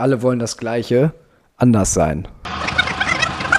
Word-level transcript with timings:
Alle 0.00 0.22
wollen 0.22 0.38
das 0.38 0.56
Gleiche, 0.56 1.12
anders 1.58 1.92
sein. 1.92 2.26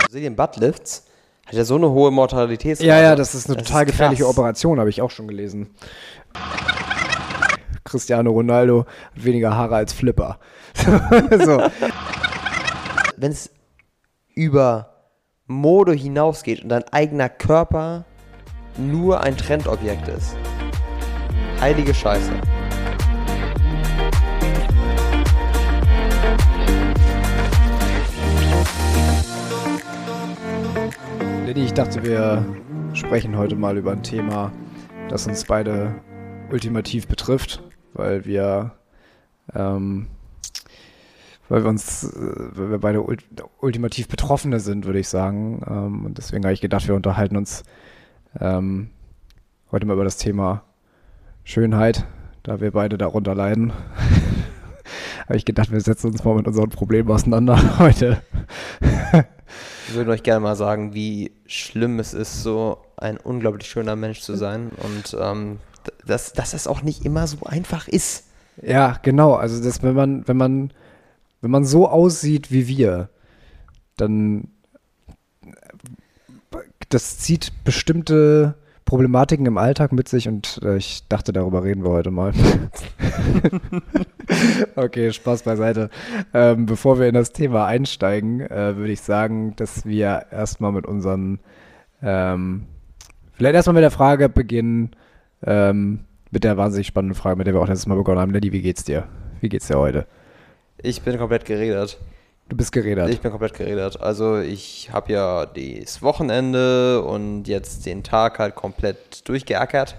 Seht 0.09 0.23
ihr 0.23 0.35
Buttlifts? 0.35 1.05
Hat 1.45 1.53
ja 1.53 1.63
so 1.63 1.75
eine 1.75 1.91
hohe 1.91 2.09
Mortalitätsrate. 2.09 2.87
Ja, 2.87 2.99
ja, 2.99 3.15
das 3.15 3.35
ist 3.35 3.47
eine 3.47 3.57
Das 3.57 3.67
total 3.67 3.83
ist 3.83 3.91
gefährliche. 3.91 4.27
Operation, 4.27 4.79
habe 4.79 4.89
ich 4.89 5.03
auch 5.03 5.11
schon 5.11 5.27
gelesen. 5.27 5.69
Cristiano 7.83 8.31
Ronaldo 8.31 8.87
hat 9.13 9.23
weniger 9.23 9.55
Haare 9.55 9.75
als 9.75 9.93
Flipper. 9.93 10.39
so. 11.45 11.61
Wenn 13.17 13.31
es 13.31 13.51
über 14.33 15.11
Mode 15.45 15.93
hinausgeht 15.93 16.63
und 16.63 16.69
dein 16.69 16.85
eigener 16.91 17.29
Körper 17.29 18.05
nur 18.77 19.21
ein 19.21 19.37
Trendobjekt 19.37 20.07
ist. 20.07 20.35
Heilige 21.59 21.93
Scheiße. 21.93 22.31
Lenny, 31.51 31.65
ich 31.65 31.73
dachte, 31.73 32.01
wir 32.05 32.45
sprechen 32.93 33.35
heute 33.35 33.57
mal 33.57 33.77
über 33.77 33.91
ein 33.91 34.03
Thema, 34.03 34.53
das 35.09 35.27
uns 35.27 35.43
beide 35.43 35.93
ultimativ 36.49 37.09
betrifft, 37.09 37.61
weil 37.91 38.23
wir, 38.23 38.71
ähm, 39.53 40.07
weil 41.49 41.63
wir 41.65 41.69
uns, 41.69 42.05
äh, 42.05 42.57
weil 42.57 42.71
wir 42.71 42.77
beide 42.77 43.01
ult 43.01 43.25
ultimativ 43.59 44.07
Betroffene 44.07 44.61
sind, 44.61 44.85
würde 44.85 44.99
ich 44.99 45.09
sagen. 45.09 45.61
Ähm, 45.69 46.05
und 46.05 46.17
deswegen 46.17 46.45
habe 46.45 46.53
ich 46.53 46.61
gedacht, 46.61 46.87
wir 46.87 46.95
unterhalten 46.95 47.35
uns 47.35 47.65
ähm, 48.39 48.89
heute 49.73 49.85
mal 49.85 49.95
über 49.95 50.05
das 50.05 50.15
Thema 50.15 50.63
Schönheit, 51.43 52.05
da 52.43 52.61
wir 52.61 52.71
beide 52.71 52.97
darunter 52.97 53.35
leiden. 53.35 53.73
habe 55.27 55.35
ich 55.35 55.43
gedacht, 55.43 55.69
wir 55.69 55.81
setzen 55.81 56.11
uns 56.11 56.23
mal 56.23 56.33
mit 56.33 56.47
unseren 56.47 56.69
Problemen 56.69 57.11
auseinander 57.11 57.57
heute. 57.79 58.21
Würden 59.93 60.09
euch 60.09 60.23
gerne 60.23 60.39
mal 60.39 60.55
sagen, 60.55 60.93
wie 60.93 61.31
schlimm 61.45 61.99
es 61.99 62.13
ist, 62.13 62.43
so 62.43 62.77
ein 62.97 63.17
unglaublich 63.17 63.67
schöner 63.67 63.95
Mensch 63.95 64.21
zu 64.21 64.35
sein 64.35 64.71
und 64.83 65.17
ähm, 65.19 65.59
dass, 66.05 66.33
dass 66.33 66.53
es 66.53 66.67
auch 66.67 66.81
nicht 66.81 67.05
immer 67.05 67.27
so 67.27 67.37
einfach 67.45 67.87
ist. 67.87 68.25
Ja, 68.61 68.99
genau. 69.01 69.33
Also 69.33 69.63
das, 69.63 69.81
wenn 69.81 69.95
man, 69.95 70.27
wenn 70.27 70.37
man, 70.37 70.71
wenn 71.41 71.51
man 71.51 71.65
so 71.65 71.87
aussieht 71.87 72.51
wie 72.51 72.67
wir, 72.67 73.09
dann 73.97 74.49
das 76.89 77.19
zieht 77.19 77.51
bestimmte 77.63 78.55
Problematiken 78.91 79.45
im 79.45 79.57
Alltag 79.57 79.93
mit 79.93 80.09
sich 80.09 80.27
und 80.27 80.59
äh, 80.65 80.75
ich 80.75 81.07
dachte, 81.07 81.31
darüber 81.31 81.63
reden 81.63 81.85
wir 81.85 81.91
heute 81.91 82.11
mal. 82.11 82.33
okay, 84.75 85.13
Spaß 85.13 85.43
beiseite. 85.43 85.89
Ähm, 86.33 86.65
bevor 86.65 86.99
wir 86.99 87.07
in 87.07 87.13
das 87.13 87.31
Thema 87.31 87.67
einsteigen, 87.67 88.41
äh, 88.41 88.75
würde 88.75 88.91
ich 88.91 88.99
sagen, 88.99 89.55
dass 89.55 89.85
wir 89.85 90.25
erstmal 90.29 90.73
mit 90.73 90.85
unseren, 90.85 91.39
ähm, 92.03 92.65
vielleicht 93.31 93.55
erstmal 93.55 93.75
mit 93.75 93.83
der 93.83 93.91
Frage 93.91 94.27
beginnen, 94.27 94.91
ähm, 95.45 96.01
mit 96.29 96.43
der 96.43 96.57
wahnsinnig 96.57 96.87
spannenden 96.87 97.15
Frage, 97.15 97.37
mit 97.37 97.47
der 97.47 97.53
wir 97.53 97.61
auch 97.61 97.69
letztes 97.69 97.87
Mal 97.87 97.95
begonnen 97.95 98.19
haben. 98.19 98.31
Lenny, 98.33 98.51
wie 98.51 98.61
geht's 98.61 98.83
dir? 98.83 99.07
Wie 99.39 99.47
geht's 99.47 99.67
dir 99.67 99.79
heute? 99.79 100.05
Ich 100.83 101.01
bin 101.01 101.17
komplett 101.17 101.45
geredet. 101.45 101.97
Du 102.51 102.57
bist 102.57 102.73
geredet. 102.73 103.07
Ich 103.07 103.21
bin 103.21 103.31
komplett 103.31 103.53
geredet. 103.53 104.01
Also 104.01 104.37
ich 104.39 104.89
habe 104.91 105.13
ja 105.13 105.45
das 105.45 106.01
Wochenende 106.01 107.01
und 107.01 107.45
jetzt 107.45 107.85
den 107.85 108.03
Tag 108.03 108.39
halt 108.39 108.55
komplett 108.55 109.25
durchgeackert. 109.29 109.95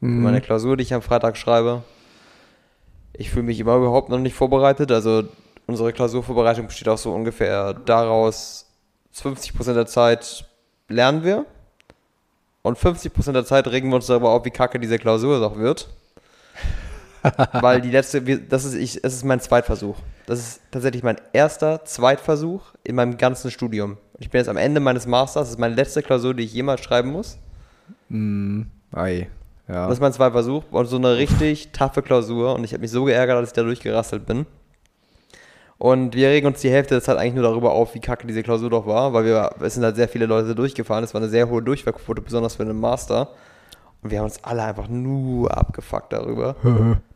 Mhm. 0.00 0.22
meine 0.22 0.42
Klausur, 0.42 0.76
die 0.76 0.82
ich 0.82 0.92
am 0.92 1.00
Freitag 1.00 1.38
schreibe. 1.38 1.82
Ich 3.14 3.30
fühle 3.30 3.44
mich 3.44 3.58
immer 3.58 3.76
überhaupt 3.76 4.10
noch 4.10 4.18
nicht 4.18 4.34
vorbereitet. 4.34 4.92
Also 4.92 5.24
unsere 5.66 5.94
Klausurvorbereitung 5.94 6.66
besteht 6.66 6.90
auch 6.90 6.98
so 6.98 7.10
ungefähr 7.10 7.72
daraus, 7.72 8.66
50% 9.16 9.72
der 9.72 9.86
Zeit 9.86 10.44
lernen 10.88 11.24
wir 11.24 11.46
und 12.60 12.76
50% 12.76 13.32
der 13.32 13.46
Zeit 13.46 13.66
regen 13.68 13.88
wir 13.88 13.96
uns 13.96 14.08
darüber 14.08 14.28
auf, 14.28 14.44
wie 14.44 14.50
kacke 14.50 14.78
diese 14.78 14.98
Klausur 14.98 15.40
doch 15.40 15.56
wird. 15.56 15.88
Weil 17.52 17.80
die 17.80 17.90
letzte, 17.90 18.20
das 18.20 18.66
ist 18.66 18.74
ich, 18.74 19.02
es 19.02 19.14
ist 19.14 19.24
mein 19.24 19.40
Zweitversuch. 19.40 19.96
Das 20.26 20.38
ist 20.38 20.60
tatsächlich 20.70 21.02
mein 21.02 21.16
erster 21.32 21.84
Zweitversuch 21.84 22.62
in 22.82 22.96
meinem 22.96 23.18
ganzen 23.18 23.50
Studium. 23.50 23.98
Ich 24.18 24.30
bin 24.30 24.38
jetzt 24.38 24.48
am 24.48 24.56
Ende 24.56 24.80
meines 24.80 25.06
Masters, 25.06 25.44
das 25.44 25.50
ist 25.50 25.58
meine 25.58 25.74
letzte 25.74 26.02
Klausur, 26.02 26.34
die 26.34 26.44
ich 26.44 26.54
jemals 26.54 26.82
schreiben 26.82 27.10
muss. 27.10 27.38
Mm, 28.08 28.62
ei. 28.92 29.28
Ja. 29.68 29.86
Das 29.86 29.94
ist 29.94 30.00
mein 30.00 30.12
Zweitversuch 30.12 30.64
und 30.70 30.86
so 30.86 30.96
eine 30.96 31.16
richtig 31.16 31.72
taffe 31.72 32.02
Klausur 32.02 32.54
und 32.54 32.64
ich 32.64 32.72
habe 32.72 32.82
mich 32.82 32.90
so 32.90 33.04
geärgert, 33.04 33.42
dass 33.42 33.50
ich 33.50 33.54
da 33.54 33.62
durchgerasselt 33.62 34.26
bin. 34.26 34.46
Und 35.78 36.14
wir 36.14 36.28
regen 36.28 36.46
uns 36.46 36.60
die 36.60 36.70
Hälfte 36.70 36.94
der 36.94 37.02
Zeit 37.02 37.18
eigentlich 37.18 37.34
nur 37.34 37.42
darüber 37.42 37.72
auf, 37.72 37.94
wie 37.94 38.00
kacke 38.00 38.26
diese 38.26 38.42
Klausur 38.42 38.70
doch 38.70 38.86
war, 38.86 39.12
weil 39.12 39.24
wir, 39.24 39.50
es 39.60 39.74
sind 39.74 39.82
halt 39.82 39.96
sehr 39.96 40.08
viele 40.08 40.26
Leute 40.26 40.54
durchgefahren, 40.54 41.04
es 41.04 41.12
war 41.12 41.20
eine 41.20 41.30
sehr 41.30 41.48
hohe 41.48 41.62
Durchfallquote, 41.62 42.22
besonders 42.22 42.54
für 42.56 42.62
einen 42.62 42.78
Master. 42.78 43.30
Und 44.04 44.10
wir 44.10 44.18
haben 44.18 44.26
uns 44.26 44.38
alle 44.44 44.62
einfach 44.62 44.86
nur 44.86 45.56
abgefuckt 45.56 46.12
darüber. 46.12 46.54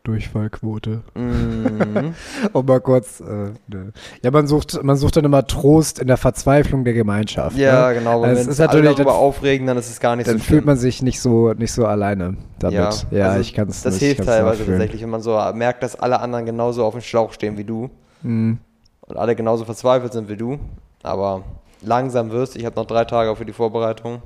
Durchfallquote. 0.03 1.01
Mhm. 1.13 2.15
Und 2.51 2.67
mal 2.67 2.81
kurz. 2.81 3.19
Äh, 3.19 3.51
ne. 3.67 3.93
Ja, 4.23 4.31
man 4.31 4.47
sucht, 4.47 4.83
man 4.83 4.97
sucht 4.97 5.15
dann 5.17 5.23
immer 5.25 5.45
Trost 5.45 5.99
in 5.99 6.07
der 6.07 6.17
Verzweiflung 6.17 6.83
der 6.83 6.93
Gemeinschaft. 6.93 7.55
ja, 7.57 7.89
ne? 7.89 7.93
genau. 7.99 8.23
Also 8.23 8.35
Wenn 8.35 8.41
es 8.41 8.47
ist 8.47 8.59
alle 8.59 8.67
natürlich- 8.79 8.95
darüber 8.95 9.11
dann- 9.11 9.19
aufregen, 9.19 9.67
dann 9.67 9.77
ist 9.77 9.89
es 9.89 9.99
gar 9.99 10.15
nicht 10.15 10.27
Dann 10.27 10.39
so 10.39 10.43
fühlt 10.43 10.47
schlimm. 10.61 10.65
man 10.65 10.77
sich 10.77 11.03
nicht 11.03 11.21
so, 11.21 11.53
nicht 11.53 11.71
so 11.71 11.85
alleine 11.85 12.37
damit. 12.57 13.05
Ja, 13.11 13.27
also 13.29 13.39
ich 13.41 13.53
kann 13.53 13.67
es 13.69 13.83
Das 13.83 13.93
nicht, 13.93 14.03
hilft 14.03 14.25
teilweise 14.25 14.65
tatsächlich, 14.65 15.01
wenn 15.03 15.09
man 15.11 15.21
so 15.21 15.39
merkt, 15.53 15.83
dass 15.83 15.95
alle 15.95 16.19
anderen 16.19 16.45
genauso 16.47 16.83
auf 16.85 16.93
dem 16.93 17.01
Schlauch 17.01 17.33
stehen 17.33 17.57
wie 17.57 17.63
du. 17.65 17.89
Mhm. 18.23 18.57
und 19.01 19.15
alle 19.17 19.35
genauso 19.35 19.63
verzweifelt 19.63 20.11
sind 20.11 20.27
wie 20.27 20.35
du. 20.37 20.57
Aber 21.03 21.43
langsam 21.81 22.31
wirst 22.31 22.55
Ich 22.57 22.65
habe 22.65 22.75
noch 22.75 22.85
drei 22.85 23.05
Tage 23.05 23.35
für 23.35 23.45
die 23.45 23.53
Vorbereitung. 23.53 24.21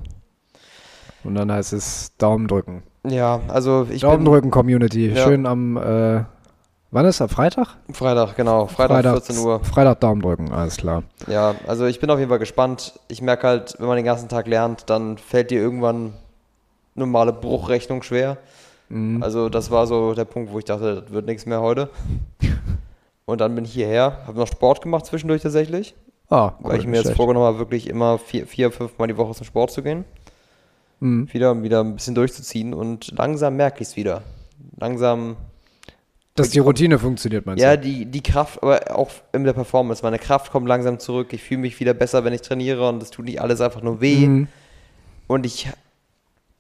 Und 1.23 1.35
dann 1.35 1.51
heißt 1.51 1.73
es 1.73 2.15
Daumen 2.17 2.47
drücken. 2.47 2.83
Ja, 3.07 3.41
also 3.47 3.87
ich 3.89 4.01
Daumen 4.01 4.25
drücken, 4.25 4.51
Community. 4.51 5.09
Ja. 5.09 5.23
Schön 5.23 5.45
am, 5.45 5.77
äh, 5.77 6.23
wann 6.91 7.05
ist 7.05 7.19
das? 7.21 7.31
Freitag? 7.31 7.77
Freitag, 7.91 8.35
genau. 8.35 8.67
Freitag, 8.67 9.03
14 9.03 9.37
Uhr. 9.39 9.63
Freitag 9.63 9.99
Daumen 9.99 10.21
drücken, 10.21 10.51
alles 10.51 10.77
klar. 10.77 11.03
Ja, 11.27 11.55
also 11.67 11.85
ich 11.85 11.99
bin 11.99 12.09
auf 12.09 12.19
jeden 12.19 12.29
Fall 12.29 12.39
gespannt. 12.39 12.99
Ich 13.07 13.21
merke 13.21 13.47
halt, 13.47 13.75
wenn 13.79 13.87
man 13.87 13.95
den 13.97 14.05
ganzen 14.05 14.29
Tag 14.29 14.47
lernt, 14.47 14.89
dann 14.89 15.17
fällt 15.17 15.51
dir 15.51 15.59
irgendwann 15.59 16.13
normale 16.95 17.33
Bruchrechnung 17.33 18.03
schwer. 18.03 18.37
Mhm. 18.89 19.21
Also 19.23 19.49
das 19.49 19.71
war 19.71 19.87
so 19.87 20.13
der 20.13 20.25
Punkt, 20.25 20.51
wo 20.53 20.59
ich 20.59 20.65
dachte, 20.65 21.01
das 21.01 21.11
wird 21.11 21.25
nichts 21.25 21.45
mehr 21.45 21.61
heute. 21.61 21.89
Und 23.25 23.39
dann 23.39 23.55
bin 23.55 23.63
ich 23.65 23.73
hierher, 23.73 24.17
habe 24.27 24.37
noch 24.37 24.47
Sport 24.47 24.81
gemacht 24.81 25.05
zwischendurch 25.05 25.41
tatsächlich, 25.41 25.95
Ah, 26.29 26.53
weil 26.59 26.77
ich 26.77 26.83
cool, 26.83 26.89
mir 26.91 26.97
jetzt 26.97 27.05
schlecht. 27.05 27.17
vorgenommen 27.17 27.45
habe, 27.45 27.57
wirklich 27.59 27.87
immer 27.89 28.17
vier, 28.17 28.45
vier 28.47 28.69
fünf 28.71 28.97
Mal 28.97 29.07
die 29.07 29.15
Woche 29.17 29.33
zum 29.33 29.45
Sport 29.45 29.71
zu 29.71 29.81
gehen. 29.81 30.03
Mhm. 30.99 31.27
Wieder, 31.31 31.61
wieder 31.63 31.81
ein 31.81 31.95
bisschen 31.95 32.15
durchzuziehen 32.15 32.73
und 32.73 33.11
langsam 33.17 33.55
merke 33.55 33.81
ich 33.81 33.89
es 33.89 33.95
wieder. 33.95 34.23
Langsam, 34.77 35.35
Dass 36.35 36.49
die 36.49 36.59
Routine 36.59 36.97
funktioniert, 36.97 37.45
meinst 37.45 37.61
ja, 37.61 37.75
du? 37.75 37.83
die, 37.83 38.05
die 38.05 38.23
Kraft, 38.23 38.61
aber 38.63 38.95
auch 38.95 39.11
in 39.33 39.43
der 39.43 39.53
Performance. 39.53 40.03
Meine 40.03 40.19
Kraft 40.19 40.51
kommt 40.51 40.67
langsam 40.67 40.99
zurück. 40.99 41.33
Ich 41.33 41.43
fühle 41.43 41.61
mich 41.61 41.79
wieder 41.79 41.93
besser, 41.93 42.23
wenn 42.23 42.33
ich 42.33 42.41
trainiere 42.41 42.87
und 42.87 43.03
es 43.03 43.11
tut 43.11 43.25
nicht 43.25 43.41
alles 43.41 43.61
einfach 43.61 43.81
nur 43.81 44.01
weh. 44.01 44.27
Mhm. 44.27 44.47
Und 45.27 45.45
ich, 45.45 45.69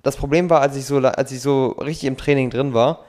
das 0.01 0.15
Problem 0.17 0.49
war, 0.49 0.61
als 0.61 0.75
ich 0.75 0.85
so, 0.85 0.97
als 0.97 1.31
ich 1.31 1.41
so 1.41 1.67
richtig 1.67 2.05
im 2.05 2.17
Training 2.17 2.49
drin 2.49 2.73
war, 2.73 3.05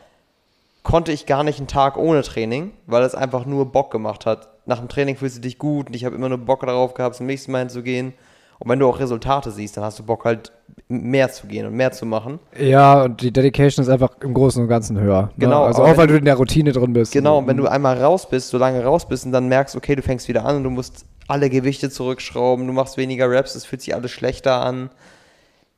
konnte 0.85 1.13
ich 1.13 1.27
gar 1.27 1.43
nicht 1.43 1.59
einen 1.59 1.67
Tag 1.67 1.97
ohne 1.97 2.23
Training, 2.23 2.73
weil 2.87 3.03
es 3.03 3.15
einfach 3.15 3.47
nur 3.47 3.73
Bock 3.73 3.91
gemacht 3.91 4.27
hat. 4.27 4.49
Nach 4.67 4.79
dem 4.79 4.89
Training 4.89 5.17
fühlst 5.17 5.39
du 5.39 5.41
dich 5.41 5.59
gut 5.59 5.89
und 5.89 5.97
ich 5.97 6.05
habe 6.05 6.15
immer 6.15 6.29
nur 6.29 6.39
Bock 6.39 6.65
darauf 6.65 6.95
gehabt, 6.95 7.17
zum 7.17 7.27
nächsten 7.27 7.53
Mal 7.53 7.61
hinzugehen. 7.61 8.13
Und 8.59 8.71
wenn 8.71 8.79
du 8.79 8.89
auch 8.89 8.99
Resultate 8.99 9.51
siehst, 9.51 9.77
dann 9.77 9.85
hast 9.85 9.99
du 9.99 10.03
Bock 10.05 10.25
halt 10.25 10.53
mehr 10.89 11.31
zu 11.31 11.47
gehen 11.47 11.67
und 11.67 11.75
mehr 11.75 11.93
zu 11.93 12.07
machen. 12.07 12.39
Ja, 12.59 13.03
und 13.05 13.21
die 13.21 13.33
Dedication 13.33 13.83
ist 13.85 13.89
einfach 13.89 14.17
im 14.21 14.33
Großen 14.35 14.63
und 14.63 14.69
Ganzen 14.69 14.99
höher. 14.99 15.23
Ne? 15.23 15.31
Genau, 15.39 15.65
Also 15.65 15.83
aber 15.83 15.87
auch 15.87 15.93
wenn 15.93 15.99
weil 15.99 16.07
du- 16.09 16.17
in 16.19 16.25
der 16.25 16.37
Routine 16.37 16.73
drin 16.73 16.93
bist. 16.93 17.13
Genau, 17.13 17.39
und 17.39 17.47
wenn 17.47 17.57
du 17.57 17.67
einmal 17.67 18.01
raus 18.03 18.29
bist, 18.29 18.49
so 18.51 18.59
lange 18.59 18.83
raus 18.85 19.07
bist 19.09 19.27
und 19.27 19.33
dann 19.33 19.49
merkst, 19.49 19.77
okay, 19.77 19.97
du 19.97 20.03
fängst 20.03 20.29
wieder 20.29 20.45
an 20.45 20.57
und 20.57 20.65
du 20.65 20.71
musst 20.71 21.05
alle 21.27 21.49
Gewichte 21.51 21.91
zurückschrauben, 21.91 22.67
du 22.67 22.73
machst 22.73 22.97
weniger 22.97 23.31
Reps, 23.31 23.55
es 23.55 23.65
fühlt 23.65 23.83
sich 23.83 23.95
alles 23.95 24.11
schlechter 24.11 24.61
an, 24.61 24.91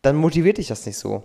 dann 0.03 0.17
motiviert 0.17 0.59
dich 0.59 0.69
das 0.69 0.87
nicht 0.87 0.99
so. 0.99 1.23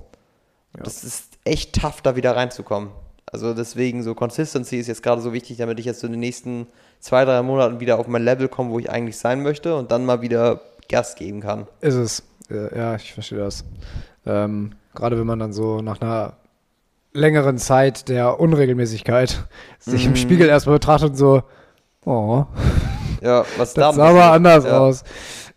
Das 0.74 1.04
ist 1.04 1.26
echt 1.44 1.80
tough, 1.82 2.02
da 2.02 2.16
wieder 2.16 2.36
reinzukommen. 2.36 2.90
Also 3.32 3.54
deswegen 3.54 4.04
so 4.04 4.14
Consistency 4.14 4.78
ist 4.78 4.88
jetzt 4.88 5.04
gerade 5.04 5.22
so 5.22 5.34
wichtig, 5.34 5.58
damit 5.58 5.80
ich 5.80 5.86
jetzt 5.86 6.00
so 6.02 6.08
in 6.08 6.14
den 6.14 6.20
nächsten 6.20 6.68
zwei, 7.00 7.24
drei 7.26 7.42
Monaten 7.42 7.80
wieder 7.80 7.98
auf 8.00 8.08
mein 8.08 8.24
Level 8.24 8.48
komme, 8.48 8.72
wo 8.72 8.80
ich 8.80 8.90
eigentlich 8.90 9.18
sein 9.18 9.42
möchte 9.42 9.76
und 9.76 9.92
dann 9.92 10.06
mal 10.06 10.22
wieder 10.22 10.62
Gas 10.92 11.16
geben 11.16 11.40
kann. 11.42 11.68
Ist 11.82 11.96
es. 11.96 12.24
Äh, 12.50 12.78
Ja, 12.78 12.96
ich 12.96 13.14
verstehe 13.14 13.40
das. 13.40 13.64
Ähm, 14.26 14.74
Gerade 14.94 15.18
wenn 15.18 15.26
man 15.26 15.40
dann 15.40 15.54
so 15.54 15.82
nach 15.82 16.02
einer 16.02 16.34
längeren 17.14 17.58
Zeit 17.58 18.08
der 18.10 18.40
Unregelmäßigkeit 18.40 19.44
sich 19.80 20.06
im 20.06 20.12
Mhm. 20.12 20.16
Spiegel 20.18 20.48
erstmal 20.50 20.76
betrachtet 20.76 21.12
und 21.12 21.16
so, 21.16 21.44
oh, 22.06 22.46
Ja, 23.22 23.46
was 23.58 23.74
das 23.74 23.74
da 23.74 23.94
sah 23.94 24.10
aber 24.10 24.32
anders 24.32 24.66
ja. 24.66 24.78
aus. 24.80 25.04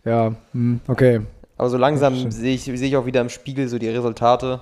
Ja, 0.03 0.33
hm, 0.53 0.81
okay. 0.87 1.21
Aber 1.57 1.69
so 1.69 1.77
langsam 1.77 2.15
Stimmt. 2.15 2.33
sehe 2.33 2.53
ich, 2.55 2.63
sehe 2.63 2.75
ich 2.75 2.97
auch 2.97 3.05
wieder 3.05 3.21
im 3.21 3.29
Spiegel 3.29 3.67
so 3.67 3.77
die 3.79 3.89
Resultate. 3.89 4.59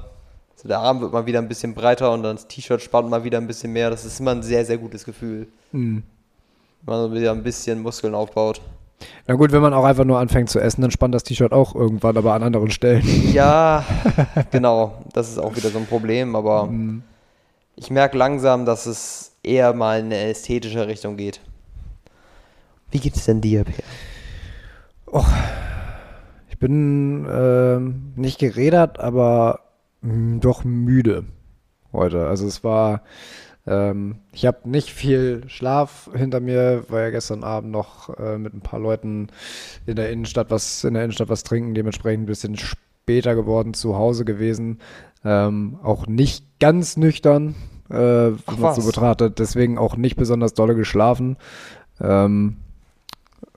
So 0.55 0.67
der 0.67 0.79
Arm 0.79 1.01
wird 1.01 1.11
mal 1.11 1.25
wieder 1.25 1.39
ein 1.39 1.47
bisschen 1.47 1.73
breiter 1.73 2.11
und 2.13 2.23
dann 2.23 2.35
das 2.35 2.47
T-Shirt 2.47 2.81
spannt 2.81 3.09
mal 3.09 3.23
wieder 3.23 3.39
ein 3.39 3.47
bisschen 3.47 3.73
mehr. 3.73 3.89
Das 3.89 4.05
ist 4.05 4.19
immer 4.19 4.31
ein 4.31 4.43
sehr, 4.43 4.63
sehr 4.65 4.77
gutes 4.77 5.03
Gefühl. 5.03 5.47
Hm. 5.71 6.03
wenn 6.85 6.95
man 6.95 7.13
wieder 7.13 7.31
ein 7.31 7.43
bisschen 7.43 7.81
Muskeln 7.81 8.13
aufbaut. 8.15 8.61
Na 9.27 9.35
gut, 9.35 9.51
wenn 9.51 9.61
man 9.61 9.73
auch 9.73 9.83
einfach 9.85 10.05
nur 10.05 10.19
anfängt 10.19 10.49
zu 10.49 10.59
essen, 10.59 10.81
dann 10.81 10.91
spannt 10.91 11.13
das 11.15 11.23
T-Shirt 11.23 11.51
auch 11.53 11.75
irgendwann, 11.75 12.17
aber 12.17 12.33
an 12.33 12.43
anderen 12.43 12.71
Stellen. 12.71 13.03
Ja, 13.33 13.85
genau. 14.51 15.03
Das 15.13 15.29
ist 15.29 15.37
auch 15.39 15.55
wieder 15.55 15.69
so 15.69 15.77
ein 15.79 15.85
Problem, 15.85 16.35
aber 16.35 16.65
Mhm. 16.67 17.03
ich 17.75 17.89
merke 17.89 18.17
langsam, 18.17 18.65
dass 18.65 18.85
es 18.85 19.31
eher 19.43 19.73
mal 19.73 19.99
in 19.99 20.05
eine 20.05 20.19
ästhetische 20.19 20.87
Richtung 20.87 21.17
geht. 21.17 21.41
Wie 22.91 22.99
geht's 22.99 23.25
denn 23.25 23.41
dir, 23.41 23.63
Per? 23.63 23.73
Ich 26.49 26.57
bin 26.59 27.27
ähm, 27.29 28.13
nicht 28.15 28.39
gerädert, 28.39 28.99
aber 28.99 29.59
mh, 30.01 30.39
doch 30.39 30.63
müde 30.63 31.25
heute. 31.91 32.27
Also 32.27 32.47
es 32.47 32.63
war, 32.63 33.01
ähm, 33.65 34.17
ich 34.33 34.45
habe 34.45 34.69
nicht 34.69 34.89
viel 34.91 35.43
Schlaf 35.47 36.09
hinter 36.13 36.39
mir, 36.39 36.83
war 36.89 37.01
ja 37.01 37.09
gestern 37.11 37.43
Abend 37.43 37.71
noch 37.71 38.09
äh, 38.17 38.37
mit 38.37 38.53
ein 38.53 38.61
paar 38.61 38.79
Leuten 38.79 39.27
in 39.85 39.95
der 39.95 40.11
Innenstadt 40.11 40.51
was 40.51 40.83
in 40.83 40.93
der 40.93 41.03
Innenstadt 41.03 41.29
was 41.29 41.43
trinken, 41.43 41.73
dementsprechend 41.73 42.23
ein 42.23 42.27
bisschen 42.27 42.57
später 42.57 43.35
geworden 43.35 43.73
zu 43.73 43.95
Hause 43.95 44.25
gewesen. 44.25 44.79
Ähm, 45.23 45.79
auch 45.81 46.07
nicht 46.07 46.59
ganz 46.59 46.97
nüchtern, 46.97 47.55
äh, 47.89 47.95
wenn 47.95 48.59
man 48.59 48.75
so 48.75 48.85
betrachtet, 48.85 49.39
deswegen 49.39 49.77
auch 49.77 49.95
nicht 49.95 50.17
besonders 50.17 50.53
dolle 50.53 50.75
geschlafen. 50.75 51.37
Ähm, 52.01 52.57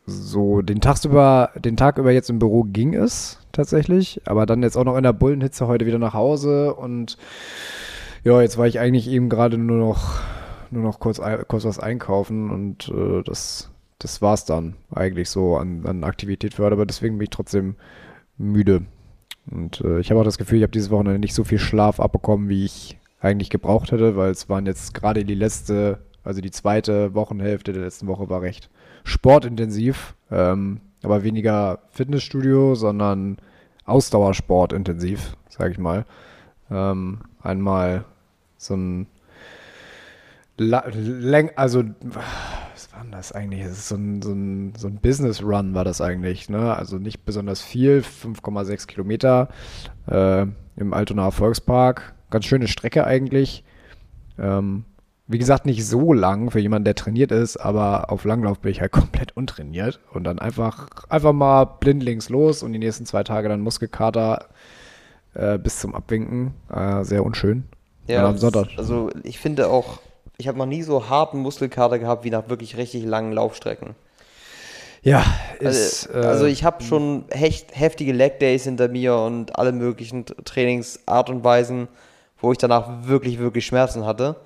so, 0.08 0.62
den 0.62 0.80
Tag 0.80 1.04
über, 1.04 1.50
den 1.56 1.76
Tag 1.76 1.98
über 1.98 2.12
jetzt 2.12 2.30
im 2.30 2.38
Büro 2.38 2.62
ging 2.62 2.94
es 2.94 3.40
tatsächlich, 3.50 4.20
aber 4.24 4.46
dann 4.46 4.62
jetzt 4.62 4.76
auch 4.76 4.84
noch 4.84 4.96
in 4.96 5.02
der 5.02 5.12
Bullenhitze 5.12 5.66
heute 5.66 5.84
wieder 5.84 5.98
nach 5.98 6.14
Hause 6.14 6.74
und 6.74 7.18
ja, 8.26 8.42
jetzt 8.42 8.58
war 8.58 8.66
ich 8.66 8.80
eigentlich 8.80 9.08
eben 9.08 9.28
gerade 9.28 9.56
nur 9.56 9.78
noch, 9.78 10.20
nur 10.72 10.82
noch 10.82 10.98
kurz, 10.98 11.20
kurz 11.46 11.64
was 11.64 11.78
einkaufen 11.78 12.50
und 12.50 12.88
äh, 12.88 13.22
das, 13.22 13.70
das 14.00 14.20
war's 14.20 14.44
dann 14.44 14.74
eigentlich 14.92 15.30
so 15.30 15.56
an, 15.56 15.86
an 15.86 16.02
Aktivität 16.02 16.52
für 16.52 16.64
heute, 16.64 16.72
aber 16.72 16.86
deswegen 16.86 17.18
bin 17.18 17.26
ich 17.26 17.30
trotzdem 17.30 17.76
müde. 18.36 18.84
Und 19.48 19.80
äh, 19.82 20.00
ich 20.00 20.10
habe 20.10 20.18
auch 20.18 20.24
das 20.24 20.38
Gefühl, 20.38 20.58
ich 20.58 20.64
habe 20.64 20.72
dieses 20.72 20.90
Wochenende 20.90 21.20
nicht 21.20 21.34
so 21.34 21.44
viel 21.44 21.60
Schlaf 21.60 22.00
abbekommen, 22.00 22.48
wie 22.48 22.64
ich 22.64 22.98
eigentlich 23.20 23.48
gebraucht 23.48 23.92
hätte, 23.92 24.16
weil 24.16 24.32
es 24.32 24.48
waren 24.48 24.66
jetzt 24.66 24.92
gerade 24.92 25.24
die 25.24 25.36
letzte, 25.36 26.00
also 26.24 26.40
die 26.40 26.50
zweite 26.50 27.14
Wochenhälfte 27.14 27.72
der 27.72 27.84
letzten 27.84 28.08
Woche 28.08 28.28
war 28.28 28.42
recht 28.42 28.70
sportintensiv, 29.04 30.16
ähm, 30.32 30.80
aber 31.04 31.22
weniger 31.22 31.78
Fitnessstudio, 31.90 32.74
sondern 32.74 33.36
Ausdauersport 33.84 34.72
intensiv, 34.72 35.36
sage 35.48 35.70
ich 35.70 35.78
mal. 35.78 36.06
Ähm, 36.72 37.20
einmal 37.40 38.04
so 38.56 38.74
ein 38.74 39.06
Läng 40.58 41.50
also 41.56 41.84
was 42.76 42.92
war 42.92 43.02
denn 43.02 43.12
das 43.12 43.32
eigentlich? 43.32 43.62
Es 43.62 43.72
ist 43.72 43.88
so 43.88 43.96
ein, 43.96 44.22
so 44.22 44.32
ein, 44.32 44.74
so 44.76 44.86
ein 44.86 44.96
Business 44.96 45.42
Run 45.42 45.74
war 45.74 45.84
das 45.84 46.00
eigentlich, 46.00 46.48
ne? 46.48 46.74
Also 46.74 46.98
nicht 46.98 47.24
besonders 47.24 47.62
viel, 47.62 48.00
5,6 48.00 48.86
Kilometer 48.86 49.48
äh, 50.06 50.46
im 50.76 50.92
Altonaer 50.92 51.32
Volkspark. 51.32 52.14
Ganz 52.30 52.44
schöne 52.44 52.68
Strecke 52.68 53.06
eigentlich. 53.06 53.64
Ähm, 54.38 54.84
wie 55.26 55.38
gesagt, 55.38 55.66
nicht 55.66 55.86
so 55.86 56.12
lang 56.12 56.50
für 56.50 56.60
jemanden, 56.60 56.84
der 56.84 56.94
trainiert 56.94 57.32
ist, 57.32 57.56
aber 57.56 58.10
auf 58.10 58.24
Langlauf 58.24 58.60
bin 58.60 58.70
ich 58.70 58.80
halt 58.80 58.92
komplett 58.92 59.36
untrainiert. 59.36 60.00
Und 60.12 60.24
dann 60.24 60.38
einfach, 60.38 60.88
einfach 61.08 61.32
mal 61.32 61.64
blindlings 61.64 62.28
los 62.28 62.62
und 62.62 62.72
die 62.72 62.78
nächsten 62.78 63.06
zwei 63.06 63.24
Tage 63.24 63.48
dann 63.48 63.60
Muskelkater 63.60 64.48
äh, 65.34 65.58
bis 65.58 65.80
zum 65.80 65.94
Abwinken. 65.94 66.54
Äh, 66.70 67.04
sehr 67.04 67.24
unschön. 67.24 67.64
Ja, 68.06 68.26
am 68.28 68.38
Sonntag. 68.38 68.68
also 68.76 69.10
ich 69.22 69.38
finde 69.38 69.68
auch, 69.68 69.98
ich 70.38 70.48
habe 70.48 70.58
noch 70.58 70.66
nie 70.66 70.82
so 70.82 71.08
harten 71.08 71.38
Muskelkater 71.40 71.98
gehabt 71.98 72.24
wie 72.24 72.30
nach 72.30 72.48
wirklich 72.48 72.76
richtig 72.76 73.04
langen 73.04 73.32
Laufstrecken. 73.32 73.94
Ja, 75.02 75.24
ist. 75.60 76.08
Also, 76.10 76.28
also 76.28 76.46
äh, 76.46 76.50
ich 76.50 76.64
habe 76.64 76.82
schon 76.82 77.24
hecht, 77.30 77.68
heftige 77.78 78.12
Leg 78.12 78.40
Days 78.40 78.64
hinter 78.64 78.88
mir 78.88 79.16
und 79.16 79.56
alle 79.58 79.72
möglichen 79.72 80.24
Trainingsart 80.44 81.30
und 81.30 81.44
Weisen, 81.44 81.86
wo 82.40 82.50
ich 82.52 82.58
danach 82.58 82.88
wirklich, 83.06 83.38
wirklich 83.38 83.64
Schmerzen 83.66 84.04
hatte. 84.04 84.36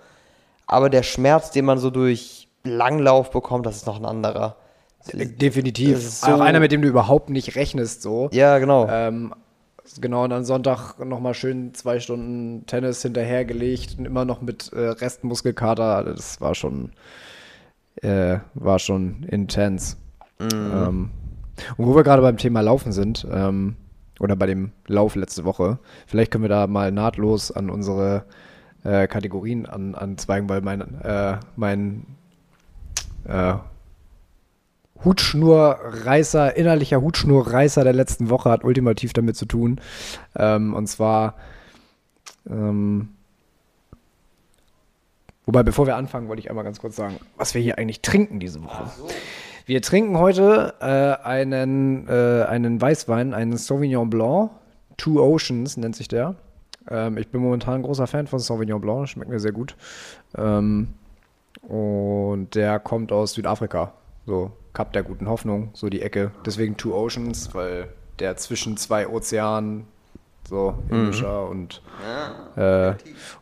Aber 0.67 0.91
der 0.91 1.03
Schmerz, 1.03 1.51
den 1.51 1.65
man 1.65 1.79
so 1.79 1.91
durch 1.91 2.49
Langlauf 2.63 3.31
bekommt, 3.31 3.65
das 3.67 3.77
ist 3.77 3.87
noch 3.87 3.97
ein 3.99 4.05
anderer. 4.05 4.57
Definitiv. 5.15 5.95
das 5.95 6.05
ist 6.05 6.25
auch 6.25 6.37
so- 6.37 6.43
einer, 6.43 6.61
mit 6.61 6.73
dem 6.73 6.83
du 6.83 6.89
überhaupt 6.89 7.31
nicht 7.31 7.57
rechnest, 7.57 8.03
so. 8.03 8.29
Ja, 8.33 8.59
genau. 8.59 8.87
Ähm, 8.91 9.35
genau, 10.01 10.25
und 10.25 10.33
am 10.33 10.45
Sonntag 10.45 10.99
nochmal 10.99 11.35
schön 11.35 11.75
zwei 11.75 12.01
Stunden 12.01 12.67
Tennis 12.67 13.03
hinterhergelegt 13.03 13.99
und 13.99 14.05
immer 14.05 14.25
noch 14.25 14.41
mit 14.41 14.73
äh, 14.73 14.81
Restmuskelkater. 14.81 16.05
Das 16.05 16.41
war 16.41 16.55
schon, 16.55 16.93
äh, 18.03 18.39
war 18.55 18.79
schon 18.79 19.25
intens. 19.25 19.97
Ähm, 20.41 21.11
und 21.77 21.87
wo 21.87 21.95
wir 21.95 22.03
gerade 22.03 22.23
beim 22.23 22.37
Thema 22.37 22.61
Laufen 22.61 22.93
sind, 22.93 23.27
ähm, 23.31 23.77
oder 24.21 24.37
bei 24.37 24.47
dem 24.47 24.73
Lauf 24.87 25.15
letzte 25.17 25.45
Woche, 25.45 25.79
vielleicht 26.07 26.31
können 26.31 26.45
wir 26.45 26.49
da 26.49 26.67
mal 26.67 26.93
nahtlos 26.93 27.51
an 27.51 27.71
unsere 27.71 28.25
äh, 28.85 29.07
Kategorien 29.07 29.67
an, 29.67 29.95
anzweigen, 29.95 30.49
weil 30.49 30.61
mein, 30.61 31.01
äh, 31.01 31.39
mein 31.57 32.07
äh, 33.25 33.55
Hutschnurreißer, 35.05 36.57
innerlicher 36.57 37.01
Hutschnurreißer 37.01 37.85
der 37.85 37.93
letzten 37.93 38.31
Woche 38.31 38.51
hat 38.51 38.65
ultimativ 38.65 39.13
damit 39.13 39.37
zu 39.37 39.47
tun. 39.47 39.81
Ähm, 40.37 40.75
und 40.75 40.87
zwar, 40.87 41.35
ähm, 42.49 43.11
wobei, 45.47 45.63
bevor 45.63 45.87
wir 45.87 45.97
anfangen, 45.97 46.29
wollte 46.29 46.41
ich 46.41 46.51
einmal 46.51 46.65
ganz 46.65 46.81
kurz 46.81 46.97
sagen, 46.97 47.17
was 47.37 47.55
wir 47.55 47.63
hier 47.63 47.79
eigentlich 47.79 48.03
trinken 48.03 48.41
diese 48.41 48.63
Woche. 48.63 48.85
Wir 49.67 49.83
trinken 49.83 50.19
heute 50.19 50.75
äh, 50.81 51.25
einen, 51.25 52.09
äh, 52.09 52.45
einen 52.49 52.81
Weißwein, 52.81 53.35
einen 53.35 53.57
Sauvignon 53.57 54.11
Blanc. 54.11 54.51
Two 54.97 55.23
Oceans 55.23 55.77
nennt 55.77 55.97
sich 55.97 56.09
der. 56.09 56.35
Ähm, 56.89 57.17
ich 57.17 57.29
bin 57.29 57.41
momentan 57.41 57.77
ein 57.77 57.83
großer 57.83 58.07
Fan 58.07 58.27
von 58.27 58.39
Sauvignon 58.39 58.81
Blanc, 58.81 59.09
schmeckt 59.09 59.31
mir 59.31 59.41
sehr 59.41 59.53
gut. 59.53 59.77
Ähm, 60.37 60.89
und 61.63 62.55
der 62.55 62.81
kommt 62.81 63.13
aus 63.13 63.35
Südafrika. 63.35 63.93
So, 64.27 64.53
Kap 64.73 64.93
der 64.93 65.03
guten 65.03 65.29
Hoffnung, 65.29 65.71
so 65.75 65.89
die 65.89 66.03
Ecke. 66.03 66.31
Deswegen 66.47 66.77
Two 66.77 66.95
Oceans, 66.95 67.55
weil 67.55 67.89
der 68.19 68.37
zwischen 68.37 68.77
zwei 68.77 69.09
Ozeanen, 69.09 69.87
so 70.49 70.83
Indischer 70.89 71.49
und, 71.49 71.83
äh, 72.57 72.95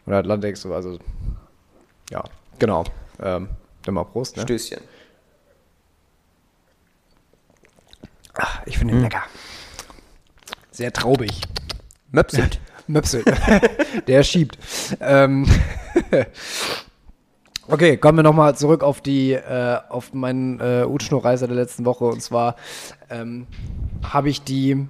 und 0.07 0.13
Atlantik, 0.13 0.57
so, 0.57 0.75
also, 0.75 0.99
ja, 2.11 2.25
genau. 2.59 2.85
Ähm, 3.21 3.49
dann 3.83 3.95
mal 3.95 4.05
Prost, 4.05 4.37
ne? 4.37 4.43
Stößchen. 4.43 4.81
Ah, 8.35 8.63
ich 8.67 8.79
finde 8.79 8.95
ihn 8.95 9.03
lecker. 9.03 9.23
Sehr 10.71 10.93
traubig. 10.93 11.41
Möpselt. 12.13 12.61
Möpsel. 12.87 13.25
Der 14.07 14.23
schiebt. 14.23 14.59
Ähm, 15.01 15.47
okay, 17.69 17.97
kommen 17.97 18.19
wir 18.19 18.23
nochmal 18.23 18.57
zurück 18.57 18.83
auf 18.83 19.01
die, 19.01 19.33
äh, 19.33 19.79
auf 19.89 20.13
meinen 20.15 20.61
äh, 20.61 20.85
Utschnurreiser 20.87 21.47
der 21.47 21.57
letzten 21.57 21.85
Woche. 21.85 22.05
Und 22.05 22.23
zwar 22.23 22.57
ähm, 23.11 23.47
habe 24.03 24.29
ich 24.29 24.43
die 24.43 24.87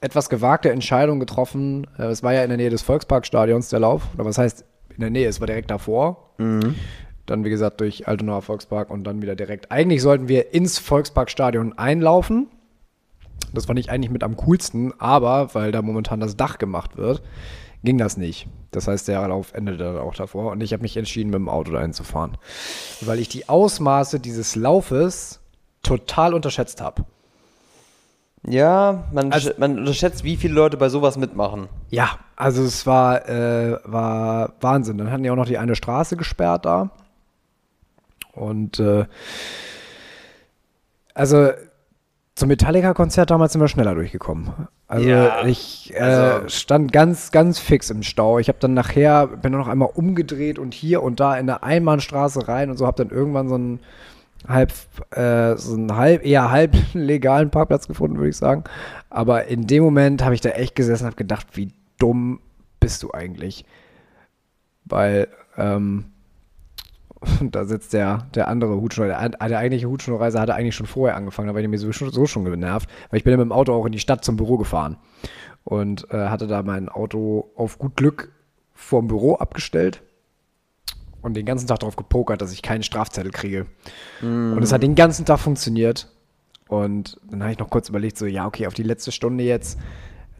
etwas 0.00 0.28
gewagte 0.28 0.70
Entscheidung 0.70 1.20
getroffen. 1.20 1.86
Äh, 1.98 2.04
es 2.04 2.22
war 2.22 2.32
ja 2.32 2.42
in 2.42 2.48
der 2.48 2.58
Nähe 2.58 2.70
des 2.70 2.82
Volksparkstadions 2.82 3.68
der 3.68 3.80
Lauf. 3.80 4.02
Oder 4.14 4.24
was 4.24 4.38
heißt 4.38 4.64
in 4.94 5.00
der 5.00 5.10
Nähe? 5.10 5.28
Es 5.28 5.40
war 5.40 5.46
direkt 5.46 5.70
davor. 5.70 6.30
Dann, 7.26 7.44
wie 7.44 7.50
gesagt, 7.50 7.80
durch 7.80 8.08
Altonaer 8.08 8.42
Volkspark 8.42 8.90
und 8.90 9.04
dann 9.04 9.22
wieder 9.22 9.36
direkt. 9.36 9.70
Eigentlich 9.70 10.02
sollten 10.02 10.28
wir 10.28 10.52
ins 10.52 10.78
Volksparkstadion 10.78 11.78
einlaufen. 11.78 12.48
Das 13.54 13.66
fand 13.66 13.78
ich 13.78 13.90
eigentlich 13.90 14.10
mit 14.10 14.24
am 14.24 14.36
coolsten, 14.36 14.92
aber 14.98 15.54
weil 15.54 15.72
da 15.72 15.82
momentan 15.82 16.20
das 16.20 16.36
Dach 16.36 16.58
gemacht 16.58 16.96
wird, 16.96 17.22
ging 17.84 17.98
das 17.98 18.16
nicht. 18.16 18.48
Das 18.70 18.88
heißt, 18.88 19.08
der 19.08 19.26
Lauf 19.28 19.52
endete 19.54 19.78
dann 19.78 19.98
auch 19.98 20.14
davor 20.14 20.52
und 20.52 20.60
ich 20.62 20.72
habe 20.72 20.82
mich 20.82 20.96
entschieden, 20.96 21.30
mit 21.30 21.36
dem 21.38 21.48
Auto 21.48 21.72
dahin 21.72 21.92
zu 21.92 22.04
fahren. 22.04 22.38
Weil 23.00 23.18
ich 23.18 23.28
die 23.28 23.48
Ausmaße 23.48 24.20
dieses 24.20 24.56
Laufes 24.56 25.40
total 25.82 26.34
unterschätzt 26.34 26.80
habe. 26.80 27.04
Ja, 28.46 29.04
man, 29.12 29.32
Also- 29.32 29.52
man 29.58 29.78
unterschätzt, 29.78 30.24
wie 30.24 30.36
viele 30.36 30.54
Leute 30.54 30.76
bei 30.76 30.88
sowas 30.88 31.16
mitmachen. 31.16 31.68
Ja, 31.90 32.18
also 32.36 32.62
es 32.64 32.86
war, 32.86 33.28
äh, 33.28 33.78
war 33.84 34.54
Wahnsinn. 34.60 34.98
Dann 34.98 35.10
hatten 35.10 35.22
die 35.22 35.30
auch 35.30 35.36
noch 35.36 35.46
die 35.46 35.58
eine 35.58 35.76
Straße 35.76 36.16
gesperrt 36.16 36.64
da. 36.64 36.90
Und 38.32 38.80
äh, 38.80 39.04
also 41.14 41.50
zum 42.34 42.48
Metallica-Konzert 42.48 43.30
damals 43.30 43.52
sind 43.52 43.60
wir 43.60 43.68
schneller 43.68 43.94
durchgekommen. 43.94 44.50
Also 44.92 45.08
Ja, 45.08 45.46
ich 45.46 45.90
äh, 45.94 45.98
also- 46.00 46.48
stand 46.50 46.92
ganz, 46.92 47.30
ganz 47.30 47.58
fix 47.58 47.88
im 47.88 48.02
Stau. 48.02 48.38
Ich 48.38 48.48
habe 48.48 48.58
dann 48.60 48.74
nachher, 48.74 49.26
bin 49.26 49.52
dann 49.52 49.60
noch 49.62 49.68
einmal 49.68 49.88
umgedreht 49.94 50.58
und 50.58 50.74
hier 50.74 51.02
und 51.02 51.18
da 51.18 51.32
in 51.38 51.48
eine 51.48 51.62
Einbahnstraße 51.62 52.46
rein 52.46 52.68
und 52.68 52.76
so 52.76 52.86
habe 52.86 53.02
dann 53.02 53.16
irgendwann 53.16 53.48
so 53.48 53.54
einen 53.54 53.80
halb, 54.46 54.70
äh, 55.12 55.56
so 55.56 55.76
einen 55.76 55.96
halb, 55.96 56.26
eher 56.26 56.50
halb 56.50 56.76
legalen 56.92 57.48
Parkplatz 57.50 57.88
gefunden, 57.88 58.18
würde 58.18 58.28
ich 58.28 58.36
sagen. 58.36 58.64
Aber 59.08 59.46
in 59.46 59.66
dem 59.66 59.82
Moment 59.82 60.22
habe 60.22 60.34
ich 60.34 60.42
da 60.42 60.50
echt 60.50 60.74
gesessen 60.76 61.04
und 61.04 61.06
habe 61.06 61.16
gedacht, 61.16 61.46
wie 61.54 61.72
dumm 61.98 62.40
bist 62.78 63.02
du 63.02 63.12
eigentlich? 63.12 63.64
Weil, 64.84 65.28
ähm, 65.56 66.04
Und 67.40 67.54
da 67.54 67.64
sitzt 67.64 67.92
der, 67.92 68.26
der 68.34 68.48
andere 68.48 68.80
Hutschnurreiser. 68.80 69.28
Der, 69.28 69.48
der 69.48 69.58
eigentliche 69.58 69.88
Hutschnurreiser 69.88 70.40
hatte 70.40 70.54
eigentlich 70.54 70.74
schon 70.74 70.86
vorher 70.86 71.16
angefangen, 71.16 71.48
da 71.48 71.54
war 71.54 71.60
ich 71.60 71.68
mir 71.68 71.78
sowieso 71.78 72.10
so 72.10 72.26
schon 72.26 72.44
genervt, 72.44 72.88
weil 73.10 73.18
ich 73.18 73.24
bin 73.24 73.32
ja 73.32 73.36
mit 73.36 73.46
dem 73.46 73.52
Auto 73.52 73.72
auch 73.72 73.86
in 73.86 73.92
die 73.92 73.98
Stadt 73.98 74.24
zum 74.24 74.36
Büro 74.36 74.56
gefahren 74.56 74.96
und 75.64 76.10
äh, 76.10 76.28
hatte 76.28 76.46
da 76.46 76.62
mein 76.62 76.88
Auto 76.88 77.50
auf 77.56 77.78
gut 77.78 77.96
Glück 77.96 78.32
vorm 78.74 79.06
Büro 79.06 79.36
abgestellt 79.36 80.02
und 81.22 81.34
den 81.34 81.46
ganzen 81.46 81.68
Tag 81.68 81.78
darauf 81.78 81.96
gepokert, 81.96 82.42
dass 82.42 82.52
ich 82.52 82.62
keinen 82.62 82.82
Strafzettel 82.82 83.30
kriege. 83.30 83.66
Und 84.56 84.62
es 84.62 84.72
hat 84.72 84.82
den 84.82 84.96
ganzen 84.96 85.24
Tag 85.24 85.38
funktioniert. 85.38 86.08
Und 86.68 87.20
dann 87.30 87.42
habe 87.42 87.52
ich 87.52 87.58
noch 87.58 87.70
kurz 87.70 87.88
überlegt, 87.88 88.18
so, 88.18 88.26
ja, 88.26 88.46
okay, 88.46 88.66
auf 88.66 88.74
die 88.74 88.82
letzte 88.82 89.12
Stunde 89.12 89.44
jetzt 89.44 89.78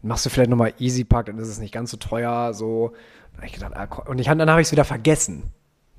machst 0.01 0.25
du 0.25 0.29
vielleicht 0.29 0.49
nochmal 0.49 0.73
Easy 0.79 1.05
Pack, 1.05 1.27
dann 1.27 1.37
ist 1.37 1.47
es 1.47 1.59
nicht 1.59 1.73
ganz 1.73 1.91
so 1.91 1.97
teuer, 1.97 2.53
so. 2.53 2.91
Dann 3.31 3.41
hab 3.41 3.45
ich 3.45 3.53
gedacht, 3.53 3.73
ah, 3.75 4.01
und 4.09 4.19
ich, 4.19 4.27
dann 4.27 4.49
habe 4.49 4.59
ich 4.59 4.67
es 4.67 4.71
wieder 4.71 4.83
vergessen, 4.83 5.51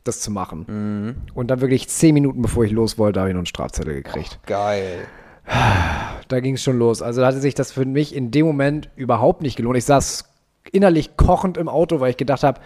das 0.04 0.20
zu 0.20 0.30
machen. 0.30 1.16
Und 1.34 1.50
dann 1.50 1.60
wirklich 1.60 1.88
zehn 1.88 2.14
Minuten 2.14 2.42
bevor 2.42 2.64
ich 2.64 2.72
los 2.72 2.98
wollte, 2.98 3.20
habe 3.20 3.30
ich 3.30 3.34
noch 3.34 3.40
einen 3.40 3.46
Strafzettel 3.46 3.94
gekriegt. 3.94 4.38
Geil. 4.46 5.06
Da 6.28 6.40
ging 6.40 6.54
es 6.54 6.62
schon 6.62 6.78
los. 6.78 7.02
Also 7.02 7.20
da 7.20 7.26
hatte 7.26 7.38
sich 7.38 7.54
das 7.54 7.70
für 7.70 7.84
mich 7.84 8.14
in 8.14 8.30
dem 8.30 8.46
Moment 8.46 8.88
überhaupt 8.96 9.42
nicht 9.42 9.56
gelohnt. 9.56 9.76
Ich 9.76 9.84
saß 9.84 10.24
innerlich 10.72 11.18
kochend 11.18 11.58
im 11.58 11.68
Auto, 11.68 12.00
weil 12.00 12.10
ich 12.10 12.16
gedacht 12.16 12.42
habe, 12.42 12.60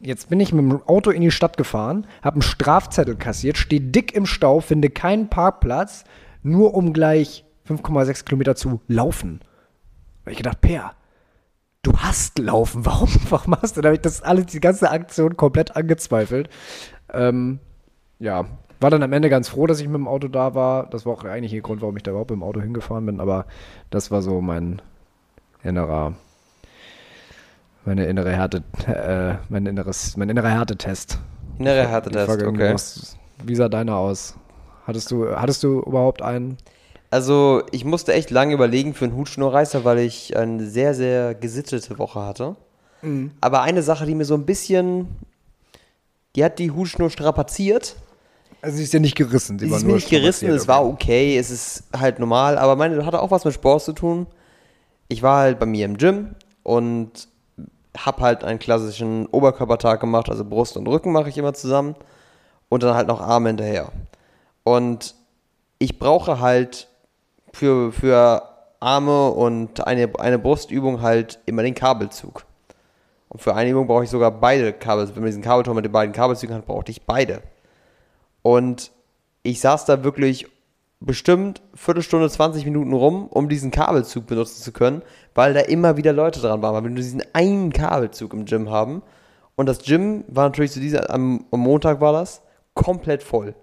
jetzt 0.00 0.30
bin 0.30 0.40
ich 0.40 0.52
mit 0.52 0.64
dem 0.64 0.82
Auto 0.86 1.10
in 1.10 1.20
die 1.20 1.30
Stadt 1.30 1.56
gefahren, 1.56 2.06
habe 2.22 2.36
einen 2.36 2.42
Strafzettel 2.42 3.16
kassiert, 3.16 3.58
stehe 3.58 3.82
dick 3.82 4.14
im 4.14 4.24
Stau, 4.24 4.60
finde 4.60 4.88
keinen 4.88 5.28
Parkplatz, 5.28 6.04
nur 6.42 6.74
um 6.74 6.94
gleich 6.94 7.44
5,6 7.68 8.24
Kilometer 8.24 8.56
zu 8.56 8.80
laufen. 8.88 9.40
Hab 10.24 10.32
ich 10.32 10.38
gedacht, 10.38 10.60
Per, 10.60 10.94
du 11.92 11.98
hast 11.98 12.38
laufen, 12.38 12.84
warum, 12.86 13.08
warum 13.30 13.50
machst 13.50 13.76
du? 13.76 13.80
Da 13.80 13.88
habe 13.88 13.96
ich 13.96 14.02
das 14.02 14.22
alles, 14.22 14.46
die 14.46 14.60
ganze 14.60 14.90
Aktion 14.90 15.36
komplett 15.36 15.76
angezweifelt. 15.76 16.48
Ähm, 17.12 17.58
ja, 18.18 18.46
war 18.80 18.90
dann 18.90 19.02
am 19.02 19.12
Ende 19.12 19.28
ganz 19.28 19.48
froh, 19.48 19.66
dass 19.66 19.80
ich 19.80 19.86
mit 19.88 19.96
dem 19.96 20.08
Auto 20.08 20.28
da 20.28 20.54
war. 20.54 20.88
Das 20.90 21.04
war 21.06 21.12
auch 21.14 21.24
eigentlich 21.24 21.52
der 21.52 21.62
Grund, 21.62 21.82
warum 21.82 21.96
ich 21.96 22.02
da 22.02 22.10
überhaupt 22.12 22.30
mit 22.30 22.38
dem 22.38 22.42
Auto 22.44 22.60
hingefahren 22.60 23.06
bin, 23.06 23.20
aber 23.20 23.46
das 23.90 24.10
war 24.10 24.22
so 24.22 24.40
mein 24.40 24.80
innerer, 25.62 26.14
meine 27.84 28.06
innere 28.06 28.30
Härte, 28.32 28.62
äh, 28.86 29.36
mein 29.48 29.66
inneres, 29.66 30.16
mein 30.16 30.28
innerer 30.28 30.50
Härtetest. 30.50 31.18
Innere 31.58 31.82
Die 31.82 31.88
Härtetest, 31.88 32.42
okay. 32.42 32.74
was- 32.74 33.16
Wie 33.44 33.54
sah 33.56 33.68
deiner 33.68 33.96
aus? 33.96 34.36
Hattest 34.86 35.10
du, 35.10 35.34
hattest 35.34 35.62
du 35.64 35.80
überhaupt 35.80 36.22
einen? 36.22 36.56
Also, 37.10 37.62
ich 37.72 37.84
musste 37.84 38.12
echt 38.12 38.30
lange 38.30 38.54
überlegen 38.54 38.94
für 38.94 39.06
einen 39.06 39.16
Hutschnurreißer, 39.16 39.84
weil 39.84 40.00
ich 40.00 40.36
eine 40.36 40.66
sehr, 40.66 40.94
sehr 40.94 41.34
gesittete 41.34 41.98
Woche 41.98 42.20
hatte. 42.20 42.56
Mhm. 43.02 43.30
Aber 43.40 43.62
eine 43.62 43.82
Sache, 43.82 44.06
die 44.06 44.14
mir 44.14 44.24
so 44.24 44.34
ein 44.34 44.44
bisschen. 44.44 45.08
Die 46.36 46.44
hat 46.44 46.58
die 46.58 46.70
Hutschnur 46.70 47.10
strapaziert. 47.10 47.96
Also 48.60 48.76
sie 48.76 48.84
ist 48.84 48.92
ja 48.92 49.00
nicht 49.00 49.16
gerissen. 49.16 49.58
Sie 49.58 49.70
war 49.70 49.78
ist 49.78 49.84
mir 49.84 49.94
nicht 49.94 50.10
gerissen, 50.10 50.48
es 50.50 50.66
war 50.66 50.84
okay. 50.84 51.38
es 51.38 51.50
ist 51.50 51.84
halt 51.96 52.18
normal, 52.18 52.58
aber 52.58 52.76
meine 52.76 53.04
hatte 53.06 53.22
auch 53.22 53.30
was 53.30 53.44
mit 53.44 53.54
Sport 53.54 53.82
zu 53.82 53.92
tun. 53.92 54.26
Ich 55.08 55.22
war 55.22 55.38
halt 55.38 55.58
bei 55.58 55.66
mir 55.66 55.84
im 55.84 55.96
Gym 55.96 56.34
und 56.64 57.28
hab 57.96 58.20
halt 58.20 58.44
einen 58.44 58.58
klassischen 58.58 59.26
Oberkörpertag 59.26 60.00
gemacht, 60.00 60.28
also 60.28 60.44
Brust 60.44 60.76
und 60.76 60.86
Rücken 60.88 61.12
mache 61.12 61.28
ich 61.28 61.38
immer 61.38 61.54
zusammen 61.54 61.94
und 62.68 62.82
dann 62.82 62.94
halt 62.94 63.08
noch 63.08 63.20
Arme 63.20 63.50
hinterher. 63.50 63.92
Und 64.64 65.14
ich 65.78 65.98
brauche 65.98 66.40
halt 66.40 66.88
für, 67.58 67.92
für 67.92 68.42
Arme 68.80 69.30
und 69.30 69.86
eine, 69.86 70.10
eine 70.18 70.38
Brustübung 70.38 71.02
halt 71.02 71.40
immer 71.46 71.62
den 71.62 71.74
Kabelzug. 71.74 72.44
Und 73.28 73.42
für 73.42 73.54
eine 73.54 73.70
Übung 73.70 73.86
brauche 73.86 74.04
ich 74.04 74.10
sogar 74.10 74.30
beide 74.30 74.72
Kabel. 74.72 75.08
Wenn 75.08 75.22
man 75.22 75.26
diesen 75.26 75.42
Kabelturm 75.42 75.76
mit 75.76 75.84
den 75.84 75.92
beiden 75.92 76.14
Kabelzügen 76.14 76.54
hat, 76.54 76.66
brauchte 76.66 76.92
ich 76.92 77.02
beide. 77.02 77.42
Und 78.42 78.92
ich 79.42 79.60
saß 79.60 79.84
da 79.84 80.04
wirklich 80.04 80.46
bestimmt 81.00 81.60
Viertelstunde, 81.74 82.30
20 82.30 82.64
Minuten 82.64 82.92
rum, 82.92 83.26
um 83.26 83.48
diesen 83.48 83.70
Kabelzug 83.70 84.26
benutzen 84.26 84.62
zu 84.62 84.72
können, 84.72 85.02
weil 85.34 85.52
da 85.52 85.60
immer 85.60 85.96
wieder 85.96 86.12
Leute 86.12 86.40
dran 86.40 86.62
waren. 86.62 86.74
Weil 86.74 86.84
wir 86.84 86.90
nur 86.90 86.98
diesen 86.98 87.22
einen 87.32 87.72
Kabelzug 87.72 88.32
im 88.32 88.44
Gym 88.44 88.70
haben. 88.70 89.02
Und 89.56 89.66
das 89.66 89.80
Gym 89.80 90.24
war 90.28 90.44
natürlich 90.44 90.72
zu 90.72 90.80
dieser, 90.80 91.10
am, 91.10 91.44
am 91.50 91.60
Montag 91.60 92.00
war 92.00 92.12
das, 92.12 92.40
komplett 92.74 93.24
voll. 93.24 93.54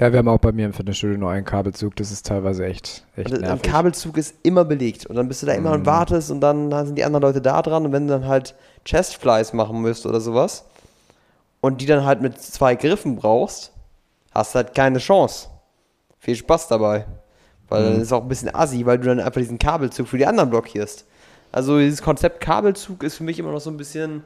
Ja, 0.00 0.10
wir 0.10 0.18
haben 0.18 0.28
auch 0.28 0.38
bei 0.38 0.50
mir 0.50 0.64
im 0.64 0.72
Fitnessstudio 0.72 1.18
nur 1.18 1.30
einen 1.30 1.44
Kabelzug. 1.44 1.94
Das 1.96 2.10
ist 2.10 2.24
teilweise 2.26 2.64
echt, 2.64 3.04
echt 3.16 3.26
Also 3.26 3.36
ein 3.36 3.42
nervig. 3.42 3.70
Kabelzug 3.70 4.16
ist 4.16 4.34
immer 4.42 4.64
belegt. 4.64 5.04
Und 5.04 5.16
dann 5.16 5.28
bist 5.28 5.42
du 5.42 5.46
da 5.46 5.52
immer 5.52 5.72
und 5.72 5.84
wartest 5.84 6.30
und 6.30 6.40
dann, 6.40 6.70
dann 6.70 6.86
sind 6.86 6.96
die 6.96 7.04
anderen 7.04 7.20
Leute 7.20 7.42
da 7.42 7.60
dran. 7.60 7.84
Und 7.84 7.92
wenn 7.92 8.06
du 8.06 8.14
dann 8.14 8.26
halt 8.26 8.54
Chestflies 8.86 9.52
machen 9.52 9.82
müsst 9.82 10.06
oder 10.06 10.18
sowas 10.22 10.64
und 11.60 11.82
die 11.82 11.86
dann 11.86 12.06
halt 12.06 12.22
mit 12.22 12.40
zwei 12.40 12.76
Griffen 12.76 13.16
brauchst, 13.16 13.72
hast 14.32 14.54
du 14.54 14.60
halt 14.60 14.74
keine 14.74 15.00
Chance. 15.00 15.48
Viel 16.18 16.36
Spaß 16.36 16.68
dabei. 16.68 17.04
Weil 17.68 17.84
dann 17.84 17.96
ist 17.96 18.06
es 18.06 18.12
auch 18.14 18.22
ein 18.22 18.28
bisschen 18.28 18.54
assi, 18.54 18.86
weil 18.86 18.96
du 18.96 19.04
dann 19.04 19.20
einfach 19.20 19.42
diesen 19.42 19.58
Kabelzug 19.58 20.08
für 20.08 20.16
die 20.16 20.26
anderen 20.26 20.48
blockierst. 20.48 21.04
Also 21.52 21.78
dieses 21.78 22.00
Konzept 22.00 22.40
Kabelzug 22.40 23.02
ist 23.02 23.16
für 23.16 23.24
mich 23.24 23.38
immer 23.38 23.52
noch 23.52 23.60
so 23.60 23.68
ein 23.68 23.76
bisschen. 23.76 24.24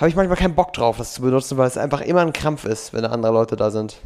Habe 0.00 0.08
ich 0.08 0.16
manchmal 0.16 0.38
keinen 0.38 0.54
Bock 0.54 0.72
drauf, 0.72 0.96
das 0.96 1.12
zu 1.12 1.20
benutzen, 1.20 1.58
weil 1.58 1.68
es 1.68 1.76
einfach 1.76 2.00
immer 2.00 2.22
ein 2.22 2.32
Krampf 2.32 2.64
ist, 2.64 2.94
wenn 2.94 3.04
andere 3.04 3.34
Leute 3.34 3.54
da 3.54 3.70
sind. 3.70 3.98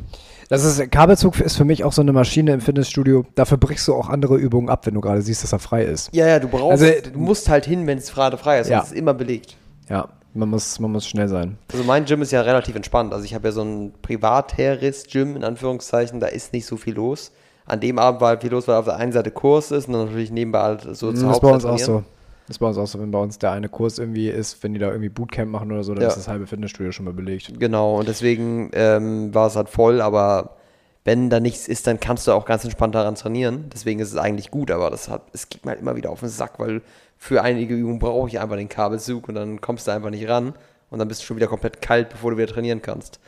Das 0.48 0.64
ist, 0.64 0.90
Kabelzug 0.90 1.38
ist 1.38 1.56
für 1.56 1.64
mich 1.64 1.84
auch 1.84 1.92
so 1.92 2.02
eine 2.02 2.12
Maschine 2.12 2.52
im 2.52 2.60
Fitnessstudio. 2.60 3.24
Dafür 3.36 3.58
brichst 3.58 3.86
du 3.86 3.94
auch 3.94 4.08
andere 4.08 4.36
Übungen 4.36 4.68
ab, 4.68 4.86
wenn 4.86 4.94
du 4.94 5.00
gerade 5.00 5.22
siehst, 5.22 5.44
dass 5.44 5.52
er 5.52 5.60
frei 5.60 5.84
ist. 5.84 6.10
Ja, 6.12 6.26
ja, 6.26 6.40
du 6.40 6.48
brauchst, 6.48 6.82
Also, 6.82 7.10
du 7.12 7.18
musst 7.18 7.48
halt 7.48 7.64
hin, 7.64 7.86
wenn 7.86 7.98
es 7.98 8.12
gerade 8.12 8.36
frei 8.36 8.58
ist. 8.58 8.68
Ja. 8.68 8.80
Es 8.80 8.86
ist 8.88 8.94
immer 8.94 9.14
belegt. 9.14 9.56
Ja, 9.88 10.08
man 10.34 10.48
muss, 10.48 10.80
man 10.80 10.90
muss 10.90 11.06
schnell 11.06 11.28
sein. 11.28 11.58
Also 11.72 11.84
mein 11.84 12.04
Gym 12.06 12.22
ist 12.22 12.32
ja 12.32 12.40
relativ 12.40 12.74
entspannt. 12.74 13.12
Also 13.12 13.24
ich 13.24 13.32
habe 13.32 13.46
ja 13.46 13.52
so 13.52 13.62
ein 13.62 13.92
Privat-Terris-Gym 14.02 15.36
in 15.36 15.44
Anführungszeichen, 15.44 16.18
da 16.18 16.26
ist 16.26 16.52
nicht 16.52 16.66
so 16.66 16.76
viel 16.76 16.94
los. 16.94 17.30
An 17.66 17.78
dem 17.78 18.00
Abend 18.00 18.20
war 18.20 18.30
halt 18.30 18.42
viel 18.42 18.50
los, 18.50 18.66
weil 18.66 18.74
auf 18.74 18.84
der 18.86 18.96
einen 18.96 19.12
Seite 19.12 19.30
Kurs 19.30 19.70
ist 19.70 19.86
und 19.86 19.94
dann 19.94 20.06
natürlich 20.06 20.32
nebenbei 20.32 20.60
halt 20.60 20.82
so 20.96 21.12
Das 21.12 21.20
zur 21.20 21.30
ist 21.30 21.40
bei 21.40 21.52
uns 21.52 21.64
auch 21.64 21.78
so. 21.78 22.02
Das 22.46 22.56
ist 22.56 22.58
bei 22.58 22.66
uns 22.66 22.76
auch 22.76 22.86
so, 22.86 23.00
wenn 23.00 23.10
bei 23.10 23.18
uns 23.18 23.38
der 23.38 23.52
eine 23.52 23.68
Kurs 23.68 23.98
irgendwie 23.98 24.28
ist, 24.28 24.62
wenn 24.62 24.74
die 24.74 24.78
da 24.80 24.88
irgendwie 24.88 25.08
Bootcamp 25.08 25.50
machen 25.50 25.72
oder 25.72 25.82
so, 25.82 25.94
dann 25.94 26.02
Ja. 26.02 26.08
ist 26.08 26.16
das 26.18 26.28
halbe 26.28 26.46
Fitnessstudio 26.46 26.92
schon 26.92 27.06
mal 27.06 27.14
belegt. 27.14 27.58
Genau, 27.58 27.96
und 27.98 28.06
deswegen 28.08 28.70
ähm, 28.74 29.34
war 29.34 29.46
es 29.46 29.56
halt 29.56 29.68
voll, 29.70 30.00
aber 30.02 30.56
wenn 31.04 31.30
da 31.30 31.40
nichts 31.40 31.68
ist, 31.68 31.86
dann 31.86 32.00
kannst 32.00 32.26
du 32.26 32.32
auch 32.32 32.44
ganz 32.44 32.64
entspannt 32.64 32.94
daran 32.94 33.14
trainieren. 33.14 33.70
Deswegen 33.72 34.00
ist 34.00 34.08
es 34.12 34.16
eigentlich 34.18 34.50
gut, 34.50 34.70
aber 34.70 34.90
das 34.90 35.08
hat, 35.08 35.22
es 35.32 35.48
geht 35.48 35.64
mir 35.64 35.70
halt 35.72 35.80
immer 35.80 35.96
wieder 35.96 36.10
auf 36.10 36.20
den 36.20 36.28
Sack, 36.28 36.58
weil 36.58 36.82
für 37.16 37.42
einige 37.42 37.74
Übungen 37.74 37.98
brauche 37.98 38.28
ich 38.28 38.38
einfach 38.40 38.56
den 38.56 38.68
Kabelzug 38.68 39.28
und 39.28 39.34
dann 39.34 39.60
kommst 39.62 39.86
du 39.86 39.92
einfach 39.92 40.10
nicht 40.10 40.28
ran 40.28 40.52
und 40.90 40.98
dann 40.98 41.08
bist 41.08 41.22
du 41.22 41.26
schon 41.26 41.36
wieder 41.38 41.46
komplett 41.46 41.80
kalt, 41.80 42.10
bevor 42.10 42.30
du 42.30 42.36
wieder 42.36 42.46
trainieren 42.52 42.82
kannst. 42.82 43.20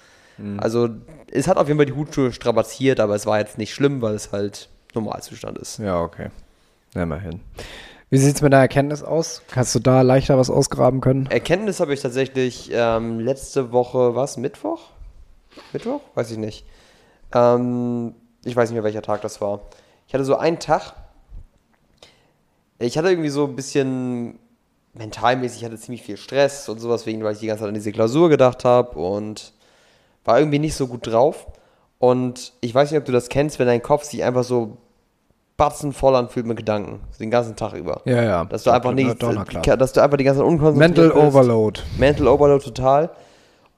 Also 0.58 0.90
es 1.30 1.48
hat 1.48 1.56
auf 1.56 1.66
jeden 1.68 1.78
Fall 1.78 1.86
die 1.86 1.94
Hutschuhe 1.94 2.30
strapaziert, 2.30 3.00
aber 3.00 3.14
es 3.14 3.24
war 3.24 3.38
jetzt 3.38 3.56
nicht 3.56 3.72
schlimm, 3.72 4.02
weil 4.02 4.14
es 4.14 4.32
halt 4.32 4.68
Normalzustand 4.94 5.56
ist. 5.56 5.78
Ja, 5.78 6.02
okay. 6.02 6.28
Ja, 6.94 7.04
immerhin. 7.04 7.40
Wie 8.08 8.18
sieht 8.18 8.36
es 8.36 8.42
mit 8.42 8.52
deiner 8.52 8.62
Erkenntnis 8.62 9.02
aus? 9.02 9.42
Hast 9.54 9.74
du 9.74 9.80
da 9.80 10.02
leichter 10.02 10.38
was 10.38 10.48
ausgraben 10.48 11.00
können? 11.00 11.26
Erkenntnis 11.26 11.80
habe 11.80 11.92
ich 11.92 12.00
tatsächlich 12.00 12.70
ähm, 12.72 13.18
letzte 13.18 13.72
Woche, 13.72 14.14
was, 14.14 14.36
Mittwoch? 14.36 14.90
Mittwoch? 15.72 16.00
Weiß 16.14 16.30
ich 16.30 16.38
nicht. 16.38 16.64
Ähm, 17.34 18.14
ich 18.44 18.54
weiß 18.54 18.68
nicht 18.70 18.74
mehr, 18.74 18.84
welcher 18.84 19.02
Tag 19.02 19.22
das 19.22 19.40
war. 19.40 19.62
Ich 20.06 20.14
hatte 20.14 20.24
so 20.24 20.36
einen 20.36 20.60
Tag, 20.60 20.94
ich 22.78 22.96
hatte 22.96 23.08
irgendwie 23.08 23.28
so 23.28 23.44
ein 23.44 23.56
bisschen 23.56 24.38
mentalmäßig, 24.94 25.58
ich 25.58 25.64
hatte 25.64 25.76
ziemlich 25.76 26.02
viel 26.02 26.16
Stress 26.16 26.68
und 26.68 26.78
sowas, 26.78 27.06
wegen, 27.06 27.24
weil 27.24 27.32
ich 27.32 27.40
die 27.40 27.48
ganze 27.48 27.62
Zeit 27.62 27.68
an 27.70 27.74
diese 27.74 27.90
Klausur 27.90 28.28
gedacht 28.28 28.64
habe 28.64 28.96
und 29.00 29.52
war 30.24 30.38
irgendwie 30.38 30.60
nicht 30.60 30.76
so 30.76 30.86
gut 30.86 31.08
drauf. 31.08 31.46
Und 31.98 32.52
ich 32.60 32.72
weiß 32.72 32.92
nicht, 32.92 33.00
ob 33.00 33.04
du 33.04 33.10
das 33.10 33.28
kennst, 33.28 33.58
wenn 33.58 33.66
dein 33.66 33.82
Kopf 33.82 34.04
sich 34.04 34.22
einfach 34.22 34.44
so 34.44 34.76
batzenvoll 35.56 36.14
anfühlt 36.14 36.46
mit 36.46 36.56
Gedanken, 36.56 37.00
den 37.18 37.30
ganzen 37.30 37.56
Tag 37.56 37.72
über. 37.72 38.02
Ja, 38.04 38.22
ja. 38.22 38.44
Dass 38.44 38.64
du 38.64 38.70
einfach 38.70 38.92
nicht, 38.92 39.22
dass 39.22 39.92
du 39.92 40.00
einfach 40.02 40.16
die 40.16 40.24
ganze 40.24 40.40
Zeit 40.40 40.48
unkonzentriert 40.48 40.96
Mental 40.96 41.08
bist. 41.08 41.16
Overload. 41.16 41.80
Mental 41.98 42.28
Overload 42.28 42.64
total. 42.64 43.10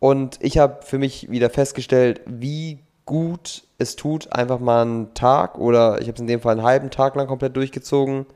Und 0.00 0.38
ich 0.40 0.58
habe 0.58 0.78
für 0.82 0.98
mich 0.98 1.30
wieder 1.30 1.50
festgestellt, 1.50 2.20
wie 2.26 2.78
gut 3.04 3.64
es 3.78 3.96
tut, 3.96 4.32
einfach 4.32 4.58
mal 4.58 4.82
einen 4.82 5.14
Tag 5.14 5.58
oder 5.58 6.00
ich 6.00 6.08
habe 6.08 6.14
es 6.14 6.20
in 6.20 6.26
dem 6.26 6.40
Fall 6.40 6.52
einen 6.52 6.62
halben 6.62 6.90
Tag 6.90 7.14
lang 7.14 7.26
komplett 7.26 7.56
durchgezogen, 7.56 8.26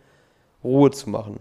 Ruhe 0.64 0.90
zu 0.90 1.10
machen. 1.10 1.40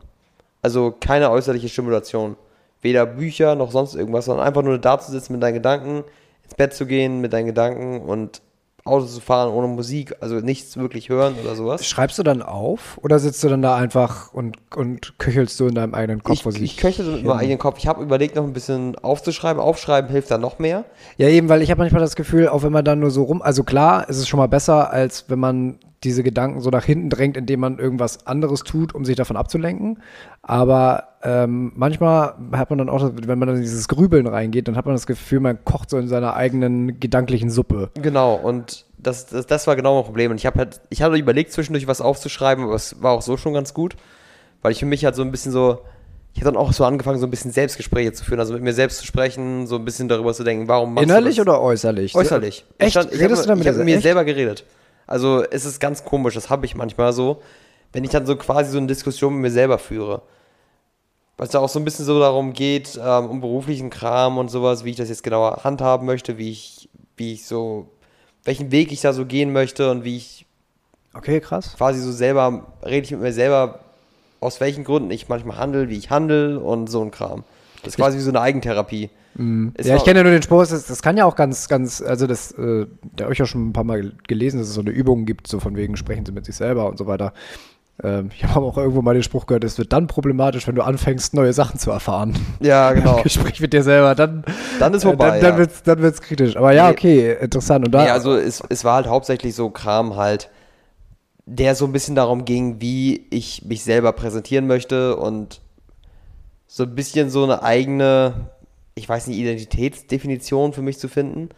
Also 0.61 0.93
keine 0.99 1.31
äußerliche 1.31 1.69
Stimulation. 1.69 2.35
Weder 2.81 3.05
Bücher 3.05 3.55
noch 3.55 3.71
sonst 3.71 3.95
irgendwas, 3.95 4.25
sondern 4.25 4.45
einfach 4.45 4.63
nur 4.63 4.79
da 4.79 4.99
zu 4.99 5.11
sitzen 5.11 5.33
mit 5.33 5.43
deinen 5.43 5.53
Gedanken, 5.53 6.03
ins 6.43 6.55
Bett 6.55 6.73
zu 6.73 6.87
gehen 6.87 7.21
mit 7.21 7.31
deinen 7.31 7.45
Gedanken 7.45 8.01
und 8.01 8.41
Auto 8.83 9.05
zu 9.05 9.21
fahren 9.21 9.51
ohne 9.53 9.67
Musik, 9.67 10.15
also 10.21 10.35
nichts 10.35 10.77
wirklich 10.77 11.09
hören 11.09 11.35
oder 11.43 11.55
sowas. 11.55 11.85
Schreibst 11.85 12.17
du 12.17 12.23
dann 12.23 12.41
auf 12.41 12.97
oder 13.01 13.19
sitzt 13.19 13.43
du 13.43 13.49
dann 13.49 13.61
da 13.61 13.75
einfach 13.75 14.33
und, 14.33 14.57
und 14.75 15.19
köchelst 15.19 15.59
du 15.59 15.67
in 15.67 15.75
deinem 15.75 15.93
eigenen 15.93 16.23
Kopf? 16.23 16.45
Ich, 16.45 16.61
ich 16.61 16.77
köche 16.77 17.03
so 17.03 17.11
mit 17.11 17.23
meinem 17.23 17.37
eigenen 17.37 17.59
Kopf. 17.59 17.77
Ich 17.77 17.87
habe 17.87 18.01
überlegt, 18.01 18.35
noch 18.35 18.43
ein 18.43 18.53
bisschen 18.53 18.97
aufzuschreiben. 18.97 19.61
Aufschreiben 19.61 20.09
hilft 20.09 20.31
dann 20.31 20.41
noch 20.41 20.59
mehr. 20.59 20.85
Ja, 21.17 21.27
eben, 21.27 21.49
weil 21.49 21.61
ich 21.61 21.69
habe 21.69 21.79
manchmal 21.79 22.01
das 22.01 22.15
Gefühl, 22.15 22.47
auch 22.47 22.63
wenn 22.63 22.71
man 22.71 22.85
dann 22.85 22.99
nur 22.99 23.11
so 23.11 23.23
rum, 23.23 23.41
also 23.41 23.63
klar, 23.63 24.05
es 24.09 24.17
ist 24.17 24.27
schon 24.27 24.39
mal 24.39 24.47
besser, 24.47 24.91
als 24.91 25.25
wenn 25.29 25.39
man 25.39 25.79
diese 26.03 26.23
Gedanken 26.23 26.61
so 26.61 26.69
nach 26.71 26.83
hinten 26.83 27.09
drängt, 27.09 27.37
indem 27.37 27.59
man 27.59 27.77
irgendwas 27.77 28.25
anderes 28.25 28.63
tut, 28.63 28.95
um 28.95 29.05
sich 29.05 29.15
davon 29.15 29.37
abzulenken. 29.37 29.99
Aber 30.41 31.09
ähm, 31.23 31.71
manchmal 31.75 32.33
hat 32.53 32.71
man 32.71 32.79
dann 32.79 32.89
auch, 32.89 33.11
wenn 33.13 33.37
man 33.37 33.47
dann 33.47 33.57
in 33.57 33.61
dieses 33.61 33.87
Grübeln 33.87 34.25
reingeht, 34.25 34.67
dann 34.67 34.75
hat 34.75 34.85
man 34.85 34.95
das 34.95 35.05
Gefühl, 35.05 35.39
man 35.39 35.63
kocht 35.63 35.91
so 35.91 35.97
in 35.97 36.07
seiner 36.07 36.35
eigenen 36.35 36.99
gedanklichen 36.99 37.51
Suppe. 37.51 37.91
Genau, 38.01 38.33
und 38.33 38.85
das, 38.97 39.27
das, 39.27 39.45
das 39.45 39.67
war 39.67 39.75
genau 39.75 39.95
mein 39.95 40.05
Problem. 40.05 40.31
Und 40.31 40.37
ich 40.37 40.45
habe 40.47 40.57
halt, 40.57 40.81
ich 40.89 41.03
hatte 41.03 41.15
überlegt, 41.15 41.51
zwischendurch 41.51 41.87
was 41.87 42.01
aufzuschreiben, 42.01 42.63
aber 42.63 42.75
es 42.75 43.01
war 43.01 43.11
auch 43.11 43.21
so 43.21 43.37
schon 43.37 43.53
ganz 43.53 43.73
gut, 43.73 43.95
weil 44.63 44.71
ich 44.71 44.79
für 44.79 44.87
mich 44.87 45.05
halt 45.05 45.15
so 45.15 45.21
ein 45.21 45.31
bisschen 45.31 45.51
so, 45.51 45.81
ich 46.33 46.41
habe 46.41 46.51
dann 46.51 46.57
auch 46.57 46.73
so 46.73 46.83
angefangen, 46.83 47.19
so 47.19 47.27
ein 47.27 47.31
bisschen 47.31 47.51
Selbstgespräche 47.51 48.13
zu 48.13 48.23
führen, 48.23 48.39
also 48.39 48.53
mit 48.53 48.63
mir 48.63 48.73
selbst 48.73 48.99
zu 48.99 49.05
sprechen, 49.05 49.67
so 49.67 49.75
ein 49.75 49.85
bisschen 49.85 50.07
darüber 50.07 50.33
zu 50.33 50.43
denken, 50.43 50.67
warum 50.67 50.95
machst 50.95 51.03
Innerlich 51.03 51.35
du 51.35 51.43
das? 51.43 51.55
oder 51.55 51.61
äußerlich? 51.61 52.15
Äußerlich. 52.15 52.65
Echt? 52.79 52.87
Ich, 52.87 52.93
stand, 52.93 53.13
ich 53.13 53.21
habe, 53.21 53.35
habe 53.35 53.55
mit 53.55 53.85
mir 53.85 53.95
echt? 53.95 54.03
selber 54.03 54.23
geredet. 54.23 54.63
Also 55.11 55.43
es 55.43 55.65
ist 55.65 55.79
ganz 55.79 56.05
komisch, 56.05 56.33
das 56.35 56.49
habe 56.49 56.65
ich 56.65 56.73
manchmal 56.73 57.11
so, 57.11 57.41
wenn 57.91 58.03
ich 58.03 58.11
dann 58.11 58.25
so 58.25 58.35
quasi 58.37 58.71
so 58.71 58.77
eine 58.77 58.87
Diskussion 58.87 59.33
mit 59.33 59.41
mir 59.43 59.51
selber 59.51 59.77
führe. 59.77 60.21
Weil 61.37 61.47
es 61.47 61.51
da 61.51 61.59
auch 61.59 61.69
so 61.69 61.79
ein 61.79 61.85
bisschen 61.85 62.05
so 62.05 62.19
darum 62.19 62.53
geht, 62.53 62.99
ähm, 63.03 63.29
um 63.29 63.41
beruflichen 63.41 63.89
Kram 63.89 64.37
und 64.37 64.49
sowas, 64.49 64.85
wie 64.85 64.91
ich 64.91 64.95
das 64.95 65.09
jetzt 65.09 65.23
genauer 65.23 65.63
handhaben 65.63 66.05
möchte, 66.05 66.37
wie 66.37 66.51
ich, 66.51 66.89
wie 67.17 67.33
ich 67.33 67.45
so, 67.45 67.89
welchen 68.43 68.71
Weg 68.71 68.91
ich 68.91 69.01
da 69.01 69.11
so 69.11 69.25
gehen 69.25 69.51
möchte 69.51 69.91
und 69.91 70.03
wie 70.03 70.17
ich 70.17 70.45
Okay, 71.13 71.41
krass. 71.41 71.75
quasi 71.75 71.99
so 71.99 72.11
selber, 72.11 72.67
rede 72.85 73.03
ich 73.05 73.11
mit 73.11 73.19
mir 73.19 73.33
selber, 73.33 73.79
aus 74.39 74.61
welchen 74.61 74.85
Gründen 74.85 75.11
ich 75.11 75.27
manchmal 75.27 75.57
handle, 75.57 75.89
wie 75.89 75.97
ich 75.97 76.09
handle 76.09 76.59
und 76.59 76.87
so 76.87 77.01
ein 77.01 77.11
Kram. 77.11 77.43
Das 77.83 77.93
ist 77.93 77.97
quasi 77.97 78.17
wie 78.17 78.21
so 78.21 78.29
eine 78.29 78.41
Eigentherapie. 78.41 79.09
Mhm. 79.35 79.73
ja, 79.81 79.95
ich 79.95 80.03
kenne 80.03 80.19
ja 80.19 80.23
nur 80.23 80.33
den 80.33 80.41
Spruch, 80.41 80.65
das, 80.67 80.85
das 80.85 81.01
kann 81.01 81.15
ja 81.17 81.25
auch 81.25 81.35
ganz, 81.35 81.67
ganz, 81.69 82.01
also 82.01 82.27
das, 82.27 82.51
äh, 82.53 82.85
da 83.15 83.23
habe 83.25 83.33
ich 83.33 83.39
ja 83.39 83.45
schon 83.45 83.69
ein 83.69 83.73
paar 83.73 83.83
Mal 83.85 84.01
gel- 84.01 84.13
gelesen, 84.27 84.59
dass 84.59 84.67
es 84.67 84.73
so 84.73 84.81
eine 84.81 84.89
Übung 84.91 85.25
gibt, 85.25 85.47
so 85.47 85.59
von 85.59 85.75
wegen 85.75 85.95
sprechen 85.95 86.25
Sie 86.25 86.31
mit 86.31 86.45
sich 86.45 86.55
selber 86.55 86.89
und 86.89 86.97
so 86.97 87.07
weiter. 87.07 87.33
Ähm, 88.03 88.29
ich 88.35 88.43
habe 88.43 88.65
auch 88.65 88.77
irgendwo 88.77 89.01
mal 89.01 89.13
den 89.13 89.23
Spruch 89.23 89.45
gehört, 89.45 89.63
es 89.63 89.77
wird 89.77 89.93
dann 89.93 90.07
problematisch, 90.07 90.67
wenn 90.67 90.75
du 90.75 90.81
anfängst, 90.83 91.33
neue 91.33 91.53
Sachen 91.53 91.79
zu 91.79 91.91
erfahren. 91.91 92.35
Ja, 92.59 92.91
genau. 92.93 93.21
Gespräch 93.23 93.59
mit 93.61 93.73
dir 93.73 93.83
selber, 93.83 94.15
dann, 94.15 94.43
Dann 94.79 94.93
ist 94.93 95.03
äh, 95.03 95.07
vorbei, 95.07 95.39
dann, 95.39 95.41
dann 95.41 95.51
ja. 95.53 95.57
wird's, 95.59 95.83
dann 95.83 96.01
wird's 96.01 96.21
kritisch. 96.21 96.55
Aber 96.57 96.73
ja, 96.73 96.89
okay, 96.89 97.37
interessant. 97.39 97.85
Und 97.85 97.91
da, 97.91 98.03
Nee, 98.03 98.09
also 98.09 98.35
es, 98.35 98.61
es 98.69 98.83
war 98.83 98.95
halt 98.95 99.07
hauptsächlich 99.07 99.55
so 99.55 99.69
Kram 99.69 100.15
halt, 100.15 100.49
der 101.45 101.75
so 101.75 101.85
ein 101.85 101.91
bisschen 101.91 102.15
darum 102.15 102.45
ging, 102.45 102.81
wie 102.81 103.27
ich 103.29 103.65
mich 103.65 103.83
selber 103.83 104.11
präsentieren 104.13 104.67
möchte 104.67 105.15
und 105.15 105.61
so 106.67 106.83
ein 106.83 106.95
bisschen 106.95 107.29
so 107.29 107.43
eine 107.43 107.61
eigene, 107.63 108.33
ich 108.95 109.07
weiß 109.07 109.27
nicht, 109.27 109.37
Identitätsdefinition 109.37 110.73
für 110.73 110.81
mich 110.81 110.99
zu 110.99 111.07
finden. 111.07 111.49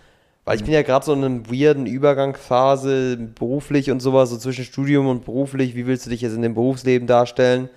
Weil 0.45 0.57
ich 0.57 0.63
bin 0.63 0.73
ja 0.73 0.81
gerade 0.81 1.05
so 1.05 1.13
in 1.13 1.23
einer 1.23 1.49
weirden 1.49 1.85
Übergangsphase, 1.85 3.15
beruflich 3.17 3.91
und 3.91 4.01
sowas, 4.01 4.29
so 4.29 4.37
zwischen 4.37 4.65
Studium 4.65 5.07
und 5.07 5.23
beruflich. 5.23 5.73
Wie 5.73 5.87
willst 5.87 6.05
du 6.05 6.09
dich 6.09 6.21
jetzt 6.21 6.33
in 6.35 6.41
dem 6.41 6.53
Berufsleben 6.53 7.07
darstellen? 7.07 7.69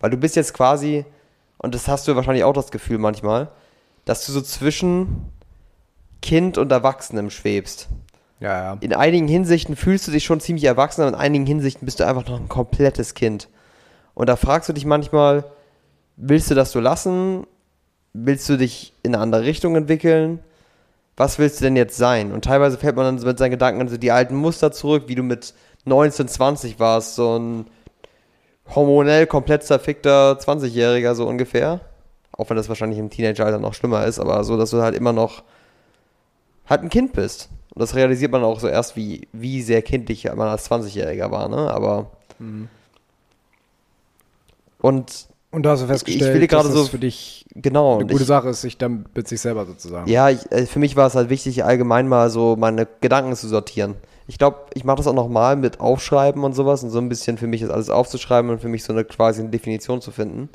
Weil 0.00 0.10
du 0.10 0.16
bist 0.16 0.34
jetzt 0.34 0.54
quasi, 0.54 1.04
und 1.58 1.74
das 1.74 1.88
hast 1.88 2.08
du 2.08 2.16
wahrscheinlich 2.16 2.44
auch 2.44 2.54
das 2.54 2.70
Gefühl 2.70 2.98
manchmal, 2.98 3.48
dass 4.06 4.24
du 4.24 4.32
so 4.32 4.40
zwischen 4.40 5.30
Kind 6.22 6.56
und 6.56 6.72
Erwachsenem 6.72 7.28
schwebst. 7.28 7.88
ja, 8.40 8.72
ja. 8.72 8.78
In 8.80 8.94
einigen 8.94 9.28
Hinsichten 9.28 9.76
fühlst 9.76 10.08
du 10.08 10.12
dich 10.12 10.24
schon 10.24 10.40
ziemlich 10.40 10.64
erwachsen, 10.64 11.02
aber 11.02 11.10
in 11.10 11.14
einigen 11.16 11.46
Hinsichten 11.46 11.84
bist 11.84 12.00
du 12.00 12.06
einfach 12.06 12.26
noch 12.26 12.40
ein 12.40 12.48
komplettes 12.48 13.12
Kind. 13.12 13.48
Und 14.14 14.30
da 14.30 14.36
fragst 14.36 14.70
du 14.70 14.72
dich 14.72 14.86
manchmal, 14.86 15.44
willst 16.16 16.50
du 16.50 16.54
das 16.54 16.72
so 16.72 16.80
lassen? 16.80 17.46
Willst 18.18 18.48
du 18.48 18.56
dich 18.56 18.94
in 19.02 19.14
eine 19.14 19.22
andere 19.22 19.42
Richtung 19.42 19.76
entwickeln? 19.76 20.38
Was 21.16 21.38
willst 21.38 21.60
du 21.60 21.64
denn 21.64 21.76
jetzt 21.76 21.96
sein? 21.96 22.32
Und 22.32 22.44
teilweise 22.44 22.78
fällt 22.78 22.96
man 22.96 23.04
dann 23.04 23.18
so 23.18 23.26
mit 23.26 23.38
seinen 23.38 23.50
Gedanken 23.50 23.80
an 23.80 23.88
so 23.88 23.98
die 23.98 24.10
alten 24.10 24.34
Muster 24.34 24.72
zurück, 24.72 25.04
wie 25.06 25.14
du 25.14 25.22
mit 25.22 25.54
19, 25.84 26.26
20 26.26 26.80
warst, 26.80 27.14
so 27.14 27.38
ein 27.38 27.66
hormonell 28.74 29.26
komplett 29.26 29.64
zerfickter 29.64 30.32
20-Jähriger 30.32 31.14
so 31.14 31.26
ungefähr. 31.26 31.80
Auch 32.32 32.50
wenn 32.50 32.56
das 32.56 32.68
wahrscheinlich 32.68 32.98
im 32.98 33.10
Teenageralter 33.10 33.58
noch 33.58 33.74
schlimmer 33.74 34.04
ist, 34.04 34.18
aber 34.18 34.44
so, 34.44 34.56
dass 34.56 34.70
du 34.70 34.82
halt 34.82 34.94
immer 34.94 35.12
noch 35.12 35.42
halt 36.66 36.82
ein 36.82 36.88
Kind 36.88 37.12
bist. 37.12 37.50
Und 37.74 37.80
das 37.80 37.94
realisiert 37.94 38.32
man 38.32 38.42
auch 38.42 38.60
so 38.60 38.68
erst, 38.68 38.96
wie, 38.96 39.28
wie 39.32 39.62
sehr 39.62 39.82
kindlich 39.82 40.24
man 40.24 40.48
als 40.48 40.70
20-Jähriger 40.70 41.30
war, 41.30 41.48
ne? 41.48 41.70
Aber. 41.70 42.10
Und 44.80 45.28
Und 45.56 45.62
da 45.62 45.70
hast 45.70 45.82
du 45.82 45.86
festgestellt, 45.86 46.34
will 46.38 46.46
gerade 46.46 46.64
dass 46.64 46.74
so- 46.74 46.82
das 46.82 46.90
für 46.90 46.98
dich 46.98 47.46
genau. 47.54 47.94
eine 47.94 48.04
gute 48.04 48.20
ich, 48.20 48.26
Sache 48.28 48.50
ist, 48.50 48.60
sich 48.60 48.76
dann 48.76 49.06
mit 49.14 49.26
sich 49.26 49.40
selber 49.40 49.64
sozusagen. 49.64 50.06
ja, 50.06 50.28
ich, 50.28 50.52
äh, 50.52 50.66
für 50.66 50.78
mich 50.78 50.96
war 50.96 51.06
es 51.06 51.14
halt 51.14 51.30
wichtig, 51.30 51.64
allgemein 51.64 52.08
mal 52.08 52.28
so 52.28 52.56
meine 52.56 52.86
Gedanken 53.00 53.34
zu 53.34 53.48
sortieren. 53.48 53.94
Ich 54.28 54.36
glaube, 54.36 54.58
ich 54.74 54.84
mache 54.84 54.98
das 54.98 55.06
auch 55.06 55.14
nochmal 55.14 55.56
mit 55.56 55.80
Aufschreiben 55.80 56.44
und 56.44 56.52
sowas 56.52 56.82
und 56.84 56.90
so 56.90 56.98
ein 56.98 57.08
bisschen 57.08 57.38
für 57.38 57.46
mich 57.46 57.62
das 57.62 57.70
alles 57.70 57.88
aufzuschreiben 57.88 58.50
und 58.50 58.60
für 58.60 58.68
mich 58.68 58.84
so 58.84 58.92
eine 58.92 59.04
quasi 59.06 59.40
eine 59.40 59.48
Definition 59.48 60.02
zu 60.02 60.10
finden. 60.10 60.50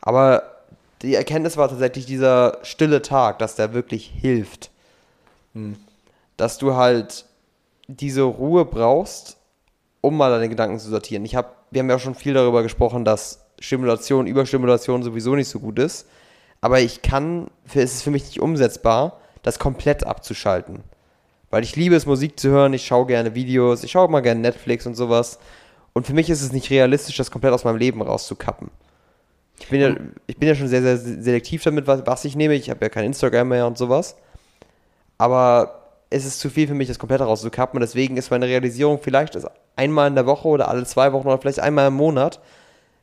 Aber 0.00 0.42
die 1.02 1.16
Erkenntnis 1.16 1.58
war 1.58 1.68
tatsächlich 1.68 2.06
dieser 2.06 2.60
stille 2.62 3.02
Tag, 3.02 3.40
dass 3.40 3.56
der 3.56 3.74
wirklich 3.74 4.06
hilft. 4.06 4.70
Dass 6.38 6.56
du 6.56 6.76
halt 6.76 7.26
diese 7.88 8.22
Ruhe 8.22 8.64
brauchst, 8.64 9.36
um 10.00 10.16
mal 10.16 10.30
deine 10.30 10.48
Gedanken 10.48 10.78
zu 10.78 10.88
sortieren. 10.88 11.26
Ich 11.26 11.36
hab, 11.36 11.56
wir 11.70 11.80
haben 11.80 11.90
ja 11.90 11.98
schon 11.98 12.14
viel 12.14 12.32
darüber 12.32 12.62
gesprochen, 12.62 13.04
dass 13.04 13.39
Stimulation, 13.60 14.26
Überstimulation 14.26 15.02
sowieso 15.02 15.36
nicht 15.36 15.48
so 15.48 15.60
gut 15.60 15.78
ist. 15.78 16.08
Aber 16.60 16.80
ich 16.80 17.02
kann, 17.02 17.48
es 17.68 17.94
ist 17.94 18.02
für 18.02 18.10
mich 18.10 18.24
nicht 18.24 18.40
umsetzbar, 18.40 19.20
das 19.42 19.58
komplett 19.58 20.04
abzuschalten. 20.04 20.80
Weil 21.50 21.62
ich 21.62 21.76
liebe 21.76 21.96
es, 21.96 22.06
Musik 22.06 22.38
zu 22.38 22.50
hören, 22.50 22.72
ich 22.72 22.86
schaue 22.86 23.06
gerne 23.06 23.34
Videos, 23.34 23.82
ich 23.82 23.90
schaue 23.92 24.08
mal 24.08 24.20
gerne 24.20 24.40
Netflix 24.40 24.86
und 24.86 24.94
sowas. 24.94 25.38
Und 25.92 26.06
für 26.06 26.14
mich 26.14 26.30
ist 26.30 26.42
es 26.42 26.52
nicht 26.52 26.70
realistisch, 26.70 27.16
das 27.16 27.30
komplett 27.30 27.52
aus 27.52 27.64
meinem 27.64 27.78
Leben 27.78 28.02
rauszukappen. 28.02 28.70
Ich 29.58 29.68
bin 29.68 29.80
ja, 29.80 29.94
ich 30.26 30.36
bin 30.36 30.48
ja 30.48 30.54
schon 30.54 30.68
sehr, 30.68 30.82
sehr 30.82 30.96
selektiv 30.96 31.62
damit, 31.62 31.86
was, 31.86 32.06
was 32.06 32.24
ich 32.24 32.36
nehme. 32.36 32.54
Ich 32.54 32.70
habe 32.70 32.84
ja 32.84 32.88
kein 32.88 33.04
Instagram 33.04 33.48
mehr 33.48 33.66
und 33.66 33.76
sowas. 33.76 34.16
Aber 35.18 35.80
es 36.08 36.24
ist 36.24 36.40
zu 36.40 36.48
viel 36.50 36.66
für 36.66 36.74
mich, 36.74 36.88
das 36.88 36.98
komplett 36.98 37.20
rauszukappen. 37.20 37.76
Und 37.76 37.82
deswegen 37.82 38.16
ist 38.16 38.30
meine 38.30 38.46
Realisierung 38.46 39.00
vielleicht 39.02 39.36
einmal 39.76 40.08
in 40.08 40.14
der 40.14 40.26
Woche 40.26 40.48
oder 40.48 40.68
alle 40.68 40.84
zwei 40.84 41.12
Wochen 41.12 41.26
oder 41.26 41.38
vielleicht 41.38 41.60
einmal 41.60 41.88
im 41.88 41.94
Monat, 41.94 42.40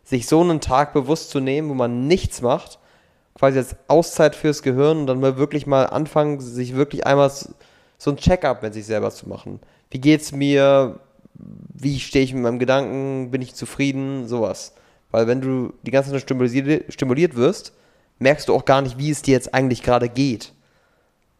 sich 0.07 0.25
so 0.25 0.39
einen 0.39 0.61
Tag 0.61 0.93
bewusst 0.93 1.31
zu 1.31 1.41
nehmen, 1.41 1.69
wo 1.69 1.73
man 1.73 2.07
nichts 2.07 2.41
macht, 2.41 2.79
quasi 3.35 3.57
als 3.57 3.75
Auszeit 3.89 4.35
fürs 4.35 4.63
Gehirn 4.63 4.99
und 4.99 5.07
dann 5.07 5.19
mal 5.19 5.37
wirklich 5.37 5.67
mal 5.67 5.83
anfangen, 5.83 6.39
sich 6.39 6.75
wirklich 6.75 7.05
einmal 7.05 7.29
so 7.29 8.11
ein 8.11 8.15
Check-up 8.15 8.63
mit 8.63 8.73
sich 8.73 8.85
selber 8.85 9.11
zu 9.11 9.27
machen. 9.27 9.59
Wie 9.91 9.99
geht's 9.99 10.31
mir? 10.31 11.01
Wie 11.33 11.99
stehe 11.99 12.23
ich 12.23 12.33
mit 12.33 12.41
meinem 12.41 12.57
Gedanken? 12.57 13.31
Bin 13.31 13.41
ich 13.41 13.53
zufrieden? 13.53 14.27
Sowas. 14.27 14.73
Weil 15.11 15.27
wenn 15.27 15.41
du 15.41 15.73
die 15.83 15.91
ganze 15.91 16.11
Zeit 16.11 16.21
stimuliert, 16.21 16.85
stimuliert 16.91 17.35
wirst, 17.35 17.73
merkst 18.19 18.47
du 18.47 18.55
auch 18.55 18.63
gar 18.63 18.81
nicht, 18.81 18.97
wie 18.97 19.11
es 19.11 19.21
dir 19.21 19.33
jetzt 19.33 19.53
eigentlich 19.53 19.83
gerade 19.83 20.07
geht. 20.07 20.53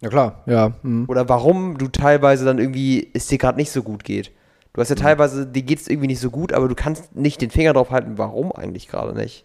Ja 0.02 0.10
klar, 0.10 0.44
ja. 0.46 0.74
mhm. 0.84 1.06
Oder 1.08 1.28
warum 1.30 1.78
du 1.78 1.88
teilweise 1.88 2.44
dann 2.44 2.60
irgendwie 2.60 3.10
es 3.14 3.28
dir 3.28 3.38
gerade 3.38 3.58
nicht 3.58 3.72
so 3.72 3.82
gut 3.82 4.04
geht. 4.04 4.32
Du 4.78 4.82
hast 4.82 4.90
ja 4.90 4.96
teilweise, 4.96 5.48
dir 5.48 5.64
geht 5.64 5.80
es 5.80 5.88
irgendwie 5.88 6.06
nicht 6.06 6.20
so 6.20 6.30
gut, 6.30 6.54
aber 6.54 6.68
du 6.68 6.76
kannst 6.76 7.16
nicht 7.16 7.42
den 7.42 7.50
Finger 7.50 7.74
drauf 7.74 7.90
halten, 7.90 8.20
warum 8.20 8.52
eigentlich 8.52 8.88
gerade 8.88 9.16
nicht. 9.18 9.44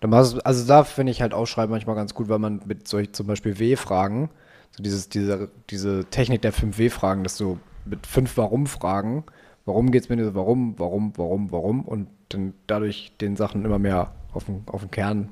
Dann 0.00 0.08
machst 0.08 0.32
du- 0.36 0.38
Also 0.46 0.66
da 0.66 0.82
finde 0.84 1.12
ich 1.12 1.20
halt 1.20 1.34
Ausschreiben 1.34 1.70
manchmal 1.70 1.94
ganz 1.94 2.14
gut, 2.14 2.30
weil 2.30 2.38
man 2.38 2.62
mit 2.64 2.88
solch 2.88 3.12
zum 3.12 3.26
Beispiel 3.26 3.58
W-Fragen, 3.58 4.30
so 4.70 4.82
dieses, 4.82 5.10
diese, 5.10 5.50
diese 5.68 6.06
Technik 6.06 6.40
der 6.40 6.54
5 6.54 6.78
W-Fragen, 6.78 7.22
dass 7.22 7.36
du 7.36 7.58
mit 7.84 8.06
fünf 8.06 8.34
Warum-Fragen, 8.38 9.24
warum 9.66 9.90
geht 9.90 10.04
es 10.04 10.08
mir 10.08 10.16
nicht 10.16 10.24
so, 10.24 10.34
warum, 10.34 10.74
warum, 10.78 11.12
warum, 11.16 11.52
warum 11.52 11.82
und 11.82 12.08
dann 12.30 12.54
dadurch 12.66 13.12
den 13.20 13.36
Sachen 13.36 13.62
immer 13.66 13.78
mehr 13.78 14.12
auf 14.32 14.44
den, 14.44 14.62
auf 14.68 14.80
den 14.80 14.90
Kern, 14.90 15.28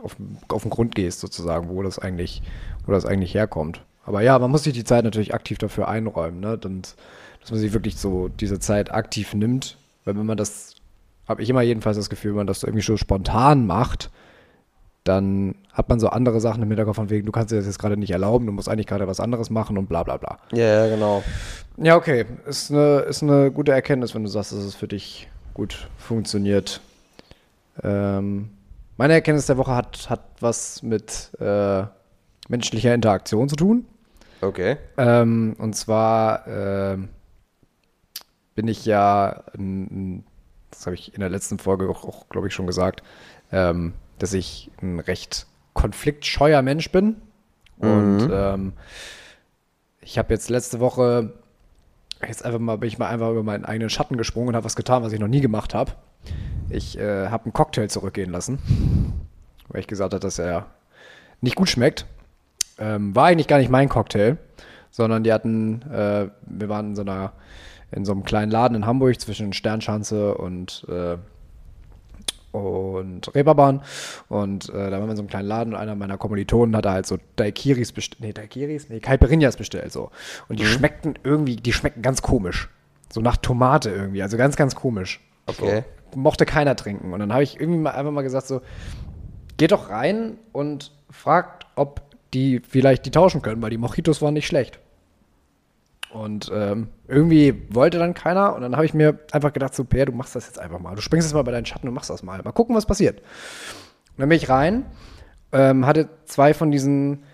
auf 0.00 0.14
den, 0.14 0.38
auf 0.50 0.62
den 0.62 0.70
Grund 0.70 0.94
gehst 0.94 1.18
sozusagen, 1.18 1.68
wo 1.68 1.82
das 1.82 1.98
eigentlich, 1.98 2.42
wo 2.86 2.92
das 2.92 3.06
eigentlich 3.06 3.34
herkommt. 3.34 3.82
Aber 4.08 4.22
ja, 4.22 4.38
man 4.38 4.50
muss 4.50 4.64
sich 4.64 4.72
die 4.72 4.84
Zeit 4.84 5.04
natürlich 5.04 5.34
aktiv 5.34 5.58
dafür 5.58 5.86
einräumen, 5.88 6.40
ne? 6.40 6.56
Dann, 6.56 6.82
dass 7.40 7.50
man 7.50 7.60
sich 7.60 7.72
wirklich 7.72 7.98
so 7.98 8.28
diese 8.28 8.58
Zeit 8.58 8.90
aktiv 8.90 9.34
nimmt, 9.34 9.76
weil 10.04 10.16
wenn 10.16 10.26
man 10.26 10.38
das 10.38 10.74
habe 11.28 11.42
ich 11.42 11.50
immer 11.50 11.60
jedenfalls 11.60 11.98
das 11.98 12.08
Gefühl, 12.08 12.30
wenn 12.30 12.38
man 12.38 12.46
das 12.46 12.62
irgendwie 12.62 12.82
so 12.82 12.96
spontan 12.96 13.66
macht, 13.66 14.10
dann 15.04 15.54
hat 15.72 15.88
man 15.88 16.00
so 16.00 16.08
andere 16.08 16.40
Sachen 16.40 16.62
im 16.62 16.68
Hinterkopf 16.68 16.96
von 16.96 17.10
wegen, 17.10 17.26
du 17.26 17.32
kannst 17.32 17.52
dir 17.52 17.56
das 17.56 17.66
jetzt 17.66 17.78
gerade 17.78 17.96
nicht 17.96 18.10
erlauben, 18.10 18.46
du 18.46 18.52
musst 18.52 18.68
eigentlich 18.68 18.86
gerade 18.86 19.06
was 19.06 19.20
anderes 19.20 19.50
machen 19.50 19.76
und 19.76 19.88
bla 19.88 20.02
bla 20.02 20.16
bla. 20.16 20.38
Ja, 20.52 20.86
ja, 20.86 20.88
genau. 20.88 21.22
Ja, 21.76 21.96
okay. 21.96 22.24
Ist 22.46 22.70
eine, 22.70 23.00
ist 23.00 23.22
eine 23.22 23.50
gute 23.50 23.72
Erkenntnis, 23.72 24.14
wenn 24.14 24.24
du 24.24 24.28
sagst, 24.28 24.52
dass 24.52 24.60
es 24.60 24.74
für 24.74 24.88
dich 24.88 25.28
gut 25.54 25.88
funktioniert. 25.98 26.80
Ähm, 27.82 28.50
meine 28.96 29.12
Erkenntnis 29.12 29.46
der 29.46 29.58
Woche 29.58 29.74
hat, 29.74 30.10
hat 30.10 30.22
was 30.40 30.82
mit 30.82 31.30
äh, 31.40 31.84
menschlicher 32.48 32.94
Interaktion 32.94 33.48
zu 33.48 33.56
tun. 33.56 33.84
Okay. 34.40 34.76
Ähm, 34.96 35.56
und 35.58 35.74
zwar 35.74 36.46
ähm, 36.46 37.08
bin 38.54 38.68
ich 38.68 38.84
ja, 38.84 39.44
das 40.70 40.86
habe 40.86 40.94
ich 40.94 41.14
in 41.14 41.20
der 41.20 41.28
letzten 41.28 41.58
Folge 41.58 41.88
auch, 41.88 42.04
auch 42.04 42.28
glaube 42.28 42.48
ich, 42.48 42.54
schon 42.54 42.66
gesagt, 42.66 43.02
ähm, 43.52 43.94
dass 44.18 44.32
ich 44.32 44.70
ein 44.82 45.00
recht 45.00 45.46
konfliktscheuer 45.74 46.62
Mensch 46.62 46.90
bin. 46.90 47.16
Und 47.78 48.28
ähm, 48.32 48.72
ich 50.00 50.18
habe 50.18 50.34
jetzt 50.34 50.50
letzte 50.50 50.80
Woche 50.80 51.34
jetzt 52.26 52.44
einfach 52.44 52.58
mal, 52.58 52.78
bin 52.78 52.88
ich 52.88 52.98
mal 52.98 53.08
einfach 53.08 53.30
über 53.30 53.42
meinen 53.42 53.64
eigenen 53.64 53.90
Schatten 53.90 54.16
gesprungen 54.16 54.48
und 54.48 54.56
habe 54.56 54.64
was 54.64 54.76
getan, 54.76 55.02
was 55.02 55.12
ich 55.12 55.20
noch 55.20 55.28
nie 55.28 55.40
gemacht 55.40 55.74
habe. 55.74 55.92
Ich 56.68 56.98
äh, 56.98 57.28
habe 57.28 57.44
einen 57.44 57.52
Cocktail 57.52 57.88
zurückgehen 57.88 58.30
lassen, 58.30 58.58
weil 59.68 59.80
ich 59.80 59.86
gesagt 59.86 60.12
habe, 60.12 60.20
dass 60.20 60.38
er 60.38 60.66
nicht 61.40 61.56
gut 61.56 61.68
schmeckt. 61.68 62.06
Ähm, 62.78 63.14
war 63.14 63.26
eigentlich 63.26 63.48
gar 63.48 63.58
nicht 63.58 63.70
mein 63.70 63.88
Cocktail, 63.88 64.36
sondern 64.90 65.24
die 65.24 65.32
hatten, 65.32 65.82
äh, 65.90 66.28
wir 66.46 66.68
waren 66.68 66.90
in 66.90 66.96
so 66.96 67.02
einer, 67.02 67.32
in 67.90 68.04
so 68.04 68.12
einem 68.12 68.24
kleinen 68.24 68.50
Laden 68.50 68.74
in 68.76 68.86
Hamburg 68.86 69.20
zwischen 69.20 69.52
Sternschanze 69.52 70.34
und 70.34 70.86
äh, 70.88 71.16
und 72.52 73.34
Reeperbahn 73.34 73.82
und 74.28 74.70
äh, 74.70 74.90
da 74.90 74.92
waren 74.92 75.04
wir 75.04 75.10
in 75.10 75.16
so 75.16 75.22
einem 75.22 75.28
kleinen 75.28 75.48
Laden 75.48 75.74
und 75.74 75.78
einer 75.78 75.94
meiner 75.94 76.16
Kommilitonen 76.16 76.74
hatte 76.74 76.90
halt 76.90 77.06
so 77.06 77.18
Daiquiris 77.36 77.92
bestellt, 77.92 78.20
nee, 78.20 78.32
Daiquiris, 78.32 78.88
nee, 78.88 79.00
Caipirinhas 79.00 79.56
bestellt 79.56 79.92
so 79.92 80.10
und 80.48 80.58
die 80.58 80.64
Mhm. 80.64 80.68
schmeckten 80.68 81.18
irgendwie, 81.24 81.56
die 81.56 81.72
schmeckten 81.74 82.02
ganz 82.02 82.22
komisch, 82.22 82.70
so 83.12 83.20
nach 83.20 83.36
Tomate 83.36 83.90
irgendwie, 83.90 84.22
also 84.22 84.38
ganz, 84.38 84.56
ganz 84.56 84.74
komisch. 84.74 85.20
Okay. 85.46 85.84
So, 86.14 86.18
mochte 86.18 86.46
keiner 86.46 86.74
trinken 86.74 87.12
und 87.12 87.18
dann 87.20 87.32
habe 87.34 87.42
ich 87.42 87.60
irgendwie 87.60 87.80
mal 87.80 87.90
einfach 87.90 88.12
mal 88.12 88.22
gesagt 88.22 88.46
so, 88.46 88.62
geht 89.58 89.72
doch 89.72 89.90
rein 89.90 90.38
und 90.52 90.92
fragt, 91.10 91.66
ob 91.76 92.00
die 92.34 92.60
vielleicht 92.60 93.06
die 93.06 93.10
tauschen 93.10 93.42
können, 93.42 93.62
weil 93.62 93.70
die 93.70 93.78
Mojitos 93.78 94.22
waren 94.22 94.34
nicht 94.34 94.46
schlecht. 94.46 94.78
Und 96.10 96.50
ähm, 96.54 96.88
irgendwie 97.06 97.66
wollte 97.70 97.98
dann 97.98 98.14
keiner 98.14 98.54
und 98.54 98.62
dann 98.62 98.76
habe 98.76 98.86
ich 98.86 98.94
mir 98.94 99.18
einfach 99.32 99.52
gedacht, 99.52 99.74
so, 99.74 99.84
Per, 99.84 100.06
du 100.06 100.12
machst 100.12 100.34
das 100.34 100.46
jetzt 100.46 100.58
einfach 100.58 100.78
mal. 100.78 100.94
Du 100.94 101.02
springst 101.02 101.28
jetzt 101.28 101.34
mal 101.34 101.42
bei 101.42 101.52
deinen 101.52 101.66
Schatten 101.66 101.86
und 101.86 101.94
machst 101.94 102.08
das 102.08 102.22
mal. 102.22 102.42
Mal 102.42 102.52
gucken, 102.52 102.74
was 102.74 102.86
passiert. 102.86 103.20
Und 103.20 104.18
dann 104.18 104.28
bin 104.28 104.36
ich 104.36 104.48
rein, 104.48 104.86
ähm, 105.52 105.86
hatte 105.86 106.08
zwei 106.24 106.54
von 106.54 106.70
diesen 106.70 107.24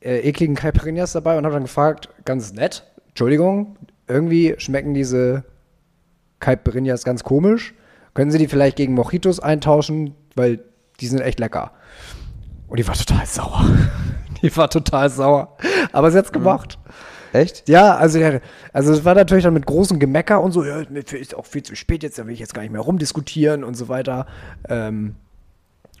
äh, 0.00 0.20
ekligen 0.20 0.56
Caipirinhas 0.56 1.12
dabei 1.12 1.36
und 1.36 1.44
habe 1.44 1.54
dann 1.54 1.64
gefragt, 1.64 2.08
ganz 2.24 2.52
nett, 2.54 2.84
Entschuldigung, 3.08 3.76
irgendwie 4.08 4.54
schmecken 4.58 4.94
diese 4.94 5.44
Caipirinhas 6.40 7.04
ganz 7.04 7.24
komisch. 7.24 7.74
Können 8.14 8.30
Sie 8.30 8.38
die 8.38 8.48
vielleicht 8.48 8.76
gegen 8.76 8.94
Mojitos 8.94 9.40
eintauschen, 9.40 10.14
weil 10.34 10.64
die 11.00 11.06
sind 11.06 11.20
echt 11.20 11.38
lecker. 11.38 11.72
Und 12.66 12.78
die 12.78 12.88
war 12.88 12.94
total 12.94 13.26
sauer. 13.26 13.64
Die 14.42 14.56
war 14.56 14.68
total 14.68 15.08
sauer. 15.10 15.56
Aber 15.92 16.10
sie 16.10 16.18
hat's 16.18 16.32
gemacht. 16.32 16.78
Echt? 17.32 17.68
Ja, 17.68 17.96
also, 17.96 18.18
der, 18.18 18.40
also 18.72 18.92
es 18.92 19.04
war 19.04 19.14
natürlich 19.14 19.44
dann 19.44 19.54
mit 19.54 19.64
großem 19.64 19.98
Gemecker 19.98 20.42
und 20.42 20.52
so, 20.52 20.64
ja, 20.64 20.82
mir 20.90 21.00
ist 21.00 21.34
auch 21.34 21.46
viel 21.46 21.62
zu 21.62 21.74
spät 21.74 22.02
jetzt, 22.02 22.18
da 22.18 22.26
will 22.26 22.34
ich 22.34 22.40
jetzt 22.40 22.52
gar 22.52 22.62
nicht 22.62 22.72
mehr 22.72 22.82
rumdiskutieren 22.82 23.64
und 23.64 23.74
so 23.74 23.88
weiter. 23.88 24.26
Ähm, 24.68 25.14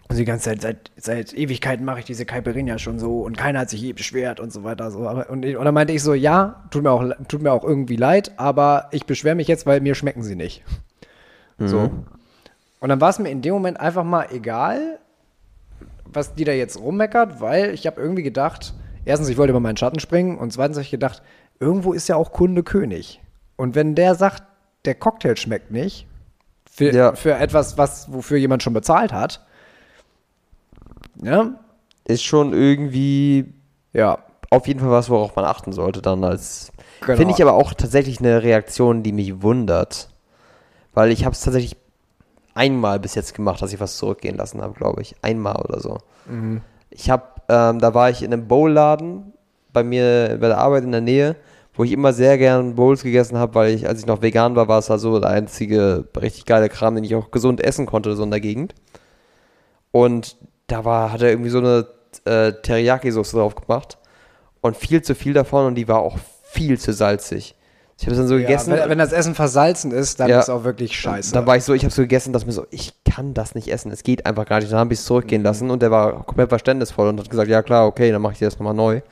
und 0.08 0.18
die 0.18 0.26
ganze 0.26 0.50
Zeit, 0.50 0.60
seit, 0.60 0.90
seit 0.96 1.32
Ewigkeiten 1.32 1.86
mache 1.86 2.00
ich 2.00 2.04
diese 2.04 2.26
Caipirinha 2.26 2.76
schon 2.76 2.98
so 2.98 3.22
und 3.22 3.38
keiner 3.38 3.60
hat 3.60 3.70
sich 3.70 3.80
je 3.80 3.94
beschwert 3.94 4.40
und 4.40 4.52
so 4.52 4.62
weiter. 4.62 4.90
So. 4.90 5.08
Aber, 5.08 5.30
und, 5.30 5.46
und 5.46 5.64
dann 5.64 5.72
meinte 5.72 5.94
ich 5.94 6.02
so, 6.02 6.12
ja, 6.12 6.64
tut 6.70 6.82
mir 6.82 6.90
auch, 6.90 7.02
tut 7.28 7.40
mir 7.40 7.50
auch 7.50 7.64
irgendwie 7.64 7.96
leid, 7.96 8.32
aber 8.36 8.88
ich 8.90 9.06
beschwere 9.06 9.34
mich 9.34 9.48
jetzt, 9.48 9.64
weil 9.64 9.80
mir 9.80 9.94
schmecken 9.94 10.22
sie 10.22 10.36
nicht. 10.36 10.64
So. 11.58 11.90
Und 12.80 12.88
dann 12.88 13.00
war 13.00 13.10
es 13.10 13.18
mir 13.18 13.30
in 13.30 13.42
dem 13.42 13.54
Moment 13.54 13.78
einfach 13.78 14.04
mal 14.04 14.26
egal, 14.32 14.98
was 16.14 16.34
die 16.34 16.44
da 16.44 16.52
jetzt 16.52 16.78
rummeckert, 16.78 17.40
weil 17.40 17.70
ich 17.74 17.86
habe 17.86 18.00
irgendwie 18.00 18.22
gedacht, 18.22 18.74
erstens, 19.04 19.28
ich 19.28 19.36
wollte 19.36 19.50
über 19.50 19.60
meinen 19.60 19.76
Schatten 19.76 20.00
springen 20.00 20.38
und 20.38 20.52
zweitens 20.52 20.76
habe 20.76 20.84
ich 20.84 20.90
gedacht, 20.90 21.22
irgendwo 21.60 21.92
ist 21.92 22.08
ja 22.08 22.16
auch 22.16 22.32
Kunde 22.32 22.62
König. 22.62 23.20
Und 23.56 23.74
wenn 23.74 23.94
der 23.94 24.14
sagt, 24.14 24.42
der 24.84 24.94
Cocktail 24.94 25.36
schmeckt 25.36 25.70
nicht, 25.70 26.06
für, 26.70 26.92
Ja. 26.92 27.14
für 27.14 27.34
etwas, 27.34 27.76
was, 27.78 28.12
wofür 28.12 28.38
jemand 28.38 28.62
schon 28.62 28.72
bezahlt 28.72 29.12
hat, 29.12 29.44
ja, 31.22 31.52
Ist 32.04 32.24
schon 32.24 32.52
irgendwie 32.52 33.52
ja, 33.92 34.18
auf 34.50 34.66
jeden 34.66 34.80
Fall 34.80 34.90
was, 34.90 35.08
worauf 35.10 35.36
man 35.36 35.44
achten 35.44 35.72
sollte 35.72 36.02
dann 36.02 36.24
als. 36.24 36.72
Genau. 37.00 37.16
Finde 37.16 37.34
ich 37.34 37.42
aber 37.42 37.52
auch 37.54 37.74
tatsächlich 37.74 38.18
eine 38.20 38.42
Reaktion, 38.42 39.02
die 39.02 39.12
mich 39.12 39.42
wundert. 39.42 40.08
Weil 40.94 41.10
ich 41.10 41.24
habe 41.24 41.32
es 41.32 41.40
tatsächlich 41.40 41.76
einmal 42.54 43.00
bis 43.00 43.14
jetzt 43.14 43.34
gemacht, 43.34 43.62
dass 43.62 43.72
ich 43.72 43.80
was 43.80 43.96
zurückgehen 43.96 44.36
lassen 44.36 44.60
habe, 44.60 44.74
glaube 44.74 45.02
ich. 45.02 45.14
Einmal 45.22 45.56
oder 45.56 45.80
so. 45.80 45.98
Ich 46.90 47.10
habe, 47.10 47.24
ähm, 47.48 47.78
da 47.78 47.94
war 47.94 48.10
ich 48.10 48.22
in 48.22 48.32
einem 48.32 48.48
Bowl-Laden 48.48 49.32
bei 49.72 49.82
mir 49.82 50.36
bei 50.40 50.48
der 50.48 50.58
Arbeit 50.58 50.84
in 50.84 50.92
der 50.92 51.00
Nähe, 51.00 51.36
wo 51.74 51.84
ich 51.84 51.92
immer 51.92 52.12
sehr 52.12 52.36
gern 52.36 52.74
Bowls 52.74 53.02
gegessen 53.02 53.38
habe, 53.38 53.54
weil 53.54 53.74
ich, 53.74 53.88
als 53.88 54.00
ich 54.00 54.06
noch 54.06 54.20
vegan 54.20 54.54
war, 54.56 54.68
war 54.68 54.78
es 54.78 54.86
da 54.86 54.98
so 54.98 55.18
der 55.18 55.30
einzige 55.30 56.06
richtig 56.20 56.44
geile 56.44 56.68
Kram, 56.68 56.94
den 56.94 57.04
ich 57.04 57.14
auch 57.14 57.30
gesund 57.30 57.62
essen 57.62 57.86
konnte, 57.86 58.14
so 58.14 58.22
in 58.22 58.30
der 58.30 58.40
Gegend. 58.40 58.74
Und 59.90 60.36
da 60.66 60.84
war, 60.84 61.12
hat 61.12 61.22
er 61.22 61.30
irgendwie 61.30 61.50
so 61.50 61.58
eine 61.58 61.86
äh, 62.24 62.52
Teriyaki-Soße 62.52 63.36
drauf 63.36 63.54
gemacht. 63.54 63.98
Und 64.60 64.76
viel 64.76 65.02
zu 65.02 65.14
viel 65.14 65.32
davon 65.32 65.66
und 65.66 65.74
die 65.74 65.88
war 65.88 66.00
auch 66.00 66.18
viel 66.42 66.78
zu 66.78 66.92
salzig. 66.92 67.56
Ich 68.02 68.06
habe 68.06 68.14
es 68.14 68.18
dann 68.18 68.26
so 68.26 68.34
ja 68.36 68.48
gegessen. 68.48 68.72
wenn, 68.72 68.90
wenn 68.90 68.98
das 68.98 69.12
Essen 69.12 69.36
versalzen 69.36 69.92
ist, 69.92 70.18
dann 70.18 70.28
Ja. 70.28 70.40
ist 70.40 70.48
auch 70.50 70.64
wirklich 70.64 70.98
scheiße. 70.98 71.32
Dann 71.32 71.46
war 71.46 71.56
ich 71.56 71.62
so, 71.62 71.72
ich 71.72 71.84
habe 71.84 71.94
so 71.94 72.02
gegessen, 72.02 72.32
dass 72.32 72.44
mir 72.44 72.50
so, 72.50 72.66
ich 72.72 72.94
kann 73.08 73.32
das 73.32 73.54
nicht 73.54 73.68
essen. 73.68 73.92
Es 73.92 74.02
geht 74.02 74.26
einfach 74.26 74.44
gar 74.44 74.58
nicht. 74.58 74.72
Dann 74.72 74.80
habe 74.80 74.92
ich 74.92 74.98
es 74.98 75.04
zurückgehen 75.04 75.44
lassen 75.44 75.70
und 75.70 75.82
der 75.82 75.92
war 75.92 76.24
komplett 76.24 76.48
verständnisvoll 76.48 77.06
und 77.10 77.20
hat 77.20 77.30
gesagt, 77.30 77.48
ja 77.48 77.62
klar, 77.62 77.86
okay, 77.86 78.10
dann 78.10 78.20
mache 78.20 78.32
ich 78.32 78.40
dir 78.40 78.46
das 78.46 78.58
nochmal 78.58 78.74
neu. 78.74 79.02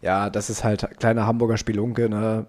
Ja, 0.00 0.30
das 0.30 0.48
ist 0.48 0.62
halt 0.62 0.86
kleine 1.00 1.26
Hamburger 1.26 1.56
Spielunke, 1.56 2.08
ne? 2.08 2.46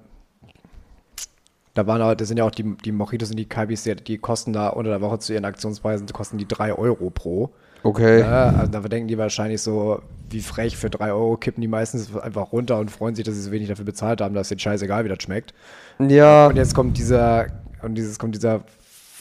Da 1.73 1.87
waren 1.87 1.99
auch, 2.03 2.13
das 2.13 2.27
sind 2.27 2.37
ja 2.37 2.43
auch 2.43 2.51
die, 2.51 2.77
die 2.85 2.91
Mojitos 2.91 3.31
und 3.31 3.37
die 3.37 3.49
Kaibis, 3.49 3.81
die, 3.83 3.95
die 3.95 4.19
kosten 4.19 4.53
da 4.53 4.69
unter 4.69 4.91
der 4.91 5.01
Woche 5.01 5.17
zu 5.17 5.33
ihren 5.33 5.45
Aktionspreisen, 5.45 6.05
kosten 6.09 6.37
die 6.37 6.47
3 6.47 6.73
Euro 6.73 7.09
pro. 7.09 7.49
Okay. 7.87 8.19
Ja, 8.19 8.49
also 8.49 8.69
da 8.69 8.79
denken 8.81 9.07
die 9.07 9.17
wahrscheinlich 9.17 9.61
so, 9.61 10.01
wie 10.29 10.41
frech, 10.41 10.75
für 10.75 10.89
3 10.89 11.13
Euro 11.13 11.37
kippen 11.37 11.61
die 11.61 11.69
meistens 11.69 12.13
einfach 12.17 12.51
runter 12.51 12.79
und 12.79 12.91
freuen 12.91 13.15
sich, 13.15 13.23
dass 13.23 13.35
sie 13.35 13.41
so 13.41 13.51
wenig 13.51 13.69
dafür 13.69 13.85
bezahlt 13.85 14.19
haben, 14.19 14.35
dass 14.35 14.49
denen 14.49 14.59
scheißegal, 14.59 15.05
wie 15.05 15.09
das 15.09 15.23
schmeckt. 15.23 15.53
Ja, 15.99 16.47
Und 16.47 16.57
jetzt 16.57 16.75
kommt 16.75 16.97
dieser, 16.97 17.47
und 17.81 17.95
dieses 17.95 18.19
kommt 18.19 18.35
dieser 18.35 18.59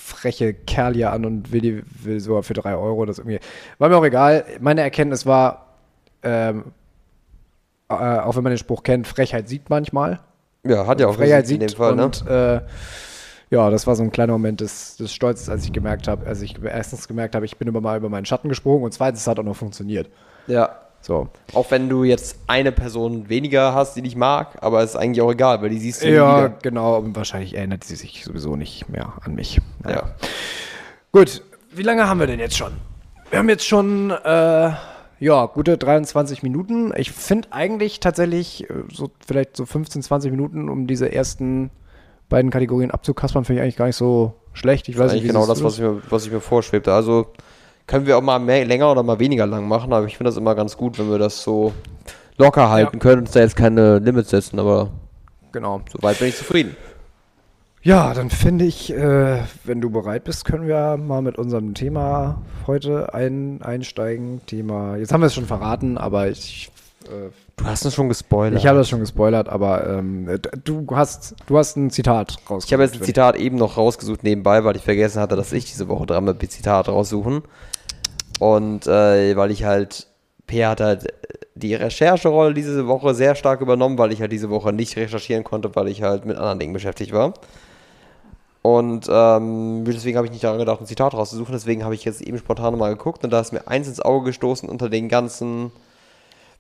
freche 0.03 0.53
Kerl 0.53 0.95
hier 0.95 1.13
an 1.13 1.25
und 1.25 1.53
will 1.53 1.61
die, 1.61 1.83
will 2.03 2.19
sogar 2.19 2.43
für 2.43 2.55
3 2.55 2.75
Euro 2.75 3.07
das 3.07 3.19
irgendwie. 3.19 3.39
War 3.79 3.89
mir 3.89 3.99
auch 3.99 4.05
egal. 4.05 4.45
Meine 4.61 4.81
Erkenntnis 4.81 5.27
war, 5.27 5.77
ähm, 6.25 6.73
äh, 7.89 7.95
auch 7.95 8.35
wenn 8.35 8.43
man 8.43 8.51
den 8.51 8.59
Spruch 8.59 8.83
kennt, 8.83 9.07
Frechheit 9.07 9.49
sieht 9.49 9.71
manchmal. 9.71 10.19
ja, 10.65 10.89
hat 10.89 11.01
ja 11.01 11.07
auch 11.07 11.15
Frechheit 11.15 11.47
sieht 11.47 11.63
in 11.63 11.69
dem 11.69 11.77
Fall, 11.77 11.95
ne? 11.95 12.05
und 12.07 12.27
äh, 12.27 12.63
ja, 13.51 13.71
das 13.71 13.87
war 13.87 13.95
so 13.97 14.03
ein 14.03 14.11
kleiner 14.11 14.33
Moment 14.33 14.61
des, 14.61 14.97
des 14.97 15.13
Stolzes, 15.13 15.49
als 15.49 15.65
ich 15.65 15.73
gemerkt 15.73 16.09
habe, 16.09 16.27
als 16.27 16.43
ich 16.43 16.57
erstens 16.65 17.07
gemerkt 17.09 17.35
habe, 17.35 17.45
ich 17.47 17.57
bin 17.57 17.69
immer 17.69 17.81
mal 17.81 17.97
über 17.97 18.09
meinen 18.09 18.27
Schatten 18.27 18.49
gesprungen 18.49 18.85
und 18.85 18.93
zweitens 18.93 19.21
es 19.21 19.27
hat 19.27 19.39
auch 19.39 19.45
noch 19.45 19.57
funktioniert. 19.57 20.09
Ja. 20.47 20.71
So. 21.03 21.29
Auch 21.55 21.71
wenn 21.71 21.89
du 21.89 22.03
jetzt 22.03 22.37
eine 22.49 22.73
Person 22.73 23.29
weniger 23.29 23.75
hast, 23.75 23.95
die 23.95 24.03
dich 24.03 24.17
mag, 24.17 24.57
aber 24.61 24.83
es 24.83 24.91
ist 24.91 24.97
eigentlich 24.97 25.23
auch 25.23 25.31
egal, 25.31 25.63
weil 25.63 25.69
die 25.69 25.79
siehst 25.79 26.03
du 26.03 26.09
Ja, 26.13 26.39
wieder. 26.39 26.55
genau. 26.63 26.97
Und 26.99 27.15
wahrscheinlich 27.15 27.55
erinnert 27.55 27.85
sie 27.85 27.95
sich 27.95 28.25
sowieso 28.25 28.57
nicht 28.57 28.89
mehr 28.89 29.13
an 29.25 29.35
mich. 29.37 29.61
Naja. 29.85 29.97
Ja. 29.97 30.15
Gut, 31.13 31.43
wie 31.71 31.83
lange 31.83 32.09
haben 32.09 32.19
wir 32.19 32.27
denn 32.27 32.41
jetzt 32.41 32.57
schon? 32.57 32.73
Wir 33.31 33.39
haben 33.39 33.49
jetzt 33.49 33.67
schon, 33.67 34.11
äh, 34.11 34.71
ja, 35.21 35.47
gute 35.47 35.79
23 35.79 36.43
Minuten. 36.43 36.93
Ich 36.97 37.13
finde 37.13 37.49
eigentlich 37.53 38.01
tatsächlich 38.01 38.69
äh, 38.69 38.75
so 38.93 39.11
vielleicht 39.25 39.57
so 39.57 39.65
15, 39.65 40.03
20 40.03 40.31
Minuten, 40.33 40.69
um 40.69 40.89
diese 40.89 41.13
ersten 41.13 41.71
beiden 42.29 42.51
Kategorien 42.51 42.91
abzukaspern, 42.91 43.45
finde 43.45 43.61
ich 43.61 43.63
eigentlich 43.65 43.77
gar 43.77 43.87
nicht 43.87 43.97
so 43.97 44.35
schlecht. 44.53 44.89
Ich 44.89 44.97
weiß 44.97 45.11
eigentlich 45.11 45.23
nicht, 45.23 45.25
wie 45.25 45.29
genau 45.29 45.47
das, 45.47 45.63
was 45.63 45.75
ich, 45.75 45.81
mir, 45.81 46.01
was 46.11 46.27
ich 46.27 46.33
mir 46.33 46.41
vorschwebte. 46.41 46.93
Also 46.93 47.27
können 47.87 48.07
wir 48.07 48.19
auch 48.19 48.23
mal 48.23 48.39
mehr, 48.39 48.65
länger 48.65 48.91
oder 48.91 49.03
mal 49.03 49.19
weniger 49.19 49.47
lang 49.47 49.69
machen, 49.69 49.93
aber 49.93 50.07
ich 50.07 50.17
finde 50.17 50.31
das 50.31 50.37
immer 50.37 50.55
ganz 50.55 50.77
gut, 50.77 50.99
wenn 50.99 51.11
wir 51.11 51.19
das 51.19 51.43
so 51.43 51.73
locker 52.37 52.69
halten 52.71 52.97
Ja. 52.97 53.01
können 53.01 53.19
und 53.19 53.25
uns 53.27 53.31
da 53.33 53.41
jetzt 53.41 53.57
keine 53.57 53.99
Limits 53.99 54.31
setzen, 54.31 54.59
aber 54.59 54.91
Genau. 55.53 55.81
soweit 55.93 56.19
bin 56.19 56.29
ich 56.29 56.37
zufrieden. 56.37 56.77
Ja, 57.83 58.13
dann 58.15 58.31
finde 58.31 58.65
ich, 58.65 58.93
äh, 58.93 59.39
wenn 59.63 59.81
du 59.81 59.91
bereit 59.91 60.25
bist, 60.25 60.45
können 60.45 60.67
wir 60.67 60.97
mal 60.97 61.23
mit 61.23 61.39
unserem 61.39 61.75
Thema 61.75 62.43
heute 62.67 63.15
ein, 63.15 63.63
einsteigen. 63.63 64.41
Thema, 64.47 64.97
jetzt 64.97 65.13
haben 65.13 65.21
wir 65.21 65.27
es 65.29 65.35
schon 65.35 65.47
verraten, 65.47 65.97
aber 65.97 66.27
ich, 66.29 66.71
äh, 67.05 67.31
Du 67.57 67.65
hast 67.65 67.85
uns 67.87 67.95
schon 67.95 68.09
gespoilert. 68.09 68.61
ich 68.61 68.67
habe 68.67 68.79
das 68.79 68.89
schon 68.89 69.01
gespoilert, 69.01 69.49
aber 69.49 69.87
ähm, 69.89 70.29
du 70.65 70.87
hast, 70.91 71.35
du 71.47 71.57
hast 71.57 71.77
ein 71.77 71.91
Zitat 71.91 72.37
rausgesucht. 72.51 72.67
Ich 72.67 72.73
habe 72.75 72.83
jetzt 72.83 72.97
ein 72.97 73.03
Zitat 73.03 73.37
eben 73.37 73.57
noch 73.57 73.79
rausgesucht 73.79 74.23
nebenbei, 74.23 74.63
weil 74.65 74.77
ich 74.77 74.83
vergessen 74.83 75.21
hatte, 75.21 75.37
dass 75.37 75.53
ich 75.53 75.65
diese 75.65 75.89
Woche 75.89 76.05
dran 76.05 76.27
bin, 76.27 76.51
Zitat 76.51 76.89
raussuchen. 76.89 77.43
Und 78.41 78.87
äh, 78.87 79.35
weil 79.37 79.51
ich 79.51 79.65
halt, 79.65 80.07
P 80.47 80.67
hat 80.67 80.83
halt 80.83 81.07
die 81.55 81.75
Rechercherolle 81.75 82.53
diese 82.53 82.87
Woche 82.87 83.15
sehr 83.15 83.35
stark 83.35 83.63
übernommen, 83.63 83.97
weil 83.97 84.13
ich 84.13 84.21
halt 84.21 84.33
diese 84.33 84.51
Woche 84.51 84.75
nicht 84.75 84.97
recherchieren 84.97 85.43
konnte, 85.43 85.75
weil 85.75 85.89
ich 85.89 86.03
halt 86.03 86.27
mit 86.27 86.37
anderen 86.37 86.59
Dingen 86.59 86.75
beschäftigt 86.75 87.13
war. 87.13 87.33
Und 88.61 89.07
ähm, 89.09 89.85
deswegen 89.87 90.19
habe 90.19 90.27
ich 90.27 90.33
nicht 90.33 90.45
daran 90.45 90.59
gedacht, 90.59 90.81
ein 90.81 90.87
Zitat 90.87 91.15
rauszusuchen. 91.15 91.55
Deswegen 91.55 91.85
habe 91.85 91.95
ich 91.95 92.05
jetzt 92.05 92.21
eben 92.21 92.37
spontan 92.37 92.77
mal 92.77 92.91
geguckt 92.91 93.25
und 93.25 93.31
da 93.31 93.41
ist 93.41 93.53
mir 93.55 93.67
eins 93.67 93.89
ins 93.89 94.01
Auge 94.01 94.27
gestoßen 94.27 94.69
unter 94.69 94.91
den 94.91 95.09
ganzen 95.09 95.73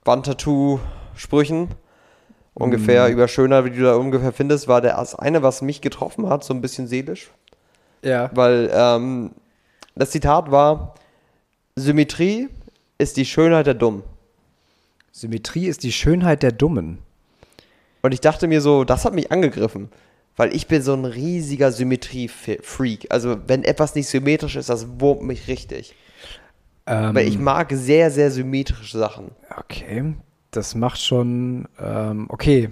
Wandtattoo-Sprüchen. 0.06 1.68
Ungefähr 2.54 3.08
über 3.08 3.28
Schönheit, 3.28 3.66
wie 3.66 3.70
du 3.70 3.82
da 3.82 3.96
ungefähr 3.96 4.32
findest, 4.32 4.66
war 4.66 4.80
der 4.80 4.96
das 4.96 5.14
eine, 5.14 5.42
was 5.42 5.60
mich 5.60 5.82
getroffen 5.82 6.28
hat, 6.28 6.42
so 6.42 6.54
ein 6.54 6.62
bisschen 6.62 6.86
seelisch. 6.86 7.30
Ja. 8.02 8.30
Weil 8.32 8.70
ähm, 8.72 9.32
das 9.94 10.10
Zitat 10.10 10.50
war: 10.50 10.94
Symmetrie 11.74 12.48
ist 12.96 13.18
die 13.18 13.26
Schönheit 13.26 13.66
der 13.66 13.74
Dummen. 13.74 14.04
Symmetrie 15.12 15.66
ist 15.66 15.82
die 15.82 15.92
Schönheit 15.92 16.42
der 16.42 16.52
Dummen. 16.52 16.98
Und 18.02 18.12
ich 18.12 18.20
dachte 18.20 18.46
mir 18.46 18.60
so, 18.60 18.84
das 18.84 19.04
hat 19.04 19.14
mich 19.14 19.32
angegriffen. 19.32 19.90
Weil 20.36 20.54
ich 20.54 20.66
bin 20.66 20.82
so 20.82 20.92
ein 20.92 21.06
riesiger 21.06 21.72
Symmetrie-Freak. 21.72 23.06
Also, 23.10 23.38
wenn 23.46 23.64
etwas 23.64 23.94
nicht 23.94 24.08
symmetrisch 24.08 24.56
ist, 24.56 24.68
das 24.68 24.86
wurmt 25.00 25.22
mich 25.22 25.48
richtig. 25.48 25.94
Ähm, 26.86 27.14
Weil 27.14 27.26
ich 27.26 27.38
mag 27.38 27.72
sehr, 27.72 28.10
sehr 28.10 28.30
symmetrische 28.30 28.98
Sachen. 28.98 29.32
Okay, 29.56 30.14
das 30.50 30.74
macht 30.74 31.00
schon, 31.02 31.68
ähm, 31.80 32.26
okay. 32.28 32.70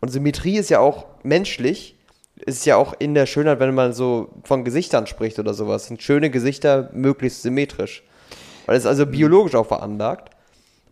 Und 0.00 0.08
Symmetrie 0.08 0.56
ist 0.56 0.70
ja 0.70 0.80
auch 0.80 1.06
menschlich. 1.22 1.94
Ist 2.36 2.66
ja 2.66 2.76
auch 2.76 2.94
in 2.98 3.14
der 3.14 3.26
Schönheit, 3.26 3.60
wenn 3.60 3.74
man 3.74 3.92
so 3.92 4.30
von 4.44 4.64
Gesichtern 4.64 5.06
spricht 5.06 5.38
oder 5.38 5.54
sowas. 5.54 5.86
Sind 5.86 6.02
schöne 6.02 6.30
Gesichter 6.30 6.90
möglichst 6.92 7.42
symmetrisch. 7.42 8.02
Weil 8.66 8.76
es 8.76 8.84
ist 8.84 8.88
also 8.88 9.06
biologisch 9.06 9.54
auch 9.54 9.66
veranlagt. 9.66 10.34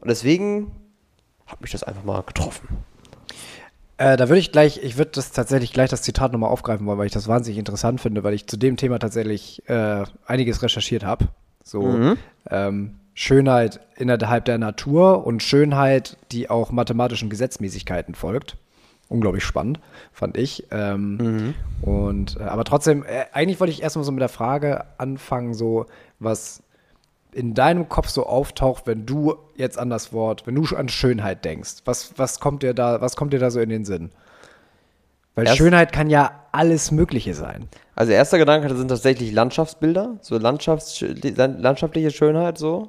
Und 0.00 0.08
deswegen 0.08 0.72
hat 1.46 1.60
mich 1.60 1.72
das 1.72 1.82
einfach 1.82 2.04
mal 2.04 2.22
getroffen. 2.22 2.68
Äh, 3.96 4.16
da 4.16 4.28
würde 4.28 4.40
ich 4.40 4.52
gleich, 4.52 4.82
ich 4.82 4.96
würde 4.96 5.12
das 5.14 5.32
tatsächlich 5.32 5.72
gleich 5.72 5.90
das 5.90 6.02
Zitat 6.02 6.32
nochmal 6.32 6.50
aufgreifen 6.50 6.86
wollen, 6.86 6.98
weil 6.98 7.06
ich 7.06 7.12
das 7.12 7.28
wahnsinnig 7.28 7.58
interessant 7.58 8.00
finde, 8.00 8.24
weil 8.24 8.34
ich 8.34 8.46
zu 8.46 8.56
dem 8.56 8.76
Thema 8.76 8.98
tatsächlich 8.98 9.62
äh, 9.68 10.04
einiges 10.26 10.62
recherchiert 10.62 11.04
habe. 11.04 11.28
So 11.64 11.82
Mhm. 11.82 12.16
ähm, 12.50 12.94
Schönheit 13.14 13.80
innerhalb 13.96 14.44
der 14.44 14.58
Natur 14.58 15.26
und 15.26 15.42
Schönheit, 15.42 16.16
die 16.32 16.50
auch 16.50 16.70
mathematischen 16.70 17.30
Gesetzmäßigkeiten 17.30 18.14
folgt. 18.14 18.56
Unglaublich 19.08 19.44
spannend, 19.44 19.80
fand 20.12 20.36
ich. 20.36 20.66
Ähm, 20.70 21.54
Und 21.82 22.38
äh, 22.40 22.44
aber 22.44 22.64
trotzdem, 22.64 23.02
äh, 23.04 23.24
eigentlich 23.32 23.60
wollte 23.60 23.72
ich 23.72 23.82
erstmal 23.82 24.04
so 24.04 24.12
mit 24.12 24.20
der 24.22 24.28
Frage 24.30 24.84
anfangen, 24.98 25.52
so 25.54 25.86
was 26.18 26.62
in 27.32 27.52
deinem 27.54 27.88
Kopf 27.88 28.08
so 28.08 28.26
auftaucht, 28.26 28.86
wenn 28.86 29.06
du 29.06 29.34
jetzt 29.56 29.78
an 29.78 29.90
das 29.90 30.12
Wort, 30.12 30.46
wenn 30.46 30.54
du 30.54 30.64
an 30.76 30.88
Schönheit 30.88 31.44
denkst. 31.44 31.82
Was, 31.84 32.14
was 32.16 32.40
kommt 32.40 32.62
dir 32.62 32.74
da, 32.74 33.00
was 33.00 33.16
kommt 33.16 33.32
dir 33.32 33.38
da 33.40 33.50
so 33.50 33.60
in 33.60 33.68
den 33.70 33.84
Sinn? 33.84 34.10
Weil 35.34 35.46
Erst- 35.46 35.58
Schönheit 35.58 35.92
kann 35.92 36.08
ja 36.10 36.30
alles 36.52 36.90
Mögliche 36.90 37.34
sein. 37.34 37.68
Also 37.96 38.12
erster 38.12 38.38
Gedanke 38.38 38.74
sind 38.74 38.88
tatsächlich 38.88 39.32
Landschaftsbilder, 39.32 40.16
so 40.20 40.36
Landschafts 40.38 41.00
landschaftliche 41.00 42.10
Schönheit 42.10 42.58
so. 42.58 42.88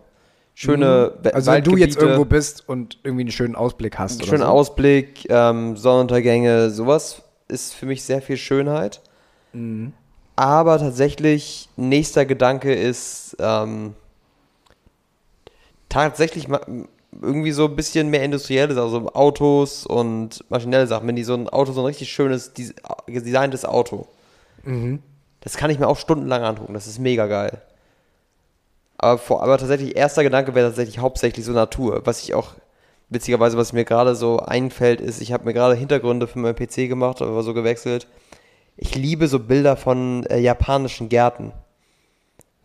Schöne 0.58 1.14
Wa- 1.22 1.30
Also 1.32 1.52
wenn 1.52 1.64
du 1.64 1.76
jetzt 1.78 1.98
irgendwo 1.98 2.24
bist 2.26 2.68
und 2.68 2.98
irgendwie 3.04 3.24
einen 3.24 3.32
schönen 3.32 3.56
Ausblick 3.56 4.00
hast. 4.00 4.22
oder 4.22 4.28
schönen 4.30 4.42
so. 4.44 4.48
Ausblick, 4.48 5.28
ähm, 5.30 5.76
Sonnenuntergänge, 5.76 6.70
sowas 6.70 7.22
ist 7.50 7.74
für 7.74 7.86
mich 7.86 8.04
sehr 8.04 8.22
viel 8.22 8.38
Schönheit. 8.38 9.02
Mhm. 9.54 9.92
Aber 10.38 10.80
tatsächlich, 10.80 11.70
nächster 11.76 12.26
Gedanke 12.26 12.74
ist 12.74 13.36
ähm, 13.40 13.94
tatsächlich 15.90 16.48
irgendwie 17.22 17.52
so 17.52 17.66
ein 17.66 17.76
bisschen 17.76 18.10
mehr 18.10 18.24
industrielles, 18.24 18.78
also 18.78 19.14
Autos 19.14 19.86
und 19.86 20.44
maschinelle 20.50 20.88
Sachen. 20.88 21.08
Wenn 21.08 21.16
die 21.16 21.24
so 21.24 21.34
ein 21.34 21.48
Auto, 21.50 21.72
so 21.72 21.82
ein 21.82 21.86
richtig 21.86 22.10
schönes, 22.12 22.54
designtes 23.08 23.64
Auto, 23.66 24.08
Mhm. 24.66 25.00
das 25.42 25.58
kann 25.58 25.70
ich 25.70 25.80
mir 25.80 25.88
auch 25.88 25.98
stundenlang 25.98 26.44
angucken. 26.44 26.74
Das 26.74 26.88
ist 26.88 27.00
mega 27.00 27.28
geil. 27.28 27.62
Aber, 28.98 29.18
vor, 29.18 29.44
aber 29.44 29.58
tatsächlich, 29.58 29.96
erster 29.96 30.24
Gedanke 30.24 30.56
wäre 30.56 30.68
tatsächlich 30.68 31.00
hauptsächlich 31.00 31.46
so 31.46 31.52
Natur. 31.52 32.02
Was 32.06 32.24
ich 32.24 32.34
auch, 32.34 32.54
witzigerweise, 33.10 33.58
was 33.58 33.74
mir 33.74 33.86
gerade 33.86 34.16
so 34.16 34.40
einfällt, 34.40 35.02
ist, 35.02 35.22
ich 35.22 35.32
habe 35.34 35.46
mir 35.46 35.54
gerade 35.54 35.76
Hintergründe 35.76 36.28
für 36.28 36.40
meinen 36.40 36.56
PC 36.56 36.88
gemacht, 36.88 37.22
aber 37.22 37.44
so 37.44 37.54
gewechselt. 37.54 38.08
Ich 38.78 38.96
liebe 38.96 39.28
so 39.28 39.40
Bilder 39.40 39.78
von 39.78 40.26
äh, 40.26 40.40
japanischen 40.40 41.10
Gärten. 41.10 41.54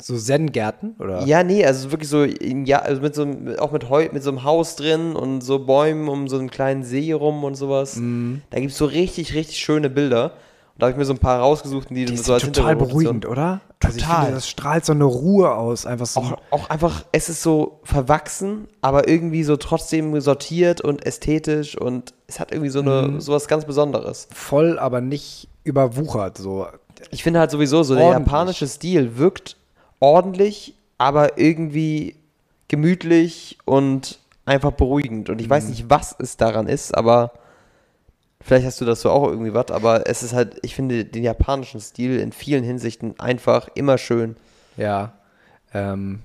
So 0.01 0.17
Zen-Gärten? 0.17 0.95
Oder? 0.99 1.25
Ja, 1.27 1.43
nee, 1.43 1.65
also 1.65 1.93
wirklich 1.93 2.09
so, 2.09 2.23
in, 2.23 2.65
ja, 2.65 2.79
also 2.79 3.03
mit 3.03 3.15
so 3.15 3.23
einem, 3.23 3.59
auch 3.59 3.71
mit, 3.71 3.91
Heu, 3.91 4.09
mit 4.13 4.23
so 4.23 4.31
einem 4.31 4.45
Haus 4.45 4.77
drin 4.77 5.15
und 5.15 5.43
so 5.43 5.59
Bäumen 5.59 6.09
um 6.09 6.27
so 6.27 6.39
einen 6.39 6.51
kleinen 6.51 6.85
See 6.85 7.13
rum 7.13 7.45
und 7.45 7.55
sowas. 7.55 7.97
Mhm. 7.97 8.41
Da 8.51 8.61
gibt 8.61 8.73
es 8.73 8.79
so 8.79 8.87
richtig, 8.87 9.35
richtig 9.35 9.59
schöne 9.59 9.91
Bilder. 9.91 10.33
Da 10.81 10.87
habe 10.87 10.93
ich 10.93 10.97
mir 10.99 11.05
so 11.05 11.13
ein 11.13 11.19
paar 11.19 11.39
rausgesucht, 11.41 11.91
die, 11.91 12.05
Die 12.07 12.17
so 12.17 12.35
als 12.35 12.43
total 12.43 12.75
beruhigend, 12.77 13.27
oder? 13.27 13.61
Also 13.83 13.99
Total. 13.99 14.17
finde, 14.23 14.35
das 14.35 14.49
strahlt 14.49 14.85
so 14.85 14.93
eine 14.93 15.05
Ruhe 15.05 15.55
aus. 15.55 15.87
Einfach 15.87 16.07
so. 16.07 16.21
auch, 16.21 16.33
auch 16.51 16.69
einfach, 16.71 17.05
es 17.13 17.29
ist 17.29 17.43
so 17.43 17.81
verwachsen, 17.85 18.67
aber 18.83 19.09
irgendwie 19.09 19.43
so 19.45 19.57
trotzdem 19.57 20.21
sortiert 20.21 20.81
und 20.81 21.05
ästhetisch 21.07 21.77
und 21.79 22.13
es 22.27 22.41
hat 22.41 22.53
irgendwie 22.53 22.71
so 22.71 22.81
eine, 22.81 23.03
Mhm. 23.03 23.21
sowas 23.21 23.47
ganz 23.49 23.65
Besonderes. 23.65 24.29
voll, 24.33 24.79
aber 24.79 25.01
nicht 25.01 25.49
überwuchert. 25.65 26.37
So. 26.39 26.67
Ich 27.11 27.23
finde 27.23 27.41
halt 27.41 27.51
sowieso 27.51 27.83
so, 27.83 27.95
der 27.95 28.09
japanische 28.11 28.67
Stil 28.67 29.17
wirkt 29.17 29.57
ordentlich, 30.01 30.75
aber 30.99 31.39
irgendwie 31.39 32.17
gemütlich 32.69 33.59
und 33.65 34.19
einfach 34.45 34.73
beruhigend. 34.73 35.31
Und 35.31 35.41
ich 35.41 35.49
weiß 35.49 35.65
Mhm. 35.65 35.71
nicht, 35.71 35.85
was 35.91 36.15
es 36.19 36.37
daran 36.37 36.67
ist, 36.67 36.95
aber 36.97 37.33
vielleicht 38.41 38.67
hast 38.67 38.81
du 38.81 38.85
das 38.85 39.03
so 39.03 39.11
auch 39.11 39.29
irgendwie 39.29 39.55
was, 39.55 39.71
aber 39.71 40.09
es 40.09 40.23
ist 40.23 40.33
halt, 40.33 40.59
ich 40.63 40.75
finde 40.75 41.05
den 41.05 41.23
japanischen 41.23 41.81
Stil 41.81 42.19
in 42.19 42.33
vielen 42.33 42.65
Hinsichten 42.65 43.19
einfach 43.19 43.69
immer 43.75 43.99
schön. 43.99 44.37
Ja. 44.77 45.13
Ähm, 45.73 46.21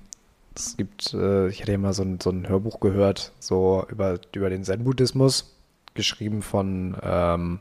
es 0.54 0.76
gibt, 0.76 1.12
äh, 1.14 1.48
ich 1.48 1.60
hatte 1.60 1.72
ja 1.72 1.78
mal 1.78 1.92
so 1.92 2.02
ein, 2.02 2.18
so 2.20 2.30
ein 2.30 2.48
Hörbuch 2.48 2.80
gehört, 2.80 3.32
so 3.38 3.84
über, 3.90 4.18
über 4.34 4.50
den 4.50 4.64
Zen-Buddhismus, 4.64 5.54
geschrieben 5.94 6.42
von, 6.42 6.96
ähm, 7.02 7.60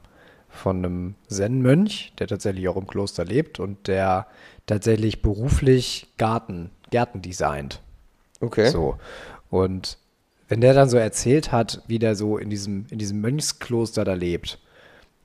von 0.50 0.78
einem 0.78 1.16
Zen-Mönch, 1.28 2.14
der 2.18 2.28
tatsächlich 2.28 2.68
auch 2.68 2.78
im 2.78 2.88
Kloster 2.88 3.26
lebt 3.26 3.60
und 3.60 3.88
der 3.88 4.28
tatsächlich 4.66 5.22
beruflich 5.22 6.08
Garten, 6.18 6.72
Gärten 6.90 7.22
designt. 7.22 7.82
Okay. 8.40 8.70
So. 8.70 8.98
Und 9.50 9.98
wenn 10.48 10.62
der 10.62 10.74
dann 10.74 10.90
so 10.90 10.98
erzählt 10.98 11.52
hat, 11.52 11.82
wie 11.88 12.00
der 12.00 12.16
so 12.16 12.38
in 12.38 12.50
diesem, 12.50 12.86
in 12.90 13.00
diesem 13.00 13.22
Mönchskloster 13.22 14.04
da 14.04 14.14
lebt 14.14 14.60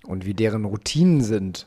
und 0.05 0.25
wie 0.25 0.35
deren 0.35 0.65
Routinen 0.65 1.21
sind 1.21 1.67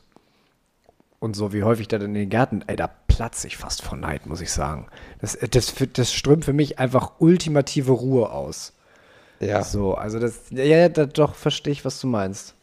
und 1.19 1.35
so, 1.35 1.53
wie 1.53 1.63
häufig 1.63 1.87
der 1.87 1.99
dann 1.99 2.09
in 2.09 2.15
den 2.15 2.29
Gärten, 2.29 2.63
ey, 2.67 2.75
da 2.75 2.87
platze 2.87 3.47
ich 3.47 3.57
fast 3.57 3.81
vor 3.81 3.97
Neid, 3.97 4.25
muss 4.25 4.41
ich 4.41 4.51
sagen. 4.51 4.87
Das, 5.21 5.37
das, 5.51 5.73
das 5.93 6.13
strömt 6.13 6.45
für 6.45 6.53
mich 6.53 6.79
einfach 6.79 7.13
ultimative 7.19 7.91
Ruhe 7.91 8.31
aus. 8.31 8.73
Ja. 9.39 9.63
So, 9.63 9.95
also 9.95 10.19
das, 10.19 10.41
ja, 10.49 10.63
ja, 10.63 10.89
da, 10.89 11.05
doch, 11.05 11.35
verstehe 11.35 11.73
ich, 11.73 11.85
was 11.85 11.99
du 11.99 12.07
meinst. 12.07 12.55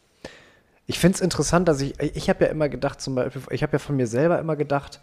Ich 0.87 0.99
finde 0.99 1.17
es 1.17 1.21
interessant, 1.21 1.69
dass 1.69 1.81
ich, 1.81 2.01
ich 2.01 2.29
habe 2.29 2.45
ja 2.45 2.51
immer 2.51 2.69
gedacht, 2.69 3.01
zum 3.01 3.15
Beispiel, 3.15 3.43
ich 3.51 3.63
habe 3.63 3.73
ja 3.75 3.79
von 3.79 3.97
mir 3.97 4.07
selber 4.07 4.41
immer 4.41 4.57
gedacht, 4.57 5.01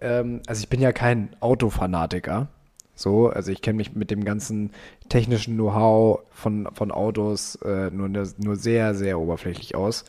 ähm, 0.00 0.42
also 0.46 0.60
ich 0.60 0.68
bin 0.68 0.80
ja 0.80 0.92
kein 0.92 1.36
Autofanatiker. 1.40 2.48
So, 2.94 3.28
also 3.28 3.50
ich 3.50 3.62
kenne 3.62 3.78
mich 3.78 3.94
mit 3.94 4.10
dem 4.10 4.24
ganzen 4.24 4.70
technischen 5.08 5.54
Know-how 5.54 6.20
von, 6.30 6.68
von 6.74 6.90
Autos 6.90 7.56
äh, 7.64 7.90
nur, 7.90 8.08
ne- 8.08 8.30
nur 8.38 8.56
sehr, 8.56 8.94
sehr 8.94 9.18
oberflächlich 9.18 9.74
aus. 9.74 10.04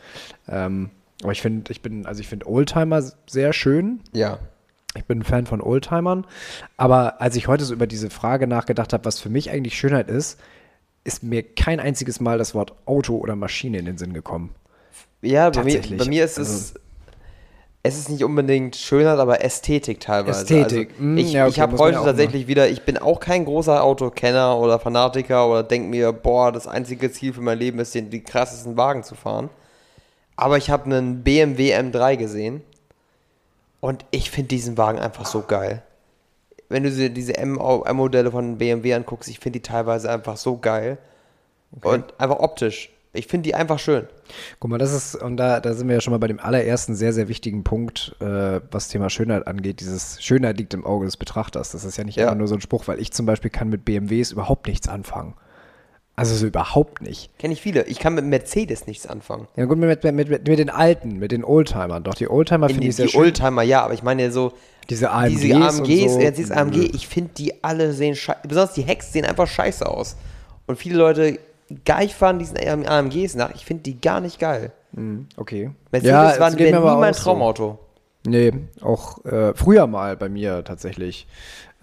Ähm, 0.47 0.89
aber 1.21 1.31
ich 1.31 1.41
finde, 1.41 1.71
ich 1.71 1.81
bin, 1.81 2.05
also 2.05 2.19
ich 2.19 2.27
finde 2.27 2.47
Oldtimer 2.47 3.01
sehr 3.27 3.53
schön. 3.53 4.01
Ja. 4.13 4.39
Ich 4.95 5.05
bin 5.05 5.19
ein 5.19 5.23
Fan 5.23 5.45
von 5.45 5.61
Oldtimern. 5.61 6.25
Aber 6.77 7.21
als 7.21 7.35
ich 7.35 7.47
heute 7.47 7.63
so 7.63 7.73
über 7.73 7.87
diese 7.87 8.09
Frage 8.09 8.45
nachgedacht 8.47 8.93
habe, 8.93 9.05
was 9.05 9.19
für 9.19 9.29
mich 9.29 9.49
eigentlich 9.49 9.77
Schönheit 9.77 10.09
ist, 10.09 10.39
ist 11.05 11.23
mir 11.23 11.41
kein 11.43 11.79
einziges 11.79 12.19
Mal 12.19 12.37
das 12.37 12.53
Wort 12.53 12.73
Auto 12.85 13.17
oder 13.17 13.35
Maschine 13.35 13.79
in 13.79 13.85
den 13.85 13.97
Sinn 13.97 14.13
gekommen. 14.13 14.53
Ja, 15.21 15.49
bei 15.49 15.63
mir, 15.63 15.81
bei 15.97 16.05
mir 16.05 16.25
ist 16.25 16.37
es. 16.37 16.73
Also- 17.85 17.95
es 17.95 17.99
ist 17.99 18.09
nicht 18.09 18.23
unbedingt 18.23 18.77
Schönheit, 18.77 19.19
aber 19.19 19.43
Ästhetik 19.43 19.99
teilweise. 19.99 20.41
Ästhetik, 20.41 20.91
Also 20.99 21.15
ich 21.15 21.33
ja, 21.33 21.43
okay, 21.43 21.51
ich 21.51 21.59
habe 21.59 21.77
heute 21.77 22.01
tatsächlich 22.01 22.47
wieder, 22.47 22.69
ich 22.69 22.83
bin 22.83 22.97
auch 22.97 23.19
kein 23.19 23.43
großer 23.43 23.83
Autokenner 23.83 24.57
oder 24.57 24.79
Fanatiker 24.79 25.49
oder 25.49 25.63
denke 25.63 25.89
mir, 25.89 26.13
boah, 26.13 26.51
das 26.53 26.65
einzige 26.65 27.11
Ziel 27.11 27.33
für 27.33 27.41
mein 27.41 27.59
Leben 27.59 27.79
ist, 27.79 27.93
den, 27.93 28.09
die 28.09 28.23
krassesten 28.23 28.77
Wagen 28.77 29.03
zu 29.03 29.15
fahren. 29.15 29.49
Aber 30.37 30.57
ich 30.57 30.69
habe 30.69 30.85
einen 30.85 31.23
BMW 31.23 31.75
M3 31.75 32.15
gesehen 32.15 32.61
und 33.81 34.05
ich 34.11 34.31
finde 34.31 34.47
diesen 34.47 34.77
Wagen 34.77 34.99
einfach 34.99 35.25
so 35.25 35.41
geil. 35.41 35.83
Wenn 36.69 36.83
du 36.83 36.89
dir 36.89 37.09
diese 37.09 37.37
M-Modelle 37.37 38.31
von 38.31 38.57
BMW 38.57 38.93
anguckst, 38.93 39.29
ich 39.29 39.39
finde 39.39 39.59
die 39.59 39.63
teilweise 39.63 40.09
einfach 40.09 40.37
so 40.37 40.57
geil. 40.57 40.97
Und 41.81 42.13
einfach 42.19 42.39
optisch. 42.39 42.91
Ich 43.15 43.27
finde 43.27 43.43
die 43.43 43.53
einfach 43.55 43.77
schön. 43.77 44.07
Guck 44.59 44.71
mal, 44.71 44.79
das 44.79 44.91
ist, 44.91 45.15
und 45.15 45.37
da, 45.37 45.59
da 45.59 45.73
sind 45.75 45.87
wir 45.87 45.93
ja 45.95 46.01
schon 46.01 46.11
mal 46.11 46.17
bei 46.17 46.27
dem 46.27 46.39
allerersten 46.39 46.95
sehr, 46.95 47.13
sehr 47.13 47.27
wichtigen 47.27 47.63
Punkt, 47.63 48.15
äh, 48.19 48.59
was 48.71 48.87
Thema 48.87 49.11
Schönheit 49.11 49.45
angeht. 49.45 49.79
Dieses 49.81 50.21
Schönheit 50.23 50.57
liegt 50.57 50.73
im 50.73 50.83
Auge 50.83 51.05
des 51.05 51.17
Betrachters. 51.17 51.71
Das 51.71 51.83
ist 51.85 51.95
ja 51.95 52.03
nicht 52.03 52.15
Ja. 52.17 52.23
einfach 52.25 52.37
nur 52.37 52.47
so 52.47 52.55
ein 52.55 52.61
Spruch, 52.61 52.87
weil 52.87 52.99
ich 52.99 53.11
zum 53.13 53.27
Beispiel 53.27 53.51
kann 53.51 53.69
mit 53.69 53.85
BMWs 53.85 54.31
überhaupt 54.31 54.67
nichts 54.67 54.87
anfangen. 54.87 55.35
Also 56.15 56.35
so 56.35 56.45
überhaupt 56.45 57.01
nicht. 57.01 57.35
Kenne 57.39 57.53
ich 57.53 57.61
viele. 57.61 57.85
Ich 57.85 57.97
kann 57.99 58.13
mit 58.13 58.25
Mercedes 58.25 58.85
nichts 58.85 59.07
anfangen. 59.07 59.47
Ja 59.55 59.65
gut, 59.65 59.77
mit, 59.79 60.03
mit, 60.03 60.15
mit, 60.15 60.47
mit 60.47 60.59
den 60.59 60.69
alten, 60.69 61.17
mit 61.17 61.31
den 61.31 61.43
Oldtimern. 61.43 62.03
Doch, 62.03 62.13
die 62.15 62.27
Oldtimer 62.29 62.67
finde 62.67 62.81
Die, 62.81 62.89
ich 62.89 62.95
sehr 62.95 63.05
die 63.05 63.11
schön. 63.13 63.21
Oldtimer, 63.21 63.63
ja, 63.63 63.83
aber 63.83 63.93
ich 63.95 64.03
meine 64.03 64.31
so, 64.31 64.53
diese 64.89 65.09
AMGs, 65.11 65.39
diese 65.41 65.55
AMGs, 65.55 66.13
so. 66.13 66.19
jetzt 66.19 66.37
dieses 66.37 66.51
AMG, 66.51 66.91
ich 66.93 67.07
finde 67.07 67.31
die 67.35 67.63
alle 67.63 67.93
sehen 67.93 68.15
scheiße, 68.15 68.41
besonders 68.47 68.73
die 68.73 68.85
Hacks 68.85 69.11
sehen 69.11 69.25
einfach 69.25 69.47
scheiße 69.47 69.87
aus. 69.87 70.15
Und 70.67 70.77
viele 70.77 70.97
Leute 70.97 71.39
geil 71.85 72.09
fahren 72.09 72.39
diesen 72.39 72.57
AMGs 72.57 73.35
nach, 73.35 73.53
ich 73.55 73.65
finde 73.65 73.83
die 73.83 73.99
gar 73.99 74.21
nicht 74.21 74.39
geil. 74.39 74.71
Mhm, 74.91 75.27
Okay. 75.37 75.71
Mercedes 75.91 76.11
wäre 76.57 76.77
aber 76.77 76.93
nie 76.95 76.99
mein 77.01 77.13
auch 77.13 77.17
so. 77.17 77.23
Traumauto. 77.23 77.79
Nee, 78.25 78.53
auch 78.81 79.23
äh, 79.25 79.53
früher 79.53 79.85
mal 79.87 80.15
bei 80.15 80.29
mir 80.29 80.63
tatsächlich. 80.63 81.27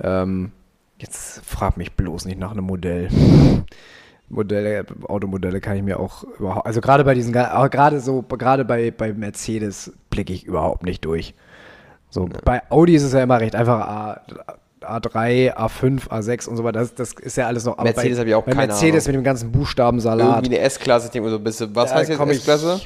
Ähm, 0.03 0.53
jetzt 0.99 1.45
frag 1.45 1.77
mich 1.77 1.93
bloß 1.97 2.25
nicht 2.25 2.39
nach 2.39 2.53
einem 2.53 2.65
Modell. 2.65 3.09
Modelle, 4.31 4.87
Automodelle 5.09 5.61
kann 5.61 5.77
ich 5.77 5.83
mir 5.83 5.99
auch 5.99 6.23
überhaupt, 6.39 6.65
also 6.65 6.81
gerade 6.81 7.03
bei 7.05 7.15
diesen, 7.15 7.37
aber 7.37 7.69
gerade 7.69 7.99
so, 7.99 8.23
gerade 8.23 8.65
bei, 8.65 8.93
bei 8.93 9.13
Mercedes 9.13 9.93
blicke 10.09 10.33
ich 10.33 10.45
überhaupt 10.45 10.85
nicht 10.85 11.05
durch. 11.05 11.35
So, 12.11 12.29
bei 12.45 12.63
Audi 12.71 12.95
ist 12.95 13.03
es 13.03 13.13
ja 13.13 13.23
immer 13.25 13.41
recht 13.41 13.57
einfach 13.57 13.81
A, 13.81 14.21
A3, 14.91 15.55
A5, 15.57 16.09
A6 16.09 16.49
und 16.49 16.57
so 16.57 16.65
weiter. 16.65 16.81
Das, 16.81 16.95
das 16.95 17.13
ist 17.13 17.37
ja 17.37 17.47
alles 17.47 17.65
noch. 17.65 17.75
aber 17.79 17.85
Mercedes 17.85 18.17
bei, 18.17 18.21
hab 18.23 18.29
ich 18.29 18.35
auch 18.35 18.45
bei 18.45 18.53
keine 18.53 18.67
Mercedes 18.69 19.05
Ahnung. 19.07 19.17
mit 19.19 19.23
dem 19.23 19.25
ganzen 19.25 19.53
Buchstabensalat. 19.53 20.37
Irgendwie 20.45 20.57
eine 20.57 20.65
S-Klasse, 20.65 21.07
ich 21.07 21.13
denke 21.13 21.27
mir 21.27 21.31
so 21.33 21.39
ein 21.39 21.45
bisschen, 21.45 21.75
was 21.75 21.91
da 21.91 21.97
heißt 21.97 22.11
jetzt 22.11 22.21
S-Klasse? 22.21 22.81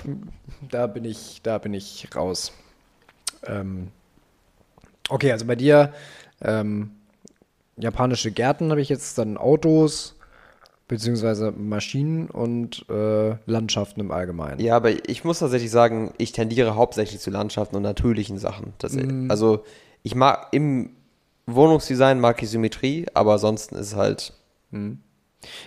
Da 0.71 0.87
bin 0.87 1.05
ich, 1.05 1.41
da 1.43 1.59
bin 1.59 1.75
ich 1.75 2.09
raus. 2.15 2.53
Ähm, 3.47 3.89
okay, 5.09 5.33
also 5.33 5.47
bei 5.47 5.57
dir 5.57 5.93
ähm, 6.41 6.91
japanische 7.77 8.31
Gärten 8.31 8.71
habe 8.71 8.81
ich 8.81 8.89
jetzt 8.89 9.19
dann 9.19 9.37
Autos 9.37 10.17
beziehungsweise 10.87 11.51
Maschinen 11.53 12.29
und 12.29 12.85
äh, 12.91 13.37
Landschaften 13.47 14.01
im 14.01 14.11
Allgemeinen. 14.11 14.61
Ja, 14.61 14.77
aber 14.77 15.09
ich 15.09 15.25
muss 15.25 15.39
tatsächlich 15.39 15.71
sagen, 15.71 16.13
ich 16.19 16.33
tendiere 16.33 16.75
hauptsächlich 16.75 17.21
zu 17.21 17.31
Landschaften 17.31 17.77
und 17.77 17.83
natürlichen 17.83 18.39
Sachen. 18.39 18.75
Das, 18.79 18.93
Mhm. 18.93 19.31
Also 19.31 19.65
ich 20.03 20.15
mag 20.15 20.49
im 20.53 20.91
Wohnungsdesign 21.47 22.21
mag 22.21 22.43
ich 22.43 22.51
Symmetrie, 22.51 23.07
aber 23.15 23.35
ansonsten 23.35 23.77
ist 23.77 23.95
halt 23.97 24.33
Natur. 24.71 24.99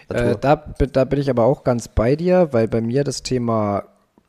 Äh, 0.10 0.38
da, 0.42 0.56
da 0.56 1.06
bin 1.06 1.20
ich 1.20 1.30
aber 1.30 1.44
auch 1.46 1.64
ganz 1.64 1.88
bei 1.88 2.16
dir, 2.16 2.50
weil 2.52 2.68
bei 2.68 2.82
mir 2.82 3.04
das 3.04 3.24
Thema 3.24 3.84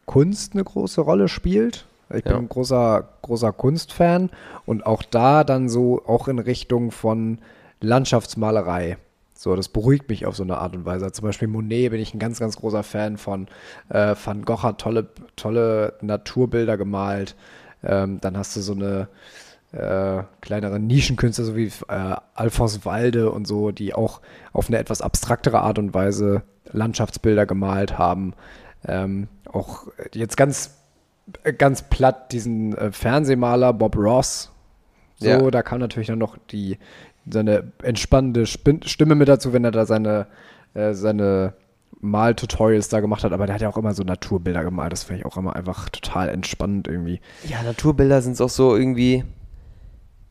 Kunst 0.07 0.55
eine 0.55 0.65
große 0.65 1.01
Rolle 1.01 1.29
spielt. 1.29 1.87
Ich 2.15 2.25
bin 2.25 2.33
Ja. 2.33 2.39
ein 2.39 2.49
großer, 2.49 3.09
großer 3.23 3.53
Kunstfan 3.53 4.31
und 4.65 4.87
auch 4.87 5.03
da 5.03 5.45
dann 5.45 5.69
so 5.69 6.03
auch 6.07 6.29
in 6.29 6.39
Richtung 6.39 6.91
von 6.91 7.39
Landschaftsmalerei. 7.81 8.97
So, 9.35 9.55
das 9.55 9.69
beruhigt 9.69 10.09
mich 10.09 10.27
auf 10.27 10.35
so 10.35 10.43
eine 10.43 10.59
Art 10.59 10.75
und 10.75 10.85
Weise. 10.85 11.13
Zum 11.13 11.25
Beispiel 11.25 11.47
Monet 11.49 11.91
bin 11.91 12.01
ich 12.01 12.13
ein 12.13 12.19
ganz, 12.19 12.41
ganz 12.41 12.57
großer 12.57 12.83
Fan 12.83 13.19
von. 13.19 13.47
Äh, 13.89 14.17
Van 14.23 14.45
Gogh 14.45 14.63
hat 14.63 14.81
tolle, 14.81 15.09
tolle 15.37 15.95
Naturbilder 16.01 16.77
gemalt. 16.77 17.37
Ähm, 17.85 18.21
dann 18.21 18.37
hast 18.37 18.57
du 18.57 18.61
so 18.61 18.73
eine 18.73 19.09
äh, 19.73 20.23
kleinere 20.41 20.79
Nischenkünstler, 20.81 21.45
so 21.45 21.57
wie 21.57 21.67
äh, 21.89 22.17
Alphonse 22.35 22.85
Walde 22.85 23.31
und 23.31 23.47
so, 23.47 23.71
die 23.71 23.95
auch 23.95 24.21
auf 24.53 24.69
eine 24.69 24.79
etwas 24.79 25.03
abstraktere 25.03 25.61
Art 25.61 25.79
und 25.79 25.93
Weise 25.95 26.43
Landschaftsbilder 26.73 27.47
gemalt 27.47 27.99
haben. 27.99 28.35
Ähm, 28.87 29.29
auch 29.53 29.87
jetzt 30.15 30.37
ganz, 30.37 30.77
ganz 31.59 31.83
platt 31.83 32.33
diesen 32.33 32.77
äh, 32.77 32.93
Fernsehmaler 32.93 33.73
Bob 33.73 33.97
Ross. 33.97 34.51
So, 35.19 35.29
Ja. 35.29 35.51
da 35.51 35.63
kam 35.63 35.81
natürlich 35.81 36.09
dann 36.09 36.19
noch 36.19 36.39
die, 36.51 36.79
seine 37.29 37.73
entspannende 37.83 38.47
Stimme 38.47 39.15
mit 39.15 39.29
dazu, 39.29 39.53
wenn 39.53 39.65
er 39.65 39.71
da 39.73 39.85
seine, 39.85 40.27
äh, 40.75 40.95
seine 40.95 41.55
Maltutorials 42.01 42.89
da 42.89 43.01
gemacht 43.01 43.25
hat. 43.25 43.33
Aber 43.33 43.47
der 43.47 43.55
hat 43.57 43.63
ja 43.63 43.69
auch 43.69 43.77
immer 43.77 43.93
so 43.95 44.03
Naturbilder 44.05 44.63
gemalt. 44.65 44.93
Das 44.93 45.03
finde 45.03 45.21
ich 45.21 45.27
auch 45.27 45.37
immer 45.37 45.57
einfach 45.57 45.89
total 45.89 46.29
entspannend 46.29 46.87
irgendwie. 46.89 47.21
Ja, 47.49 47.63
Naturbilder 47.63 48.23
sind 48.23 48.41
auch 48.41 48.49
so 48.49 48.77
irgendwie 48.77 49.25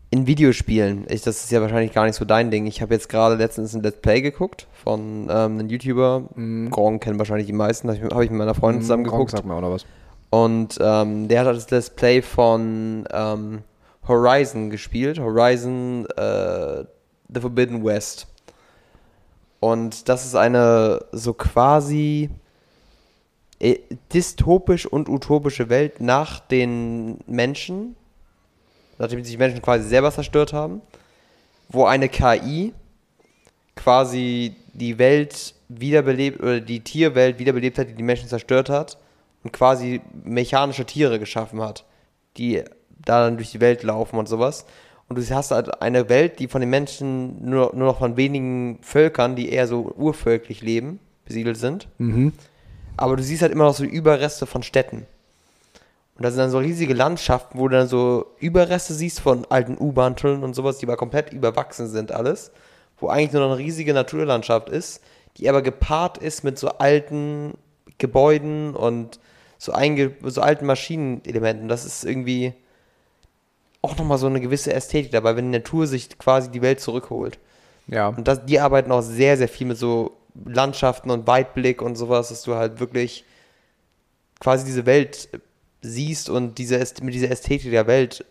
in 0.09 0.25
Videospielen. 0.27 1.05
Ich, 1.09 1.21
das 1.21 1.43
ist 1.43 1.51
ja 1.51 1.61
wahrscheinlich 1.61 1.93
gar 1.93 2.05
nicht 2.05 2.15
so 2.15 2.25
dein 2.25 2.49
Ding. 2.49 2.65
Ich 2.65 2.81
habe 2.81 2.93
jetzt 2.93 3.09
gerade 3.09 3.35
letztens 3.35 3.73
ein 3.73 3.83
Let's 3.83 3.99
Play 4.01 4.21
geguckt 4.21 4.67
von 4.71 5.27
ähm, 5.29 5.29
einem 5.29 5.69
YouTuber. 5.69 6.23
Gronk 6.69 7.03
kennen 7.03 7.19
wahrscheinlich 7.19 7.47
die 7.47 7.53
meisten. 7.53 7.89
Habe 7.89 7.97
ich, 7.97 8.03
hab 8.03 8.21
ich 8.21 8.29
mit 8.29 8.39
meiner 8.39 8.55
Freundin 8.55 8.81
zusammen 8.81 9.03
Gronk 9.03 9.27
geguckt. 9.27 9.31
sagt 9.31 9.45
mir 9.45 9.55
auch 9.55 9.61
noch 9.61 9.71
was. 9.71 9.85
Und 10.29 10.77
ähm, 10.81 11.27
der 11.27 11.41
hat 11.41 11.47
das 11.47 11.69
Let's 11.69 11.89
Play 11.89 12.21
von 12.21 13.05
ähm, 13.11 13.63
Horizon 14.07 14.69
gespielt. 14.69 15.19
Horizon 15.19 16.05
äh, 16.15 16.85
The 17.33 17.41
Forbidden 17.41 17.83
West. 17.83 18.27
Und 19.59 20.07
das 20.07 20.25
ist 20.25 20.35
eine 20.35 21.03
so 21.11 21.33
quasi 21.33 22.29
äh, 23.59 23.79
dystopisch 24.13 24.85
und 24.85 25.09
utopische 25.09 25.69
Welt 25.69 25.99
nach 25.99 26.39
den 26.39 27.19
Menschen, 27.25 27.95
nachdem 28.97 29.23
sich 29.23 29.33
die 29.33 29.37
Menschen 29.37 29.61
quasi 29.61 29.87
selber 29.87 30.11
zerstört 30.11 30.53
haben, 30.53 30.81
wo 31.69 31.85
eine 31.85 32.09
KI 32.09 32.73
quasi 33.75 34.55
die 34.73 34.97
Welt 34.97 35.53
wiederbelebt 35.69 36.39
oder 36.41 36.59
die 36.59 36.79
Tierwelt 36.79 37.39
wiederbelebt 37.39 37.77
hat, 37.77 37.89
die 37.89 37.95
die 37.95 38.03
Menschen 38.03 38.29
zerstört 38.29 38.69
hat 38.69 38.97
und 39.43 39.51
quasi 39.51 40.01
mechanische 40.23 40.85
Tiere 40.85 41.19
geschaffen 41.19 41.61
hat, 41.61 41.85
die 42.37 42.63
da 43.05 43.23
dann 43.23 43.37
durch 43.37 43.51
die 43.51 43.61
Welt 43.61 43.83
laufen 43.83 44.17
und 44.17 44.27
sowas. 44.27 44.65
Und 45.09 45.17
du 45.17 45.35
hast 45.35 45.51
halt 45.51 45.81
eine 45.81 46.09
Welt, 46.09 46.39
die 46.39 46.47
von 46.47 46.61
den 46.61 46.69
Menschen 46.69 47.49
nur, 47.49 47.73
nur 47.73 47.87
noch 47.87 47.99
von 47.99 48.17
wenigen 48.17 48.79
Völkern, 48.81 49.35
die 49.35 49.49
eher 49.49 49.67
so 49.67 49.93
urvölklich 49.95 50.61
leben, 50.61 50.99
besiedelt 51.25 51.57
sind. 51.57 51.87
Aber 52.97 53.15
du 53.15 53.23
siehst 53.23 53.41
halt 53.41 53.51
immer 53.51 53.65
noch 53.65 53.73
so 53.75 53.83
Überreste 53.83 54.45
von 54.45 54.63
Städten. 54.63 55.05
Und 56.17 56.23
da 56.23 56.31
sind 56.31 56.39
dann 56.39 56.49
so 56.49 56.57
riesige 56.57 56.95
Landschaften, 56.95 57.59
wo 57.59 57.67
du 57.67 57.77
dann 57.77 57.87
so 57.87 58.33
Überreste 58.39 58.93
siehst 58.93 59.19
von 59.19 59.45
alten 59.49 59.77
U-Bahn-Tunneln 59.79 60.43
und 60.43 60.55
sowas, 60.55 60.79
die 60.79 60.87
aber 60.87 60.97
komplett 60.97 61.31
überwachsen 61.31 61.87
sind 61.87 62.11
alles. 62.11 62.51
Wo 62.97 63.07
eigentlich 63.07 63.33
nur 63.33 63.43
noch 63.43 63.51
eine 63.51 63.59
riesige 63.59 63.93
Naturlandschaft 63.93 64.69
ist, 64.69 65.03
die 65.37 65.47
aber 65.47 65.61
gepaart 65.61 66.17
ist 66.17 66.43
mit 66.43 66.57
so 66.57 66.69
alten 66.69 67.53
Gebäuden 67.99 68.75
und 68.75 69.19
so, 69.59 69.71
einge 69.71 70.15
so 70.23 70.41
alten 70.41 70.65
Maschinenelementen. 70.65 71.67
Das 71.67 71.85
ist 71.85 72.03
irgendwie 72.03 72.53
auch 73.83 73.95
nochmal 73.97 74.17
so 74.17 74.25
eine 74.25 74.41
gewisse 74.41 74.73
Ästhetik 74.73 75.11
dabei, 75.11 75.35
wenn 75.35 75.51
die 75.51 75.59
Natur 75.59 75.85
sich 75.85 76.17
quasi 76.17 76.49
die 76.49 76.63
Welt 76.63 76.79
zurückholt. 76.79 77.37
Ja. 77.85 78.07
Und 78.07 78.27
das, 78.27 78.43
die 78.43 78.59
arbeiten 78.59 78.91
auch 78.91 79.01
sehr, 79.01 79.37
sehr 79.37 79.47
viel 79.47 79.67
mit 79.67 79.77
so 79.77 80.17
Landschaften 80.45 81.11
und 81.11 81.27
Weitblick 81.27 81.83
und 81.83 81.95
sowas, 81.95 82.29
dass 82.29 82.41
du 82.41 82.55
halt 82.55 82.79
wirklich 82.79 83.23
quasi 84.39 84.65
diese 84.65 84.87
Welt 84.87 85.29
siehst 85.81 86.29
und 86.29 86.57
diese, 86.57 86.79
mit 87.01 87.13
dieser 87.13 87.29
Ästhetik 87.31 87.71
der 87.71 87.87
Welt 87.87 88.25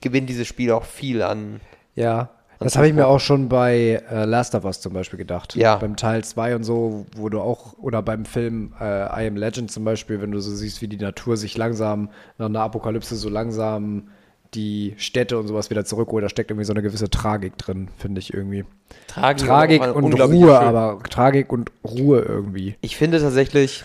gewinnt 0.00 0.28
dieses 0.28 0.46
Spiel 0.46 0.72
auch 0.72 0.84
viel 0.84 1.22
an. 1.22 1.60
Ja, 1.94 2.30
das 2.60 2.76
habe 2.76 2.88
ich 2.88 2.94
mir 2.94 3.06
auch 3.06 3.20
schon 3.20 3.48
bei 3.48 4.02
äh, 4.10 4.24
Last 4.24 4.54
of 4.56 4.64
Us 4.64 4.80
zum 4.80 4.92
Beispiel 4.92 5.18
gedacht. 5.18 5.54
Ja. 5.54 5.76
Beim 5.76 5.96
Teil 5.96 6.24
2 6.24 6.56
und 6.56 6.64
so, 6.64 7.06
wo 7.16 7.28
du 7.28 7.40
auch, 7.40 7.74
oder 7.78 8.02
beim 8.02 8.24
Film 8.24 8.72
äh, 8.80 8.84
I 9.24 9.28
Am 9.28 9.36
Legend 9.36 9.70
zum 9.70 9.84
Beispiel, 9.84 10.20
wenn 10.20 10.32
du 10.32 10.40
so 10.40 10.50
siehst, 10.50 10.82
wie 10.82 10.88
die 10.88 10.96
Natur 10.96 11.36
sich 11.36 11.56
langsam 11.56 12.10
nach 12.36 12.46
einer 12.46 12.60
Apokalypse 12.60 13.14
so 13.14 13.28
langsam 13.28 14.08
die 14.54 14.94
Städte 14.96 15.38
und 15.38 15.46
sowas 15.46 15.70
wieder 15.70 15.84
zurückholt, 15.84 16.24
da 16.24 16.28
steckt 16.28 16.50
irgendwie 16.50 16.64
so 16.64 16.72
eine 16.72 16.82
gewisse 16.82 17.10
Tragik 17.10 17.58
drin, 17.58 17.88
finde 17.96 18.18
ich 18.20 18.32
irgendwie. 18.32 18.64
Tragik, 19.06 19.46
Tragik 19.46 19.94
und 19.94 20.14
Ruhe, 20.14 20.28
Schön- 20.28 20.48
aber 20.48 21.00
Tragik 21.08 21.52
und 21.52 21.70
Ruhe 21.84 22.20
irgendwie. 22.20 22.74
Ich 22.80 22.96
finde 22.96 23.20
tatsächlich, 23.20 23.84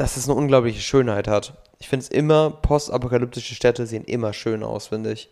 dass 0.00 0.16
es 0.16 0.28
eine 0.28 0.38
unglaubliche 0.38 0.80
Schönheit 0.80 1.28
hat. 1.28 1.54
Ich 1.78 1.88
finde 1.88 2.04
es 2.04 2.08
immer, 2.10 2.50
postapokalyptische 2.50 3.54
Städte 3.54 3.86
sehen 3.86 4.04
immer 4.04 4.32
schön 4.32 4.62
aus, 4.62 4.88
finde 4.88 5.12
ich. 5.12 5.28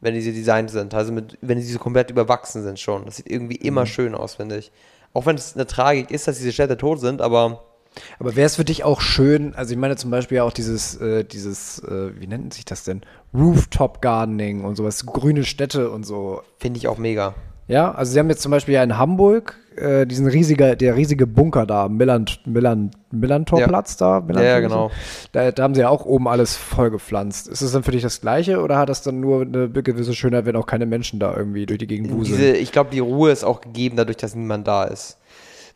Wenn 0.00 0.14
diese 0.14 0.32
designt 0.32 0.70
sind. 0.70 0.94
Also 0.94 1.12
mit, 1.12 1.38
wenn 1.40 1.60
sie 1.60 1.72
so 1.72 1.78
komplett 1.78 2.10
überwachsen 2.10 2.62
sind 2.62 2.78
schon. 2.78 3.04
Das 3.04 3.16
sieht 3.16 3.30
irgendwie 3.30 3.58
Mhm. 3.60 3.66
immer 3.66 3.86
schön 3.86 4.14
aus, 4.14 4.34
finde 4.36 4.58
ich. 4.58 4.70
Auch 5.12 5.26
wenn 5.26 5.36
es 5.36 5.54
eine 5.54 5.66
Tragik 5.66 6.10
ist, 6.10 6.28
dass 6.28 6.38
diese 6.38 6.52
Städte 6.52 6.76
tot 6.76 7.00
sind, 7.00 7.20
aber 7.20 7.64
Aber 8.18 8.34
wäre 8.34 8.46
es 8.46 8.56
für 8.56 8.64
dich 8.64 8.82
auch 8.82 9.00
schön, 9.00 9.54
also 9.54 9.72
ich 9.72 9.78
meine 9.78 9.94
zum 9.96 10.10
Beispiel 10.10 10.40
auch 10.40 10.52
dieses, 10.52 10.96
äh, 11.00 11.22
dieses, 11.24 11.78
äh, 11.78 12.10
wie 12.20 12.26
nennt 12.26 12.52
sich 12.52 12.64
das 12.64 12.82
denn? 12.82 13.02
Rooftop 13.32 14.02
Gardening 14.02 14.64
und 14.64 14.74
sowas, 14.74 15.06
grüne 15.06 15.44
Städte 15.44 15.90
und 15.90 16.04
so. 16.04 16.42
finde 16.58 16.78
ich 16.78 16.88
auch 16.88 16.98
mega. 16.98 17.34
Ja, 17.66 17.92
also 17.92 18.12
sie 18.12 18.18
haben 18.18 18.28
jetzt 18.28 18.42
zum 18.42 18.50
Beispiel 18.50 18.74
ja 18.74 18.82
in 18.82 18.98
Hamburg 18.98 19.56
äh, 19.76 20.06
diesen 20.06 20.26
riesige, 20.28 20.76
der 20.76 20.96
riesige 20.96 21.26
Bunker 21.26 21.66
da, 21.66 21.86
am 21.86 21.96
Millant, 21.96 22.40
Millant, 22.46 22.94
Millantorplatz 23.10 23.96
da. 23.96 24.20
Millantor- 24.20 24.42
Ja, 24.44 24.50
ja, 24.50 24.60
genau. 24.60 24.90
Da, 25.32 25.50
da 25.50 25.62
haben 25.62 25.74
sie 25.74 25.80
ja 25.80 25.88
auch 25.88 26.04
oben 26.04 26.28
alles 26.28 26.56
vollgepflanzt. 26.56 27.48
Ist 27.48 27.62
das 27.62 27.72
dann 27.72 27.82
für 27.82 27.90
dich 27.92 28.02
das 28.02 28.20
Gleiche 28.20 28.60
oder 28.60 28.76
hat 28.76 28.88
das 28.90 29.02
dann 29.02 29.20
nur 29.20 29.42
eine 29.42 29.68
gewisse 29.70 30.14
Schönheit, 30.14 30.44
wenn 30.44 30.56
auch 30.56 30.66
keine 30.66 30.86
Menschen 30.86 31.18
da 31.20 31.34
irgendwie 31.36 31.64
durch 31.66 31.78
die 31.78 31.86
Gegend 31.86 32.12
wuseln? 32.12 32.36
Diese, 32.36 32.52
ich 32.52 32.70
glaube, 32.70 32.90
die 32.90 33.00
Ruhe 33.00 33.30
ist 33.30 33.44
auch 33.44 33.60
gegeben 33.62 33.96
dadurch, 33.96 34.18
dass 34.18 34.34
niemand 34.34 34.68
da 34.68 34.84
ist. 34.84 35.18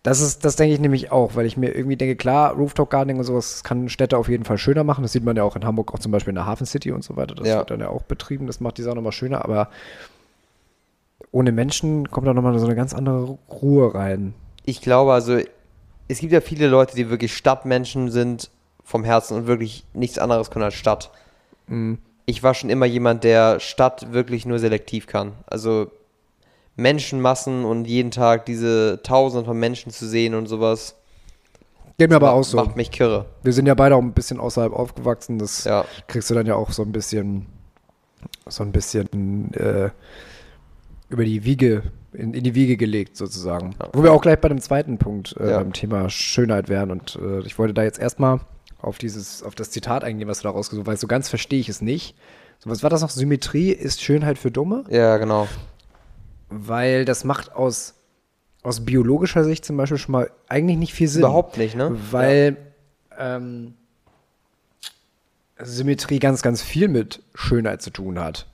Das 0.05 0.20
ist, 0.20 0.44
das 0.44 0.55
denke 0.55 0.74
ich 0.74 0.81
nämlich 0.81 1.11
auch, 1.11 1.35
weil 1.35 1.44
ich 1.46 1.57
mir 1.57 1.74
irgendwie 1.74 1.96
denke, 1.96 2.14
klar, 2.14 2.53
Rooftop 2.55 2.88
Gardening 2.90 3.19
und 3.19 3.25
sowas 3.25 3.65
kann 3.65 3.88
Städte 3.88 4.17
auf 4.17 4.29
jeden 4.29 4.44
Fall 4.44 4.56
schöner 4.58 4.85
machen. 4.85 5.02
Das 5.02 5.12
sieht 5.12 5.25
man 5.25 5.37
ja 5.37 5.42
auch 5.42 5.56
in 5.56 5.65
Hamburg, 5.65 5.92
auch 5.92 5.98
zum 5.98 6.12
Beispiel 6.12 6.31
in 6.31 6.37
der 6.37 6.46
Hafen 6.46 6.67
City 6.67 6.92
und 6.92 7.02
so 7.02 7.17
weiter. 7.17 7.35
Das 7.35 7.48
Ja. 7.48 7.58
wird 7.58 7.71
dann 7.73 7.81
ja 7.81 7.88
auch 7.88 8.02
betrieben. 8.02 8.46
Das 8.46 8.60
macht 8.60 8.79
die 8.79 8.83
Sache 8.83 8.94
nochmal 8.94 9.10
schöner, 9.12 9.44
aber 9.44 9.69
ohne 11.33 11.52
Menschen 11.52 12.10
kommt 12.10 12.26
da 12.26 12.35
nochmal 12.35 12.58
so 12.58 12.66
eine 12.66 12.74
ganz 12.74 12.94
andere 12.94 13.38
Ruhe 13.50 13.94
rein. 13.94 14.35
Ich 14.64 14.81
glaube, 14.81 15.12
also, 15.12 15.38
es 16.08 16.18
gibt 16.20 16.33
ja 16.33 16.40
viele 16.40 16.68
Leute, 16.68 16.94
die 16.96 17.10
wirklich 17.10 17.37
Stadtmenschen 17.37 18.10
sind 18.10 18.50
vom 18.85 19.04
Herzen 19.04 19.37
und 19.37 19.46
wirklich 19.46 19.85
nichts 19.92 20.18
anderes 20.18 20.50
können 20.50 20.64
als 20.64 20.74
Stadt. 20.74 21.10
Ich 22.24 22.42
war 22.42 22.54
schon 22.54 22.70
immer 22.70 22.87
jemand, 22.87 23.24
der 23.24 23.60
Stadt 23.60 24.12
wirklich 24.12 24.46
nur 24.46 24.58
selektiv 24.58 25.06
kann. 25.06 25.33
Also 25.46 25.90
Menschenmassen 26.76 27.64
und 27.64 27.87
jeden 27.87 28.10
Tag 28.10 28.46
diese 28.46 29.00
Tausende 29.02 29.44
von 29.44 29.58
Menschen 29.58 29.92
zu 29.92 30.06
sehen 30.06 30.35
und 30.35 30.46
sowas. 30.46 30.94
Geht 31.98 32.10
mir 32.10 32.16
aber 32.16 32.29
macht, 32.29 32.37
auch 32.37 32.44
so. 32.44 32.56
Macht 32.56 32.76
mich 32.76 32.90
kirre. 32.90 33.26
Wir 33.42 33.52
sind 33.52 33.66
ja 33.66 33.74
beide 33.74 33.96
auch 33.96 34.00
ein 34.02 34.12
bisschen 34.12 34.38
außerhalb 34.38 34.72
aufgewachsen. 34.72 35.38
Das 35.38 35.64
Ja. 35.64 35.85
kriegst 36.06 36.31
du 36.31 36.35
dann 36.35 36.46
ja 36.46 36.54
auch 36.54 36.70
so 36.70 36.83
ein 36.83 36.92
bisschen, 36.92 37.46
so 38.46 38.62
ein 38.62 38.70
bisschen 38.72 39.52
äh, 39.54 39.90
über 41.09 41.25
die 41.25 41.44
Wiege 41.44 41.83
in, 42.13 42.35
in 42.35 42.42
die 42.44 42.54
Wiege 42.54 42.77
gelegt 42.77 43.17
sozusagen. 43.17 43.75
Wo 43.92 44.02
wir 44.02 44.13
auch 44.13 44.23
gleich 44.23 44.38
bei 44.40 44.48
dem 44.48 44.61
zweiten 44.61 44.98
Punkt 44.98 45.37
äh, 45.38 45.50
Ja. 45.50 45.59
beim 45.59 45.73
Thema 45.73 46.09
Schönheit 46.11 46.69
wären. 46.69 46.90
Und 46.90 47.19
äh, 47.23 47.40
ich 47.40 47.59
wollte 47.59 47.75
da 47.75 47.83
jetzt 47.83 47.98
erstmal 47.98 48.40
auf 48.81 48.98
dieses, 48.98 49.42
auf 49.42 49.54
das 49.54 49.71
Zitat 49.71 50.04
eingehen, 50.04 50.29
was 50.29 50.38
du 50.38 50.44
da 50.44 50.50
rausgesucht 50.50 50.85
hast, 50.87 50.88
weil 50.88 50.96
so 50.96 51.06
ganz 51.06 51.29
verstehe 51.29 51.61
ich 51.61 51.69
es 51.69 51.81
nicht. 51.83 52.15
So, 52.61 52.71
was 52.71 52.83
war 52.83 52.90
das 52.90 53.02
noch? 53.02 53.11
Symmetrie 53.11 53.71
ist 53.71 54.02
Schönheit 54.02 54.38
für 54.38 54.50
Dumme? 54.50 54.85
Ja, 54.88 55.17
genau. 55.19 55.48
Weil 56.48 57.04
das 57.04 57.25
macht 57.25 57.52
aus, 57.54 57.94
aus 58.63 58.85
biologischer 58.85 59.44
Sicht 59.44 59.65
zum 59.65 59.77
Beispiel 59.77 59.98
schon 59.98 60.13
mal 60.13 60.31
eigentlich 60.48 60.79
nicht 60.79 60.94
viel 60.94 61.09
Sinn. 61.09 61.21
Überhaupt 61.21 61.59
nicht, 61.59 61.77
ne? 61.77 61.96
Weil 62.11 62.56
ähm, 63.19 63.75
Symmetrie 65.61 66.19
ganz, 66.21 66.42
ganz 66.42 66.63
viel 66.63 66.88
mit 66.88 67.23
Schönheit 67.35 67.83
zu 67.83 67.90
tun 67.90 68.19
hat. 68.19 68.46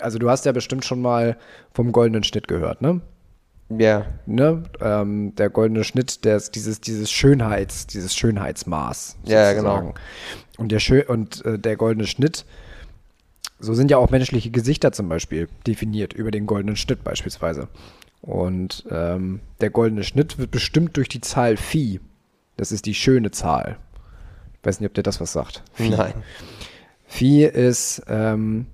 Also 0.00 0.18
du 0.18 0.30
hast 0.30 0.44
ja 0.44 0.52
bestimmt 0.52 0.84
schon 0.84 1.00
mal 1.02 1.36
vom 1.72 1.92
goldenen 1.92 2.24
Schnitt 2.24 2.48
gehört, 2.48 2.82
ne? 2.82 3.00
Ja. 3.68 4.06
ne? 4.26 4.62
Ähm, 4.80 5.34
der 5.34 5.50
goldene 5.50 5.84
Schnitt, 5.84 6.24
der 6.24 6.36
ist 6.36 6.54
dieses, 6.54 6.80
dieses 6.80 7.10
Schönheits, 7.10 7.86
dieses 7.86 8.14
Schönheitsmaß. 8.14 9.16
Ja, 9.24 9.50
sozusagen. 9.50 9.88
genau. 9.88 9.94
Und 10.58 10.72
der 10.72 10.78
Schö 10.78 11.02
und 11.06 11.44
äh, 11.44 11.58
der 11.58 11.76
goldene 11.76 12.06
Schnitt, 12.06 12.44
so 13.58 13.74
sind 13.74 13.90
ja 13.90 13.98
auch 13.98 14.10
menschliche 14.10 14.50
Gesichter 14.50 14.92
zum 14.92 15.08
Beispiel 15.08 15.48
definiert 15.66 16.12
über 16.12 16.30
den 16.30 16.46
goldenen 16.46 16.76
Schnitt 16.76 17.02
beispielsweise. 17.02 17.68
Und 18.22 18.84
ähm, 18.90 19.40
der 19.60 19.70
goldene 19.70 20.04
Schnitt 20.04 20.38
wird 20.38 20.50
bestimmt 20.50 20.96
durch 20.96 21.08
die 21.08 21.20
Zahl 21.20 21.56
Phi. 21.56 22.00
Das 22.56 22.72
ist 22.72 22.86
die 22.86 22.94
schöne 22.94 23.30
Zahl. 23.30 23.78
Ich 24.60 24.66
weiß 24.66 24.80
nicht, 24.80 24.88
ob 24.88 24.94
dir 24.94 25.02
das 25.02 25.20
was 25.20 25.32
sagt. 25.32 25.62
Nein. 25.78 26.14
Phi 27.06 27.44
ist, 27.44 28.02
ähm, 28.08 28.66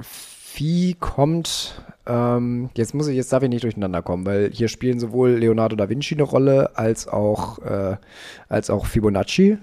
Phi 0.00 0.96
kommt, 0.98 1.82
ähm, 2.06 2.70
jetzt 2.76 2.94
muss 2.94 3.08
ich, 3.08 3.16
jetzt 3.16 3.32
darf 3.32 3.42
ich 3.42 3.48
nicht 3.48 3.64
durcheinander 3.64 4.02
kommen, 4.02 4.26
weil 4.26 4.50
hier 4.52 4.68
spielen 4.68 5.00
sowohl 5.00 5.30
Leonardo 5.32 5.76
da 5.76 5.88
Vinci 5.88 6.14
eine 6.14 6.22
Rolle 6.22 6.76
als 6.76 7.08
auch, 7.08 7.58
äh, 7.58 7.96
als 8.48 8.70
auch 8.70 8.86
Fibonacci. 8.86 9.58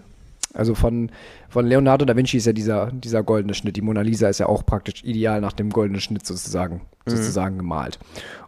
Also 0.54 0.76
von, 0.76 1.10
von 1.50 1.66
Leonardo 1.66 2.06
da 2.06 2.16
Vinci 2.16 2.38
ist 2.38 2.46
ja 2.46 2.54
dieser, 2.54 2.92
dieser 2.92 3.24
goldene 3.24 3.56
Schnitt. 3.56 3.76
Die 3.76 3.82
Mona 3.82 4.02
Lisa 4.02 4.30
ist 4.30 4.40
ja 4.40 4.46
auch 4.46 4.66
praktisch 4.66 5.04
ideal 5.04 5.42
nach 5.42 5.54
dem 5.54 5.72
goldenen 5.72 6.02
Schnitt 6.02 6.26
sozusagen, 6.26 6.82
sozusagen 7.06 7.58
gemalt. 7.58 7.98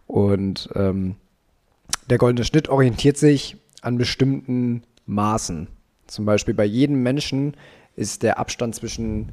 Und 0.05 0.69
ähm, 0.75 1.15
der 2.09 2.17
goldene 2.19 2.45
Schnitt 2.45 2.69
orientiert 2.69 3.17
sich 3.17 3.57
an 3.81 3.97
bestimmten 3.97 4.83
Maßen. 5.05 5.67
Zum 6.07 6.25
Beispiel 6.25 6.53
bei 6.53 6.65
jedem 6.65 7.01
Menschen 7.01 7.55
ist 7.95 8.23
der 8.23 8.37
Abstand 8.37 8.75
zwischen, 8.75 9.31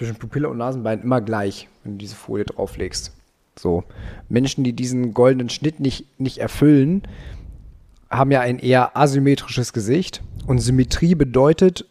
zwischen 0.00 0.16
Pupille 0.16 0.48
und 0.48 0.56
Nasenbein 0.56 1.02
immer 1.02 1.20
gleich, 1.20 1.68
wenn 1.84 1.92
du 1.92 1.98
diese 1.98 2.14
Folie 2.14 2.46
drauflegst. 2.46 3.12
So. 3.58 3.84
Menschen, 4.30 4.64
die 4.64 4.72
diesen 4.72 5.12
goldenen 5.12 5.50
Schnitt 5.50 5.78
nicht, 5.78 6.06
nicht 6.18 6.38
erfüllen, 6.38 7.02
haben 8.08 8.30
ja 8.30 8.40
ein 8.40 8.58
eher 8.58 8.96
asymmetrisches 8.96 9.74
Gesicht. 9.74 10.22
Und 10.46 10.58
Symmetrie 10.60 11.14
bedeutet 11.14 11.84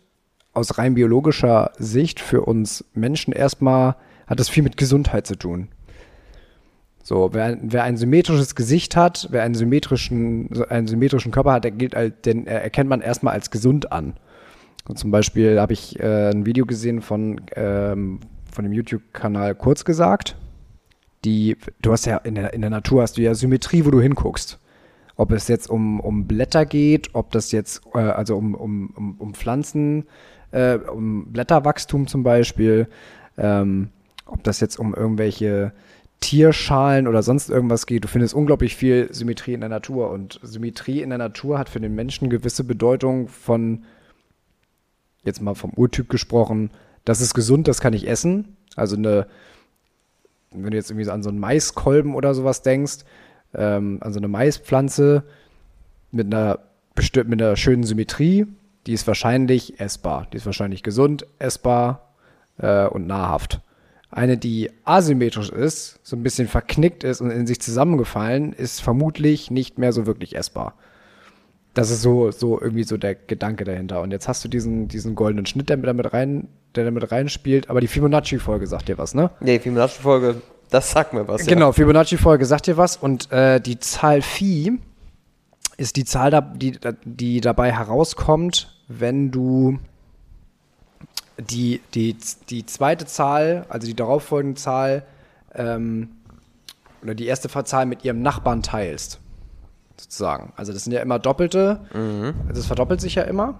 aus 0.53 0.80
rein 0.80 0.95
biologischer 0.95 1.72
Sicht 1.78 2.20
für 2.20 2.41
uns 2.41 2.84
Menschen 2.95 3.32
erstmal, 3.32 3.95
hat 4.26 4.39
das 4.39 4.49
viel 4.49 4.64
mit 4.64 4.76
Gesundheit 4.76 5.28
zu 5.28 5.36
tun. 5.36 5.68
So, 7.03 7.30
wer, 7.32 7.60
wer 7.62 7.84
ein 7.84 7.95
symmetrisches 7.95 8.55
Gesicht 8.55 8.95
hat, 8.95 9.28
wer 9.30 9.43
einen 9.43 9.53
symmetrischen, 9.53 10.64
einen 10.70 10.88
symmetrischen 10.88 11.32
Körper 11.32 11.53
hat, 11.53 11.64
der 11.64 11.72
gilt 11.72 11.95
den 12.26 12.47
erkennt 12.47 12.89
man 12.89 13.01
erstmal 13.01 13.36
als 13.36 13.51
gesund 13.51 13.91
an. 13.91 14.16
Und 14.88 14.97
zum 14.97 15.11
Beispiel 15.11 15.59
habe 15.59 15.73
ich 15.73 15.99
äh, 15.99 16.30
ein 16.30 16.45
Video 16.45 16.65
gesehen 16.65 17.01
von, 17.01 17.41
ähm, 17.55 18.19
von 18.51 18.63
dem 18.63 18.73
YouTube-Kanal 18.73 19.55
Kurz 19.55 19.86
gesagt. 19.86 20.36
Die, 21.25 21.57
du 21.82 21.91
hast 21.91 22.05
ja 22.05 22.17
in 22.17 22.36
der, 22.36 22.53
in 22.53 22.61
der 22.61 22.69
Natur 22.69 23.01
hast 23.01 23.17
du 23.17 23.21
ja 23.21 23.36
Symmetrie, 23.36 23.86
wo 23.86 23.91
du 23.91 24.01
hinguckst. 24.01 24.57
Ob 25.15 25.32
es 25.32 25.49
jetzt 25.49 25.69
um, 25.69 25.99
um 25.99 26.27
Blätter 26.27 26.65
geht, 26.65 27.13
ob 27.13 27.32
das 27.32 27.51
jetzt, 27.51 27.82
äh, 27.93 27.99
also 27.99 28.38
um, 28.38 28.55
um, 28.55 28.93
um, 28.95 29.15
um 29.19 29.34
Pflanzen, 29.34 30.05
äh, 30.51 30.75
um 30.75 31.32
Blätterwachstum 31.32 32.07
zum 32.07 32.23
Beispiel, 32.23 32.88
ähm, 33.38 33.89
ob 34.25 34.43
das 34.43 34.59
jetzt 34.61 34.80
um 34.80 34.95
irgendwelche 34.95 35.73
Tierschalen 36.19 37.07
oder 37.07 37.23
sonst 37.23 37.49
irgendwas 37.49 37.86
geht. 37.86 38.03
Du 38.03 38.07
findest 38.07 38.34
unglaublich 38.34 38.75
viel 38.75 39.07
Symmetrie 39.11 39.53
in 39.53 39.61
der 39.61 39.69
Natur. 39.69 40.09
Und 40.11 40.39
Symmetrie 40.43 41.01
in 41.01 41.09
der 41.09 41.17
Natur 41.17 41.57
hat 41.57 41.69
für 41.69 41.80
den 41.80 41.95
Menschen 41.95 42.30
gewisse 42.30 42.63
Bedeutung 42.63 43.27
von, 43.27 43.84
jetzt 45.24 45.41
mal 45.41 45.55
vom 45.55 45.72
Urtyp 45.72 46.09
gesprochen, 46.09 46.72
das 47.05 47.22
ist 47.22 47.34
gesund, 47.34 47.67
das 47.67 47.82
kann 47.82 47.93
ich 47.93 48.07
essen. 48.07 48.57
Also 48.76 48.95
eine, 48.95 49.28
wenn 50.51 50.72
du 50.72 50.78
jetzt 50.78 50.91
irgendwie 50.91 51.09
an 51.09 51.24
so 51.24 51.30
einen 51.30 51.39
Maiskolben 51.39 52.15
oder 52.15 52.34
sowas 52.34 52.61
denkst, 52.61 52.99
ähm, 53.53 53.99
an 54.01 54.13
so 54.13 54.20
eine 54.20 54.28
Maispflanze 54.28 55.24
mit 56.11 56.28
einer, 56.34 56.59
mit 56.95 57.41
einer 57.41 57.55
schönen 57.55 57.84
Symmetrie, 57.84 58.47
die 58.88 58.93
ist 58.93 59.07
wahrscheinlich 59.07 59.80
essbar. 59.80 60.28
Die 60.32 60.38
ist 60.38 60.45
wahrscheinlich 60.45 60.84
gesund, 60.84 61.26
essbar 61.39 62.13
äh, 62.57 62.88
und 62.88 63.07
nahrhaft. 63.07 63.61
Eine, 64.11 64.38
die 64.38 64.72
asymmetrisch 64.86 65.49
ist, 65.51 65.99
so 66.03 66.15
ein 66.15 66.24
bisschen 66.24 66.47
verknickt 66.47 67.03
ist 67.03 67.22
und 67.22 67.30
in 67.30 67.45
sich 67.45 67.61
zusammengefallen, 67.61 68.53
ist 68.53 68.82
vermutlich 68.82 69.51
nicht 69.51 69.78
mehr 69.78 69.93
so 69.93 70.07
wirklich 70.07 70.36
essbar. 70.36 70.74
Das 71.80 71.91
ist 71.91 72.01
so, 72.01 72.30
so 72.30 72.59
irgendwie 72.59 72.84
so 72.84 72.97
der 72.97 73.15
Gedanke 73.15 73.63
dahinter. 73.63 74.01
Und 74.01 74.11
jetzt 74.11 74.27
hast 74.27 74.43
du 74.43 74.49
diesen, 74.49 74.89
diesen 74.89 75.15
goldenen 75.15 75.45
Schnitt, 75.45 75.69
der 75.69 75.77
damit 75.77 76.11
rein, 76.11 76.49
der 76.75 76.84
damit 76.84 77.09
reinspielt. 77.09 77.69
Aber 77.69 77.80
die 77.80 77.88
Fibonacci-Folge 77.88 78.67
sagt 78.67 78.89
dir 78.89 78.97
was, 78.97 79.15
ne? 79.15 79.30
Nee, 79.39 79.59
die 79.59 79.63
Fibonacci-Folge, 79.63 80.41
das 80.69 80.91
sagt 80.91 81.13
mir 81.13 81.25
was. 81.30 81.45
Genau, 81.45 81.71
Fibonacci-Folge 81.71 82.45
sagt 82.45 82.67
dir 82.67 82.75
was. 82.75 82.97
Und 82.97 83.32
äh, 83.32 83.61
die 83.61 83.80
Zahl 83.80 84.21
Phi 84.21 84.77
ist 85.77 85.95
die 85.95 86.03
Zahl, 86.03 86.51
die, 86.57 86.77
die 87.05 87.39
dabei 87.39 87.71
herauskommt, 87.71 88.77
wenn 88.89 89.32
du 89.32 89.80
die, 91.38 91.80
die, 91.93 92.17
die 92.49 92.65
zweite 92.65 93.05
Zahl, 93.05 93.65
also 93.69 93.88
die 93.88 93.95
darauffolgende 93.95 94.59
Zahl, 94.59 95.03
ähm, 95.55 96.09
oder 97.01 97.15
die 97.15 97.27
erste 97.27 97.47
Zahl 97.63 97.86
mit 97.86 98.03
ihrem 98.03 98.21
Nachbarn 98.21 98.63
teilst. 98.63 99.21
Sozusagen. 99.99 100.53
Also 100.55 100.71
das 100.71 100.85
sind 100.85 100.93
ja 100.93 101.01
immer 101.01 101.19
Doppelte. 101.19 101.81
Also 102.47 102.61
es 102.61 102.65
verdoppelt 102.65 103.01
sich 103.01 103.15
ja 103.15 103.23
immer, 103.23 103.59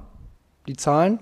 die 0.68 0.76
Zahlen. 0.76 1.20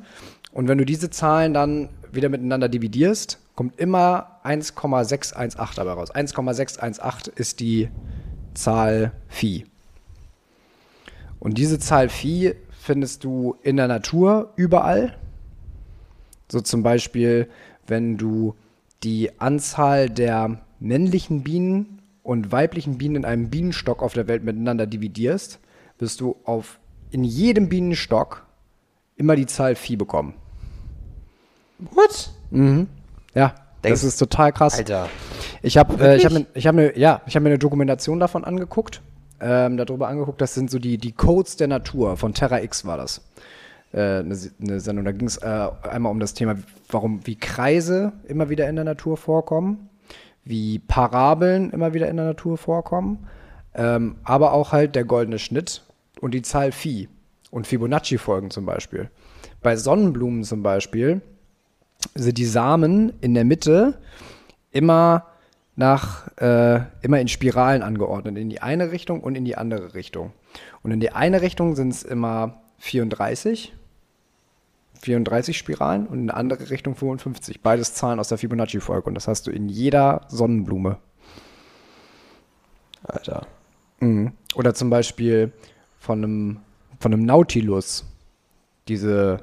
Und 0.51 0.67
wenn 0.67 0.77
du 0.77 0.85
diese 0.85 1.09
Zahlen 1.09 1.53
dann 1.53 1.89
wieder 2.11 2.29
miteinander 2.29 2.69
dividierst, 2.69 3.39
kommt 3.55 3.79
immer 3.79 4.39
1,618 4.43 5.75
dabei 5.75 5.93
raus. 5.93 6.11
1,618 6.11 7.33
ist 7.35 7.59
die 7.59 7.89
Zahl 8.53 9.11
Phi. 9.27 9.65
Und 11.39 11.57
diese 11.57 11.79
Zahl 11.79 12.09
Phi 12.09 12.55
findest 12.79 13.23
du 13.23 13.57
in 13.63 13.77
der 13.77 13.87
Natur 13.87 14.53
überall. 14.55 15.17
So 16.49 16.61
zum 16.61 16.83
Beispiel, 16.83 17.49
wenn 17.87 18.17
du 18.17 18.55
die 19.03 19.39
Anzahl 19.39 20.09
der 20.09 20.59
männlichen 20.79 21.43
Bienen 21.43 21.96
und 22.27 22.51
weiblichen 22.51 22.97
Bienen 22.97 23.15
in 23.15 23.25
einem 23.25 23.49
Bienenstock 23.49 24.03
auf 24.03 24.11
der 24.13 24.27
Welt 24.27 24.43
miteinander 24.43 24.85
dividierst, 24.85 25.59
wirst 25.97 26.19
du 26.19 26.35
auf 26.43 26.77
in 27.09 27.23
jedem 27.23 27.69
Bienenstock 27.69 28.45
immer 29.15 29.37
die 29.37 29.45
Zahl 29.45 29.75
Phi 29.75 29.95
bekommen. 29.95 30.33
What? 31.79 32.31
Ja, 33.33 33.55
Denkst- 33.81 34.01
das 34.01 34.03
ist 34.03 34.17
total 34.17 34.51
krass. 34.51 34.77
Alter. 34.77 35.07
Ich 35.61 35.77
habe 35.77 36.03
äh, 36.03 36.17
ich 36.17 36.25
hab 36.25 36.33
mir, 36.33 36.45
ich 36.53 36.67
hab 36.67 36.75
mir, 36.75 36.97
ja, 36.99 37.21
ich 37.27 37.35
hab 37.37 37.43
mir 37.43 37.49
eine 37.49 37.59
Dokumentation 37.59 38.19
davon 38.19 38.43
angeguckt, 38.43 39.01
ähm, 39.39 39.77
darüber 39.77 40.09
angeguckt, 40.09 40.41
das 40.41 40.53
sind 40.53 40.69
so 40.69 40.79
die, 40.79 40.97
die 40.97 41.13
Codes 41.13 41.55
der 41.55 41.67
Natur, 41.69 42.17
von 42.17 42.33
Terra 42.33 42.61
X 42.61 42.83
war 42.85 42.97
das. 42.97 43.21
Äh, 43.93 43.99
eine, 44.19 44.37
eine 44.61 44.79
Sendung, 44.81 45.05
da 45.05 45.13
ging 45.13 45.27
es 45.27 45.37
äh, 45.37 45.67
einmal 45.89 46.11
um 46.11 46.19
das 46.19 46.33
Thema, 46.33 46.55
warum, 46.89 47.25
wie 47.25 47.35
Kreise 47.37 48.11
immer 48.27 48.49
wieder 48.49 48.67
in 48.67 48.75
der 48.75 48.83
Natur 48.83 49.15
vorkommen, 49.15 49.89
wie 50.49 50.79
Parabeln 50.79 51.71
immer 51.71 51.93
wieder 51.93 52.09
in 52.09 52.17
der 52.17 52.25
Natur 52.25 52.57
vorkommen, 52.57 53.27
ähm, 53.73 54.15
aber 54.23 54.53
auch 54.53 54.71
halt 54.71 54.95
der 54.95 55.03
goldene 55.03 55.39
Schnitt 55.39 55.83
und 56.21 56.33
die 56.33 56.41
Zahl 56.41 56.71
Phi 56.71 57.09
und 57.51 57.67
Fibonacci-Folgen 57.67 58.51
zum 58.51 58.65
Beispiel. 58.65 59.09
Bei 59.61 59.75
Sonnenblumen 59.75 60.43
zum 60.43 60.63
Beispiel 60.63 61.21
sind 62.15 62.37
die 62.37 62.45
Samen 62.45 63.13
in 63.21 63.33
der 63.33 63.45
Mitte 63.45 63.99
immer 64.71 65.25
nach 65.75 66.27
äh, 66.37 66.81
immer 67.01 67.19
in 67.19 67.27
Spiralen 67.27 67.83
angeordnet, 67.83 68.37
in 68.37 68.49
die 68.49 68.61
eine 68.61 68.91
Richtung 68.91 69.21
und 69.21 69.35
in 69.35 69.45
die 69.45 69.55
andere 69.55 69.93
Richtung. 69.93 70.33
Und 70.81 70.91
in 70.91 70.99
die 70.99 71.11
eine 71.11 71.41
Richtung 71.41 71.75
sind 71.75 71.89
es 71.89 72.03
immer 72.03 72.61
34, 72.79 73.73
34 75.07 75.57
Spiralen 75.57 76.05
und 76.05 76.19
in 76.19 76.27
die 76.27 76.33
andere 76.33 76.69
Richtung 76.69 76.93
55. 76.93 77.61
Beides 77.61 77.93
Zahlen 77.93 78.19
aus 78.19 78.27
der 78.27 78.37
Fibonacci-Folge 78.37 79.07
und 79.07 79.15
das 79.15 79.29
hast 79.29 79.47
du 79.47 79.51
in 79.51 79.69
jeder 79.69 80.21
Sonnenblume. 80.27 80.97
Alter. 83.03 83.47
Mhm. 84.01 84.33
Oder 84.55 84.73
zum 84.73 84.89
Beispiel 84.89 85.53
von 85.97 86.23
einem, 86.23 86.59
von 86.99 87.13
einem 87.13 87.23
Nautilus. 87.23 88.05
Diese, 88.89 89.39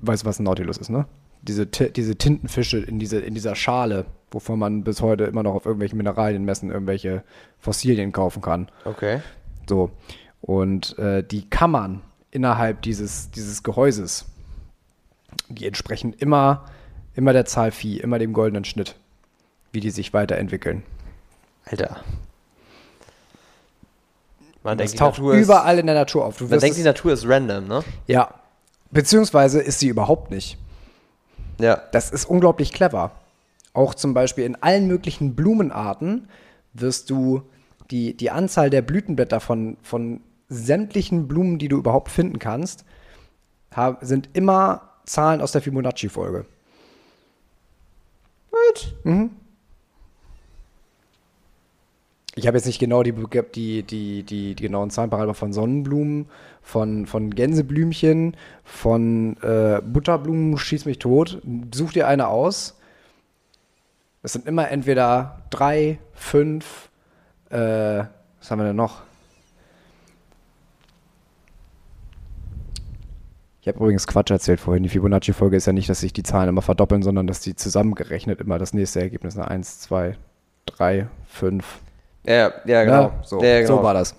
weißt 0.00 0.22
du, 0.22 0.26
was 0.26 0.38
ein 0.38 0.44
Nautilus 0.44 0.78
ist, 0.78 0.90
ne? 0.90 1.06
Diese, 1.42 1.66
diese 1.66 2.16
Tintenfische 2.16 2.78
in, 2.78 2.98
diese, 2.98 3.18
in 3.18 3.34
dieser 3.34 3.54
Schale, 3.54 4.06
wovon 4.30 4.58
man 4.58 4.84
bis 4.84 5.02
heute 5.02 5.24
immer 5.24 5.42
noch 5.42 5.54
auf 5.54 5.66
irgendwelchen 5.66 5.98
Mineralienmessen 5.98 6.70
irgendwelche 6.70 7.24
Fossilien 7.58 8.12
kaufen 8.12 8.40
kann. 8.40 8.68
Okay. 8.84 9.20
So. 9.68 9.90
Und 10.40 10.96
äh, 10.98 11.24
die 11.24 11.50
Kammern 11.50 12.02
innerhalb 12.30 12.82
dieses, 12.82 13.30
dieses 13.30 13.62
Gehäuses, 13.62 14.26
die 15.48 15.66
entsprechen 15.66 16.12
immer, 16.12 16.64
immer 17.14 17.32
der 17.32 17.44
Zahl 17.44 17.70
Phi, 17.70 17.98
immer 17.98 18.18
dem 18.18 18.32
goldenen 18.32 18.64
Schnitt, 18.64 18.96
wie 19.72 19.80
die 19.80 19.90
sich 19.90 20.12
weiterentwickeln. 20.12 20.82
Alter. 21.64 22.00
Man 24.62 24.78
Das 24.78 24.90
denkt, 24.90 24.94
die 24.94 24.98
taucht 24.98 25.18
Natur 25.18 25.34
ist, 25.34 25.44
überall 25.44 25.78
in 25.78 25.86
der 25.86 25.94
Natur 25.94 26.24
auf. 26.24 26.38
Du 26.38 26.46
man 26.46 26.58
denkt, 26.58 26.78
die 26.78 26.82
Natur 26.82 27.12
ist 27.12 27.26
random, 27.26 27.68
ne? 27.68 27.84
ja. 28.06 28.34
Beziehungsweise 28.90 29.60
ist 29.60 29.80
sie 29.80 29.88
überhaupt 29.88 30.30
nicht. 30.30 30.56
Ja. 31.58 31.82
Das 31.92 32.10
ist 32.10 32.24
unglaublich 32.26 32.72
clever. 32.72 33.10
Auch 33.72 33.94
zum 33.94 34.14
Beispiel 34.14 34.44
in 34.44 34.62
allen 34.62 34.86
möglichen 34.86 35.34
Blumenarten 35.34 36.28
wirst 36.74 37.10
du 37.10 37.42
die, 37.90 38.16
die 38.16 38.30
Anzahl 38.30 38.70
der 38.70 38.82
Blütenblätter 38.82 39.40
von, 39.40 39.76
von 39.82 40.20
sämtlichen 40.48 41.28
Blumen, 41.28 41.58
die 41.58 41.68
du 41.68 41.76
überhaupt 41.76 42.10
finden 42.10 42.38
kannst, 42.38 42.84
hab, 43.74 44.04
sind 44.04 44.30
immer 44.32 44.93
Zahlen 45.04 45.40
aus 45.40 45.52
der 45.52 45.62
Fibonacci-Folge. 45.62 46.46
What? 48.50 48.94
Ich 52.36 52.46
habe 52.48 52.56
jetzt 52.56 52.66
nicht 52.66 52.80
genau 52.80 53.02
die, 53.04 53.12
die, 53.12 53.82
die, 53.84 54.22
die, 54.24 54.54
die 54.54 54.62
genauen 54.62 54.90
Zahlen 54.90 55.10
parat, 55.10 55.24
aber 55.24 55.34
von 55.34 55.52
Sonnenblumen, 55.52 56.26
von, 56.62 57.06
von 57.06 57.30
Gänseblümchen, 57.30 58.36
von 58.64 59.36
äh, 59.40 59.80
Butterblumen, 59.80 60.58
schieß 60.58 60.84
mich 60.84 60.98
tot. 60.98 61.40
Such 61.72 61.92
dir 61.92 62.08
eine 62.08 62.26
aus. 62.28 62.76
Es 64.24 64.32
sind 64.32 64.46
immer 64.46 64.68
entweder 64.70 65.42
drei, 65.50 65.98
fünf, 66.14 66.88
äh, 67.50 67.56
was 67.58 68.50
haben 68.50 68.58
wir 68.58 68.64
denn 68.64 68.76
noch? 68.76 69.02
Ich 73.64 73.68
habe 73.68 73.78
übrigens 73.78 74.06
Quatsch 74.06 74.30
erzählt 74.30 74.60
vorhin. 74.60 74.82
Die 74.82 74.90
Fibonacci-Folge 74.90 75.56
ist 75.56 75.66
ja 75.66 75.72
nicht, 75.72 75.88
dass 75.88 76.00
sich 76.00 76.12
die 76.12 76.22
Zahlen 76.22 76.50
immer 76.50 76.60
verdoppeln, 76.60 77.02
sondern 77.02 77.26
dass 77.26 77.40
die 77.40 77.56
zusammengerechnet 77.56 78.42
immer 78.42 78.58
das 78.58 78.74
nächste 78.74 79.00
Ergebnis 79.00 79.38
eine 79.38 79.48
1, 79.48 79.80
2, 79.80 80.18
3, 80.66 81.08
5, 81.28 81.64
Ja, 82.26 82.52
ja, 82.66 82.84
genau. 82.84 83.02
Ne? 83.04 83.12
So, 83.22 83.42
ja, 83.42 83.62
genau. 83.62 83.78
so 83.78 83.82
war 83.82 83.94
das. 83.94 84.16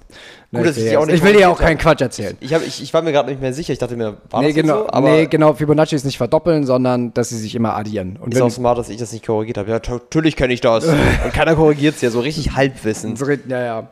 Ne, 0.49 0.61
Gut, 0.61 0.69
dass 0.69 0.77
ich, 0.77 0.85
ich 0.85 0.89
will 0.89 0.97
auch 0.97 1.05
nicht 1.05 1.15
ich 1.17 1.23
will 1.23 1.33
dir 1.33 1.51
auch 1.51 1.59
keinen 1.59 1.77
Quatsch 1.77 2.01
erzählen. 2.01 2.35
Ich, 2.39 2.55
hab, 2.55 2.65
ich, 2.65 2.81
ich 2.81 2.91
war 2.91 3.03
mir 3.03 3.11
gerade 3.11 3.29
nicht 3.29 3.39
mehr 3.39 3.53
sicher. 3.53 3.71
Ich 3.71 3.77
dachte 3.77 3.95
mir, 3.95 4.17
war 4.31 4.41
Nee 4.41 4.47
das 4.47 4.55
genau, 4.55 4.77
so? 4.79 4.89
Aber 4.89 5.11
nee, 5.11 5.27
genau, 5.27 5.53
Fibonacci 5.53 5.95
ist 5.95 6.05
nicht 6.05 6.17
verdoppeln, 6.17 6.65
sondern 6.65 7.13
dass 7.13 7.29
sie 7.29 7.37
sich 7.37 7.53
immer 7.53 7.75
addieren. 7.75 8.17
Und 8.19 8.33
ist 8.33 8.41
auch 8.41 8.49
smart, 8.49 8.79
dass 8.79 8.89
ich 8.89 8.97
das 8.97 9.13
nicht 9.13 9.27
korrigiert 9.27 9.59
habe. 9.59 9.69
Ja, 9.69 9.79
natürlich 9.87 10.35
kenne 10.37 10.53
ich 10.53 10.61
das. 10.61 10.87
Und 11.23 11.33
keiner 11.33 11.53
korrigiert 11.53 11.97
es 11.97 12.01
ja, 12.01 12.09
so 12.09 12.19
richtig 12.19 12.55
halbwissend. 12.55 13.19
so 13.19 13.29
ja, 13.29 13.63
ja. 13.63 13.89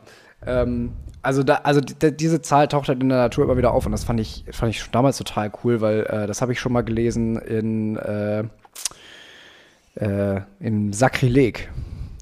Ähm, 0.47 0.93
also 1.24 1.41
da, 1.41 1.55
also 1.63 1.82
die, 1.82 2.15
diese 2.15 2.41
Zahl 2.41 2.67
taucht 2.67 2.89
halt 2.89 3.01
in 3.01 3.09
der 3.09 3.17
Natur 3.17 3.45
immer 3.45 3.57
wieder 3.57 3.74
auf 3.74 3.86
und 3.86 3.93
das 3.93 4.03
fand 4.03 4.19
ich, 4.19 4.43
fand 4.51 4.69
ich 4.71 4.80
schon 4.82 4.91
damals 4.91 5.17
total 5.17 5.51
cool, 5.63 5.82
weil 5.82 6.01
äh, 6.01 6.28
das 6.28 6.41
habe 6.41 6.51
ich 6.51 6.59
schon 6.59 6.74
mal 6.74 6.84
gelesen 6.84 7.38
in, 7.38 7.95
äh, 7.97 8.43
äh, 9.95 10.41
in 10.59 10.93
Sakrileg 10.93 11.71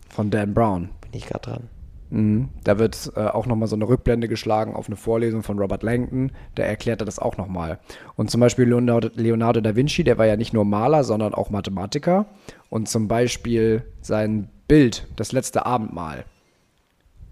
von 0.09 0.29
Dan 0.29 0.53
Brown. 0.53 0.89
Bin 1.01 1.11
ich 1.13 1.25
gerade 1.25 1.49
dran. 1.49 1.69
Mhm. 2.11 2.49
Da 2.63 2.77
wird 2.77 3.11
äh, 3.15 3.21
auch 3.21 3.47
nochmal 3.47 3.67
so 3.67 3.75
eine 3.75 3.87
Rückblende 3.87 4.27
geschlagen 4.27 4.75
auf 4.75 4.87
eine 4.87 4.97
Vorlesung 4.97 5.43
von 5.43 5.57
Robert 5.57 5.81
Langton. 5.81 6.31
Der 6.57 6.67
erklärte 6.67 7.05
das 7.05 7.17
auch 7.17 7.37
nochmal. 7.37 7.79
Und 8.15 8.29
zum 8.29 8.41
Beispiel 8.41 8.65
Leonardo, 8.65 9.09
Leonardo 9.15 9.61
da 9.61 9.75
Vinci, 9.75 10.03
der 10.03 10.17
war 10.17 10.27
ja 10.27 10.35
nicht 10.35 10.53
nur 10.53 10.65
Maler, 10.65 11.03
sondern 11.03 11.33
auch 11.33 11.49
Mathematiker. 11.49 12.25
Und 12.69 12.87
zum 12.87 13.07
Beispiel 13.07 13.83
sein 14.01 14.49
Bild, 14.67 15.07
das 15.15 15.31
letzte 15.31 15.65
Abendmahl, 15.65 16.25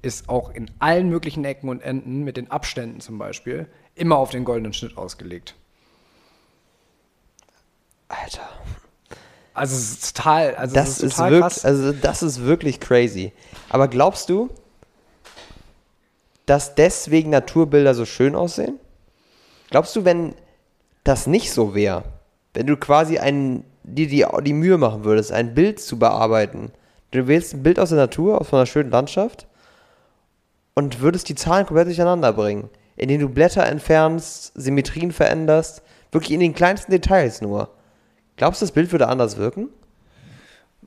ist 0.02 0.30
auch 0.30 0.52
in 0.54 0.70
allen 0.80 1.10
möglichen 1.10 1.44
Ecken 1.46 1.70
und 1.70 1.82
Enden, 1.82 2.24
mit 2.24 2.38
den 2.38 2.52
Abständen 2.52 3.02
zum 3.02 3.18
Beispiel, 3.18 3.68
immer 3.96 4.18
auf 4.18 4.30
den 4.32 4.46
goldenen 4.46 4.74
Schnitt 4.74 4.98
ausgelegt. 4.98 5.56
Alter. 8.08 8.48
Also 9.54 9.76
es 9.76 9.92
ist 9.92 10.16
total, 10.16 10.56
also 10.56 10.74
Das, 10.74 10.90
ist, 10.90 11.04
ist 11.04 11.16
total 11.18 11.32
wirklich, 11.32 11.54
krass. 11.54 11.66
also 11.66 11.92
das 11.92 12.24
ist 12.24 12.44
wirklich 12.44 12.80
crazy. 12.80 13.34
Aber 13.70 13.88
glaubst 13.88 14.30
du, 14.30 14.50
dass 16.46 16.76
deswegen 16.76 17.30
Naturbilder 17.30 17.94
so 17.94 18.06
schön 18.06 18.36
aussehen? 18.36 18.80
Glaubst 19.70 19.96
du, 19.96 20.06
wenn 20.06 20.34
das 21.04 21.28
nicht 21.28 21.52
so 21.52 21.76
wäre, 21.76 22.04
wenn 22.54 22.68
du 22.68 22.78
quasi 22.78 23.20
ein, 23.20 23.64
dir 23.84 24.08
die, 24.08 24.26
die 24.44 24.54
Mühe 24.54 24.78
machen 24.78 25.04
würdest, 25.04 25.32
ein 25.32 25.54
Bild 25.54 25.80
zu 25.80 26.00
bearbeiten, 26.00 26.72
du 27.12 27.28
wählst 27.28 27.54
ein 27.54 27.62
Bild 27.62 27.80
aus 27.80 27.90
der 27.90 27.98
Natur, 27.98 28.40
aus 28.40 28.54
einer 28.54 28.66
schönen 28.66 28.92
Landschaft 28.92 29.46
und 30.74 31.02
würdest 31.02 31.30
die 31.30 31.36
Zahlen 31.36 31.66
komplett 31.66 31.88
durcheinander 31.88 32.34
bringen, 32.34 32.70
indem 32.96 33.22
du 33.22 33.30
Blätter 33.30 33.66
entfernst, 33.66 34.54
Symmetrien 34.56 35.12
veränderst, 35.12 35.82
wirklich 36.12 36.32
in 36.32 36.40
den 36.40 36.54
kleinsten 36.54 36.92
Details 36.92 37.42
nur. 37.42 37.70
Glaubst 38.38 38.62
du, 38.62 38.66
das 38.66 38.72
Bild 38.72 38.92
würde 38.92 39.08
anders 39.08 39.38
wirken? 39.38 39.70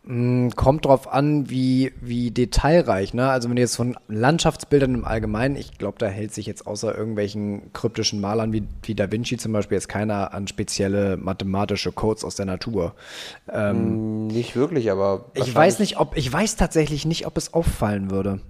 Mm, 0.05 0.49
Kommt 0.57 0.85
drauf 0.85 1.12
an, 1.12 1.49
wie, 1.49 1.93
wie 2.01 2.33
detailreich, 2.33 3.14
ne? 3.14 3.30
Also 3.30 3.49
wenn 3.49 3.55
du 3.57 3.62
jetzt 3.62 3.76
von 3.76 3.97
Landschaftsbildern 4.09 4.95
im 4.95 5.05
Allgemeinen, 5.05 5.55
ich 5.55 5.78
glaube, 5.78 5.99
da 5.99 6.07
hält 6.07 6.35
sich 6.35 6.47
jetzt 6.47 6.66
außer 6.66 6.97
irgendwelchen 6.97 7.72
kryptischen 7.72 8.20
Malern 8.20 8.53
wie, 8.53 8.64
wie 8.83 8.97
Da 8.97 9.12
Vinci 9.12 9.37
zum 9.37 9.53
Beispiel 9.53 9.76
jetzt 9.76 9.89
keiner 9.89 10.35
an 10.35 10.49
spezielle 10.49 11.16
mathematische 11.18 11.93
Codes 11.93 12.24
aus 12.24 12.35
der 12.35 12.47
Natur. 12.47 12.95
Hm, 13.49 14.26
Nicht 14.26 14.57
wirklich, 14.57 14.91
aber. 14.91 15.26
Ich 15.35 15.55
weiß 15.55 15.78
nicht, 15.78 15.99
ob, 16.01 16.16
ich 16.16 16.33
weiß 16.33 16.57
tatsächlich 16.57 17.05
nicht, 17.05 17.26
ob 17.26 17.37
es 17.37 17.55
auffallen 17.55 18.11
würde. 18.11 18.41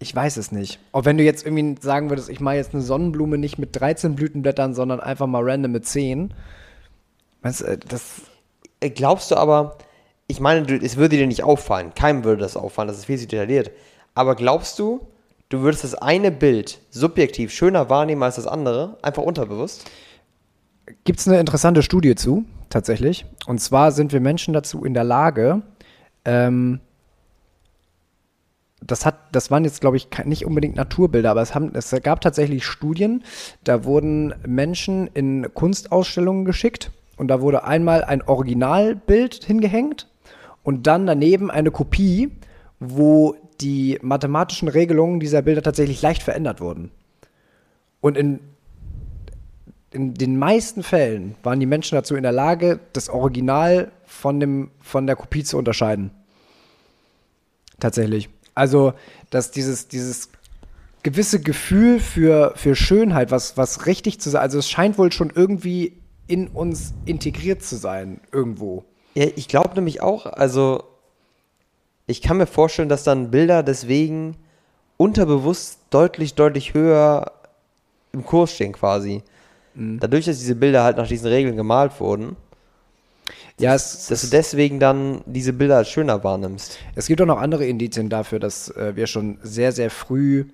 Ich 0.00 0.14
weiß 0.14 0.36
es 0.36 0.52
nicht. 0.52 0.78
Auch 0.92 1.04
wenn 1.04 1.18
du 1.18 1.24
jetzt 1.24 1.44
irgendwie 1.44 1.74
sagen 1.80 2.08
würdest, 2.08 2.28
ich 2.28 2.40
mache 2.40 2.54
jetzt 2.54 2.72
eine 2.72 2.82
Sonnenblume 2.82 3.36
nicht 3.36 3.58
mit 3.58 3.78
13 3.78 4.14
Blütenblättern, 4.14 4.72
sondern 4.74 5.00
einfach 5.00 5.26
mal 5.26 5.42
random 5.42 5.72
mit 5.72 5.86
10. 5.86 6.32
Weißt 7.42 7.62
du, 7.62 7.78
das, 7.78 8.22
Äh, 8.80 8.90
Glaubst 8.90 9.30
du 9.30 9.36
aber, 9.36 9.76
ich 10.28 10.38
meine, 10.40 10.62
du, 10.62 10.76
es 10.76 10.96
würde 10.96 11.16
dir 11.16 11.26
nicht 11.26 11.42
auffallen. 11.42 11.94
Keinem 11.94 12.22
würde 12.24 12.42
das 12.42 12.56
auffallen, 12.56 12.88
das 12.88 12.98
ist 12.98 13.06
viel 13.06 13.18
zu 13.18 13.26
detailliert. 13.26 13.72
Aber 14.14 14.36
glaubst 14.36 14.78
du, 14.78 15.00
du 15.48 15.62
würdest 15.62 15.82
das 15.82 15.94
eine 15.94 16.30
Bild 16.30 16.80
subjektiv 16.90 17.52
schöner 17.52 17.90
wahrnehmen 17.90 18.22
als 18.22 18.36
das 18.36 18.46
andere? 18.46 18.98
Einfach 19.02 19.22
unterbewusst? 19.22 19.90
Gibt 21.04 21.18
es 21.18 21.28
eine 21.28 21.40
interessante 21.40 21.82
Studie 21.82 22.14
zu, 22.14 22.44
tatsächlich. 22.70 23.26
Und 23.46 23.58
zwar 23.60 23.92
sind 23.92 24.12
wir 24.12 24.20
Menschen 24.20 24.54
dazu 24.54 24.84
in 24.84 24.94
der 24.94 25.04
Lage, 25.04 25.62
ähm, 26.24 26.80
das, 28.80 29.04
hat, 29.04 29.16
das 29.32 29.50
waren 29.50 29.64
jetzt, 29.64 29.80
glaube 29.80 29.96
ich, 29.96 30.08
nicht 30.24 30.44
unbedingt 30.44 30.76
Naturbilder, 30.76 31.30
aber 31.30 31.42
es, 31.42 31.54
haben, 31.54 31.74
es 31.74 31.90
gab 32.02 32.20
tatsächlich 32.20 32.64
Studien, 32.64 33.24
da 33.64 33.84
wurden 33.84 34.34
Menschen 34.46 35.08
in 35.08 35.52
Kunstausstellungen 35.54 36.44
geschickt 36.44 36.90
und 37.16 37.28
da 37.28 37.40
wurde 37.40 37.64
einmal 37.64 38.04
ein 38.04 38.22
Originalbild 38.22 39.44
hingehängt 39.44 40.08
und 40.62 40.86
dann 40.86 41.06
daneben 41.06 41.50
eine 41.50 41.70
Kopie, 41.70 42.30
wo 42.80 43.34
die 43.60 43.98
mathematischen 44.02 44.68
Regelungen 44.68 45.18
dieser 45.18 45.42
Bilder 45.42 45.62
tatsächlich 45.62 46.00
leicht 46.00 46.22
verändert 46.22 46.60
wurden. 46.60 46.90
Und 48.00 48.16
in 48.16 48.38
in 49.90 50.14
den 50.14 50.38
meisten 50.38 50.82
Fällen 50.82 51.34
waren 51.42 51.60
die 51.60 51.66
Menschen 51.66 51.96
dazu 51.96 52.14
in 52.14 52.22
der 52.22 52.32
Lage, 52.32 52.80
das 52.92 53.08
Original 53.08 53.90
von, 54.04 54.38
dem, 54.38 54.70
von 54.80 55.06
der 55.06 55.16
Kopie 55.16 55.44
zu 55.44 55.56
unterscheiden. 55.56 56.10
Tatsächlich. 57.80 58.28
Also, 58.58 58.92
dass 59.30 59.50
dieses, 59.50 59.88
dieses 59.88 60.30
gewisse 61.04 61.40
Gefühl 61.40 62.00
für, 62.00 62.52
für 62.56 62.74
Schönheit, 62.74 63.30
was, 63.30 63.56
was 63.56 63.86
richtig 63.86 64.20
zu 64.20 64.30
sein, 64.30 64.42
also 64.42 64.58
es 64.58 64.68
scheint 64.68 64.98
wohl 64.98 65.12
schon 65.12 65.30
irgendwie 65.34 65.96
in 66.26 66.48
uns 66.48 66.92
integriert 67.04 67.62
zu 67.62 67.76
sein, 67.76 68.20
irgendwo. 68.32 68.84
Ja, 69.14 69.26
ich 69.36 69.48
glaube 69.48 69.74
nämlich 69.76 70.02
auch, 70.02 70.26
also 70.26 70.82
ich 72.06 72.20
kann 72.20 72.36
mir 72.36 72.46
vorstellen, 72.46 72.88
dass 72.88 73.04
dann 73.04 73.30
Bilder 73.30 73.62
deswegen 73.62 74.36
unterbewusst 74.96 75.78
deutlich, 75.90 76.34
deutlich 76.34 76.74
höher 76.74 77.32
im 78.12 78.24
Kurs 78.24 78.52
stehen 78.52 78.72
quasi. 78.72 79.22
Dadurch, 79.74 80.24
dass 80.24 80.40
diese 80.40 80.56
Bilder 80.56 80.82
halt 80.82 80.96
nach 80.96 81.06
diesen 81.06 81.28
Regeln 81.28 81.56
gemalt 81.56 82.00
wurden, 82.00 82.34
Ja, 83.58 83.74
es, 83.74 84.06
dass 84.06 84.22
du 84.22 84.28
deswegen 84.28 84.78
dann 84.78 85.22
diese 85.26 85.52
Bilder 85.52 85.78
als 85.78 85.90
schöner 85.90 86.22
wahrnimmst. 86.22 86.78
Es 86.94 87.06
gibt 87.08 87.20
auch 87.20 87.26
noch 87.26 87.40
andere 87.40 87.66
Indizien 87.66 88.08
dafür, 88.08 88.38
dass 88.38 88.70
äh, 88.70 88.94
wir 88.94 89.06
schon 89.06 89.38
sehr, 89.42 89.72
sehr 89.72 89.90
früh 89.90 90.46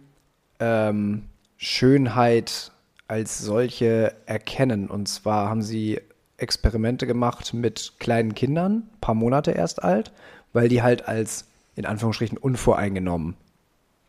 ähm, 0.58 1.24
Schönheit 1.56 2.72
als 3.06 3.38
solche 3.38 4.14
erkennen. 4.26 4.88
Und 4.88 5.08
zwar 5.08 5.50
haben 5.50 5.62
sie 5.62 6.00
Experimente 6.38 7.06
gemacht 7.06 7.52
mit 7.52 7.94
kleinen 7.98 8.34
Kindern, 8.34 8.88
ein 8.94 9.00
paar 9.00 9.14
Monate 9.14 9.52
erst 9.52 9.82
alt, 9.82 10.12
weil 10.52 10.68
die 10.68 10.82
halt 10.82 11.06
als 11.06 11.46
in 11.76 11.86
Anführungsstrichen 11.86 12.38
unvoreingenommen 12.38 13.36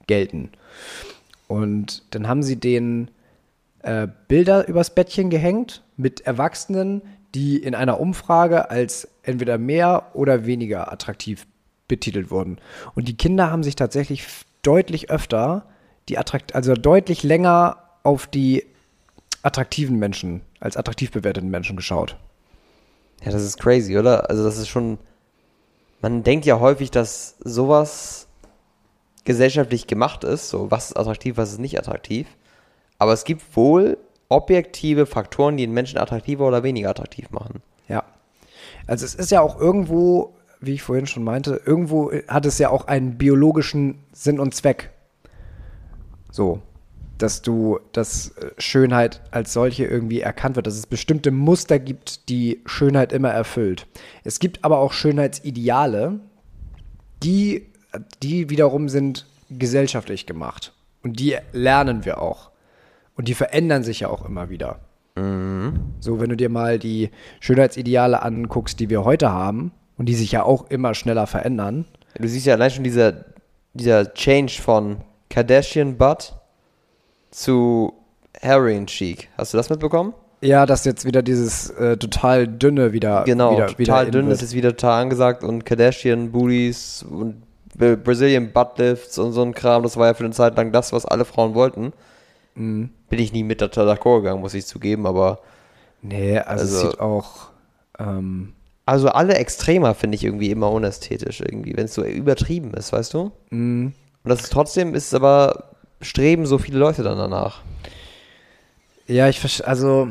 gelten. 0.07 0.51
Und 1.47 2.03
dann 2.11 2.27
haben 2.27 2.43
sie 2.43 2.55
denen 2.55 3.11
äh, 3.83 4.07
Bilder 4.27 4.67
übers 4.67 4.95
Bettchen 4.95 5.29
gehängt 5.29 5.83
mit 5.97 6.21
Erwachsenen, 6.21 7.01
die 7.35 7.57
in 7.57 7.75
einer 7.75 7.99
Umfrage 7.99 8.69
als 8.71 9.07
entweder 9.21 9.57
mehr 9.57 10.11
oder 10.13 10.45
weniger 10.45 10.91
attraktiv 10.91 11.45
betitelt 11.87 12.31
wurden. 12.31 12.57
Und 12.95 13.07
die 13.07 13.17
Kinder 13.17 13.51
haben 13.51 13.61
sich 13.61 13.75
tatsächlich 13.75 14.25
deutlich 14.61 15.09
öfter, 15.09 15.65
die 16.07 16.17
attrakt 16.17 16.55
also 16.55 16.73
deutlich 16.73 17.23
länger 17.23 17.77
auf 18.03 18.25
die 18.25 18.65
attraktiven 19.43 19.99
Menschen, 19.99 20.41
als 20.59 20.77
attraktiv 20.77 21.11
bewerteten 21.11 21.49
Menschen 21.49 21.75
geschaut. 21.75 22.17
Ja, 23.23 23.31
das 23.31 23.43
ist 23.43 23.59
crazy, 23.59 23.97
oder? 23.97 24.29
Also 24.29 24.43
das 24.43 24.57
ist 24.57 24.69
schon. 24.69 24.97
Man 26.01 26.23
denkt 26.23 26.45
ja 26.45 26.59
häufig, 26.59 26.91
dass 26.91 27.35
sowas 27.39 28.27
gesellschaftlich 29.23 29.87
gemacht 29.87 30.23
ist, 30.23 30.49
so 30.49 30.69
was 30.71 30.91
ist 30.91 30.97
attraktiv, 30.97 31.37
was 31.37 31.51
ist 31.51 31.59
nicht 31.59 31.77
attraktiv. 31.79 32.27
Aber 32.97 33.13
es 33.13 33.23
gibt 33.23 33.55
wohl 33.55 33.97
objektive 34.29 35.05
Faktoren, 35.05 35.57
die 35.57 35.63
einen 35.63 35.73
Menschen 35.73 35.99
attraktiver 35.99 36.47
oder 36.47 36.63
weniger 36.63 36.89
attraktiv 36.89 37.29
machen. 37.31 37.61
Ja. 37.87 38.03
Also 38.87 39.05
es 39.05 39.15
ist 39.15 39.31
ja 39.31 39.41
auch 39.41 39.59
irgendwo, 39.59 40.35
wie 40.59 40.73
ich 40.73 40.83
vorhin 40.83 41.07
schon 41.07 41.23
meinte, 41.23 41.61
irgendwo 41.65 42.11
hat 42.27 42.45
es 42.45 42.57
ja 42.57 42.69
auch 42.69 42.87
einen 42.87 43.17
biologischen 43.17 43.99
Sinn 44.11 44.39
und 44.39 44.55
Zweck. 44.55 44.91
So, 46.31 46.61
dass 47.17 47.41
du, 47.41 47.79
dass 47.93 48.29
äh, 48.29 48.51
Schönheit 48.57 49.21
als 49.31 49.53
solche 49.53 49.85
irgendwie 49.85 50.21
erkannt 50.21 50.55
wird, 50.55 50.67
dass 50.67 50.75
es 50.75 50.87
bestimmte 50.87 51.31
Muster 51.31 51.79
gibt, 51.79 52.29
die 52.29 52.61
Schönheit 52.65 53.13
immer 53.13 53.29
erfüllt. 53.29 53.87
Es 54.23 54.39
gibt 54.39 54.63
aber 54.65 54.79
auch 54.79 54.93
Schönheitsideale, 54.93 56.19
die, 57.23 57.67
die 58.21 58.49
wiederum 58.49 58.89
sind 58.89 59.27
gesellschaftlich 59.49 60.25
gemacht. 60.25 60.73
Und 61.03 61.19
die 61.19 61.37
lernen 61.51 62.03
wir 62.03 62.21
auch. 62.21 62.49
Und 63.15 63.27
die 63.27 63.33
verändern 63.33 63.83
sich 63.83 64.01
ja 64.01 64.09
auch 64.09 64.25
immer 64.25 64.49
wieder. 64.49 64.79
So, 66.01 66.19
wenn 66.19 66.29
du 66.29 66.35
dir 66.35 66.49
mal 66.49 66.77
die 66.77 67.09
Schönheitsideale 67.39 68.21
anguckst, 68.21 68.79
die 68.81 68.89
wir 68.89 69.05
heute 69.05 69.31
haben 69.31 69.71
und 69.97 70.07
die 70.07 70.15
sich 70.15 70.33
ja 70.33 70.43
auch 70.43 70.69
immer 70.69 70.93
schneller 70.93 71.25
verändern. 71.25 71.85
Du 72.19 72.27
siehst 72.27 72.45
ja 72.45 72.55
allein 72.55 72.69
schon 72.71 72.83
dieser, 72.83 73.23
dieser 73.73 74.13
Change 74.13 74.61
von 74.61 74.97
Kardashian 75.29 75.95
Butt 75.97 76.33
zu 77.31 77.93
Heroin 78.41 78.87
Chic. 78.87 79.29
Hast 79.37 79.53
du 79.53 79.57
das 79.57 79.69
mitbekommen? 79.69 80.13
Ja, 80.41 80.65
dass 80.65 80.83
jetzt 80.85 81.05
wieder 81.05 81.21
dieses 81.23 81.69
äh, 81.71 81.95
total 81.97 82.47
dünne 82.47 82.91
wieder 82.91 83.23
Genau, 83.23 83.53
wieder, 83.53 83.67
total 83.67 84.07
wieder 84.07 84.11
dünn 84.21 84.31
ist 84.31 84.41
jetzt 84.41 84.53
wieder 84.53 84.71
total 84.75 85.03
angesagt 85.03 85.43
und 85.45 85.65
Kardashian 85.65 86.31
Booties 86.33 87.03
und 87.09 87.41
Bra- 87.77 87.95
Brazilian 87.95 88.51
Buttlifts 88.51 89.17
und 89.17 89.31
so 89.31 89.41
ein 89.41 89.53
Kram, 89.53 89.81
das 89.83 89.95
war 89.97 90.07
ja 90.07 90.13
für 90.13 90.25
eine 90.25 90.33
Zeit 90.33 90.55
lang 90.57 90.71
das, 90.73 90.91
was 90.93 91.05
alle 91.05 91.23
Frauen 91.25 91.55
wollten. 91.55 91.93
Mhm. 92.55 92.89
Bin 93.15 93.23
ich 93.23 93.31
nie 93.33 93.43
mit 93.43 93.61
d'accord 93.61 94.17
gegangen, 94.21 94.41
muss 94.41 94.53
ich 94.53 94.65
zugeben, 94.65 95.05
aber 95.07 95.39
Nee, 96.01 96.37
also, 96.37 96.63
es 96.65 96.73
Also- 96.75 96.89
sieht 96.91 96.99
auch 96.99 97.47
ähm, 97.97 98.51
also 98.85 99.07
alle 99.07 99.35
Extremer 99.35 99.95
finde 99.95 100.15
ich 100.15 100.23
irgendwie 100.25 100.51
immer 100.51 100.69
unästhetisch 100.69 101.39
irgendwie, 101.41 101.75
wenn 101.77 101.85
es 101.85 101.93
so 101.93 102.03
übertrieben 102.03 102.73
ist, 102.73 102.91
weißt 102.93 103.13
du? 103.13 103.31
mh, 103.51 103.91
Und 104.23 104.29
das 104.29 104.41
ist 104.41 104.51
trotzdem 104.53 104.93
ist 104.93 105.07
es 105.07 105.13
aber 105.13 105.71
streben 106.01 106.45
so 106.45 106.57
viele 106.57 106.77
Leute 106.77 107.01
dann 107.03 107.17
danach. 107.17 107.61
Ja, 109.07 109.29
ich 109.29 109.39
verstehe, 109.39 109.65
also 109.67 110.09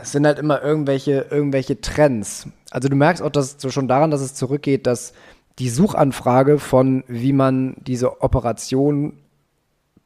es 0.00 0.12
sind 0.12 0.26
halt 0.26 0.38
immer 0.38 0.62
irgendwelche, 0.62 1.26
irgendwelche 1.30 1.80
Trends. 1.80 2.48
Also 2.70 2.88
du 2.88 2.96
merkst 2.96 3.22
auch 3.22 3.30
dass 3.30 3.56
so 3.58 3.70
schon 3.70 3.88
daran, 3.88 4.10
dass 4.10 4.20
es 4.22 4.34
zurückgeht, 4.34 4.86
dass 4.86 5.12
die 5.58 5.68
Suchanfrage 5.68 6.58
von, 6.58 7.04
wie 7.08 7.32
man 7.32 7.76
diese 7.86 8.22
Operation 8.22 9.18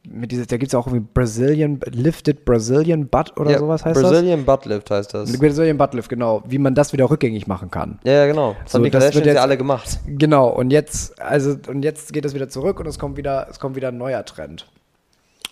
mit 0.08 0.32
dieser, 0.32 0.46
da 0.46 0.56
gibt 0.56 0.70
es 0.70 0.74
auch 0.74 0.86
irgendwie 0.86 1.06
Brazilian, 1.12 1.80
Lifted 1.90 2.44
Brazilian 2.44 3.08
Butt 3.08 3.38
oder 3.38 3.52
Ja, 3.52 3.58
sowas 3.58 3.84
heißt 3.84 4.00
Brazilian 4.00 4.44
Buttlift 4.44 4.90
heißt 4.90 5.12
das. 5.14 5.30
das? 5.30 5.38
Brazilian 5.38 5.76
Butt 5.78 5.94
Lift, 5.94 6.08
genau. 6.08 6.42
Wie 6.46 6.58
man 6.58 6.74
das 6.74 6.92
wieder 6.92 7.10
rückgängig 7.10 7.46
machen 7.46 7.70
kann. 7.70 7.98
Ja, 8.04 8.12
ja, 8.12 8.26
genau. 8.26 8.56
Das 8.62 8.72
So, 8.72 8.78
haben 8.78 8.84
die 8.84 8.90
das 8.90 9.04
Kardashians 9.04 9.34
ja 9.34 9.42
alle 9.42 9.56
gemacht. 9.56 9.98
Genau, 10.06 10.48
und 10.48 10.70
jetzt, 10.70 11.20
also, 11.20 11.56
und 11.68 11.82
jetzt 11.82 12.12
geht 12.12 12.24
es 12.24 12.34
wieder 12.34 12.48
zurück 12.48 12.80
und 12.80 12.86
es 12.86 12.98
kommt 12.98 13.16
wieder, 13.16 13.46
es 13.50 13.58
kommt 13.60 13.76
wieder 13.76 13.88
ein 13.88 13.98
neuer 13.98 14.24
Trend. 14.24 14.66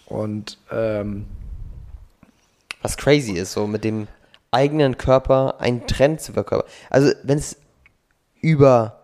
Und 0.07 0.59
ähm, 0.72 1.26
Was 2.82 2.96
crazy 2.96 3.32
ist, 3.32 3.52
so 3.52 3.66
mit 3.66 3.84
dem 3.84 4.07
eigenen 4.50 4.96
Körper 4.98 5.61
einen 5.61 5.86
Trend 5.86 6.20
zu 6.20 6.32
verkörpern. 6.32 6.68
Also, 6.90 7.12
wenn 7.22 7.38
es 7.38 7.57
über 8.40 9.00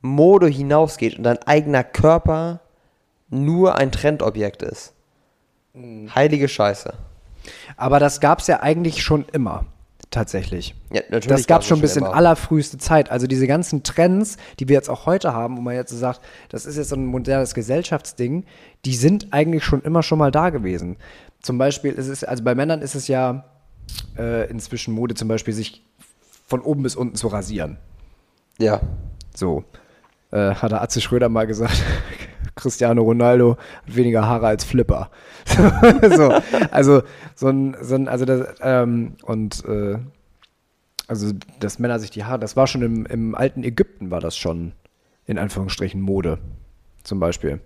Mode 0.00 0.48
hinausgeht 0.48 1.16
und 1.16 1.24
dein 1.24 1.38
eigener 1.44 1.84
Körper 1.84 2.60
nur 3.32 3.74
ein 3.76 3.90
Trendobjekt 3.90 4.62
ist. 4.62 4.94
Heilige 6.14 6.48
Scheiße. 6.48 6.92
aber 7.76 7.98
das 7.98 8.20
gab 8.20 8.40
es 8.40 8.46
ja 8.46 8.60
eigentlich 8.62 9.02
schon 9.02 9.24
immer, 9.32 9.64
tatsächlich. 10.10 10.74
Ja, 10.92 11.00
natürlich 11.10 11.26
Das 11.26 11.28
gab 11.28 11.38
es 11.38 11.46
gab's 11.46 11.66
schon 11.66 11.80
bis 11.80 11.96
in 11.96 12.04
immer. 12.04 12.14
allerfrüheste 12.14 12.76
Zeit. 12.76 13.10
Also 13.10 13.26
diese 13.26 13.46
ganzen 13.46 13.82
Trends, 13.82 14.36
die 14.60 14.68
wir 14.68 14.74
jetzt 14.74 14.90
auch 14.90 15.06
heute 15.06 15.32
haben, 15.32 15.56
wo 15.56 15.62
man 15.62 15.74
jetzt 15.74 15.90
so 15.90 15.96
sagt, 15.96 16.20
das 16.50 16.66
ist 16.66 16.76
jetzt 16.76 16.90
so 16.90 16.96
ein 16.96 17.06
modernes 17.06 17.54
Gesellschaftsding, 17.54 18.44
die 18.84 18.94
sind 18.94 19.32
eigentlich 19.32 19.64
schon 19.64 19.80
immer 19.82 20.02
schon 20.02 20.18
mal 20.18 20.30
da 20.30 20.50
gewesen. 20.50 20.98
Zum 21.40 21.56
Beispiel 21.56 21.92
ist 21.92 22.08
es, 22.08 22.22
also 22.22 22.44
bei 22.44 22.54
Männern 22.54 22.82
ist 22.82 22.94
es 22.94 23.08
ja 23.08 23.44
äh, 24.18 24.48
inzwischen 24.50 24.92
Mode, 24.94 25.14
zum 25.14 25.28
Beispiel 25.28 25.54
sich 25.54 25.82
von 26.46 26.60
oben 26.60 26.82
bis 26.82 26.94
unten 26.96 27.16
zu 27.16 27.28
rasieren. 27.28 27.78
Ja. 28.58 28.80
So. 29.34 29.64
Äh, 30.30 30.54
hat 30.54 30.70
der 30.70 30.82
Atze 30.82 31.00
Schröder 31.00 31.30
mal 31.30 31.46
gesagt, 31.46 31.82
Cristiano 32.54 33.02
Ronaldo 33.02 33.56
hat 33.86 33.96
weniger 33.96 34.26
Haare 34.26 34.46
als 34.46 34.64
Flipper. 34.64 35.10
so, 36.16 36.32
also, 36.70 37.02
so 37.34 37.48
ein, 37.48 37.76
so 37.80 37.94
ein, 37.94 38.08
also 38.08 38.24
das, 38.24 38.46
ähm, 38.60 39.14
und, 39.22 39.64
äh, 39.64 39.98
also, 41.08 41.32
dass 41.60 41.78
Männer 41.78 41.98
sich 41.98 42.10
die 42.10 42.24
Haare, 42.24 42.38
das 42.38 42.56
war 42.56 42.66
schon 42.66 42.82
im, 42.82 43.06
im 43.06 43.34
alten 43.34 43.64
Ägypten, 43.64 44.10
war 44.10 44.20
das 44.20 44.36
schon, 44.36 44.72
in 45.26 45.38
Anführungsstrichen, 45.38 46.00
Mode, 46.00 46.38
zum 47.02 47.20
Beispiel. 47.20 47.60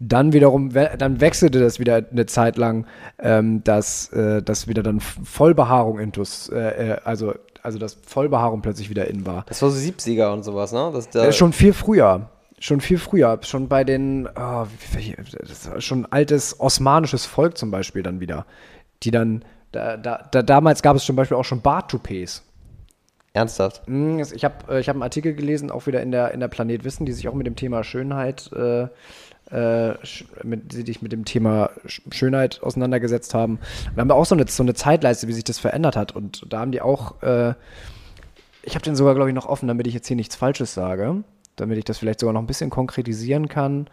Dann 0.00 0.32
wiederum, 0.32 0.70
dann 0.70 1.20
wechselte 1.20 1.60
das 1.60 1.78
wieder 1.78 2.04
eine 2.10 2.26
Zeit 2.26 2.56
lang, 2.56 2.86
ähm, 3.18 3.62
dass, 3.64 4.12
äh, 4.12 4.42
dass 4.42 4.68
wieder 4.68 4.82
dann 4.82 5.00
Vollbehaarung 5.00 5.98
intus, 5.98 6.48
äh, 6.48 6.92
äh, 6.92 6.96
also, 7.04 7.34
also 7.62 7.78
dass 7.78 7.94
Vollbehaarung 7.94 8.60
plötzlich 8.60 8.90
wieder 8.90 9.08
in 9.08 9.24
war. 9.24 9.44
Das 9.48 9.62
war 9.62 9.70
so 9.70 9.78
70er 9.78 10.32
und 10.32 10.42
sowas, 10.42 10.72
ne? 10.72 10.90
Das, 10.92 11.08
da, 11.10 11.24
Äh, 11.26 11.32
schon 11.32 11.52
viel 11.52 11.72
früher. 11.72 12.28
Schon 12.64 12.80
viel 12.80 12.96
früher. 12.96 13.38
Schon 13.42 13.68
bei 13.68 13.84
den, 13.84 14.26
oh, 14.26 14.64
schon 15.80 16.06
altes 16.06 16.58
osmanisches 16.58 17.26
Volk 17.26 17.58
zum 17.58 17.70
Beispiel 17.70 18.02
dann 18.02 18.20
wieder. 18.20 18.46
Die 19.02 19.10
dann, 19.10 19.44
da, 19.70 19.98
da, 19.98 20.26
da, 20.30 20.42
damals 20.42 20.80
gab 20.80 20.96
es 20.96 21.04
zum 21.04 21.14
Beispiel 21.14 21.36
auch 21.36 21.44
schon 21.44 21.60
Barttoupets. 21.60 22.42
Ernsthaft. 23.34 23.86
Hm, 23.86 24.18
es- 24.18 24.32
Ich 24.32 24.46
habe 24.46 24.54
äh, 24.72 24.80
ich 24.80 24.88
hab 24.88 24.96
einen 24.96 25.02
Artikel 25.02 25.34
gelesen, 25.34 25.70
auch 25.70 25.86
wieder 25.86 26.00
in 26.00 26.10
der, 26.10 26.30
in 26.30 26.40
der 26.40 26.48
Planet 26.48 26.84
Wissen, 26.84 27.04
die 27.04 27.12
sich 27.12 27.28
auch 27.28 27.34
mit 27.34 27.46
dem 27.46 27.54
Thema 27.54 27.84
Schönheit, 27.84 28.50
äh, 28.54 28.84
äh, 29.50 29.94
mit, 30.42 30.72
die 30.72 30.86
sich 30.86 31.02
mit 31.02 31.12
dem 31.12 31.26
Thema 31.26 31.68
Sch- 31.86 32.14
Schönheit 32.14 32.62
auseinandergesetzt 32.62 33.34
haben. 33.34 33.58
Wir 33.92 34.00
haben 34.00 34.08
da 34.08 34.14
auch 34.14 34.24
so 34.24 34.34
eine, 34.36 34.46
so 34.48 34.62
eine 34.62 34.72
Zeitleiste, 34.72 35.28
wie 35.28 35.34
sich 35.34 35.44
das 35.44 35.58
verändert 35.58 35.96
hat. 35.96 36.12
Und 36.16 36.46
da 36.48 36.60
haben 36.60 36.72
die 36.72 36.80
auch, 36.80 37.22
äh, 37.22 37.52
ich 38.62 38.74
habe 38.74 38.84
den 38.86 38.96
sogar, 38.96 39.14
glaube 39.14 39.28
ich, 39.28 39.34
noch 39.34 39.44
offen, 39.44 39.68
damit 39.68 39.86
ich 39.86 39.92
jetzt 39.92 40.08
hier 40.08 40.16
nichts 40.16 40.34
Falsches 40.34 40.72
sage, 40.72 41.24
damit 41.56 41.78
ich 41.78 41.84
das 41.84 41.98
vielleicht 41.98 42.20
sogar 42.20 42.32
noch 42.32 42.42
ein 42.42 42.46
bisschen 42.46 42.70
konkretisieren 42.70 43.48
kann, 43.48 43.88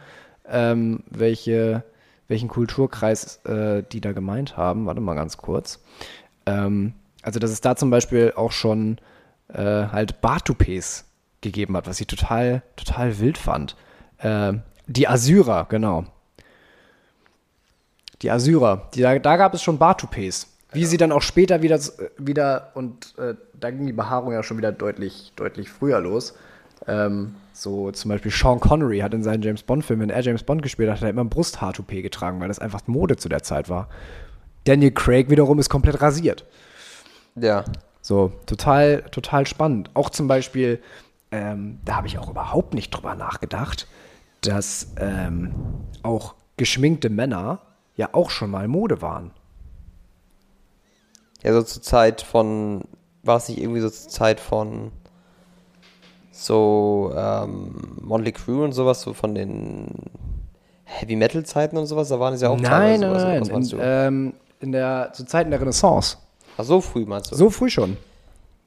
ähm, 0.48 1.04
welche, 1.10 1.84
welchen 2.28 2.50
Kulturkreis 2.50 3.38
äh, 3.46 3.84
die 3.92 4.02
da 4.02 4.12
gemeint 4.12 4.58
haben. 4.58 4.86
Warte 4.86 5.02
mal 5.02 5.16
ganz 5.16 5.38
kurz. 5.38 5.80
Ähm, 6.46 6.94
also, 7.22 7.40
dass 7.40 7.52
es 7.52 7.62
da 7.62 7.76
zum 7.76 7.90
Beispiel 7.90 8.34
auch 8.36 8.52
schon 8.52 8.98
äh, 9.50 9.58
halt 9.58 10.22
Bartupés 10.22 11.04
gegeben 11.42 11.76
hat, 11.78 11.88
was 11.88 12.00
ich 12.00 12.08
total, 12.08 12.64
total 12.76 13.20
wild 13.20 13.38
fand. 13.38 13.76
Äh, 14.18 14.54
die 14.88 15.08
Assyrer, 15.08 15.68
genau. 15.70 16.06
Die 18.22 18.30
Assyrer, 18.30 18.90
die, 18.94 19.02
da, 19.02 19.18
da 19.18 19.38
gab 19.38 19.54
es 19.54 19.64
schon 19.64 19.80
Bartupés. 19.80 20.48
Wie 20.74 20.86
sie 20.86 20.98
dann 20.98 21.12
auch 21.12 21.22
später 21.22 21.62
wieder, 21.62 21.76
äh, 21.76 22.10
wieder 22.18 22.72
und 22.76 23.18
äh, 23.18 23.36
da 23.60 23.72
ging 23.72 23.86
die 23.86 23.94
Behaarung 23.94 24.32
ja 24.32 24.44
schon 24.44 24.58
wieder 24.58 24.72
deutlich, 24.72 25.34
deutlich 25.36 25.70
früher 25.70 26.00
los. 26.00 26.36
Ähm, 26.88 27.36
so 27.54 27.92
zum 27.92 28.10
Beispiel 28.10 28.32
Sean 28.32 28.60
Connery 28.60 29.00
hat 29.00 29.14
in 29.14 29.24
seinen 29.24 29.44
James 29.44 29.64
Bond-Filmen, 29.64 30.04
wenn 30.04 30.16
er 30.16 30.22
James 30.22 30.44
Bond 30.44 30.62
gespielt 30.62 30.90
hat, 30.90 30.98
hat 30.98 31.04
er 31.04 31.10
immer 31.10 31.24
ein 31.24 31.30
Brusthaartoupé 31.30 32.02
getragen, 32.02 32.40
weil 32.40 32.48
das 32.48 32.60
einfach 32.60 32.88
Mode 32.88 33.18
zu 33.18 33.30
der 33.30 33.44
Zeit 33.44 33.70
war. 33.70 33.88
Daniel 34.64 34.92
Craig 34.92 35.30
wiederum 35.30 35.60
ist 35.60 35.70
komplett 35.70 36.02
rasiert. 36.02 36.46
Ja. 37.36 37.64
So, 38.02 38.32
total, 38.46 39.04
total 39.12 39.46
spannend. 39.46 39.92
Auch 39.94 40.10
zum 40.10 40.28
Beispiel, 40.28 40.82
ähm, 41.32 41.80
da 41.86 41.98
habe 41.98 42.08
ich 42.08 42.18
auch 42.18 42.30
überhaupt 42.30 42.74
nicht 42.74 42.90
drüber 42.92 43.16
nachgedacht, 43.16 43.88
dass 44.42 44.94
ähm, 44.98 45.54
auch 46.02 46.34
geschminkte 46.58 47.10
Männer 47.10 47.60
ja 47.96 48.10
auch 48.14 48.32
schon 48.32 48.50
mal 48.50 48.68
Mode 48.68 49.02
waren. 49.02 49.32
Ja, 51.44 51.54
so 51.54 51.62
zur 51.64 51.82
Zeit 51.82 52.22
von, 52.22 52.84
war 53.24 53.38
es 53.38 53.50
nicht 53.50 53.60
irgendwie 53.60 53.82
so 53.82 53.90
zur 53.90 54.10
Zeit 54.10 54.40
von 54.40 54.92
so 56.32 57.14
ähm, 57.16 57.76
Motley 58.02 58.32
Crue 58.32 58.64
und 58.64 58.72
sowas, 58.72 59.02
so 59.02 59.14
von 59.14 59.36
den 59.36 59.88
Heavy 60.86 61.16
Metal 61.16 61.44
Zeiten 61.46 61.78
und 61.78 61.86
sowas, 61.86 62.10
da 62.10 62.20
waren 62.20 62.34
es 62.34 62.42
ja 62.42 62.50
auch 62.50 62.58
nein, 62.60 63.00
nein, 63.02 63.12
nein. 63.14 63.42
was 63.42 63.52
meinst 63.52 63.74
In, 63.74 63.80
du? 63.80 63.84
ähm, 63.86 64.34
in 64.60 64.72
der, 64.72 65.12
zu 65.14 65.26
Zeiten 65.26 65.52
der 65.52 65.60
Renaissance. 65.62 66.18
Ach, 66.58 66.64
so 66.64 66.82
früh 66.82 67.06
meinst 67.06 67.32
du? 67.32 67.36
So 67.36 67.50
früh 67.50 67.70
schon. 67.70 67.98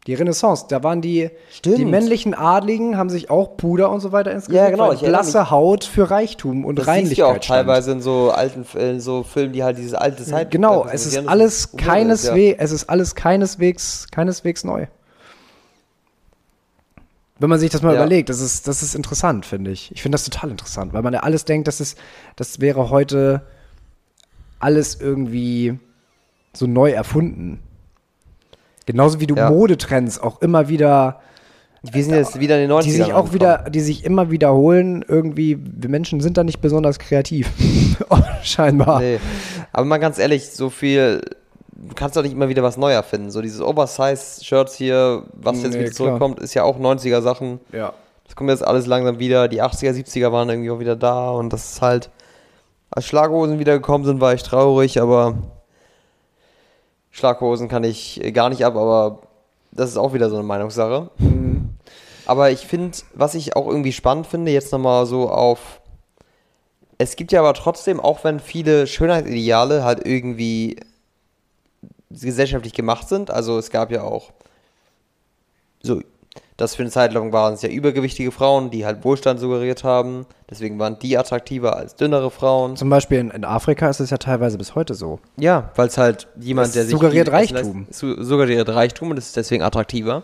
Die 0.06 0.12
Renaissance, 0.12 0.66
da 0.68 0.82
waren 0.82 1.00
die, 1.00 1.30
Stimmt. 1.50 1.78
die 1.78 1.84
männlichen 1.86 2.34
Adligen, 2.34 2.98
haben 2.98 3.08
sich 3.08 3.30
auch 3.30 3.56
Puder 3.56 3.90
und 3.90 4.00
so 4.00 4.12
weiter 4.12 4.32
ins 4.32 4.48
Ja, 4.48 4.68
genau, 4.68 4.92
ich 4.92 5.00
blasse 5.00 5.50
Haut 5.50 5.84
für 5.84 6.10
Reichtum 6.10 6.66
und 6.66 6.78
Das 6.78 6.86
Reinlichkeit 6.88 7.18
ja 7.18 7.26
auch 7.26 7.30
stand. 7.42 7.46
teilweise 7.46 7.92
in 7.92 8.02
so 8.02 8.30
alten 8.30 8.66
in 8.78 9.00
so 9.00 9.22
Filmen, 9.22 9.54
die 9.54 9.64
halt 9.64 9.78
diese 9.78 9.98
alte 9.98 10.22
Zeit 10.24 10.50
Genau, 10.50 10.84
es 10.92 11.06
ist 11.06 11.26
alles 11.26 11.70
Das 11.72 11.76
keineswegs, 11.82 12.58
es 12.62 12.72
ist 12.72 12.90
alles 12.90 13.14
keineswegs, 13.14 14.06
keineswegs 14.10 14.62
neu. 14.64 14.86
Wenn 17.38 17.50
man 17.50 17.58
sich 17.58 17.70
das 17.70 17.82
mal 17.82 17.94
Ja. 17.94 18.00
überlegt, 18.00 18.28
das 18.28 18.40
ist, 18.40 18.68
das 18.68 18.82
ist 18.82 18.94
interessant, 18.94 19.44
finde 19.44 19.70
ich. 19.72 19.90
Ich 19.92 20.02
finde 20.02 20.14
das 20.14 20.24
total 20.24 20.50
interessant, 20.50 20.92
weil 20.92 21.02
man 21.02 21.12
ja 21.14 21.20
alles 21.20 21.44
denkt, 21.44 21.66
das 21.66 21.80
ist, 21.80 21.98
das 22.36 22.60
wäre 22.60 22.90
heute 22.90 23.42
alles 24.60 25.00
irgendwie 25.00 25.78
so 26.52 26.66
neu 26.66 26.90
erfunden. 26.92 27.60
Genauso 28.86 29.18
wie 29.20 29.26
du 29.26 29.34
Ja. 29.34 29.50
Modetrends 29.50 30.18
auch 30.20 30.40
immer 30.42 30.68
wieder, 30.68 31.20
Wir 31.82 32.02
sind 32.04 32.14
jetzt 32.14 32.38
wieder 32.40 32.54
in 32.56 32.62
den 32.62 32.70
90ern. 32.70 32.82
die 32.84 32.90
sich 32.92 33.02
auch 33.12 33.26
angekommen. 33.26 33.34
wieder, 33.34 33.70
die 33.70 33.80
sich 33.80 34.04
immer 34.04 34.30
wiederholen, 34.30 35.04
irgendwie, 35.06 35.58
wir 35.60 35.90
Menschen 35.90 36.20
sind 36.20 36.36
da 36.38 36.44
nicht 36.44 36.60
besonders 36.60 36.98
kreativ. 36.98 37.50
Scheinbar. 38.42 39.00
Nee. 39.00 39.18
Aber 39.72 39.84
mal 39.84 39.98
ganz 39.98 40.18
ehrlich, 40.18 40.50
so 40.50 40.70
viel. 40.70 41.20
Du 41.76 41.94
kannst 41.94 42.16
doch 42.16 42.22
nicht 42.22 42.32
immer 42.32 42.48
wieder 42.48 42.62
was 42.62 42.76
neu 42.76 42.92
erfinden. 42.92 43.30
So 43.30 43.42
dieses 43.42 43.60
Oversize-Shirts 43.60 44.76
hier, 44.76 45.24
was 45.32 45.62
jetzt 45.62 45.72
Nee, 45.72 45.80
wieder 45.80 45.90
klar. 45.90 45.96
zurückkommt, 45.96 46.40
ist 46.40 46.54
ja 46.54 46.62
auch 46.62 46.78
90er-Sachen. 46.78 47.58
Ja. 47.72 47.92
Das 48.26 48.36
kommt 48.36 48.50
jetzt 48.50 48.64
alles 48.64 48.86
langsam 48.86 49.18
wieder. 49.18 49.48
Die 49.48 49.62
80er, 49.62 49.90
70er 49.90 50.32
waren 50.32 50.48
irgendwie 50.48 50.70
auch 50.70 50.78
wieder 50.78 50.96
da 50.96 51.30
und 51.30 51.52
das 51.52 51.72
ist 51.72 51.82
halt. 51.82 52.10
Als 52.90 53.06
Schlaghosen 53.06 53.58
wieder 53.58 53.72
gekommen 53.72 54.04
sind, 54.04 54.20
war 54.20 54.34
ich 54.34 54.44
traurig, 54.44 55.00
aber 55.00 55.34
Schlaghosen 57.10 57.68
kann 57.68 57.82
ich 57.82 58.20
gar 58.32 58.50
nicht 58.50 58.64
ab, 58.64 58.76
aber 58.76 59.18
das 59.72 59.90
ist 59.90 59.96
auch 59.96 60.14
wieder 60.14 60.30
so 60.30 60.36
eine 60.36 60.44
Meinungssache. 60.44 61.10
Aber 62.26 62.50
ich 62.50 62.60
finde, 62.66 62.96
was 63.14 63.34
ich 63.34 63.56
auch 63.56 63.66
irgendwie 63.66 63.92
spannend 63.92 64.28
finde, 64.28 64.52
jetzt 64.52 64.72
nochmal 64.72 65.06
so 65.06 65.28
auf. 65.28 65.80
Es 66.96 67.16
gibt 67.16 67.32
ja 67.32 67.40
aber 67.40 67.54
trotzdem, 67.54 67.98
auch 67.98 68.22
wenn 68.22 68.38
viele 68.38 68.86
Schönheitsideale 68.86 69.84
halt 69.84 70.06
irgendwie 70.06 70.76
gesellschaftlich 72.20 72.72
gemacht 72.72 73.08
sind, 73.08 73.30
also 73.30 73.58
es 73.58 73.70
gab 73.70 73.90
ja 73.90 74.02
auch 74.02 74.32
so, 75.82 76.00
das 76.56 76.76
für 76.76 76.82
eine 76.82 76.90
Zeit 76.90 77.12
lang 77.12 77.32
waren 77.32 77.54
es 77.54 77.62
ja 77.62 77.68
übergewichtige 77.68 78.30
Frauen, 78.30 78.70
die 78.70 78.86
halt 78.86 79.04
Wohlstand 79.04 79.40
suggeriert 79.40 79.82
haben, 79.84 80.24
deswegen 80.48 80.78
waren 80.78 80.98
die 80.98 81.18
attraktiver 81.18 81.76
als 81.76 81.96
dünnere 81.96 82.30
Frauen. 82.30 82.76
Zum 82.76 82.88
Beispiel 82.90 83.18
in, 83.18 83.30
in 83.30 83.44
Afrika 83.44 83.90
ist 83.90 84.00
es 84.00 84.10
ja 84.10 84.18
teilweise 84.18 84.56
bis 84.56 84.74
heute 84.74 84.94
so. 84.94 85.18
Ja, 85.36 85.70
weil 85.74 85.88
es 85.88 85.98
halt 85.98 86.28
jemand, 86.38 86.68
Das 86.68 86.74
der 86.74 86.84
sich 86.84 86.92
suggeriert 86.92 87.30
Reichtum. 87.30 87.86
lässt, 87.88 87.98
su 87.98 88.22
suggeriert 88.22 88.68
Reichtum 88.68 89.10
und 89.10 89.16
ist 89.16 89.36
deswegen 89.36 89.62
attraktiver. 89.62 90.22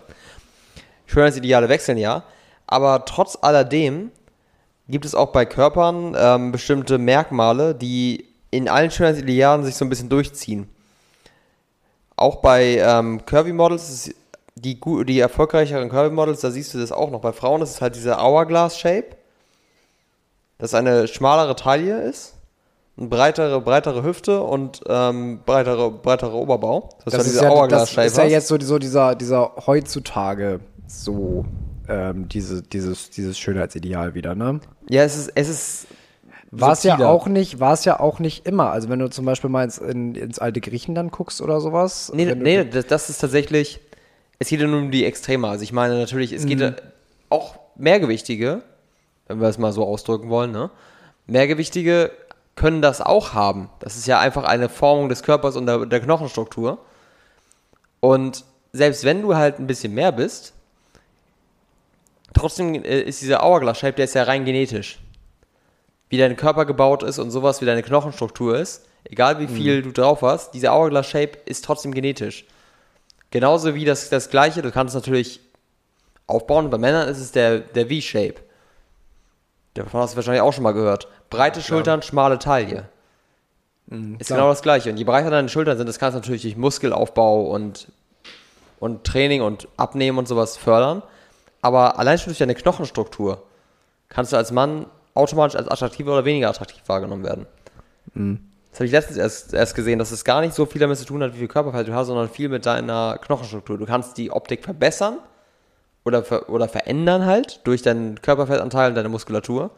Schönheitsideale 1.06 1.68
wechseln 1.68 1.98
ja, 1.98 2.22
aber 2.66 3.04
trotz 3.04 3.36
alledem 3.40 4.12
gibt 4.88 5.04
es 5.04 5.14
auch 5.14 5.32
bei 5.32 5.44
Körpern 5.44 6.16
ähm, 6.16 6.52
bestimmte 6.52 6.98
Merkmale, 6.98 7.74
die 7.74 8.26
in 8.52 8.68
allen 8.68 8.90
Schönheitsidealen 8.90 9.64
sich 9.64 9.74
so 9.74 9.84
ein 9.84 9.88
bisschen 9.88 10.08
durchziehen. 10.08 10.68
Auch 12.20 12.36
bei 12.36 12.76
ähm, 12.76 13.24
Curvy-Models, 13.24 13.88
ist 13.88 14.14
die, 14.54 14.78
die 15.06 15.18
erfolgreicheren 15.18 15.88
Curvy-Models, 15.88 16.40
da 16.42 16.50
siehst 16.50 16.74
du 16.74 16.78
das 16.78 16.92
auch 16.92 17.10
noch. 17.10 17.22
Bei 17.22 17.32
Frauen 17.32 17.62
ist 17.62 17.70
es 17.70 17.80
halt 17.80 17.96
dieser 17.96 18.22
Hourglass-Shape, 18.22 19.16
dass 20.58 20.74
eine 20.74 21.08
schmalere 21.08 21.56
Taille 21.56 22.02
ist, 22.02 22.34
eine 22.98 23.08
breitere, 23.08 23.62
breitere 23.62 24.02
Hüfte 24.02 24.42
und 24.42 24.82
ähm, 24.86 25.40
breitere, 25.46 25.90
breiterer 25.90 26.34
Oberbau. 26.34 26.90
Dass 27.04 27.12
du 27.12 27.18
halt 27.18 27.26
ist 27.26 27.32
diese 27.32 27.44
ja, 27.44 27.66
das 27.66 27.96
ist 27.96 28.16
ja 28.18 28.24
jetzt 28.24 28.48
so, 28.48 28.60
so 28.60 28.78
dieser, 28.78 29.14
dieser 29.14 29.54
heutzutage 29.66 30.60
so 30.86 31.46
ähm, 31.88 32.28
diese, 32.28 32.60
dieses, 32.62 33.08
dieses 33.08 33.38
Schönheitsideal 33.38 34.14
wieder, 34.14 34.34
ne? 34.34 34.60
Ja, 34.90 35.04
es 35.04 35.16
ist, 35.16 35.32
es 35.34 35.48
ist 35.48 35.86
War 36.52 36.72
es 36.72 36.82
ja 36.82 36.98
auch 37.06 37.26
nicht, 37.26 37.60
war 37.60 37.74
es 37.74 37.84
ja 37.84 38.00
auch 38.00 38.18
nicht 38.18 38.46
immer. 38.46 38.70
Also 38.70 38.88
wenn 38.88 38.98
du 38.98 39.08
zum 39.08 39.24
Beispiel 39.24 39.50
mal 39.50 39.64
ins, 39.64 39.78
in, 39.78 40.14
ins 40.16 40.38
alte 40.38 40.60
Griechenland 40.60 41.12
guckst 41.12 41.40
oder 41.40 41.60
sowas. 41.60 42.10
Nee, 42.14 42.34
nee 42.34 42.64
das, 42.64 42.86
das 42.86 43.08
ist 43.08 43.18
tatsächlich, 43.18 43.78
es 44.40 44.48
geht 44.48 44.60
ja 44.60 44.66
nur 44.66 44.80
um 44.80 44.90
die 44.90 45.04
Extreme. 45.04 45.46
Also 45.48 45.62
ich 45.62 45.72
meine 45.72 45.98
natürlich, 45.98 46.32
es 46.32 46.44
Mhm. 46.44 46.48
geht 46.48 46.82
auch 47.28 47.54
Mehrgewichtige, 47.76 48.62
wenn 49.28 49.40
wir 49.40 49.48
es 49.48 49.58
mal 49.58 49.72
so 49.72 49.86
ausdrücken 49.86 50.28
wollen, 50.28 50.50
ne? 50.50 50.70
Mehrgewichtige 51.26 52.10
können 52.56 52.82
das 52.82 53.00
auch 53.00 53.32
haben. 53.32 53.70
Das 53.78 53.96
ist 53.96 54.06
ja 54.08 54.18
einfach 54.18 54.42
eine 54.44 54.68
Formung 54.68 55.08
des 55.08 55.22
Körpers 55.22 55.54
und 55.56 55.66
der, 55.66 55.86
der 55.86 56.00
Knochenstruktur. 56.00 56.78
Und 58.00 58.44
selbst 58.72 59.04
wenn 59.04 59.22
du 59.22 59.36
halt 59.36 59.60
ein 59.60 59.66
bisschen 59.68 59.94
mehr 59.94 60.10
bist, 60.10 60.52
trotzdem 62.34 62.74
äh, 62.74 63.00
ist 63.02 63.22
dieser 63.22 63.40
Hourglass-Shape, 63.42 63.92
der 63.94 64.04
ist 64.06 64.14
ja 64.14 64.24
rein 64.24 64.44
genetisch. 64.44 64.98
Wie 66.10 66.18
dein 66.18 66.36
Körper 66.36 66.66
gebaut 66.66 67.02
ist 67.02 67.18
und 67.18 67.30
sowas, 67.30 67.60
wie 67.62 67.66
deine 67.66 67.82
Knochenstruktur 67.82 68.58
ist, 68.58 68.84
egal 69.04 69.38
wie 69.38 69.46
viel 69.46 69.80
du 69.82 69.92
drauf 69.92 70.22
hast, 70.22 70.52
dieser 70.52 70.72
Hourglass-Shape 70.72 71.38
ist 71.46 71.64
trotzdem 71.64 71.94
genetisch. 71.94 72.44
Genauso 73.30 73.74
wie 73.74 73.84
das, 73.84 74.10
das 74.10 74.28
gleiche, 74.28 74.60
du 74.60 74.72
kannst 74.72 74.94
natürlich 74.94 75.40
aufbauen, 76.26 76.68
bei 76.68 76.78
Männern 76.78 77.08
ist 77.08 77.18
es 77.18 77.32
der, 77.32 77.60
der 77.60 77.86
V-Shape. 77.86 78.34
Davon 79.74 80.00
hast 80.00 80.12
du 80.12 80.16
wahrscheinlich 80.16 80.42
auch 80.42 80.52
schon 80.52 80.64
mal 80.64 80.72
gehört. 80.72 81.06
Breite 81.30 81.62
Schultern, 81.62 82.02
schmale 82.02 82.38
Taille. 82.38 82.88
ist 84.18 84.26
klar. 84.26 84.38
genau 84.38 84.48
das 84.48 84.62
gleiche. 84.62 84.90
Und 84.90 84.96
je 84.96 85.04
breiter 85.04 85.30
deine 85.30 85.48
Schultern 85.48 85.78
sind, 85.78 85.88
das 85.88 86.00
kannst 86.00 86.16
du 86.16 86.20
natürlich 86.20 86.42
durch 86.42 86.56
Muskelaufbau 86.56 87.42
und, 87.42 87.86
und 88.80 89.04
Training 89.04 89.42
und 89.42 89.68
Abnehmen 89.76 90.18
und 90.18 90.26
sowas 90.26 90.56
fördern. 90.56 91.02
Aber 91.62 91.98
allein 91.98 92.18
schon 92.18 92.30
durch 92.30 92.38
deine 92.38 92.56
Knochenstruktur 92.56 93.44
kannst 94.08 94.32
du 94.32 94.36
als 94.36 94.50
Mann 94.50 94.86
automatisch 95.14 95.56
als 95.56 95.68
attraktiver 95.68 96.12
oder 96.12 96.24
weniger 96.24 96.48
attraktiv 96.48 96.82
wahrgenommen 96.86 97.24
werden. 97.24 97.46
Das 98.70 98.80
habe 98.80 98.86
ich 98.86 98.92
letztens 98.92 99.18
erst, 99.18 99.54
erst 99.54 99.74
gesehen, 99.74 99.98
dass 99.98 100.10
es 100.10 100.24
gar 100.24 100.40
nicht 100.40 100.54
so 100.54 100.66
viel 100.66 100.80
damit 100.80 100.98
zu 100.98 101.04
tun 101.04 101.22
hat, 101.22 101.34
wie 101.34 101.38
viel 101.38 101.48
Körperfett 101.48 101.88
du 101.88 101.94
hast, 101.94 102.06
sondern 102.06 102.28
viel 102.28 102.48
mit 102.48 102.66
deiner 102.66 103.18
Knochenstruktur. 103.18 103.78
Du 103.78 103.86
kannst 103.86 104.16
die 104.16 104.30
Optik 104.30 104.64
verbessern 104.64 105.18
oder, 106.04 106.22
ver 106.22 106.48
oder 106.48 106.68
verändern 106.68 107.26
halt 107.26 107.60
durch 107.64 107.82
deinen 107.82 108.20
Körperfettanteil 108.22 108.90
und 108.90 108.94
deine 108.94 109.08
Muskulatur. 109.08 109.70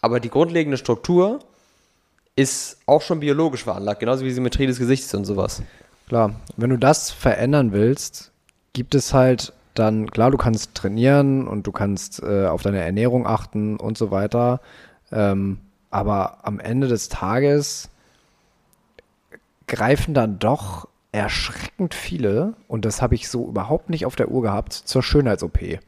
Aber 0.00 0.20
die 0.20 0.30
grundlegende 0.30 0.76
Struktur 0.76 1.40
ist 2.36 2.78
auch 2.84 3.00
schon 3.00 3.20
biologisch 3.20 3.64
veranlagt, 3.64 4.00
genauso 4.00 4.22
wie 4.22 4.28
die 4.28 4.34
Symmetrie 4.34 4.66
des 4.66 4.78
Gesichts 4.78 5.14
und 5.14 5.24
sowas. 5.24 5.62
Klar, 6.06 6.38
wenn 6.56 6.70
du 6.70 6.76
das 6.76 7.10
verändern 7.10 7.72
willst, 7.72 8.30
gibt 8.74 8.94
es 8.94 9.14
halt 9.14 9.54
dann, 9.78 10.10
klar, 10.10 10.30
du 10.30 10.36
kannst 10.36 10.74
trainieren 10.74 11.46
und 11.46 11.66
du 11.66 11.72
kannst 11.72 12.22
äh, 12.22 12.46
auf 12.46 12.62
deine 12.62 12.82
Ernährung 12.82 13.26
achten 13.26 13.76
und 13.76 13.96
so 13.96 14.10
weiter. 14.10 14.60
Ähm, 15.12 15.58
aber 15.90 16.38
am 16.42 16.60
Ende 16.60 16.88
des 16.88 17.08
Tages 17.08 17.88
greifen 19.66 20.14
dann 20.14 20.38
doch 20.38 20.88
erschreckend 21.12 21.94
viele, 21.94 22.54
und 22.68 22.84
das 22.84 23.00
habe 23.00 23.14
ich 23.14 23.28
so 23.28 23.48
überhaupt 23.48 23.88
nicht 23.88 24.04
auf 24.04 24.16
der 24.16 24.30
Uhr 24.30 24.42
gehabt, 24.42 24.72
zur 24.74 25.02
Schönheits-OP. 25.02 25.78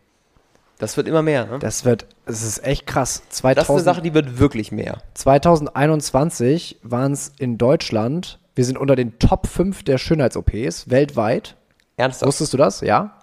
Das 0.78 0.96
wird 0.96 1.08
immer 1.08 1.22
mehr, 1.22 1.44
ne? 1.44 1.58
Das 1.58 1.84
wird, 1.84 2.06
es 2.24 2.42
ist 2.42 2.64
echt 2.64 2.86
krass. 2.86 3.22
Das 3.28 3.38
ist 3.38 3.44
eine 3.44 3.56
2000, 3.56 3.84
Sache, 3.84 4.02
die 4.02 4.14
wird 4.14 4.38
wirklich 4.38 4.72
mehr. 4.72 4.98
2021 5.14 6.78
waren 6.82 7.12
es 7.12 7.32
in 7.38 7.58
Deutschland, 7.58 8.38
wir 8.54 8.64
sind 8.64 8.78
unter 8.78 8.96
den 8.96 9.18
Top 9.18 9.46
5 9.46 9.82
der 9.82 9.98
Schönheits-OPs 9.98 10.88
weltweit. 10.88 11.56
Ernsthaft. 11.96 12.28
Wusstest 12.28 12.52
du 12.52 12.56
das? 12.56 12.80
Ja. 12.80 13.17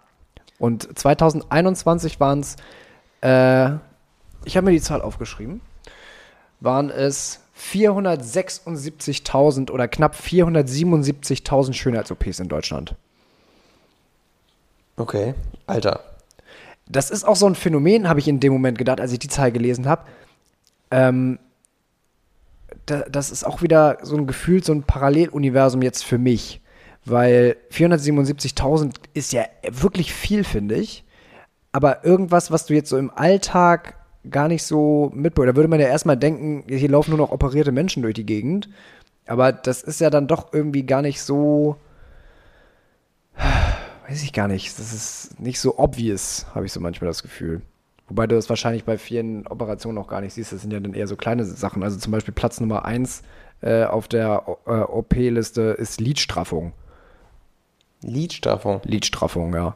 Und 0.59 0.97
2021 0.97 2.19
waren 2.19 2.39
es, 2.39 2.55
äh, 3.21 3.71
ich 4.45 4.55
habe 4.55 4.65
mir 4.65 4.71
die 4.71 4.81
Zahl 4.81 5.01
aufgeschrieben, 5.01 5.61
waren 6.59 6.89
es 6.89 7.41
476.000 7.59 9.71
oder 9.71 9.87
knapp 9.87 10.15
477.000 10.15 11.73
Schönheits-OPs 11.73 12.39
in 12.39 12.49
Deutschland. 12.49 12.95
Okay. 14.97 15.33
Alter. 15.67 16.03
Das 16.87 17.09
ist 17.09 17.25
auch 17.25 17.35
so 17.35 17.47
ein 17.47 17.55
Phänomen, 17.55 18.07
habe 18.07 18.19
ich 18.19 18.27
in 18.27 18.39
dem 18.39 18.53
Moment 18.53 18.77
gedacht, 18.77 19.01
als 19.01 19.11
ich 19.11 19.19
die 19.19 19.27
Zahl 19.27 19.51
gelesen 19.51 19.87
habe. 19.87 20.03
Ähm, 20.91 21.39
da, 22.85 23.01
das 23.09 23.31
ist 23.31 23.45
auch 23.45 23.61
wieder 23.61 23.97
so 24.03 24.15
ein 24.15 24.27
Gefühl, 24.27 24.63
so 24.63 24.73
ein 24.73 24.83
Paralleluniversum 24.83 25.81
jetzt 25.81 26.05
für 26.05 26.17
mich. 26.17 26.61
Weil 27.05 27.57
477.000 27.71 28.95
ist 29.13 29.31
ja 29.31 29.43
wirklich 29.69 30.13
viel, 30.13 30.43
finde 30.43 30.75
ich. 30.75 31.03
Aber 31.71 32.03
irgendwas, 32.03 32.51
was 32.51 32.65
du 32.65 32.73
jetzt 32.73 32.89
so 32.89 32.97
im 32.97 33.11
Alltag 33.11 33.95
gar 34.29 34.47
nicht 34.47 34.63
so 34.63 35.11
mitbekommst, 35.13 35.53
da 35.53 35.55
würde 35.55 35.69
man 35.69 35.79
ja 35.79 35.87
erstmal 35.87 36.17
denken, 36.17 36.63
hier 36.67 36.89
laufen 36.89 37.11
nur 37.11 37.19
noch 37.19 37.31
operierte 37.31 37.71
Menschen 37.71 38.01
durch 38.01 38.15
die 38.15 38.25
Gegend. 38.25 38.69
Aber 39.27 39.51
das 39.51 39.83
ist 39.83 40.01
ja 40.01 40.09
dann 40.09 40.27
doch 40.27 40.53
irgendwie 40.53 40.83
gar 40.83 41.01
nicht 41.01 41.21
so, 41.21 41.77
weiß 44.07 44.23
ich 44.23 44.33
gar 44.33 44.47
nicht, 44.47 44.77
das 44.79 44.93
ist 44.93 45.39
nicht 45.39 45.59
so 45.59 45.77
obvious, 45.77 46.45
habe 46.55 46.65
ich 46.65 46.71
so 46.71 46.79
manchmal 46.79 47.09
das 47.09 47.23
Gefühl. 47.23 47.61
Wobei 48.07 48.27
du 48.27 48.35
das 48.35 48.49
wahrscheinlich 48.49 48.83
bei 48.83 48.97
vielen 48.97 49.47
Operationen 49.47 49.97
auch 49.97 50.07
gar 50.07 50.21
nicht 50.21 50.33
siehst. 50.33 50.53
Das 50.53 50.61
sind 50.61 50.71
ja 50.71 50.79
dann 50.79 50.93
eher 50.93 51.07
so 51.07 51.15
kleine 51.15 51.43
Sachen. 51.43 51.83
Also 51.83 51.97
zum 51.97 52.11
Beispiel 52.11 52.33
Platz 52.33 52.59
Nummer 52.59 52.85
1 52.85 53.23
äh, 53.61 53.83
auf 53.85 54.07
der 54.07 54.43
äh, 54.67 54.71
OP-Liste 54.71 55.75
ist 55.79 55.99
Lidstraffung. 55.99 56.73
Lidstraffung. 58.05 58.81
Lidstraffung, 58.83 59.53
ja. 59.53 59.75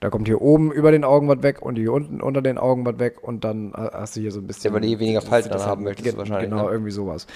Da 0.00 0.10
kommt 0.10 0.28
hier 0.28 0.40
oben 0.40 0.70
über 0.70 0.92
den 0.92 1.02
Augen 1.02 1.26
was 1.28 1.42
weg 1.42 1.60
und 1.60 1.76
hier 1.76 1.92
unten 1.92 2.20
unter 2.20 2.40
den 2.40 2.56
Augen 2.56 2.86
was 2.86 2.98
weg 3.00 3.16
und 3.22 3.42
dann 3.42 3.72
äh, 3.72 3.90
hast 3.92 4.14
du 4.16 4.20
hier 4.20 4.30
so 4.30 4.38
ein 4.38 4.46
bisschen. 4.46 4.70
Ja, 4.70 4.74
weil 4.74 4.82
du 4.82 4.88
eh 4.88 4.98
weniger 5.00 5.20
Falten 5.20 5.50
das 5.50 5.62
dann 5.62 5.70
haben 5.70 5.82
möchtest, 5.82 6.16
wahrscheinlich, 6.16 6.50
Genau, 6.50 6.66
ne? 6.66 6.70
irgendwie 6.70 6.92
sowas. 6.92 7.26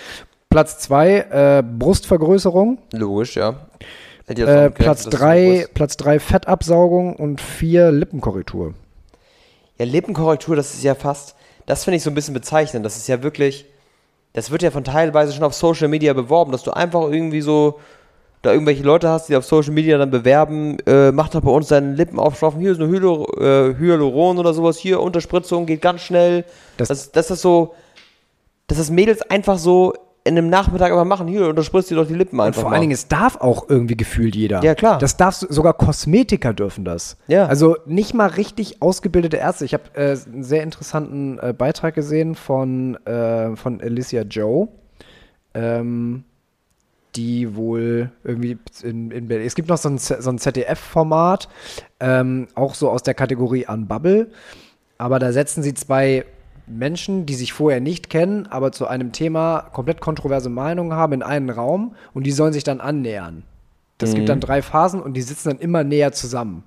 Platz 0.49 0.79
zwei 0.79 1.27
äh, 1.31 1.63
Brustvergrößerung. 1.63 2.79
Logisch, 2.93 3.37
ja. 3.37 3.67
Äh, 4.29 4.71
Platz 4.71 4.77
dass 4.77 4.99
es 4.99 5.05
so 5.05 5.11
drei, 5.11 5.47
ist. 5.57 5.75
Platz 5.75 5.97
drei 5.97 6.21
Fettabsaugung 6.21 7.17
und 7.17 7.41
vier 7.41 7.91
Lippenkorrektur. 7.91 8.75
Ja, 9.79 9.85
Lippenkorrektur, 9.85 10.55
das 10.55 10.75
ist 10.75 10.85
ja 10.85 10.95
fast, 10.95 11.35
das 11.67 11.83
finde 11.83 11.97
ich 11.97 12.05
so 12.05 12.11
ein 12.11 12.15
bisschen 12.15 12.35
bezeichnend. 12.35 12.87
Das 12.87 12.97
ist 12.97 13.09
ja 13.09 13.23
wirklich, 13.25 13.67
das 14.35 14.53
wird 14.53 14.63
ja 14.63 14.71
von 14.71 14.85
teilweise 14.85 15.33
schon 15.33 15.43
auf 15.43 15.55
Social 15.55 15.89
Media 15.89 16.13
beworben, 16.13 16.53
dass 16.53 16.63
du 16.63 16.71
einfach 16.71 17.03
irgendwie 17.11 17.41
so 17.41 17.81
da 18.43 18.53
irgendwelche 18.53 18.83
Leute 18.83 19.09
hast, 19.09 19.29
die 19.29 19.37
auf 19.37 19.45
Social 19.45 19.73
Media 19.73 19.97
dann 19.99 20.11
bewerben, 20.11 20.77
äh, 20.87 21.13
mach 21.13 21.29
doch 21.29 21.41
bei 21.41 21.51
uns 21.51 21.69
deine 21.69 21.95
Lippen 21.95 22.19
aufschlafen, 22.19 22.61
hier 22.61 22.73
ist 22.73 22.81
eine 22.81 22.91
Hyalo, 22.91 23.25
äh, 23.39 23.75
Hyaluron 23.79 24.39
oder 24.39 24.53
sowas, 24.53 24.79
hier 24.79 25.01
Unterspritzung, 25.01 25.65
geht 25.67 25.81
ganz 25.81 26.01
schnell. 26.03 26.45
Das- 26.77 26.89
Das, 26.89 27.13
dass 27.13 27.29
das 27.29 27.41
so, 27.41 27.75
dass 28.67 28.79
das 28.79 28.91
Mädels 28.91 29.23
einfach 29.23 29.59
so 29.59 29.95
in 30.25 30.39
einem 30.39 30.51
Nachmittag 30.51 30.93
einfach 30.93 31.05
machen, 31.05 31.27
hier 31.27 31.49
unterspritzt 31.49 31.91
dir 31.91 31.97
doch 31.97 32.07
die 32.07 32.15
Lippen 32.15 32.39
Und 32.39 32.47
einfach 32.47 32.61
vor 32.63 32.71
mal. 32.71 32.77
allen 32.77 32.83
Dingen, 32.83 32.93
es 32.93 33.09
darf 33.09 33.37
auch 33.41 33.69
irgendwie 33.69 33.97
gefühlt 33.97 34.37
jeder. 34.37 34.63
Ja, 34.63 34.77
klar. 34.77 34.99
Das 34.99 35.17
darf 35.17 35.35
sogar 35.35 35.75
Kosmetiker 35.75 36.53
dürfen 36.53 36.85
das. 36.85 37.17
Ja. 37.27 37.47
Also 37.47 37.77
nicht 37.87 38.15
mal 38.15 38.29
richtig 38.29 38.81
ausgebildete 38.83 39.39
Ärzte. 39.39 39.65
Ich 39.65 39.75
habe 39.75 39.83
äh, 39.95 40.17
einen 40.33 40.45
sehr 40.45 40.63
interessanten 40.63 41.41
äh, 41.41 41.53
Beitrag 41.53 41.95
gesehen 41.97 42.37
von, 42.37 43.05
äh, 43.05 43.57
von 43.57 43.81
Alicia 43.81 44.23
Joe. 44.23 44.69
Ähm, 45.55 46.23
die 47.15 47.55
wohl 47.57 48.11
irgendwie 48.25 48.59
in, 48.83 49.11
in 49.11 49.29
Berlin. 49.29 49.47
Es 49.47 49.55
gibt 49.55 49.69
noch 49.69 49.77
so 49.77 49.89
ein, 49.89 49.99
so 49.99 50.31
ein 50.31 50.39
ZDF-Format, 50.39 51.49
ähm, 52.01 52.49
auch 52.55 52.75
so 52.75 52.91
aus 52.91 53.03
der 53.03 53.15
Kategorie 53.15 53.67
Unbubble. 53.67 54.31
Aber 54.99 55.19
da 55.19 55.33
setzen 55.33 55.63
sie 55.63 55.75
zwei 55.75 56.25
Menschen, 56.67 57.27
die 57.27 57.35
sich 57.35 57.53
vorher 57.53 57.81
nicht 57.81 58.09
kennen, 58.09 58.47
aber 58.47 58.73
zu 58.73 58.87
einem 58.87 59.13
Thema 59.13 59.69
komplett 59.73 60.01
kontroverse 60.01 60.49
Meinungen 60.49 60.95
haben, 60.95 61.13
in 61.13 61.23
einen 61.23 61.51
Raum 61.51 61.95
und 62.15 62.25
die 62.25 62.33
sollen 62.33 62.53
sich 62.53 62.65
dann 62.65 62.81
annähern. 62.81 63.45
Das 63.99 64.15
gibt 64.15 64.29
dann 64.29 64.41
drei 64.41 64.63
Phasen 64.63 65.01
und 65.01 65.15
die 65.15 65.23
sitzen 65.23 65.51
dann 65.51 65.59
immer 65.59 65.85
näher 65.85 66.13
zusammen 66.13 66.65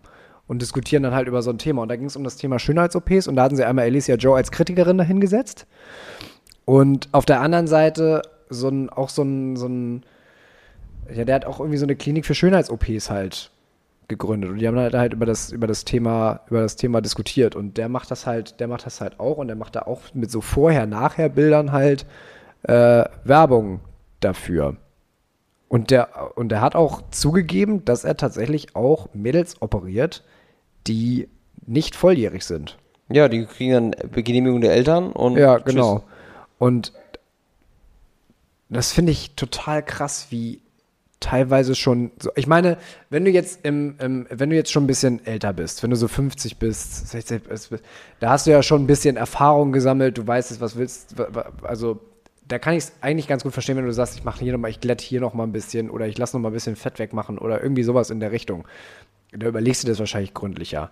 und 0.48 0.62
diskutieren 0.62 1.04
dann 1.04 1.14
halt 1.14 1.28
über 1.28 1.42
so 1.42 1.50
ein 1.50 1.58
Thema. 1.58 1.82
Und 1.82 1.90
da 1.90 1.96
ging 1.96 2.06
es 2.06 2.16
um 2.16 2.24
das 2.24 2.38
Thema 2.38 2.60
Schönheits-OPs 2.60 3.28
und 3.28 3.36
da 3.36 3.44
hatten 3.44 3.56
sie 3.56 3.66
einmal 3.66 3.86
Alicia 3.86 4.16
Joe 4.16 4.38
als 4.38 4.52
Kritikerin 4.52 4.98
dahingesetzt. 4.98 5.66
Und 6.66 7.10
auf 7.12 7.26
der 7.26 7.42
anderen 7.42 7.68
Seite 7.68 8.22
so 8.50 8.70
ein, 8.70 8.90
auch 8.90 9.10
so 9.10 9.24
ein, 9.24 9.56
so 9.56 9.68
ein, 9.68 10.04
ja, 11.14 11.26
der 11.26 11.36
hat 11.36 11.46
auch 11.46 11.60
irgendwie 11.60 11.78
so 11.78 11.86
eine 11.86 11.96
Klinik 11.96 12.26
für 12.26 12.36
Schönheits-OPs 12.36 13.10
halt 13.10 13.52
gegründet 14.08 14.52
und 14.52 14.60
die 14.60 14.68
haben 14.68 14.78
halt, 14.78 14.94
halt 14.94 15.14
über 15.14 15.26
das 15.26 15.52
über 15.52 15.66
das 15.66 15.84
Thema 15.84 16.42
über 16.48 16.62
das 16.62 16.76
Thema 16.76 17.02
diskutiert 17.02 17.56
und 17.56 17.78
der 17.78 17.90
macht 17.90 18.12
das 18.12 18.28
halt 18.28 18.60
der 18.60 18.68
macht 18.68 18.86
das 18.86 19.02
halt 19.02 19.20
auch 19.20 19.38
und 19.38 19.48
der 19.48 19.56
macht 19.56 19.76
da 19.76 19.82
auch 19.82 20.02
mit 20.14 20.30
so 20.30 20.42
vorher 20.42 20.86
nachher 20.86 21.28
Bildern 21.30 21.72
halt 21.72 22.06
äh, 22.64 23.06
Werbung 23.24 23.80
dafür 24.20 24.78
und 25.70 25.90
der 25.90 26.38
und 26.38 26.50
der 26.50 26.62
hat 26.62 26.76
auch 26.76 27.02
zugegeben 27.10 27.84
dass 27.84 28.04
er 28.04 28.16
tatsächlich 28.16 28.76
auch 28.76 29.10
Mädels 29.14 29.60
operiert 29.62 30.24
die 30.86 31.28
nicht 31.66 31.96
volljährig 31.96 32.46
sind 32.46 32.78
Ja, 33.10 33.28
die 33.28 33.46
kriegen 33.46 33.92
dann 33.92 34.12
Genehmigung 34.24 34.62
der 34.62 34.74
Eltern 34.74 35.12
und 35.12 35.36
ja, 35.38 35.58
tschüss. 35.58 35.74
genau. 35.74 36.04
Und 36.60 36.94
das 38.70 38.92
finde 38.92 39.12
ich 39.12 39.36
total 39.36 39.84
krass, 39.84 40.28
wie 40.30 40.62
teilweise 41.26 41.74
schon 41.74 42.12
so. 42.22 42.30
Ich 42.36 42.46
meine, 42.46 42.78
wenn 43.10 43.26
du 43.26 43.32
jetzt 43.32 43.66
im, 43.66 43.96
im, 44.00 44.28
wenn 44.30 44.52
du 44.52 44.56
jetzt 44.56 44.72
schon 44.72 44.84
ein 44.84 44.88
bisschen 44.88 45.26
älter 45.26 45.54
bist, 45.54 45.82
wenn 45.82 45.90
du 45.90 45.96
so 45.96 46.08
50 46.08 46.58
bist, 46.58 47.10
60 47.10 47.44
bist, 47.44 47.72
da 48.20 48.30
hast 48.30 48.46
du 48.46 48.52
ja 48.52 48.62
schon 48.62 48.84
ein 48.84 48.88
bisschen 48.88 49.18
Erfahrung 49.18 49.72
gesammelt, 49.72 50.20
du 50.20 50.28
weißt 50.28 50.52
jetzt, 50.52 50.62
was 50.62 50.78
willst, 50.78 51.16
also 51.64 52.00
da 52.48 52.60
kann 52.60 52.76
ich 52.76 52.84
es 52.84 52.94
eigentlich 53.02 53.28
ganz 53.28 53.42
gut 53.42 53.54
verstehen, 53.54 53.76
wenn 53.76 53.88
du 53.88 53.92
sagst, 53.92 54.16
ich 54.16 54.24
mache 54.24 54.40
hier 54.40 54.54
nochmal, 54.54 54.70
ich 54.70 54.80
glätte 54.80 55.04
hier 55.04 55.20
nochmal 55.20 55.48
ein 55.48 55.52
bisschen 55.52 55.90
oder 55.90 56.08
ich 56.08 56.16
lasse 56.20 56.38
nochmal 56.38 56.52
ein 56.52 56.54
bisschen 56.54 56.76
Fett 56.76 57.00
wegmachen 57.00 57.40
oder 57.40 57.62
irgendwie 57.62 57.82
sowas 57.82 58.12
in 58.12 58.20
der 58.20 58.32
Richtung. 58.32 58.68
Da 59.32 59.48
überlegst 59.48 59.84
du 59.84 59.88
das 59.88 59.98
wahrscheinlich 59.98 60.36
gründlicher. 60.36 60.92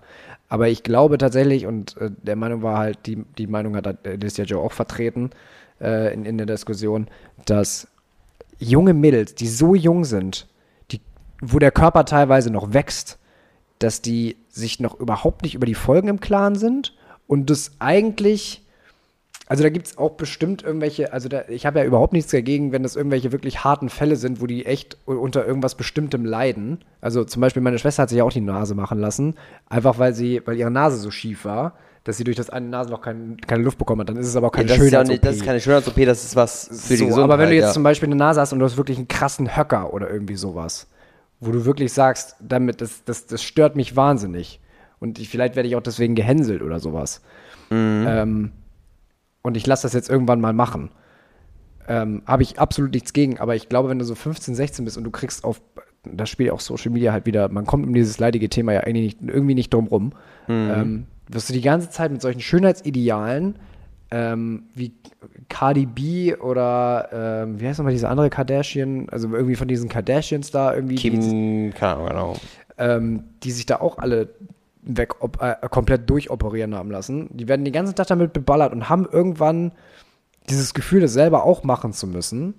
Aber 0.50 0.68
ich 0.68 0.82
glaube 0.82 1.20
tatsächlich, 1.20 1.68
und 1.68 1.96
äh, 1.98 2.10
der 2.24 2.36
Meinung 2.36 2.64
war 2.64 2.80
halt, 2.80 3.06
die, 3.06 3.24
die 3.38 3.46
Meinung 3.46 3.76
hat 3.76 3.86
äh, 3.86 4.10
Alicia 4.10 4.46
Joe 4.46 4.64
auch 4.64 4.72
vertreten 4.72 5.30
äh, 5.80 6.12
in, 6.12 6.26
in 6.26 6.38
der 6.38 6.48
Diskussion, 6.48 7.08
dass 7.46 7.88
junge 8.64 8.93
Mädels, 8.93 9.36
die 9.36 9.47
so 9.47 9.76
jung 9.76 10.05
sind, 10.05 10.47
die, 10.91 11.01
wo 11.41 11.59
der 11.59 11.72
Körper 11.72 12.05
teilweise 12.05 12.49
noch 12.49 12.74
wächst, 12.74 13.20
dass 13.80 14.01
die 14.01 14.38
sich 14.49 14.80
noch 14.80 14.99
überhaupt 14.99 15.43
nicht 15.43 15.55
über 15.55 15.66
die 15.66 15.76
Folgen 15.76 16.07
im 16.07 16.20
Klaren 16.20 16.55
sind 16.55 16.95
und 17.28 17.49
das 17.49 17.72
eigentlich, 17.80 18.64
also 19.47 19.64
da 19.64 19.70
gibt 19.70 19.88
es 19.88 19.97
auch 19.97 20.11
bestimmt 20.11 20.64
irgendwelche, 20.64 21.11
also 21.11 21.28
da, 21.30 21.43
ich 21.49 21.66
habe 21.66 21.80
ja 21.80 21.86
überhaupt 21.86 22.14
nichts 22.14 22.32
dagegen, 22.32 22.72
wenn 22.72 22.84
das 22.84 22.95
irgendwelche 22.95 23.32
wirklich 23.32 23.64
harten 23.64 23.89
Fälle 23.89 24.16
sind, 24.16 24.41
wo 24.41 24.47
die 24.47 24.66
echt 24.66 24.97
unter 25.05 25.45
irgendwas 25.45 25.76
Bestimmtem 25.76 26.26
leiden. 26.26 26.84
Also 27.01 27.24
zum 27.24 27.41
Beispiel 27.41 27.61
meine 27.61 27.80
Schwester 27.80 28.03
hat 28.03 28.09
sich 28.09 28.20
ja 28.20 28.24
auch 28.24 28.32
die 28.32 28.41
Nase 28.41 28.76
machen 28.76 28.99
lassen, 28.99 29.36
einfach 29.68 29.99
weil 29.99 30.14
sie, 30.14 30.41
weil 30.45 30.57
ihre 30.57 30.72
Nase 30.72 30.97
so 30.97 31.11
schief 31.11 31.45
war, 31.45 31.74
dass 32.04 32.18
sie 32.18 32.24
durch 32.24 32.36
das 32.38 32.49
eine 32.49 32.68
Nasenloch 32.68 33.01
kein, 33.01 33.38
keine 33.38 33.64
Luft 33.64 33.78
bekommen 33.78 34.01
hat. 34.01 34.10
Dann 34.10 34.18
ist 34.18 34.28
es 34.28 34.36
aber 34.36 34.47
auch 34.47 34.51
keine 34.51 34.68
das, 34.68 34.78
ja 34.78 34.84
Schönheits-OP. 34.84 35.12
nicht, 35.12 35.26
das 35.26 35.36
ist 35.38 35.45
keine 35.45 35.60
Schönheits-OP, 35.62 36.06
das 36.06 36.24
ist 36.26 36.36
was 36.36 36.68
für 36.68 36.93
die 36.93 36.97
So, 36.97 37.06
Gesundheit. 37.06 37.24
aber 37.24 37.39
wenn 37.39 37.49
du 37.49 37.56
jetzt 37.56 37.68
ja. 37.68 37.72
zum 37.72 37.84
Beispiel 37.84 38.08
eine 38.08 38.16
Nase 38.18 38.41
hast 38.41 38.51
und 38.54 38.60
du 38.60 38.66
hast 38.66 38.78
wirklich 38.78 38.97
einen 38.97 39.08
krassen 39.08 39.56
Höcker 39.56 39.93
oder 39.93 40.10
irgendwie 40.10 40.36
sowas, 40.36 40.88
wo 41.39 41.51
du 41.51 41.66
wirklich 41.66 41.93
sagst, 41.93 42.36
damit, 42.41 42.82
das, 42.82 43.04
das, 43.06 43.26
das 43.28 43.43
stört 43.43 43.76
mich 43.76 43.95
wahnsinnig. 43.95 44.60
Und 44.99 45.20
ich, 45.20 45.30
vielleicht 45.30 45.56
werde 45.56 45.68
ich 45.68 45.76
auch 45.76 45.82
deswegen 45.82 46.16
gehänselt 46.16 46.62
oder 46.62 46.80
sowas. 46.80 47.22
Mhm. 47.70 48.06
Ähm, 48.08 48.51
und 49.41 49.58
ich 49.58 49.68
lasse 49.68 49.84
das 49.84 49.93
jetzt 49.93 50.10
irgendwann 50.10 50.39
mal 50.41 50.54
machen. 50.54 50.89
Ähm, 51.88 52.24
Habe 52.26 52.43
ich 52.43 52.60
absolut 52.60 52.93
nichts 52.93 53.12
gegen, 53.12 53.39
aber 53.39 53.56
ich 53.56 53.68
glaube, 53.68 53.89
wenn 53.89 53.99
du 53.99 54.06
so 54.06 54.16
15, 54.16 54.56
16 54.56 54.86
bist 54.86 54.97
und 54.97 55.04
du 55.04 55.12
kriegst 55.12 55.43
auf, 55.43 55.62
das 56.04 56.30
spielt 56.30 56.51
auch 56.51 56.60
Social 56.60 56.91
Media 56.91 57.12
halt 57.14 57.26
wieder, 57.26 57.49
man 57.49 57.66
kommt 57.66 57.86
um 57.86 57.93
dieses 57.93 58.20
leidige 58.20 58.49
Thema 58.49 58.74
ja 58.74 58.82
eigentlich 58.82 59.22
nicht, 59.22 59.34
irgendwie 59.34 59.56
nicht 59.56 59.74
drum 59.74 59.88
rum, 59.88 60.12
Mhm. 60.47 60.72
ähm, 60.76 61.06
wirst 61.30 61.49
du 61.49 61.54
die 61.54 61.62
ganze 61.62 61.89
Zeit 61.89 62.12
mit 62.12 62.22
solchen 62.22 62.41
Schönheitsidealen 62.41 63.56
ähm, 64.12 64.64
wie 64.76 64.91
Cardi 65.49 65.86
B 65.86 66.36
oder 66.36 67.10
ähm, 67.45 67.60
wie 67.60 67.68
heißt 67.68 67.80
nochmal 67.80 67.93
diese 67.93 68.10
andere 68.10 68.30
Kardashian, 68.30 69.08
also 69.10 69.30
irgendwie 69.34 69.56
von 69.56 69.68
diesen 69.68 69.89
Kardashians 69.89 70.51
da 70.51 70.74
irgendwie, 70.76 70.95
die, 70.95 71.10
Kim, 71.10 71.74
keine 71.74 71.95
Ahnung, 71.95 72.08
genau. 72.08 72.36
ähm, 72.78 73.24
die 73.43 73.51
sich 73.51 73.66
da 73.66 73.78
auch 73.80 73.97
alle 73.97 74.30
weg 74.84 75.16
äh, 75.39 75.56
komplett 75.70 76.10
durchoperieren 76.10 76.76
haben 76.76 76.91
lassen. 76.91 77.30
Die 77.32 77.47
werden 77.47 77.64
den 77.64 77.74
ganzen 77.74 77.95
Tag 77.95 78.08
damit 78.08 78.34
beballert 78.34 78.74
und 78.74 78.89
haben 78.89 79.08
irgendwann 79.10 79.72
dieses 80.49 80.74
Gefühl, 80.74 80.99
das 81.01 81.14
selber 81.14 81.45
auch 81.45 81.64
machen 81.64 81.93
zu 81.93 82.06
müssen, 82.06 82.54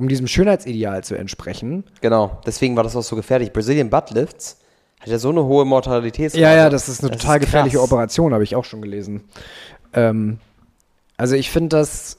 um 0.00 0.08
diesem 0.08 0.26
Schönheitsideal 0.26 1.04
zu 1.04 1.14
entsprechen. 1.14 1.84
Genau, 2.00 2.40
deswegen 2.46 2.74
war 2.74 2.82
das 2.84 2.96
auch 2.96 3.02
so 3.02 3.16
gefährlich. 3.16 3.52
Brazilian 3.52 3.90
Buttlifts 3.90 4.56
hat 4.98 5.08
ja 5.08 5.18
so 5.18 5.28
eine 5.28 5.44
hohe 5.44 5.66
Mortalitätsrate. 5.66 6.40
Ja, 6.42 6.54
ja, 6.56 6.70
das 6.70 6.88
ist 6.88 7.02
eine 7.02 7.10
Das 7.12 7.20
total 7.20 7.36
ist 7.36 7.44
gefährliche. 7.44 7.82
Operation, 7.82 8.32
habe 8.32 8.42
ich 8.42 8.56
auch 8.56 8.64
schon 8.64 8.80
gelesen. 8.80 9.24
Ähm, 9.92 10.38
also 11.18 11.36
ich 11.36 11.50
finde 11.50 11.76
das 11.76 12.18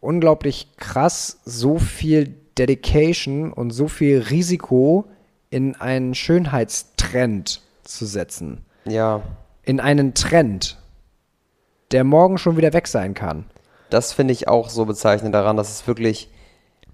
unglaublich 0.00 0.68
krass, 0.76 1.38
so 1.46 1.78
viel 1.78 2.34
Dedication 2.58 3.50
und 3.50 3.70
so 3.70 3.88
viel 3.88 4.18
Risiko 4.20 5.06
in 5.48 5.74
einen 5.76 6.14
Schönheitstrend 6.14 7.62
zu 7.82 8.04
setzen. 8.04 8.64
Ja, 8.84 9.22
In 9.62 9.80
einen 9.80 10.12
Trend, 10.12 10.76
der 11.92 12.04
morgen 12.04 12.36
schon 12.36 12.56
wieder 12.58 12.72
weg 12.74 12.88
sein 12.88 13.14
kann. 13.14 13.46
das 13.90 14.12
finde 14.12 14.32
ich 14.32 14.48
auch 14.48 14.68
so 14.68 14.84
bezeichnend 14.84 15.34
daran, 15.34 15.56
dass 15.56 15.70
es 15.70 15.86
wirklich. 15.86 16.28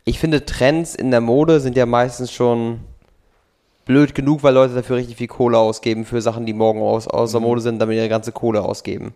Ich 0.05 0.19
finde, 0.19 0.45
Trends 0.45 0.95
in 0.95 1.11
der 1.11 1.21
Mode 1.21 1.61
sind 1.61 1.77
ja 1.77 1.87
meistens 1.87 2.33
schon 2.33 2.81
blöd 3.85 4.15
genug, 4.15 4.43
weil 4.43 4.55
Leute 4.55 4.75
dafür 4.75 4.97
richtig 4.97 5.17
viel 5.17 5.29
Kohle 5.29 5.59
ausgeben 5.59 6.05
für 6.05 6.21
Sachen, 6.21 6.47
die 6.47 6.53
morgen 6.53 6.81
aus, 6.81 7.07
aus 7.07 7.33
der 7.33 7.41
Mode 7.41 7.61
sind, 7.61 7.79
damit 7.79 7.97
ihre 7.97 8.09
ganze 8.09 8.33
Kohle 8.33 8.63
ausgeben. 8.63 9.15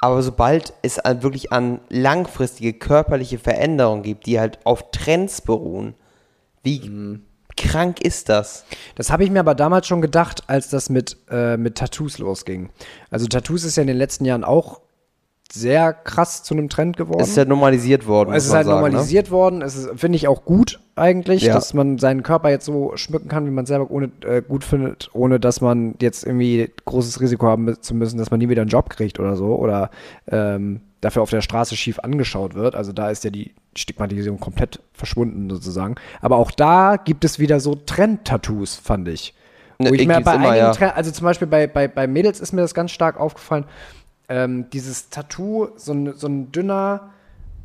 Aber 0.00 0.22
sobald 0.22 0.74
es 0.82 0.98
an, 0.98 1.22
wirklich 1.22 1.52
an 1.52 1.80
langfristige 1.88 2.74
körperliche 2.74 3.38
Veränderungen 3.38 4.02
gibt, 4.02 4.26
die 4.26 4.38
halt 4.38 4.58
auf 4.64 4.90
Trends 4.90 5.40
beruhen, 5.40 5.94
wie 6.62 7.20
krank 7.56 8.00
ist 8.00 8.28
das? 8.28 8.64
Das 8.96 9.10
habe 9.10 9.24
ich 9.24 9.30
mir 9.30 9.40
aber 9.40 9.54
damals 9.54 9.86
schon 9.86 10.02
gedacht, 10.02 10.44
als 10.46 10.68
das 10.68 10.90
mit, 10.90 11.16
äh, 11.30 11.56
mit 11.56 11.76
Tattoos 11.76 12.18
losging. 12.18 12.70
Also 13.10 13.26
Tattoos 13.26 13.64
ist 13.64 13.76
ja 13.76 13.82
in 13.82 13.86
den 13.86 13.96
letzten 13.96 14.24
Jahren 14.24 14.44
auch 14.44 14.80
sehr 15.54 15.92
krass 15.92 16.42
zu 16.42 16.54
einem 16.54 16.68
Trend 16.68 16.96
geworden. 16.96 17.20
Es 17.20 17.28
ist 17.28 17.36
ja 17.36 17.44
normalisiert 17.44 18.06
worden. 18.06 18.34
Es 18.34 18.46
ist 18.46 18.52
halt 18.52 18.66
sagen, 18.66 18.80
ne? 18.80 18.88
normalisiert 18.88 19.30
worden. 19.30 19.62
Es 19.62 19.76
ist, 19.76 19.88
finde 19.96 20.16
ich, 20.16 20.26
auch 20.28 20.44
gut 20.44 20.80
eigentlich, 20.96 21.42
Ja. 21.42 21.54
dass 21.54 21.74
man 21.74 21.98
seinen 21.98 22.22
Körper 22.22 22.50
jetzt 22.50 22.64
so 22.66 22.92
schmücken 22.96 23.28
kann, 23.28 23.46
wie 23.46 23.50
man 23.50 23.64
es 23.64 23.68
selber 23.68 23.90
ohne, 23.90 24.10
äh, 24.26 24.42
gut 24.42 24.64
findet, 24.64 25.10
ohne 25.12 25.38
dass 25.38 25.60
man 25.60 25.94
jetzt 26.00 26.24
irgendwie 26.24 26.70
großes 26.84 27.20
Risiko 27.20 27.46
haben 27.46 27.80
zu 27.80 27.94
müssen, 27.94 28.18
dass 28.18 28.30
man 28.30 28.40
nie 28.40 28.48
wieder 28.48 28.62
einen 28.62 28.70
Job 28.70 28.90
kriegt 28.90 29.20
oder 29.20 29.36
so 29.36 29.56
oder 29.56 29.90
ähm, 30.28 30.80
dafür 31.00 31.22
auf 31.22 31.30
der 31.30 31.40
Straße 31.40 31.76
schief 31.76 31.98
angeschaut 32.00 32.54
wird. 32.54 32.74
Also 32.74 32.92
da 32.92 33.10
ist 33.10 33.24
ja 33.24 33.30
die 33.30 33.52
Stigmatisierung 33.76 34.40
komplett 34.40 34.80
verschwunden 34.92 35.50
sozusagen. 35.50 35.94
Aber 36.20 36.36
auch 36.36 36.50
da 36.50 36.96
gibt 36.96 37.24
es 37.24 37.38
wieder 37.38 37.60
so 37.60 37.74
Trend-Tattoos, 37.74 38.74
fand 38.76 39.08
ich. 39.08 39.34
Ne, 39.78 39.90
Wo 39.90 39.94
ich 39.94 40.06
mir 40.06 40.20
bei 40.20 40.34
immer, 40.36 40.56
ja. 40.56 40.70
Also 40.94 41.10
zum 41.10 41.24
Beispiel 41.24 41.48
bei, 41.48 41.66
bei, 41.66 41.88
bei 41.88 42.06
Mädels 42.06 42.40
ist 42.40 42.52
mir 42.52 42.60
das 42.60 42.74
ganz 42.74 42.92
stark 42.92 43.18
aufgefallen, 43.18 43.64
ähm, 44.28 44.70
dieses 44.70 45.10
Tattoo, 45.10 45.68
so 45.76 45.92
ein, 45.92 46.14
so 46.14 46.26
ein 46.26 46.52
dünner, 46.52 47.10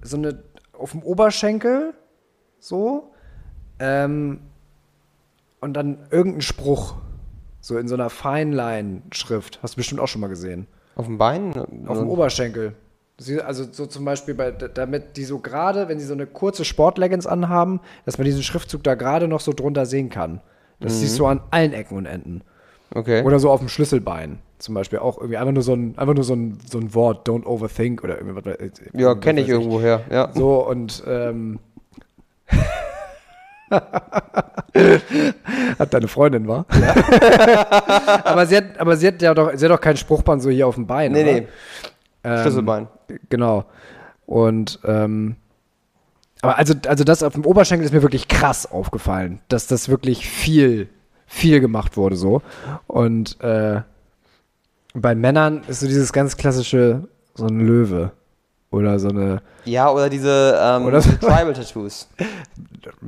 so 0.01 0.17
eine 0.17 0.43
auf 0.73 0.91
dem 0.91 1.03
Oberschenkel, 1.03 1.93
so, 2.59 3.11
ähm, 3.79 4.39
und 5.61 5.73
dann 5.73 5.99
irgendein 6.09 6.41
Spruch, 6.41 6.95
so 7.59 7.77
in 7.77 7.87
so 7.87 7.95
einer 7.95 8.09
Feinline-Schrift, 8.09 9.59
hast 9.61 9.73
du 9.73 9.77
bestimmt 9.77 9.99
auch 9.99 10.07
schon 10.07 10.21
mal 10.21 10.27
gesehen. 10.27 10.67
Auf 10.95 11.05
dem 11.05 11.17
Bein? 11.17 11.53
Auf 11.87 11.97
dem 11.97 12.09
Oberschenkel. 12.09 12.75
Also 13.45 13.65
so 13.69 13.85
zum 13.85 14.05
Beispiel, 14.05 14.33
bei, 14.33 14.51
damit 14.51 15.17
die 15.17 15.25
so 15.25 15.39
gerade, 15.39 15.89
wenn 15.89 15.99
sie 15.99 16.05
so 16.05 16.13
eine 16.13 16.25
kurze 16.25 16.63
Sportleggings 16.63 17.27
anhaben, 17.27 17.81
dass 18.05 18.17
man 18.17 18.23
diesen 18.23 18.43
Schriftzug 18.43 18.83
da 18.83 18.95
gerade 18.95 19.27
noch 19.27 19.41
so 19.41 19.51
drunter 19.51 19.85
sehen 19.85 20.09
kann. 20.09 20.39
Das 20.79 21.01
siehst 21.01 21.19
du 21.19 21.25
an 21.25 21.41
allen 21.51 21.73
Ecken 21.73 21.97
und 21.97 22.05
Enden. 22.05 22.41
Okay. 22.95 23.23
Oder 23.23 23.39
so 23.39 23.51
auf 23.51 23.59
dem 23.59 23.67
Schlüsselbein. 23.67 24.39
Zum 24.59 24.75
Beispiel 24.75 24.99
auch 24.99 25.17
irgendwie 25.17 25.37
einfach 25.37 25.53
nur 25.53 25.63
so 25.63 25.73
ein, 25.73 25.97
einfach 25.97 26.13
nur 26.13 26.23
so 26.23 26.33
ein, 26.33 26.59
so 26.69 26.77
ein 26.77 26.93
Wort, 26.93 27.27
don't 27.27 27.45
overthink 27.45 28.03
oder 28.03 28.17
irgendwie 28.17 28.35
was. 28.35 28.45
äh, 28.45 28.69
ja, 28.93 29.15
kenne 29.15 29.41
ich 29.41 29.49
irgendwo 29.49 29.79
her. 29.79 30.01
Ja. 30.11 30.31
So 30.33 30.67
und 30.67 31.03
ähm, 31.07 31.59
hat 35.79 35.93
deine 35.93 36.07
Freundin, 36.07 36.47
war? 36.47 36.65
aber 38.25 38.45
sie 38.45 38.57
hat, 38.57 38.79
aber 38.79 38.97
sie 38.97 39.07
hat 39.07 39.21
ja 39.21 39.33
doch, 39.33 39.51
sie 39.53 39.65
hat 39.65 39.71
doch 39.71 39.81
kein 39.81 39.97
Spruchband 39.97 40.41
so 40.41 40.49
hier 40.49 40.67
auf 40.67 40.75
dem 40.75 40.87
Bein. 40.87 41.13
Nee, 41.13 41.23
oder? 41.23 41.31
nee. 41.31 41.47
Ähm, 42.23 42.41
Schlüsselbein. 42.41 42.87
Genau. 43.29 43.65
Und 44.25 44.79
ähm, 44.83 45.37
aber 46.41 46.57
also, 46.57 46.73
also 46.87 47.03
das 47.03 47.23
auf 47.23 47.33
dem 47.33 47.45
Oberschenkel 47.45 47.85
ist 47.85 47.93
mir 47.93 48.01
wirklich 48.01 48.27
krass 48.27 48.69
aufgefallen, 48.69 49.39
dass 49.49 49.67
das 49.67 49.89
wirklich 49.89 50.27
viel, 50.29 50.87
viel 51.25 51.59
gemacht 51.59 51.97
wurde 51.97 52.15
so. 52.15 52.41
Und 52.87 53.39
äh, 53.41 53.81
bei 54.93 55.15
Männern 55.15 55.63
ist 55.67 55.81
so 55.81 55.87
dieses 55.87 56.11
ganz 56.13 56.37
klassische, 56.37 57.07
so 57.35 57.45
ein 57.45 57.59
Löwe. 57.59 58.11
Oder 58.71 58.99
so 58.99 59.09
eine. 59.09 59.41
Ja, 59.65 59.89
oder 59.91 60.09
diese, 60.09 60.59
ähm, 60.61 60.85
Oder 60.85 60.99
diese 61.01 61.19
Tribal-Tattoos. 61.19 62.07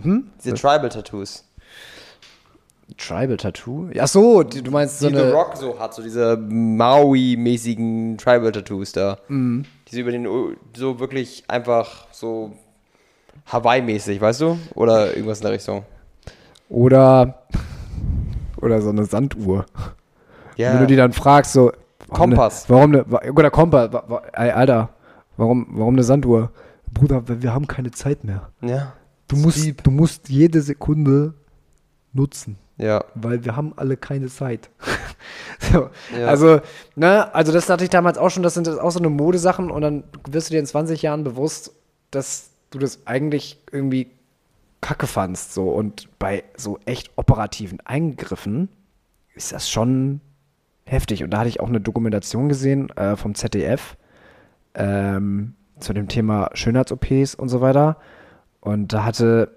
Hm? 0.01 0.29
Diese 0.43 0.55
Tribal-Tattoos. 0.55 1.45
Tribal-Tattoo? 2.97 3.89
Ach 3.99 4.07
so, 4.07 4.43
du 4.43 4.71
meinst 4.71 4.99
so 4.99 5.09
die 5.09 5.15
The 5.15 5.21
eine. 5.21 5.33
Rock 5.33 5.55
so 5.55 5.79
hat, 5.79 5.93
so 5.93 6.01
diese 6.01 6.37
Maui-mäßigen 6.37 8.17
Tribal-Tattoos 8.17 8.91
da. 8.91 9.17
Mhm. 9.27 9.65
Die 9.87 9.95
so 9.95 10.01
über 10.01 10.11
den, 10.11 10.27
so 10.75 10.99
wirklich 10.99 11.43
einfach 11.47 12.07
so 12.11 12.53
Hawaii-mäßig, 13.51 14.19
weißt 14.19 14.41
du? 14.41 14.57
Oder 14.75 15.15
irgendwas 15.15 15.39
in 15.39 15.43
der 15.43 15.53
Richtung. 15.53 15.85
Oder. 16.69 17.43
Oder 18.61 18.81
so 18.81 18.89
eine 18.89 19.05
Sanduhr. 19.05 19.65
Ja. 20.57 20.73
Wenn 20.73 20.81
du 20.81 20.87
die 20.87 20.95
dann 20.95 21.13
fragst, 21.13 21.53
so. 21.53 21.71
warum 22.07 22.31
Kompass. 22.31 22.67
Ne, 22.69 22.75
warum 22.75 22.91
ne, 22.91 23.05
oder 23.33 23.51
Kompass. 23.51 23.89
Alter, 24.33 24.89
warum, 25.37 25.67
warum 25.71 25.95
eine 25.95 26.03
Sanduhr? 26.03 26.51
Bruder, 26.93 27.27
wir 27.27 27.41
wir 27.41 27.53
haben 27.53 27.67
keine 27.67 27.91
Zeit 27.91 28.23
mehr. 28.23 28.49
ja. 28.61 28.93
Du 29.27 29.37
musst, 29.37 29.65
du 29.83 29.91
musst 29.91 30.27
jede 30.27 30.61
Sekunde 30.61 31.33
nutzen, 32.11 32.57
Ja. 32.77 33.01
weil 33.15 33.45
wir 33.45 33.55
haben 33.55 33.71
alle 33.77 33.95
keine 33.95 34.27
Zeit. 34.27 34.69
so, 35.71 35.89
Ja. 36.19 36.27
Also, 36.27 36.59
ne, 36.97 37.33
also 37.33 37.53
das 37.53 37.69
hatte 37.69 37.85
ich 37.85 37.89
damals 37.89 38.17
auch 38.17 38.29
schon, 38.29 38.43
das 38.43 38.55
sind 38.55 38.67
auch 38.67 38.91
so 38.91 38.99
eine 38.99 39.09
Modesachen 39.09 39.71
und 39.71 39.81
dann 39.81 40.03
wirst 40.29 40.49
du 40.49 40.53
dir 40.53 40.59
in 40.59 40.65
20 40.65 41.01
Jahren 41.01 41.23
bewusst, 41.23 41.73
dass 42.11 42.49
du 42.71 42.79
das 42.79 43.07
eigentlich 43.07 43.63
irgendwie 43.71 44.11
kacke 44.81 45.07
fandst. 45.07 45.53
So. 45.53 45.69
Und 45.69 46.09
bei 46.19 46.43
so 46.57 46.77
echt 46.85 47.11
operativen 47.15 47.79
Eingriffen 47.85 48.67
ist 49.33 49.53
das 49.53 49.69
schon 49.69 50.19
heftig. 50.85 51.23
Und 51.23 51.31
da 51.31 51.39
hatte 51.39 51.49
ich 51.49 51.59
auch 51.59 51.69
eine 51.69 51.81
Dokumentation 51.81 52.49
gesehen 52.49 52.89
äh, 52.97 53.15
vom 53.15 53.35
ZDF 53.35 53.97
ähm, 54.75 55.53
zu 55.79 55.93
dem 55.93 56.07
Thema 56.07 56.49
Schönheits-OPs 56.53 57.35
und 57.35 57.49
so 57.49 57.61
weiter. 57.61 57.97
Und 58.59 58.93
da 58.93 59.03
hatte, 59.03 59.51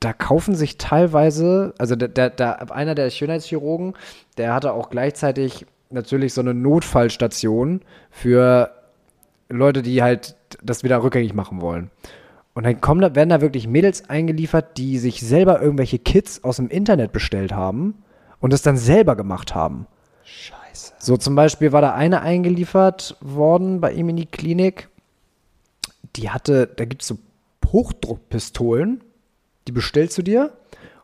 da 0.00 0.12
kaufen 0.12 0.54
sich 0.54 0.78
teilweise, 0.78 1.74
also 1.78 1.96
der, 1.96 2.08
der, 2.08 2.30
der, 2.30 2.72
einer 2.72 2.94
der 2.94 3.10
Schönheitschirurgen, 3.10 3.94
der 4.36 4.54
hatte 4.54 4.72
auch 4.72 4.90
gleichzeitig 4.90 5.66
natürlich 5.90 6.34
so 6.34 6.40
eine 6.40 6.54
Notfallstation 6.54 7.82
für 8.10 8.70
Leute, 9.48 9.82
die 9.82 10.02
halt 10.02 10.36
das 10.62 10.84
wieder 10.84 11.02
rückgängig 11.02 11.34
machen 11.34 11.60
wollen. 11.60 11.90
Und 12.54 12.64
dann 12.64 12.80
kommen 12.80 13.00
da, 13.00 13.14
werden 13.14 13.28
da 13.28 13.40
wirklich 13.40 13.68
Mädels 13.68 14.10
eingeliefert, 14.10 14.76
die 14.76 14.98
sich 14.98 15.20
selber 15.20 15.62
irgendwelche 15.62 15.98
Kits 15.98 16.42
aus 16.42 16.56
dem 16.56 16.68
Internet 16.68 17.12
bestellt 17.12 17.52
haben 17.52 17.94
und 18.40 18.52
das 18.52 18.62
dann 18.62 18.76
selber 18.76 19.16
gemacht 19.16 19.54
haben. 19.54 19.86
Scheiße. 20.24 20.94
So 20.98 21.16
zum 21.16 21.34
Beispiel 21.34 21.72
war 21.72 21.80
da 21.80 21.94
eine 21.94 22.20
eingeliefert 22.22 23.16
worden 23.20 23.80
bei 23.80 23.92
ihm 23.92 24.08
in 24.08 24.16
die 24.16 24.26
Klinik. 24.26 24.88
Die 26.16 26.30
hatte, 26.30 26.66
da 26.66 26.84
gibt 26.84 27.02
es 27.02 27.08
so 27.08 27.18
Hochdruckpistolen, 27.66 29.02
die 29.66 29.72
bestellst 29.72 30.16
du 30.18 30.22
dir 30.22 30.52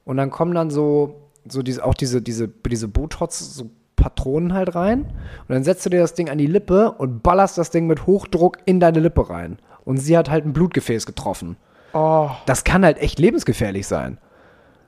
und 0.05 0.17
dann 0.17 0.31
kommen 0.31 0.55
dann 0.55 0.71
so, 0.71 1.29
so 1.47 1.63
diese, 1.63 1.85
auch 1.85 1.95
diese, 1.95 2.23
diese, 2.23 2.49
diese 2.49 2.89
Botox, 2.89 3.55
so 3.55 3.71
Patronen 3.97 4.53
halt 4.53 4.75
rein 4.75 5.03
und 5.03 5.49
dann 5.49 5.65
setzt 5.65 5.87
du 5.87 5.91
dir 5.91 6.01
das 6.01 6.15
Ding 6.15 6.29
an 6.29 6.39
die 6.39 6.47
Lippe 6.47 6.93
und 6.93 7.23
ballerst 7.23 7.59
das 7.59 7.71
Ding 7.71 7.87
mit 7.87 8.07
Hochdruck 8.07 8.59
in 8.65 8.81
deine 8.81 9.01
Lippe 9.01 9.31
rein. 9.31 9.59
Und 9.85 9.99
sie 9.99 10.17
hat 10.17 10.31
halt 10.31 10.47
ein 10.47 10.53
Blutgefäß 10.55 11.05
getroffen. 11.07 11.57
Oh, 11.93 12.31
Das 12.47 12.65
kann 12.65 12.85
halt 12.85 12.99
echt 12.99 13.19
lebensgefährlich 13.19 13.87
sein. 13.87 14.19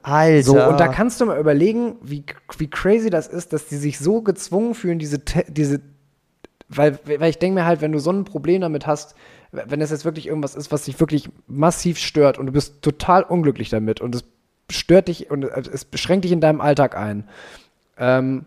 Alter. 0.07 0.43
So, 0.45 0.63
und 0.63 0.79
da 0.79 0.87
kannst 0.87 1.21
du 1.21 1.27
mal 1.27 1.39
überlegen, 1.39 1.97
wie, 2.01 2.25
wie 2.59 2.71
crazy 2.71 3.11
das 3.11 3.27
ist, 3.27 3.53
dass 3.53 3.67
die 3.67 3.77
sich 3.77 3.99
so 3.99 4.23
gezwungen 4.23 4.75
fühlen, 4.75 5.01
diese, 5.01 5.19
diese 5.49 5.81
weil, 6.69 6.99
weil 7.05 7.31
ich 7.31 7.39
denke 7.39 7.61
mir 7.61 7.67
halt, 7.67 7.81
wenn 7.81 7.93
du 7.93 7.99
so 7.99 8.11
ein 8.11 8.25
Problem 8.25 8.61
damit 8.61 8.87
hast, 8.87 9.15
wenn 9.51 9.81
es 9.81 9.91
jetzt 9.91 10.05
wirklich 10.05 10.27
irgendwas 10.27 10.55
ist, 10.55 10.71
was 10.71 10.85
dich 10.85 11.01
wirklich 11.01 11.29
massiv 11.47 11.99
stört 11.99 12.39
und 12.39 12.47
du 12.47 12.53
bist 12.53 12.83
total 12.83 13.23
unglücklich 13.23 13.69
damit 13.69 14.01
und 14.01 14.15
es 14.15 14.25
stört 14.71 15.09
dich 15.09 15.31
und 15.31 15.45
es 15.45 15.85
beschränkt 15.85 16.25
dich 16.25 16.33
in 16.33 16.41
deinem 16.41 16.61
Alltag 16.61 16.97
ein, 16.97 17.29
ähm, 17.99 18.47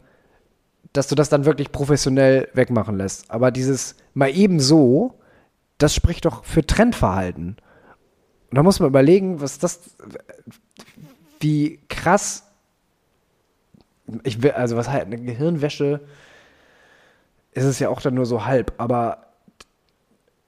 dass 0.93 1.07
du 1.07 1.15
das 1.15 1.29
dann 1.29 1.45
wirklich 1.45 1.71
professionell 1.71 2.49
wegmachen 2.53 2.97
lässt. 2.97 3.29
Aber 3.31 3.51
dieses 3.51 3.95
mal 4.13 4.29
eben 4.29 4.59
so, 4.59 5.19
das 5.77 5.93
spricht 5.93 6.25
doch 6.25 6.43
für 6.43 6.65
Trendverhalten. 6.65 7.57
Und 8.49 8.55
da 8.55 8.63
muss 8.63 8.79
man 8.79 8.89
überlegen, 8.89 9.41
was 9.41 9.59
das, 9.59 9.95
wie 11.39 11.79
krass, 11.89 12.43
ich 14.23 14.41
will, 14.41 14.51
also 14.51 14.75
was 14.75 14.89
halt, 14.89 15.05
eine 15.05 15.19
Gehirnwäsche 15.19 16.01
ist 17.51 17.65
es 17.65 17.79
ja 17.79 17.89
auch 17.89 18.01
dann 18.01 18.13
nur 18.13 18.25
so 18.25 18.45
halb, 18.45 18.73
aber 18.77 19.25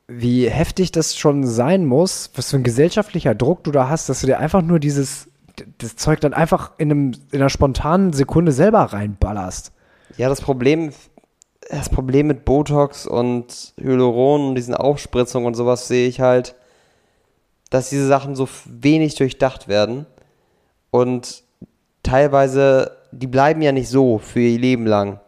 wie 0.08 0.50
heftig 0.50 0.92
das 0.92 1.16
schon 1.16 1.46
sein 1.46 1.86
muss, 1.86 2.32
was 2.36 2.52
für 2.52 2.58
ein 2.58 2.64
gesellschaftlicher 2.64 3.34
Druck 3.34 3.64
du 3.64 3.72
da 3.72 3.90
hast, 3.90 4.10
dass 4.10 4.22
du 4.22 4.28
dir 4.28 4.40
einfach 4.40 4.62
nur 4.62 4.80
dieses, 4.80 5.30
das 5.78 5.96
Zeug 5.96 6.20
dann 6.20 6.34
einfach 6.34 6.72
in, 6.78 6.92
einem, 6.92 7.12
in 7.32 7.40
einer 7.40 7.50
spontanen 7.50 8.14
Sekunde 8.14 8.52
selber 8.52 8.82
reinballerst. 8.82 9.72
Ja, 10.18 10.28
das 10.28 10.42
Problem, 10.42 10.92
das 11.70 11.90
Problem 11.90 12.28
mit 12.28 12.44
Botox 12.44 13.08
und 13.08 13.74
Hyaluron 13.80 14.50
und 14.50 14.56
diesen 14.56 14.76
Aufspritzungen 14.76 15.48
und 15.48 15.54
sowas 15.54 15.88
sehe 15.88 16.08
ich 16.08 16.20
halt, 16.20 16.56
dass 17.70 17.90
diese 17.90 18.08
Sachen 18.08 18.36
so 18.36 18.50
wenig 18.66 19.16
durchdacht 19.16 19.70
werden 19.70 20.06
und 20.92 21.44
teilweise, 22.04 22.92
die 23.12 23.28
bleiben 23.28 23.62
ja 23.62 23.72
nicht 23.72 23.90
so 23.90 24.20
für 24.20 24.40
ihr 24.42 24.60
Leben 24.60 24.86
lang. 24.86 25.20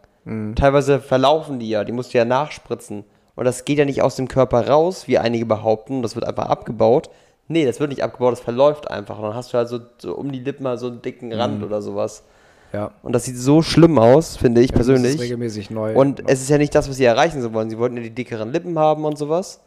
Teilweise 0.54 1.00
verlaufen 1.00 1.58
die 1.58 1.68
ja, 1.68 1.84
die 1.84 1.92
musst 1.92 2.14
du 2.14 2.18
ja 2.18 2.24
nachspritzen. 2.24 3.04
Und 3.36 3.44
das 3.44 3.64
geht 3.66 3.76
ja 3.78 3.84
nicht 3.84 4.00
aus 4.00 4.16
dem 4.16 4.26
Körper 4.28 4.68
raus, 4.68 5.06
wie 5.06 5.18
einige 5.18 5.44
behaupten, 5.44 6.00
das 6.02 6.14
wird 6.14 6.26
einfach 6.26 6.46
abgebaut. 6.46 7.10
Nee, 7.46 7.66
das 7.66 7.78
wird 7.78 7.90
nicht 7.90 8.02
abgebaut, 8.02 8.32
das 8.32 8.40
verläuft 8.40 8.90
einfach. 8.90 9.18
Und 9.18 9.24
dann 9.24 9.34
hast 9.34 9.52
du 9.52 9.58
halt 9.58 9.68
so, 9.68 9.80
so 9.98 10.14
um 10.14 10.32
die 10.32 10.38
Lippen 10.40 10.62
mal 10.62 10.78
so 10.78 10.86
einen 10.86 11.02
dicken 11.02 11.30
Rand 11.32 11.62
oder 11.62 11.82
sowas. 11.82 12.24
Ja. 12.72 12.92
Und 13.02 13.12
das 13.12 13.24
sieht 13.24 13.36
so 13.36 13.60
schlimm 13.60 13.98
aus, 13.98 14.36
finde 14.36 14.62
ich 14.62 14.70
Das 14.72 14.80
ist 14.80 14.86
persönlich. 14.86 15.20
regelmäßig 15.20 15.70
neu. 15.70 15.94
Und 15.94 16.22
es 16.26 16.40
ist 16.40 16.48
ja 16.48 16.56
nicht 16.58 16.74
das, 16.74 16.88
was 16.88 16.96
sie 16.96 17.04
erreichen 17.04 17.42
so 17.42 17.52
wollen. 17.52 17.68
Sie 17.68 17.78
wollten 17.78 17.96
ja 17.96 18.02
die 18.02 18.14
dickeren 18.14 18.50
Lippen 18.50 18.78
haben 18.78 19.04
und 19.04 19.18
sowas. 19.18 19.60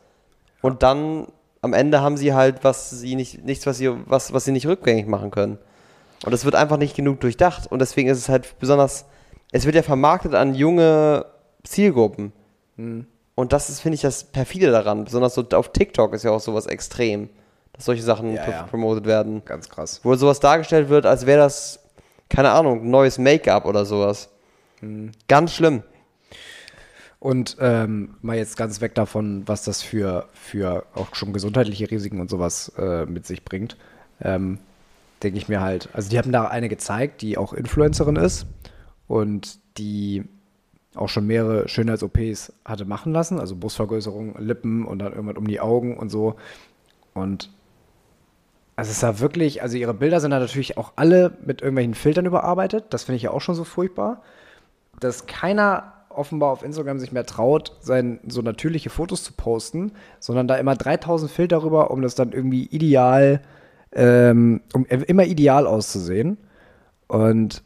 Und 0.62 0.82
dann 0.82 1.28
am 1.62 1.74
Ende 1.74 2.02
haben 2.02 2.18
sie 2.18 2.34
halt 2.34 2.64
was 2.64 2.90
sie 2.90 3.16
nicht, 3.16 3.46
nichts, 3.46 3.68
was 3.68 3.78
sie, 3.78 3.92
was, 4.08 4.34
was 4.34 4.46
sie 4.46 4.52
nicht 4.52 4.66
rückgängig 4.68 5.08
machen 5.08 5.30
können. 5.30 5.60
Und 6.26 6.34
es 6.34 6.46
wird 6.46 6.56
einfach 6.56 6.78
nicht 6.78 6.96
genug 6.96 7.20
durchdacht. 7.20 7.72
Und 7.72 7.80
deswegen 7.80 8.10
ist 8.10 8.18
es 8.18 8.30
halt 8.30 8.60
besonders, 8.60 9.06
es 9.52 9.66
wird 9.66 9.76
ja 9.76 9.84
vermarktet 9.84 10.34
an 10.34 10.56
junge 10.56 11.26
Zielgruppen. 11.64 12.32
Und 13.36 13.54
das 13.54 13.70
ist, 13.70 13.80
finde 13.82 13.96
ich, 13.96 14.02
das 14.02 14.24
perfide 14.24 14.72
daran. 14.72 15.06
Besonders 15.06 15.36
so 15.36 15.46
auf 15.54 15.72
TikTok 15.72 16.14
ist 16.14 16.24
ja 16.24 16.32
auch 16.32 16.40
sowas 16.40 16.66
extrem, 16.66 17.30
dass 17.74 17.86
solche 17.86 18.04
Sachen 18.04 18.34
Ja, 18.34 18.50
ja. 18.50 18.64
promotet 18.64 19.06
werden. 19.06 19.44
Ganz 19.46 19.70
krass. 19.70 20.00
Wo 20.04 20.16
sowas 20.16 20.40
dargestellt 20.40 20.90
wird, 20.90 21.06
als 21.06 21.26
wäre 21.26 21.40
das, 21.40 21.80
keine 22.30 22.52
Ahnung, 22.52 22.90
neues 22.90 23.18
Make-up 23.18 23.66
oder 23.66 23.86
sowas. 23.86 24.30
Ganz 25.28 25.54
schlimm. 25.54 25.84
Und 27.20 27.58
ähm, 27.60 28.16
mal 28.22 28.38
jetzt 28.38 28.58
ganz 28.58 28.80
weg 28.80 28.94
davon, 28.94 29.44
was 29.48 29.64
das 29.64 29.82
für, 29.82 30.28
für 30.34 30.86
auch 30.94 31.16
schon 31.16 31.34
gesundheitliche 31.34 31.90
Risiken 31.90 32.22
und 32.22 32.30
sowas 32.30 32.72
äh, 32.78 33.06
mit 33.06 33.26
sich 33.26 33.44
bringt. 33.44 33.76
Ähm, 34.22 34.60
denke 35.24 35.38
ich 35.38 35.50
mir 35.50 35.62
halt, 35.62 35.90
also 35.94 36.10
die 36.10 36.18
haben 36.18 36.32
da 36.32 36.48
eine 36.48 36.70
gezeigt, 36.70 37.22
die 37.22 37.38
auch 37.38 37.54
Influencerin 37.54 38.16
ist 38.16 38.46
und 39.08 39.60
die 39.78 40.24
auch 40.96 41.10
schon 41.10 41.28
mehrere 41.28 41.68
Schönheits-OPs 41.68 42.54
hatte 42.66 42.86
machen 42.86 43.14
lassen, 43.14 43.40
also 43.40 43.56
Brustvergrößerung, 43.56 44.36
Lippen 44.40 44.86
und 44.86 45.00
dann 45.00 45.14
irgendwann 45.14 45.38
um 45.38 45.48
die 45.48 45.60
Augen 45.60 45.98
und 45.98 46.10
so. 46.10 46.36
Und 47.14 47.50
also 48.76 48.92
es 48.92 49.02
war 49.04 49.20
wirklich, 49.20 49.62
also 49.62 49.78
ihre 49.78 49.94
Bilder 49.94 50.20
sind 50.20 50.32
da 50.32 50.40
natürlich 50.40 50.78
auch 50.78 50.94
alle 50.96 51.38
mit 51.46 51.62
irgendwelchen 51.62 51.96
Filtern 51.96 52.26
überarbeitet. 52.26 52.86
Das 52.92 53.04
finde 53.04 53.18
ich 53.18 53.24
ja 53.24 53.32
auch 53.32 53.42
schon 53.42 53.56
so 53.56 53.64
furchtbar, 53.64 54.22
dass 55.00 55.26
keiner 55.26 55.94
offenbar 56.10 56.52
auf 56.52 56.64
Instagram 56.64 57.00
sich 57.00 57.12
mehr 57.12 57.26
traut, 57.26 57.74
sein, 57.80 58.20
so 58.28 58.42
natürliche 58.42 58.90
Fotos 58.90 59.24
zu 59.24 59.34
posten, 59.34 59.92
sondern 60.20 60.48
da 60.48 60.56
immer 60.56 60.76
3000 60.76 61.30
Filter 61.30 61.64
rüber, 61.64 61.92
um 61.92 62.02
das 62.02 62.16
dann 62.16 62.32
irgendwie 62.32 62.66
ideal, 62.66 63.42
ähm, 63.98 64.62
um 64.74 64.86
immer 64.86 65.26
ideal 65.26 65.68
auszusehen. 65.68 66.38
Und 67.08 67.64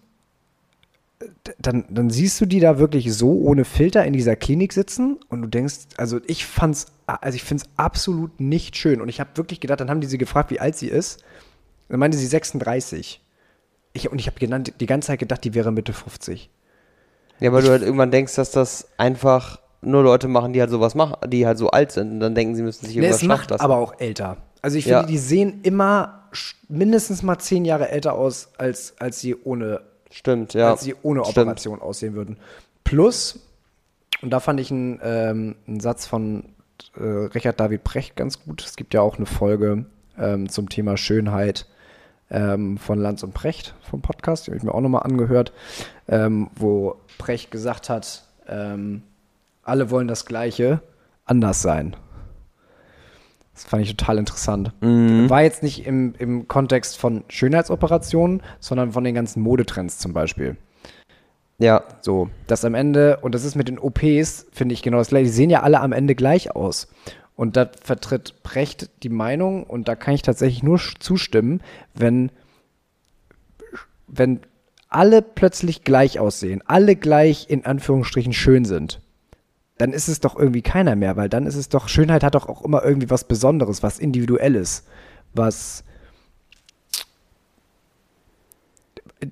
dann, 1.59 1.85
dann 1.89 2.09
siehst 2.09 2.41
du 2.41 2.45
die 2.45 2.59
da 2.59 2.79
wirklich 2.79 3.13
so 3.13 3.33
ohne 3.33 3.65
Filter 3.65 4.05
in 4.05 4.13
dieser 4.13 4.35
Klinik 4.35 4.73
sitzen 4.73 5.19
und 5.29 5.41
du 5.41 5.47
denkst, 5.47 5.75
also 5.97 6.19
ich 6.25 6.45
fand's, 6.45 6.87
also 7.05 7.35
ich 7.35 7.43
finde 7.43 7.63
es 7.63 7.69
absolut 7.77 8.39
nicht 8.39 8.75
schön. 8.77 9.01
Und 9.01 9.09
ich 9.09 9.19
habe 9.19 9.31
wirklich 9.35 9.59
gedacht, 9.59 9.81
dann 9.81 9.89
haben 9.89 10.01
die 10.01 10.07
sie 10.07 10.17
gefragt, 10.17 10.49
wie 10.49 10.59
alt 10.59 10.75
sie 10.77 10.87
ist. 10.87 11.23
Dann 11.89 11.99
meinte 11.99 12.17
sie 12.17 12.25
36. 12.25 13.21
Ich, 13.93 14.09
und 14.09 14.19
ich 14.19 14.27
habe 14.27 14.39
die 14.39 14.85
ganze 14.85 15.07
Zeit 15.07 15.19
gedacht, 15.19 15.43
die 15.43 15.53
wäre 15.53 15.71
Mitte 15.71 15.91
50. 15.91 16.49
Ja, 17.39 17.51
weil 17.51 17.59
ich, 17.59 17.65
du 17.65 17.71
halt 17.71 17.83
irgendwann 17.83 18.11
denkst, 18.11 18.35
dass 18.35 18.51
das 18.51 18.87
einfach 18.97 19.59
nur 19.81 20.03
Leute 20.03 20.29
machen, 20.29 20.53
die 20.53 20.61
halt 20.61 20.69
sowas 20.69 20.95
machen, 20.95 21.15
die 21.29 21.45
halt 21.45 21.57
so 21.57 21.71
alt 21.71 21.91
sind 21.91 22.11
und 22.11 22.19
dann 22.21 22.35
denken, 22.35 22.55
sie 22.55 22.63
müssen 22.63 22.85
sich 22.85 22.95
irgendwas 22.95 23.21
nee, 23.21 23.25
es 23.25 23.27
macht 23.27 23.49
lassen. 23.49 23.63
aber 23.63 23.77
auch 23.77 23.99
älter. 23.99 24.37
Also 24.61 24.77
ich 24.77 24.85
finde, 24.85 25.01
ja. 25.01 25.05
die 25.05 25.17
sehen 25.17 25.61
immer 25.63 26.29
mindestens 26.69 27.23
mal 27.23 27.39
zehn 27.39 27.65
Jahre 27.65 27.89
älter 27.89 28.13
aus, 28.13 28.49
als, 28.57 28.93
als 28.99 29.19
sie 29.19 29.35
ohne 29.35 29.81
Stimmt, 30.11 30.53
ja. 30.53 30.71
Als 30.71 30.81
sie 30.81 30.95
ohne 31.03 31.23
Operation 31.23 31.75
Stimmt. 31.75 31.81
aussehen 31.81 32.13
würden. 32.15 32.37
Plus, 32.83 33.39
und 34.21 34.29
da 34.29 34.39
fand 34.39 34.59
ich 34.59 34.69
einen, 34.69 34.99
ähm, 35.01 35.55
einen 35.67 35.79
Satz 35.79 36.05
von 36.05 36.43
äh, 36.97 37.03
Richard 37.03 37.59
David 37.59 37.83
Brecht 37.83 38.15
ganz 38.15 38.43
gut. 38.43 38.61
Es 38.61 38.75
gibt 38.75 38.93
ja 38.93 39.01
auch 39.01 39.17
eine 39.17 39.25
Folge 39.25 39.85
ähm, 40.19 40.49
zum 40.49 40.67
Thema 40.67 40.97
Schönheit 40.97 41.65
ähm, 42.29 42.77
von 42.77 42.99
Lanz 42.99 43.23
und 43.23 43.33
Precht 43.33 43.73
vom 43.89 44.01
Podcast, 44.01 44.47
die 44.47 44.51
habe 44.51 44.57
ich 44.57 44.63
mir 44.63 44.73
auch 44.73 44.81
nochmal 44.81 45.03
angehört, 45.03 45.53
ähm, 46.07 46.49
wo 46.55 46.97
Precht 47.17 47.51
gesagt 47.51 47.89
hat, 47.89 48.23
ähm, 48.47 49.03
alle 49.63 49.91
wollen 49.91 50.07
das 50.07 50.25
Gleiche, 50.25 50.81
anders 51.25 51.61
sein. 51.61 51.95
Das 53.61 53.69
fand 53.69 53.83
ich 53.83 53.95
total 53.95 54.17
interessant. 54.17 54.73
Mhm. 54.81 55.29
War 55.29 55.43
jetzt 55.43 55.61
nicht 55.61 55.85
im, 55.85 56.15
im 56.17 56.47
Kontext 56.47 56.97
von 56.97 57.23
Schönheitsoperationen, 57.27 58.41
sondern 58.59 58.91
von 58.91 59.03
den 59.03 59.13
ganzen 59.13 59.41
Modetrends 59.41 59.99
zum 59.99 60.13
Beispiel. 60.13 60.57
Ja. 61.59 61.83
So, 62.01 62.31
dass 62.47 62.65
am 62.65 62.73
Ende, 62.73 63.17
und 63.21 63.35
das 63.35 63.43
ist 63.43 63.55
mit 63.55 63.67
den 63.67 63.77
OPs, 63.77 64.47
finde 64.51 64.73
ich 64.73 64.81
genau 64.81 64.97
das 64.97 65.09
gleiche, 65.09 65.25
die 65.25 65.31
sehen 65.31 65.51
ja 65.51 65.61
alle 65.61 65.79
am 65.79 65.91
Ende 65.91 66.15
gleich 66.15 66.55
aus. 66.55 66.87
Und 67.35 67.55
da 67.55 67.69
vertritt 67.83 68.41
Precht 68.41 68.89
die 69.03 69.09
Meinung, 69.09 69.63
und 69.63 69.87
da 69.87 69.95
kann 69.95 70.15
ich 70.15 70.23
tatsächlich 70.23 70.63
nur 70.63 70.79
zustimmen, 70.99 71.61
wenn, 71.93 72.31
wenn 74.07 74.39
alle 74.89 75.21
plötzlich 75.21 75.83
gleich 75.83 76.19
aussehen, 76.19 76.63
alle 76.65 76.95
gleich 76.95 77.47
in 77.47 77.63
Anführungsstrichen 77.63 78.33
schön 78.33 78.65
sind, 78.65 79.01
dann 79.81 79.93
ist 79.93 80.07
es 80.07 80.19
doch 80.19 80.37
irgendwie 80.37 80.61
keiner 80.61 80.95
mehr, 80.95 81.17
weil 81.17 81.27
dann 81.27 81.47
ist 81.47 81.55
es 81.55 81.67
doch, 81.67 81.87
Schönheit 81.87 82.23
hat 82.23 82.35
doch 82.35 82.47
auch 82.47 82.63
immer 82.63 82.83
irgendwie 82.83 83.09
was 83.09 83.23
Besonderes, 83.23 83.81
was 83.81 83.97
Individuelles, 83.97 84.83
was. 85.33 85.83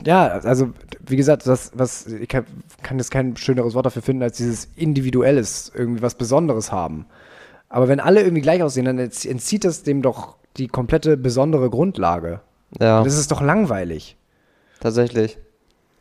Ja, 0.03 0.27
also 0.27 0.71
wie 1.05 1.17
gesagt, 1.17 1.45
das, 1.45 1.71
was, 1.75 2.07
ich 2.07 2.27
kann, 2.27 2.45
kann 2.81 2.97
jetzt 2.97 3.11
kein 3.11 3.37
schöneres 3.37 3.75
Wort 3.75 3.85
dafür 3.85 4.01
finden, 4.01 4.23
als 4.23 4.37
dieses 4.37 4.69
Individuelles, 4.75 5.71
irgendwie 5.75 6.01
was 6.01 6.15
Besonderes 6.15 6.71
haben. 6.71 7.05
Aber 7.69 7.87
wenn 7.87 7.99
alle 7.99 8.21
irgendwie 8.21 8.41
gleich 8.41 8.63
aussehen, 8.63 8.85
dann 8.85 8.97
entzieht 8.97 9.63
das 9.63 9.83
dem 9.83 10.01
doch 10.01 10.37
die 10.57 10.67
komplette 10.67 11.15
besondere 11.15 11.69
Grundlage. 11.69 12.41
Ja. 12.79 12.97
Und 12.97 13.05
das 13.05 13.19
ist 13.19 13.31
doch 13.31 13.41
langweilig. 13.41 14.17
Tatsächlich. 14.79 15.37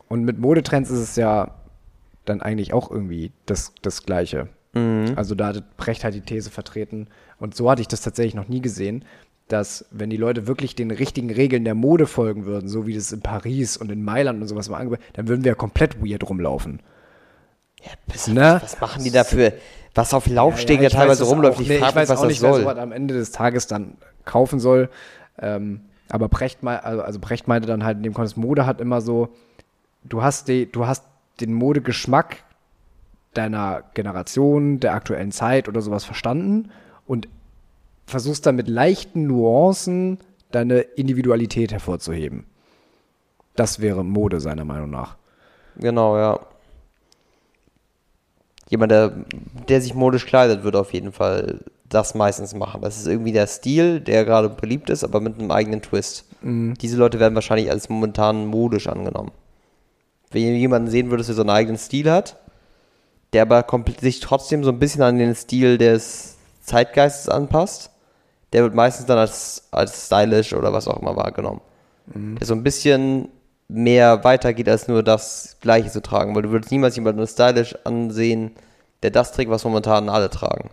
Und 0.07 0.23
mit 0.23 0.39
Modetrends 0.39 0.89
ist 0.89 1.01
es 1.01 1.15
ja 1.17 1.58
dann 2.25 2.41
eigentlich 2.41 2.73
auch 2.73 2.91
irgendwie 2.91 3.31
das, 3.45 3.73
das 3.81 4.03
Gleiche. 4.03 4.47
Mhm. 4.73 5.13
Also 5.15 5.35
da 5.35 5.47
hat 5.47 5.77
Brecht 5.77 6.03
halt 6.03 6.15
die 6.15 6.21
These 6.21 6.49
vertreten. 6.49 7.07
Und 7.39 7.55
so 7.55 7.69
hatte 7.69 7.81
ich 7.81 7.87
das 7.87 8.01
tatsächlich 8.01 8.35
noch 8.35 8.47
nie 8.47 8.61
gesehen, 8.61 9.05
dass 9.47 9.85
wenn 9.91 10.09
die 10.09 10.17
Leute 10.17 10.47
wirklich 10.47 10.75
den 10.75 10.91
richtigen 10.91 11.31
Regeln 11.31 11.65
der 11.65 11.75
Mode 11.75 12.05
folgen 12.05 12.45
würden, 12.45 12.69
so 12.69 12.85
wie 12.85 12.93
das 12.93 13.11
in 13.11 13.21
Paris 13.21 13.77
und 13.77 13.91
in 13.91 14.03
Mailand 14.03 14.41
und 14.41 14.47
sowas 14.47 14.69
mal 14.69 14.77
angeboten, 14.77 15.03
dann 15.13 15.27
würden 15.27 15.43
wir 15.43 15.51
ja 15.51 15.55
komplett 15.55 16.03
weird 16.03 16.29
rumlaufen. 16.29 16.81
Ja, 17.81 17.91
bis, 18.07 18.27
ne? 18.27 18.59
was 18.61 18.79
machen 18.79 19.03
die 19.03 19.11
dafür? 19.11 19.53
Was 19.95 20.13
auf 20.13 20.27
Laufstegen 20.27 20.83
ja, 20.83 20.89
ja, 20.89 20.97
teilweise 20.97 21.23
rumläuft, 21.23 21.59
ich, 21.61 21.67
nee, 21.67 21.77
frage 21.79 21.89
ich 21.89 21.95
weiß 21.95 22.09
was 22.09 22.19
auch 22.19 22.27
nicht, 22.27 22.39
soll. 22.39 22.63
was 22.63 22.77
am 22.77 22.91
Ende 22.91 23.15
des 23.15 23.31
Tages 23.31 23.65
dann 23.67 23.97
kaufen 24.23 24.59
soll. 24.59 24.89
Ähm, 25.41 25.81
aber 26.09 26.27
Brecht, 26.27 26.59
also, 26.63 27.01
also 27.01 27.19
Brecht 27.19 27.47
meinte 27.47 27.67
dann 27.67 27.83
halt 27.83 27.97
in 27.97 28.03
dem 28.03 28.13
Kontext, 28.13 28.37
Mode 28.37 28.65
hat 28.65 28.81
immer 28.81 29.01
so, 29.01 29.29
du 30.03 30.21
hast 30.21 30.47
die, 30.47 30.71
du 30.71 30.85
hast 30.85 31.05
den 31.41 31.53
Modegeschmack 31.53 32.43
deiner 33.33 33.83
Generation, 33.93 34.79
der 34.79 34.93
aktuellen 34.93 35.31
Zeit 35.31 35.67
oder 35.67 35.81
sowas 35.81 36.05
verstanden 36.05 36.71
und 37.05 37.27
versuchst 38.05 38.45
dann 38.45 38.55
mit 38.55 38.67
leichten 38.67 39.27
Nuancen 39.27 40.19
deine 40.51 40.79
Individualität 40.79 41.71
hervorzuheben. 41.71 42.45
Das 43.55 43.79
wäre 43.79 44.03
Mode 44.03 44.39
seiner 44.39 44.65
Meinung 44.65 44.89
nach. 44.89 45.15
Genau, 45.77 46.17
ja. 46.17 46.39
Jemand, 48.69 48.91
der, 48.91 49.25
der 49.67 49.81
sich 49.81 49.93
modisch 49.95 50.25
kleidet, 50.25 50.63
würde 50.63 50.79
auf 50.79 50.93
jeden 50.93 51.11
Fall 51.11 51.59
das 51.87 52.13
meistens 52.13 52.53
machen. 52.53 52.81
Das 52.81 52.97
ist 52.97 53.07
irgendwie 53.07 53.31
der 53.31 53.47
Stil, 53.47 53.99
der 53.99 54.25
gerade 54.25 54.49
beliebt 54.49 54.89
ist, 54.89 55.03
aber 55.03 55.19
mit 55.21 55.39
einem 55.39 55.51
eigenen 55.51 55.81
Twist. 55.81 56.25
Mhm. 56.41 56.75
Diese 56.75 56.97
Leute 56.97 57.19
werden 57.19 57.35
wahrscheinlich 57.35 57.71
als 57.71 57.89
momentan 57.89 58.45
modisch 58.45 58.87
angenommen 58.87 59.31
wenn 60.31 60.43
ihr 60.43 60.57
jemanden 60.57 60.89
sehen 60.89 61.09
würdet, 61.09 61.27
der 61.27 61.35
so 61.35 61.41
einen 61.41 61.49
eigenen 61.49 61.77
Stil 61.77 62.11
hat, 62.11 62.37
der 63.33 63.43
aber 63.43 63.65
sich 63.99 64.19
trotzdem 64.19 64.63
so 64.63 64.71
ein 64.71 64.79
bisschen 64.79 65.01
an 65.01 65.17
den 65.17 65.35
Stil 65.35 65.77
des 65.77 66.37
Zeitgeistes 66.61 67.29
anpasst, 67.29 67.91
der 68.53 68.63
wird 68.63 68.75
meistens 68.75 69.05
dann 69.05 69.17
als, 69.17 69.67
als 69.71 70.07
stylisch 70.07 70.53
oder 70.53 70.73
was 70.73 70.87
auch 70.87 70.99
immer 70.99 71.15
wahrgenommen. 71.15 71.61
Mhm. 72.07 72.37
Der 72.37 72.47
so 72.47 72.53
ein 72.53 72.63
bisschen 72.63 73.29
mehr 73.67 74.23
weitergeht, 74.23 74.67
als 74.67 74.87
nur 74.87 75.03
das 75.03 75.57
Gleiche 75.61 75.91
zu 75.91 76.01
tragen, 76.01 76.35
weil 76.35 76.41
du 76.41 76.49
würdest 76.49 76.71
niemals 76.71 76.95
jemanden 76.95 77.25
stylisch 77.27 77.75
ansehen, 77.83 78.51
der 79.03 79.11
das 79.11 79.31
trägt, 79.31 79.51
was 79.51 79.63
momentan 79.63 80.09
alle 80.09 80.29
tragen. 80.29 80.71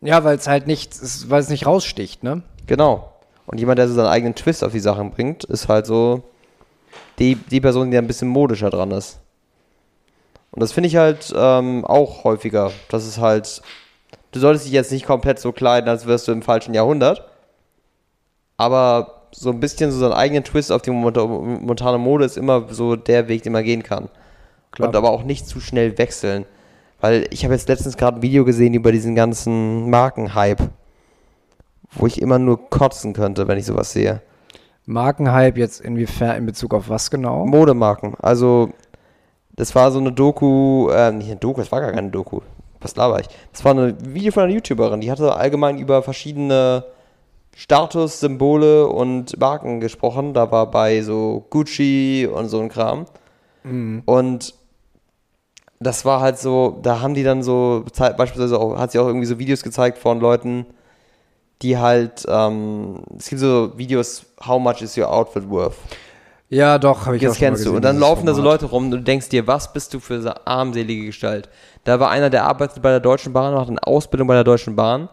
Ja, 0.00 0.24
weil 0.24 0.36
es 0.36 0.48
halt 0.48 0.66
nicht, 0.66 0.96
weil 1.28 1.40
es 1.40 1.48
nicht 1.48 1.66
raussticht, 1.66 2.22
ne? 2.22 2.42
Genau. 2.66 3.12
Und 3.46 3.58
jemand, 3.58 3.78
der 3.78 3.88
so 3.88 3.94
seinen 3.94 4.06
eigenen 4.06 4.34
Twist 4.34 4.62
auf 4.62 4.72
die 4.72 4.80
Sachen 4.80 5.10
bringt, 5.10 5.44
ist 5.44 5.68
halt 5.68 5.86
so, 5.86 6.22
die, 7.18 7.34
die 7.36 7.60
Person, 7.60 7.90
die 7.90 7.98
ein 7.98 8.06
bisschen 8.06 8.28
modischer 8.28 8.70
dran 8.70 8.90
ist. 8.90 9.18
Und 10.50 10.60
das 10.60 10.72
finde 10.72 10.88
ich 10.88 10.96
halt 10.96 11.32
ähm, 11.36 11.84
auch 11.84 12.24
häufiger. 12.24 12.72
Das 12.88 13.06
ist 13.06 13.18
halt, 13.18 13.62
du 14.32 14.40
solltest 14.40 14.66
dich 14.66 14.72
jetzt 14.72 14.92
nicht 14.92 15.06
komplett 15.06 15.38
so 15.38 15.52
kleiden, 15.52 15.88
als 15.88 16.06
wärst 16.06 16.28
du 16.28 16.32
im 16.32 16.42
falschen 16.42 16.74
Jahrhundert. 16.74 17.28
Aber 18.56 19.18
so 19.32 19.50
ein 19.50 19.60
bisschen 19.60 19.90
so 19.90 19.98
seinen 19.98 20.12
eigenen 20.12 20.44
Twist 20.44 20.72
auf 20.72 20.82
die 20.82 20.90
momentane 20.90 21.98
Mode 21.98 22.24
ist 22.24 22.36
immer 22.36 22.66
so 22.70 22.96
der 22.96 23.28
Weg, 23.28 23.42
den 23.42 23.52
man 23.52 23.64
gehen 23.64 23.82
kann. 23.82 24.08
Klar. 24.72 24.88
Und 24.88 24.96
aber 24.96 25.10
auch 25.10 25.22
nicht 25.22 25.46
zu 25.46 25.60
schnell 25.60 25.96
wechseln. 25.98 26.44
Weil 27.00 27.26
ich 27.30 27.44
habe 27.44 27.54
jetzt 27.54 27.68
letztens 27.68 27.96
gerade 27.96 28.18
ein 28.18 28.22
Video 28.22 28.44
gesehen 28.44 28.74
über 28.74 28.90
diesen 28.90 29.14
ganzen 29.14 29.88
Markenhype, 29.90 30.70
wo 31.92 32.06
ich 32.06 32.20
immer 32.20 32.38
nur 32.38 32.68
kotzen 32.70 33.12
könnte, 33.12 33.46
wenn 33.46 33.58
ich 33.58 33.66
sowas 33.66 33.92
sehe. 33.92 34.20
Markenhype 34.88 35.60
jetzt 35.60 35.80
inwiefern 35.80 36.36
in 36.36 36.46
Bezug 36.46 36.72
auf 36.72 36.88
was 36.88 37.10
genau? 37.10 37.44
Modemarken. 37.44 38.14
Also, 38.20 38.70
das 39.54 39.74
war 39.74 39.90
so 39.92 39.98
eine 39.98 40.12
Doku, 40.12 40.88
äh, 40.88 41.12
nicht 41.12 41.30
eine 41.30 41.36
Doku, 41.36 41.60
das 41.60 41.70
war 41.70 41.80
gar 41.80 41.92
keine 41.92 42.10
Doku. 42.10 42.40
Was 42.80 42.96
laber 42.96 43.20
ich? 43.20 43.28
Das 43.52 43.64
war 43.64 43.74
ein 43.74 44.14
Video 44.14 44.32
von 44.32 44.44
einer 44.44 44.52
YouTuberin, 44.52 45.00
die 45.00 45.10
hatte 45.10 45.34
allgemein 45.34 45.78
über 45.78 46.02
verschiedene 46.02 46.84
Status, 47.54 48.20
Symbole 48.20 48.86
und 48.86 49.38
Marken 49.38 49.80
gesprochen. 49.80 50.32
Da 50.32 50.50
war 50.52 50.70
bei 50.70 51.02
so 51.02 51.44
Gucci 51.50 52.28
und 52.32 52.48
so 52.48 52.60
ein 52.60 52.68
Kram. 52.68 53.06
Mhm. 53.64 54.02
Und 54.06 54.54
das 55.80 56.04
war 56.04 56.20
halt 56.20 56.38
so, 56.38 56.78
da 56.82 57.00
haben 57.00 57.14
die 57.14 57.24
dann 57.24 57.42
so, 57.42 57.84
beispielsweise 58.16 58.58
auch, 58.58 58.78
hat 58.78 58.92
sie 58.92 58.98
auch 59.00 59.06
irgendwie 59.06 59.26
so 59.26 59.38
Videos 59.38 59.62
gezeigt 59.62 59.98
von 59.98 60.20
Leuten, 60.20 60.66
die 61.62 61.78
halt, 61.78 62.24
ähm, 62.28 63.02
es 63.18 63.28
gibt 63.28 63.40
so 63.40 63.72
Videos, 63.76 64.26
how 64.46 64.60
much 64.60 64.82
is 64.82 64.96
your 64.96 65.12
outfit 65.12 65.48
worth? 65.48 65.74
Ja, 66.50 66.78
doch, 66.78 67.04
habe 67.04 67.16
ich 67.16 67.22
das 67.22 67.32
auch 67.32 67.38
kennst 67.38 67.60
gesehen, 67.60 67.72
du. 67.72 67.76
Und 67.76 67.84
dann 67.84 67.98
laufen 67.98 68.24
da 68.24 68.32
so 68.32 68.40
Leute 68.40 68.66
rum 68.66 68.84
und 68.84 68.90
du 68.92 69.00
denkst 69.00 69.28
dir, 69.28 69.46
was 69.46 69.72
bist 69.72 69.92
du 69.92 70.00
für 70.00 70.14
eine 70.14 70.46
armselige 70.46 71.06
Gestalt? 71.06 71.48
Da 71.84 72.00
war 72.00 72.10
einer, 72.10 72.30
der 72.30 72.44
arbeitet 72.44 72.82
bei 72.82 72.90
der 72.90 73.00
Deutschen 73.00 73.32
Bahn, 73.32 73.54
macht 73.54 73.68
eine 73.68 73.82
Ausbildung 73.82 74.28
bei 74.28 74.34
der 74.34 74.44
Deutschen 74.44 74.74
Bahn 74.74 75.08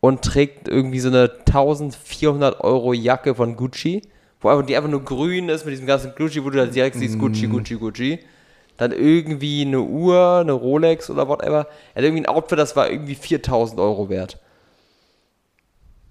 und 0.00 0.22
trägt 0.22 0.68
irgendwie 0.68 1.00
so 1.00 1.08
eine 1.08 1.30
1400 1.46 2.60
Euro 2.60 2.92
Jacke 2.92 3.34
von 3.34 3.56
Gucci 3.56 4.02
wo 4.44 4.50
einfach, 4.50 4.66
die 4.66 4.76
einfach 4.76 4.90
nur 4.90 5.02
grün 5.02 5.48
ist 5.48 5.64
mit 5.64 5.72
diesem 5.72 5.86
ganzen 5.86 6.12
Gucci, 6.14 6.44
wo 6.44 6.50
du 6.50 6.58
dann 6.58 6.70
direkt 6.70 6.96
siehst, 6.96 7.18
Gucci, 7.18 7.46
Gucci, 7.46 7.76
Gucci. 7.76 8.18
Dann 8.76 8.92
irgendwie 8.92 9.62
eine 9.62 9.80
Uhr, 9.80 10.40
eine 10.40 10.52
Rolex 10.52 11.08
oder 11.08 11.26
whatever. 11.26 11.66
Er 11.94 11.96
hat 11.96 12.04
irgendwie 12.04 12.22
ein 12.22 12.26
Outfit, 12.26 12.58
das 12.58 12.76
war 12.76 12.90
irgendwie 12.90 13.14
4000 13.14 13.80
Euro 13.80 14.10
wert. 14.10 14.38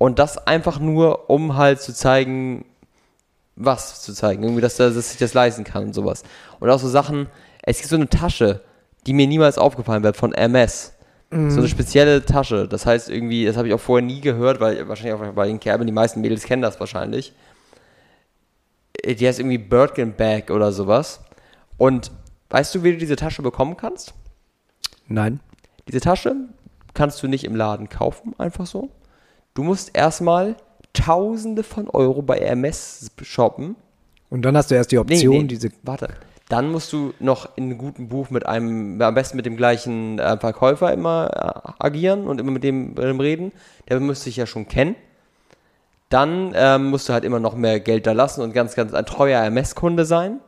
Und 0.03 0.19
das 0.19 0.37
einfach 0.37 0.79
nur, 0.79 1.29
um 1.29 1.55
halt 1.55 1.79
zu 1.79 1.93
zeigen, 1.93 2.65
was 3.55 4.01
zu 4.01 4.11
zeigen. 4.13 4.43
Irgendwie, 4.43 4.59
dass 4.59 4.75
dass 4.75 4.95
sich 4.95 5.17
das 5.17 5.33
leisten 5.33 5.63
kann 5.63 5.83
und 5.85 5.93
sowas. 5.93 6.23
Und 6.59 6.69
auch 6.69 6.77
so 6.77 6.89
Sachen, 6.89 7.27
es 7.61 7.77
gibt 7.77 7.89
so 7.89 7.95
eine 7.95 8.09
Tasche, 8.09 8.59
die 9.07 9.13
mir 9.13 9.27
niemals 9.27 9.57
aufgefallen 9.57 10.03
wird, 10.03 10.17
von 10.17 10.33
MS. 10.33 10.91
So 11.31 11.59
eine 11.59 11.69
spezielle 11.69 12.25
Tasche. 12.25 12.67
Das 12.67 12.85
heißt 12.85 13.09
irgendwie, 13.09 13.45
das 13.45 13.55
habe 13.55 13.69
ich 13.69 13.73
auch 13.73 13.79
vorher 13.79 14.05
nie 14.05 14.19
gehört, 14.19 14.59
weil 14.59 14.85
wahrscheinlich 14.89 15.13
auch 15.15 15.33
bei 15.33 15.47
den 15.47 15.61
Kerben, 15.61 15.87
die 15.87 15.93
meisten 15.93 16.19
Mädels 16.19 16.43
kennen 16.43 16.61
das 16.61 16.81
wahrscheinlich. 16.81 17.31
Äh, 19.01 19.15
Die 19.15 19.25
heißt 19.25 19.39
irgendwie 19.39 19.57
Birkin 19.57 20.17
Bag 20.17 20.51
oder 20.51 20.73
sowas. 20.73 21.21
Und 21.77 22.11
weißt 22.49 22.75
du, 22.75 22.83
wie 22.83 22.91
du 22.91 22.97
diese 22.97 23.15
Tasche 23.15 23.41
bekommen 23.41 23.77
kannst? 23.77 24.13
Nein. 25.07 25.39
Diese 25.87 26.01
Tasche 26.01 26.35
kannst 26.93 27.23
du 27.23 27.29
nicht 27.29 27.45
im 27.45 27.55
Laden 27.55 27.87
kaufen, 27.87 28.35
einfach 28.37 28.65
so. 28.65 28.89
Du 29.53 29.63
musst 29.63 29.91
erstmal 29.95 30.55
Tausende 30.93 31.63
von 31.63 31.89
Euro 31.89 32.21
bei 32.21 32.37
Hermes 32.37 33.09
shoppen. 33.23 33.75
Und 34.29 34.43
dann 34.43 34.55
hast 34.55 34.69
du 34.69 34.75
erst 34.75 34.91
die 34.91 34.99
Option, 34.99 35.47
diese. 35.47 35.69
Warte. 35.81 36.09
Dann 36.49 36.71
musst 36.71 36.93
du 36.93 37.13
noch 37.19 37.49
in 37.55 37.63
einem 37.65 37.77
guten 37.79 38.09
Buch 38.09 38.29
mit 38.29 38.45
einem, 38.45 39.01
am 39.01 39.15
besten 39.15 39.37
mit 39.37 39.45
dem 39.47 39.57
gleichen 39.57 40.19
äh, 40.19 40.37
Verkäufer 40.37 40.93
immer 40.93 41.63
äh, 41.79 41.83
agieren 41.83 42.27
und 42.27 42.39
immer 42.39 42.51
mit 42.51 42.63
dem, 42.63 42.89
mit 42.89 42.99
dem 42.99 43.19
reden. 43.19 43.51
Der 43.89 43.99
müsste 43.99 44.25
dich 44.25 44.37
ja 44.37 44.45
schon 44.45 44.67
kennen. 44.67 44.95
Dann 46.09 46.53
ähm, 46.55 46.91
musst 46.91 47.09
du 47.09 47.13
halt 47.13 47.23
immer 47.23 47.39
noch 47.39 47.55
mehr 47.55 47.79
Geld 47.79 48.05
da 48.05 48.11
lassen 48.11 48.41
und 48.41 48.53
ganz, 48.53 48.75
ganz 48.75 48.93
ein 48.93 49.05
treuer 49.05 49.41
Hermes-Kunde 49.41 50.05
sein. 50.05 50.41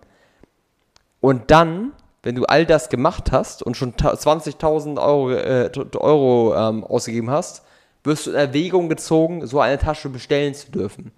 Und 1.21 1.49
dann, 1.49 1.93
wenn 2.21 2.35
du 2.35 2.43
all 2.45 2.67
das 2.67 2.89
gemacht 2.89 3.31
hast 3.31 3.63
und 3.63 3.75
schon 3.75 3.97
ta- 3.97 4.13
20.000 4.13 5.01
Euro, 5.01 5.31
äh, 5.31 5.71
Euro 5.97 6.53
ähm, 6.55 6.83
ausgegeben 6.83 7.31
hast, 7.31 7.63
wirst 8.05 8.27
du 8.27 8.31
in 8.31 8.35
Erwägung 8.37 8.89
gezogen, 8.89 9.45
so 9.47 9.59
eine 9.59 9.77
Tasche 9.77 10.09
bestellen 10.09 10.53
zu 10.53 10.71
dürfen. 10.71 11.11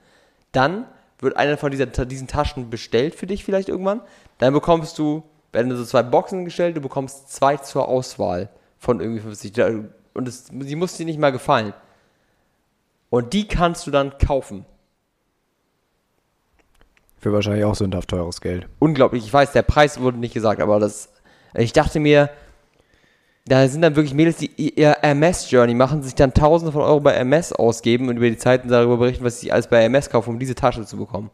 Dann 0.52 0.86
wird 1.20 1.36
eine 1.38 1.58
von 1.58 1.72
dieser, 1.72 1.86
diesen 1.88 2.28
Taschen 2.28 2.70
bestellt 2.70 3.16
für 3.16 3.28
dich 3.28 3.44
vielleicht 3.44 3.70
irgendwann. 3.70 4.02
Dann 4.38 4.54
bekommst 4.54 4.98
du, 5.00 5.24
werden 5.52 5.76
so 5.76 5.84
zwei 5.86 6.04
Boxen 6.04 6.46
gestellt, 6.46 6.78
du 6.78 6.82
bekommst 6.82 7.32
zwei 7.34 7.58
zur 7.58 7.88
Auswahl 7.88 8.50
von 8.78 9.00
irgendwie 9.02 9.22
50. 9.22 9.52
Da- 9.54 9.70
Und 10.14 10.28
es, 10.28 10.46
die 10.52 10.76
muss 10.76 10.96
dir 10.98 11.06
nicht 11.06 11.20
mal 11.20 11.32
gefallen. 11.32 11.74
Und 13.10 13.34
die 13.34 13.48
kannst 13.48 13.88
du 13.88 13.92
dann 13.92 14.18
kaufen. 14.18 14.66
Für 17.20 17.34
wahrscheinlich 17.34 17.66
auch 17.66 17.76
sündhaft 17.76 18.10
teures 18.10 18.42
Geld. 18.42 18.68
unglaublich. 18.80 19.26
Ich 19.26 19.34
weiß, 19.34 19.52
der 19.52 19.64
Preis 19.64 20.00
wurde 20.00 20.18
nicht 20.20 20.34
gesagt, 20.34 20.62
aber 20.62 20.80
das. 20.80 21.10
Ich 21.56 21.74
dachte 21.74 22.00
mir, 22.00 22.30
da 23.48 23.68
sind 23.68 23.82
dann 23.82 23.96
wirklich 23.96 24.14
Mädels, 24.14 24.38
die 24.38 24.52
ihr 24.58 24.98
MS-Journey 25.02 25.74
machen, 25.74 26.04
sich 26.04 26.16
dann 26.16 26.34
Tausende 26.34 26.72
von 26.72 26.82
Euro 26.82 27.00
bei 27.00 27.14
MS 27.14 27.54
ausgeben 27.54 28.10
und 28.10 28.18
über 28.18 28.30
die 28.30 28.38
Zeiten 28.38 28.68
darüber 28.68 28.98
berichten, 28.98 29.24
was 29.24 29.40
sie 29.40 29.52
alles 29.52 29.68
bei 29.68 29.84
MS 29.84 30.10
kaufen, 30.10 30.32
um 30.32 30.40
diese 30.40 30.56
Tasche 30.56 30.86
zu 30.86 30.98
bekommen. 30.98 31.30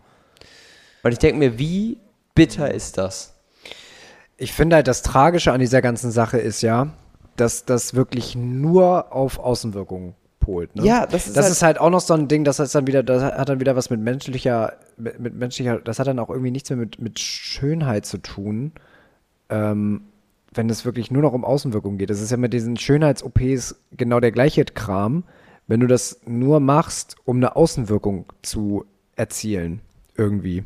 Und 1.04 1.12
ich 1.12 1.20
denke 1.20 1.38
mir, 1.40 1.58
wie 1.60 1.98
bitter 2.36 2.74
ist 2.74 2.98
das? 2.98 3.34
Ich 4.38 4.54
finde 4.54 4.78
halt, 4.78 4.88
das 4.88 5.02
Tragische 5.02 5.52
an 5.52 5.60
dieser 5.60 5.82
ganzen 5.82 6.12
Sache 6.12 6.38
ist 6.38 6.62
ja, 6.62 6.88
dass 7.36 7.66
das 7.66 7.94
wirklich 7.94 8.36
nur 8.36 9.12
auf 9.14 9.40
Außenwirkungen 9.40 10.16
polt. 10.40 10.76
Ne? 10.76 10.86
Ja, 10.86 11.06
das 11.06 11.28
ist 11.28 11.38
das 11.38 11.46
halt- 11.46 11.52
ist 11.54 11.64
halt 11.64 11.80
auch 11.80 11.90
noch 11.90 12.02
so 12.02 12.14
ein 12.14 12.28
Ding, 12.28 12.44
das 12.44 12.60
ist 12.60 12.76
dann 12.76 12.86
wieder, 12.88 13.02
das 13.04 13.24
hat 13.24 13.50
dann 13.50 13.60
wieder 13.60 13.76
was 13.76 13.90
mit 13.90 14.00
menschlicher, 14.02 14.74
mit, 14.98 15.20
mit 15.20 15.34
menschlicher, 15.36 15.80
das 15.80 16.00
hat 16.00 16.08
dann 16.08 16.20
auch 16.20 16.30
irgendwie 16.30 16.52
nichts 16.52 16.70
mehr 16.70 16.78
mit, 16.78 17.00
mit 17.02 17.20
Schönheit 17.20 18.06
zu 18.06 18.18
tun, 18.18 18.72
ähm, 19.50 20.02
wenn 20.54 20.70
es 20.70 20.86
wirklich 20.86 21.12
nur 21.12 21.22
noch 21.22 21.34
um 21.34 21.46
Außenwirkungen 21.46 21.98
geht. 21.98 22.10
Das 22.10 22.22
ist 22.22 22.32
ja 22.32 22.38
mit 22.38 22.54
diesen 22.54 22.78
Schönheits-OPs 22.78 23.76
genau 23.92 24.20
der 24.20 24.32
gleiche 24.32 24.66
Kram, 24.66 25.24
wenn 25.68 25.80
du 25.80 25.88
das 25.88 26.22
nur 26.26 26.60
machst, 26.60 27.16
um 27.26 27.38
eine 27.38 27.56
Außenwirkung 27.56 28.26
zu 28.42 28.86
erzielen, 29.16 29.82
irgendwie. 30.16 30.64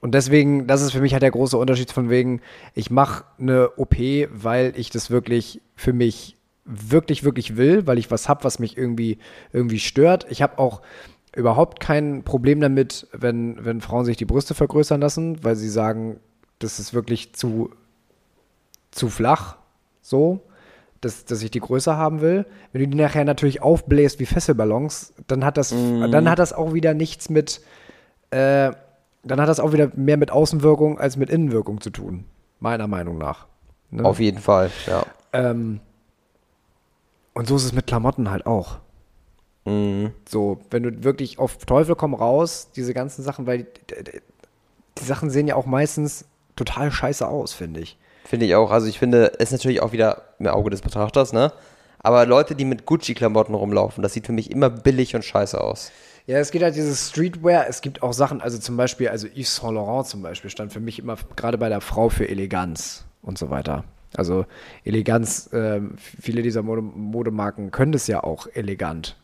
Und 0.00 0.14
deswegen, 0.14 0.66
das 0.66 0.82
ist 0.82 0.92
für 0.92 1.00
mich 1.00 1.12
halt 1.12 1.22
der 1.22 1.30
große 1.30 1.56
Unterschied 1.56 1.90
von 1.90 2.10
wegen, 2.10 2.40
ich 2.74 2.90
mache 2.90 3.24
eine 3.38 3.70
OP, 3.76 3.96
weil 4.30 4.72
ich 4.76 4.90
das 4.90 5.10
wirklich 5.10 5.60
für 5.74 5.92
mich 5.92 6.36
wirklich, 6.64 7.24
wirklich 7.24 7.56
will, 7.56 7.86
weil 7.86 7.98
ich 7.98 8.10
was 8.10 8.28
habe, 8.28 8.44
was 8.44 8.58
mich 8.58 8.76
irgendwie, 8.76 9.18
irgendwie 9.52 9.78
stört. 9.78 10.26
Ich 10.30 10.42
habe 10.42 10.58
auch 10.58 10.82
überhaupt 11.34 11.80
kein 11.80 12.24
Problem 12.24 12.60
damit, 12.60 13.06
wenn, 13.12 13.64
wenn 13.64 13.80
Frauen 13.80 14.04
sich 14.04 14.16
die 14.16 14.24
Brüste 14.24 14.54
vergrößern 14.54 15.00
lassen, 15.00 15.42
weil 15.44 15.56
sie 15.56 15.68
sagen, 15.68 16.18
das 16.58 16.78
ist 16.78 16.94
wirklich 16.94 17.34
zu, 17.34 17.70
zu 18.96 19.08
flach, 19.08 19.56
so, 20.00 20.40
dass, 21.00 21.24
dass 21.24 21.42
ich 21.42 21.50
die 21.50 21.60
größer 21.60 21.96
haben 21.96 22.20
will. 22.20 22.46
Wenn 22.72 22.82
du 22.82 22.88
die 22.88 22.96
nachher 22.96 23.24
natürlich 23.24 23.62
aufbläst 23.62 24.18
wie 24.18 24.26
Fesselballons, 24.26 25.14
dann 25.26 25.44
hat 25.44 25.56
das, 25.56 25.70
dann 25.70 26.28
hat 26.28 26.38
das 26.38 26.52
auch 26.52 26.74
wieder 26.74 26.94
nichts 26.94 27.28
mit, 27.28 27.60
äh, 28.30 28.72
dann 29.22 29.40
hat 29.40 29.48
das 29.48 29.60
auch 29.60 29.72
wieder 29.72 29.90
mehr 29.94 30.16
mit 30.16 30.30
Außenwirkung 30.30 30.98
als 30.98 31.16
mit 31.16 31.30
Innenwirkung 31.30 31.80
zu 31.80 31.90
tun. 31.90 32.24
Meiner 32.60 32.86
Meinung 32.86 33.18
nach. 33.18 33.46
Ne? 33.90 34.04
Auf 34.04 34.18
jeden 34.18 34.38
Fall, 34.38 34.70
ja. 34.86 35.04
Ähm, 35.32 35.80
und 37.34 37.46
so 37.46 37.56
ist 37.56 37.64
es 37.64 37.72
mit 37.72 37.86
Klamotten 37.86 38.30
halt 38.30 38.46
auch. 38.46 38.78
Mhm. 39.66 40.12
So, 40.26 40.60
wenn 40.70 40.82
du 40.82 41.04
wirklich 41.04 41.38
auf 41.38 41.58
Teufel 41.58 41.94
komm 41.94 42.14
raus, 42.14 42.70
diese 42.74 42.94
ganzen 42.94 43.22
Sachen, 43.22 43.46
weil 43.46 43.64
die, 43.64 44.04
die, 44.04 44.20
die 44.98 45.04
Sachen 45.04 45.28
sehen 45.28 45.46
ja 45.46 45.56
auch 45.56 45.66
meistens 45.66 46.24
total 46.54 46.90
scheiße 46.90 47.26
aus, 47.26 47.52
finde 47.52 47.80
ich. 47.80 47.98
Finde 48.28 48.46
ich 48.46 48.54
auch. 48.54 48.70
Also 48.70 48.86
ich 48.88 48.98
finde, 48.98 49.32
es 49.38 49.46
ist 49.46 49.52
natürlich 49.52 49.80
auch 49.82 49.92
wieder 49.92 50.22
im 50.38 50.46
Auge 50.48 50.70
des 50.70 50.82
Betrachters, 50.82 51.32
ne? 51.32 51.52
Aber 52.00 52.26
Leute, 52.26 52.54
die 52.54 52.64
mit 52.64 52.86
Gucci-Klamotten 52.86 53.54
rumlaufen, 53.54 54.02
das 54.02 54.12
sieht 54.12 54.26
für 54.26 54.32
mich 54.32 54.50
immer 54.50 54.70
billig 54.70 55.14
und 55.16 55.24
scheiße 55.24 55.60
aus. 55.60 55.90
Ja, 56.26 56.38
es 56.38 56.50
geht 56.50 56.62
halt 56.62 56.74
dieses 56.76 57.10
Streetwear. 57.10 57.66
Es 57.68 57.80
gibt 57.80 58.02
auch 58.02 58.12
Sachen, 58.12 58.40
also 58.40 58.58
zum 58.58 58.76
Beispiel, 58.76 59.08
also 59.08 59.26
Yves 59.28 59.56
Saint 59.56 59.74
Laurent 59.74 60.06
zum 60.06 60.22
Beispiel 60.22 60.50
stand 60.50 60.72
für 60.72 60.80
mich 60.80 60.98
immer 60.98 61.16
gerade 61.36 61.56
bei 61.58 61.68
der 61.68 61.80
Frau 61.80 62.08
für 62.08 62.28
Eleganz 62.28 63.04
und 63.22 63.38
so 63.38 63.50
weiter. 63.50 63.84
Also 64.16 64.44
Eleganz, 64.84 65.50
ähm, 65.52 65.94
viele 65.98 66.42
dieser 66.42 66.62
Mode 66.62 66.82
Modemarken 66.82 67.70
können 67.70 67.92
das 67.92 68.06
ja 68.06 68.22
auch 68.24 68.46
elegant. 68.54 69.16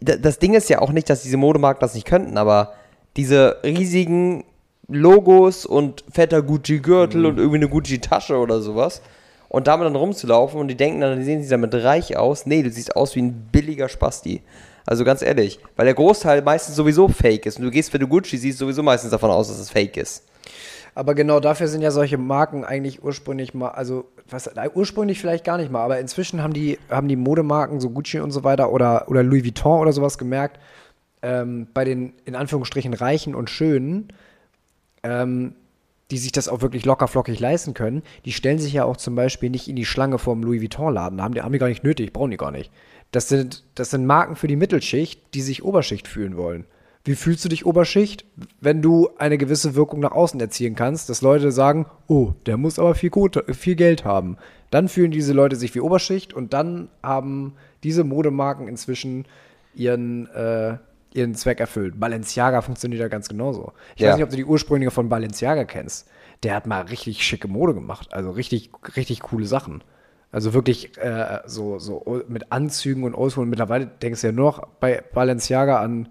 Da- 0.00 0.16
Das 0.16 0.38
Ding 0.38 0.54
ist 0.54 0.68
ja 0.68 0.80
auch 0.80 0.90
nicht, 0.92 1.08
dass 1.10 1.22
diese 1.22 1.36
Modemarken 1.36 1.80
das 1.80 1.94
nicht 1.94 2.06
könnten, 2.06 2.36
aber 2.38 2.74
diese 3.16 3.58
riesigen 3.64 4.44
Logos 4.88 5.66
und 5.66 6.02
fetter 6.10 6.42
Gucci-Gürtel 6.42 7.26
und 7.26 7.38
irgendwie 7.38 7.58
eine 7.58 7.68
Gucci-Tasche 7.68 8.36
oder 8.36 8.60
sowas 8.60 9.02
und 9.48 9.66
damit 9.66 9.86
dann 9.86 9.96
rumzulaufen 9.96 10.58
und 10.58 10.68
die 10.68 10.76
denken 10.76 11.00
dann, 11.00 11.18
die 11.18 11.24
sehen 11.24 11.40
sich 11.40 11.50
damit 11.50 11.74
reich 11.74 12.16
aus. 12.16 12.46
Nee, 12.46 12.62
du 12.62 12.70
siehst 12.70 12.96
aus 12.96 13.14
wie 13.14 13.22
ein 13.22 13.48
billiger 13.52 13.88
Spasti. 13.88 14.42
Also 14.86 15.04
ganz 15.04 15.20
ehrlich, 15.20 15.58
weil 15.76 15.84
der 15.84 15.94
Großteil 15.94 16.40
meistens 16.40 16.76
sowieso 16.76 17.08
fake 17.08 17.44
ist 17.44 17.58
und 17.58 17.64
du 17.64 17.70
gehst, 17.70 17.92
wenn 17.92 18.00
du 18.00 18.08
Gucci 18.08 18.38
siehst, 18.38 18.58
sowieso 18.58 18.82
meistens 18.82 19.10
davon 19.10 19.30
aus, 19.30 19.48
dass 19.48 19.58
es 19.58 19.70
fake 19.70 19.98
ist. 19.98 20.24
Aber 20.94 21.14
genau 21.14 21.38
dafür 21.38 21.68
sind 21.68 21.82
ja 21.82 21.90
solche 21.90 22.16
Marken 22.16 22.64
eigentlich 22.64 23.04
ursprünglich 23.04 23.52
mal, 23.52 23.68
also 23.68 24.06
was, 24.30 24.50
ursprünglich 24.74 25.20
vielleicht 25.20 25.44
gar 25.44 25.58
nicht 25.58 25.70
mal, 25.70 25.84
aber 25.84 26.00
inzwischen 26.00 26.42
haben 26.42 26.54
die, 26.54 26.78
haben 26.90 27.06
die 27.06 27.16
Modemarken, 27.16 27.80
so 27.80 27.90
Gucci 27.90 28.18
und 28.20 28.30
so 28.30 28.44
weiter 28.44 28.72
oder, 28.72 29.08
oder 29.08 29.22
Louis 29.22 29.44
Vuitton 29.44 29.80
oder 29.80 29.92
sowas 29.92 30.16
gemerkt, 30.16 30.58
ähm, 31.20 31.68
bei 31.74 31.84
den 31.84 32.14
in 32.24 32.34
Anführungsstrichen 32.34 32.94
Reichen 32.94 33.34
und 33.34 33.50
Schönen, 33.50 34.08
ähm, 35.02 35.54
die 36.10 36.18
sich 36.18 36.32
das 36.32 36.48
auch 36.48 36.62
wirklich 36.62 36.84
locker 36.86 37.08
flockig 37.08 37.38
leisten 37.38 37.74
können, 37.74 38.02
die 38.24 38.32
stellen 38.32 38.58
sich 38.58 38.72
ja 38.72 38.84
auch 38.84 38.96
zum 38.96 39.14
Beispiel 39.14 39.50
nicht 39.50 39.68
in 39.68 39.76
die 39.76 39.84
Schlange 39.84 40.18
vorm 40.18 40.42
Louis 40.42 40.62
Vuitton-Laden. 40.62 41.22
Haben 41.22 41.34
die, 41.34 41.42
haben 41.42 41.52
die 41.52 41.58
gar 41.58 41.68
nicht 41.68 41.84
nötig, 41.84 42.12
brauchen 42.12 42.30
die 42.30 42.36
gar 42.36 42.50
nicht. 42.50 42.70
Das 43.10 43.28
sind, 43.28 43.64
das 43.74 43.90
sind 43.90 44.06
Marken 44.06 44.36
für 44.36 44.48
die 44.48 44.56
Mittelschicht, 44.56 45.34
die 45.34 45.42
sich 45.42 45.64
Oberschicht 45.64 46.08
fühlen 46.08 46.36
wollen. 46.36 46.64
Wie 47.04 47.14
fühlst 47.14 47.44
du 47.44 47.48
dich 47.48 47.64
Oberschicht, 47.64 48.24
wenn 48.60 48.82
du 48.82 49.08
eine 49.18 49.38
gewisse 49.38 49.74
Wirkung 49.74 50.00
nach 50.00 50.12
außen 50.12 50.40
erzielen 50.40 50.74
kannst, 50.74 51.08
dass 51.08 51.22
Leute 51.22 51.52
sagen, 51.52 51.86
oh, 52.06 52.32
der 52.44 52.56
muss 52.56 52.78
aber 52.78 52.94
viel, 52.94 53.10
gut, 53.10 53.42
viel 53.54 53.76
Geld 53.76 54.04
haben. 54.04 54.36
Dann 54.70 54.88
fühlen 54.88 55.10
diese 55.10 55.32
Leute 55.32 55.56
sich 55.56 55.74
wie 55.74 55.80
Oberschicht 55.80 56.34
und 56.34 56.52
dann 56.52 56.88
haben 57.02 57.54
diese 57.82 58.04
Modemarken 58.04 58.68
inzwischen 58.68 59.24
ihren, 59.74 60.26
äh, 60.28 60.76
ihren 61.14 61.34
Zweck 61.34 61.60
erfüllt. 61.60 61.98
Balenciaga 61.98 62.60
funktioniert 62.60 63.00
ja 63.00 63.08
ganz 63.08 63.28
genauso. 63.28 63.72
Ich 63.96 64.02
Ja. 64.02 64.08
weiß 64.10 64.16
nicht, 64.16 64.24
ob 64.24 64.30
du 64.30 64.36
die 64.36 64.44
Ursprünge 64.44 64.90
von 64.90 65.08
Balenciaga 65.08 65.64
kennst. 65.64 66.08
Der 66.42 66.54
hat 66.54 66.66
mal 66.66 66.82
richtig 66.82 67.24
schicke 67.24 67.48
Mode 67.48 67.74
gemacht. 67.74 68.12
Also 68.12 68.30
richtig, 68.30 68.70
richtig 68.96 69.20
coole 69.20 69.46
Sachen. 69.46 69.82
Also 70.30 70.52
wirklich 70.54 70.96
äh, 70.98 71.40
so, 71.46 71.78
so 71.78 72.22
mit 72.28 72.52
Anzügen 72.52 73.04
und 73.04 73.14
Oldschool. 73.14 73.46
Mittlerweile 73.46 73.86
denkst 73.86 74.20
du 74.20 74.26
ja 74.28 74.32
nur 74.32 74.46
noch 74.46 74.66
bei 74.80 75.02
Balenciaga 75.14 75.80
an 75.80 76.08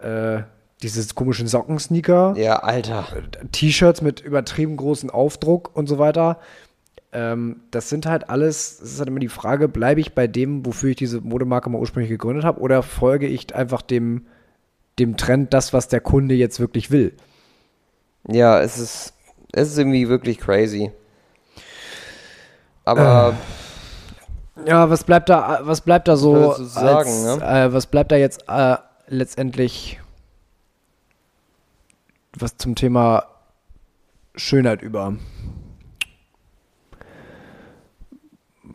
äh, 0.00 0.42
diese 0.82 1.12
komischen 1.14 1.48
Sockensneaker, 1.48 2.34
Ja, 2.36 2.56
Alter. 2.60 3.06
T-Shirts 3.52 4.00
mit 4.02 4.20
übertrieben 4.20 4.76
großen 4.76 5.10
Aufdruck 5.10 5.70
und 5.76 5.88
so 5.88 5.98
weiter. 5.98 6.38
Ähm, 7.12 7.60
das 7.70 7.88
sind 7.88 8.06
halt 8.06 8.28
alles, 8.28 8.80
es 8.82 8.92
ist 8.92 8.98
halt 8.98 9.08
immer 9.08 9.20
die 9.20 9.28
Frage, 9.28 9.68
bleibe 9.68 10.00
ich 10.00 10.14
bei 10.14 10.26
dem, 10.26 10.66
wofür 10.66 10.90
ich 10.90 10.96
diese 10.96 11.20
Modemarke 11.20 11.70
mal 11.70 11.78
ursprünglich 11.78 12.10
gegründet 12.10 12.44
habe, 12.44 12.60
oder 12.60 12.82
folge 12.82 13.26
ich 13.26 13.54
einfach 13.54 13.82
dem, 13.82 14.26
dem 14.98 15.16
Trend 15.16 15.54
das, 15.54 15.72
was 15.72 15.88
der 15.88 16.00
Kunde 16.00 16.34
jetzt 16.34 16.60
wirklich 16.60 16.90
will. 16.90 17.14
Ja, 18.26 18.60
es 18.60 18.78
ist, 18.78 19.14
es 19.52 19.68
ist 19.72 19.78
irgendwie 19.78 20.08
wirklich 20.08 20.38
crazy. 20.38 20.92
Aber 22.84 23.34
Ja, 24.66 24.90
was 24.90 25.04
bleibt 25.04 25.28
da, 25.28 25.60
was 25.62 25.80
bleibt 25.80 26.08
da 26.08 26.16
so, 26.16 26.52
sagen, 26.52 27.08
als, 27.08 27.38
ne? 27.38 27.64
äh, 27.66 27.72
was 27.72 27.86
bleibt 27.86 28.12
da 28.12 28.16
jetzt 28.16 28.44
äh, 28.48 28.76
letztendlich 29.06 30.00
was 32.36 32.56
zum 32.56 32.74
Thema 32.74 33.24
Schönheit 34.34 34.82
über? 34.82 35.16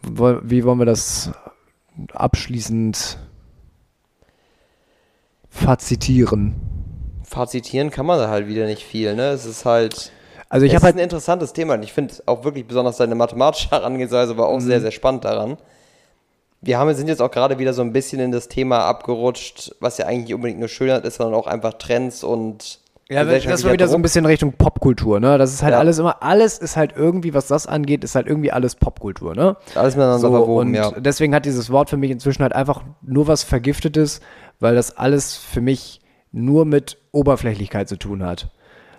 Wie 0.05 0.63
wollen 0.63 0.79
wir 0.79 0.85
das 0.85 1.31
abschließend 2.13 3.17
fazitieren? 5.49 6.55
fazitieren 7.23 7.89
kann 7.89 8.05
man 8.05 8.19
da 8.19 8.29
halt 8.29 8.47
wieder 8.47 8.65
nicht 8.65 8.83
viel, 8.83 9.15
ne? 9.15 9.29
Es 9.29 9.45
ist 9.45 9.65
halt. 9.65 10.11
Also 10.49 10.65
ich 10.65 10.73
es 10.73 10.75
habe 10.75 10.87
ist 10.89 10.93
ein 10.93 10.97
halt, 10.97 11.03
interessantes 11.03 11.51
Thema 11.53 11.73
und 11.73 11.83
ich 11.83 11.93
finde 11.93 12.13
auch 12.27 12.43
wirklich 12.43 12.67
besonders 12.67 12.97
deine 12.97 13.15
mathematische 13.15 13.69
Herangehensweise 13.71 14.37
war 14.37 14.47
auch 14.47 14.59
Mhm. 14.59 14.61
sehr, 14.61 14.81
sehr 14.81 14.91
spannend 14.91 15.25
daran. 15.25 15.57
Wir 16.61 16.77
haben, 16.77 16.93
sind 16.93 17.07
jetzt 17.07 17.21
auch 17.21 17.31
gerade 17.31 17.59
wieder 17.59 17.73
so 17.73 17.81
ein 17.81 17.91
bisschen 17.91 18.19
in 18.21 18.31
das 18.31 18.47
Thema 18.47 18.85
abgerutscht, 18.85 19.75
was 19.79 19.97
ja 19.97 20.05
eigentlich 20.05 20.25
nicht 20.25 20.33
unbedingt 20.35 20.59
nur 20.59 20.69
Schönheit 20.69 21.05
ist, 21.05 21.15
sondern 21.15 21.35
auch 21.39 21.47
einfach 21.47 21.73
Trends 21.73 22.23
und 22.23 22.79
ja, 23.09 23.23
das 23.25 23.63
war 23.65 23.73
wieder 23.73 23.87
so 23.87 23.95
ein 23.95 24.01
bisschen 24.01 24.25
Richtung 24.25 24.53
Popkultur, 24.53 25.19
ne? 25.19 25.37
Das 25.37 25.53
ist 25.53 25.61
halt 25.61 25.73
Ja. 25.73 25.79
alles 25.79 25.99
immer, 25.99 26.23
alles 26.23 26.57
ist 26.57 26.77
halt 26.77 26.93
irgendwie, 26.95 27.33
was 27.33 27.47
das 27.47 27.67
angeht, 27.67 28.03
ist 28.03 28.15
halt 28.15 28.27
irgendwie 28.27 28.51
alles 28.51 28.75
Popkultur, 28.75 29.35
ne? 29.35 29.57
alles 29.75 29.95
miteinander 29.95 30.19
So, 30.19 30.31
verwoben, 30.31 30.69
und 30.69 30.73
ja. 30.73 30.91
deswegen 30.91 31.35
hat 31.35 31.45
dieses 31.45 31.69
Wort 31.69 31.89
für 31.89 31.97
mich 31.97 32.11
inzwischen 32.11 32.43
halt 32.43 32.53
einfach 32.53 32.83
nur 33.01 33.27
was 33.27 33.43
Vergiftetes, 33.43 34.21
weil 34.59 34.75
das 34.75 34.97
alles 34.97 35.35
für 35.35 35.61
mich 35.61 36.01
nur 36.31 36.65
mit 36.65 36.97
Oberflächlichkeit 37.11 37.87
zu 37.89 37.97
tun 37.97 38.23
hat. 38.23 38.49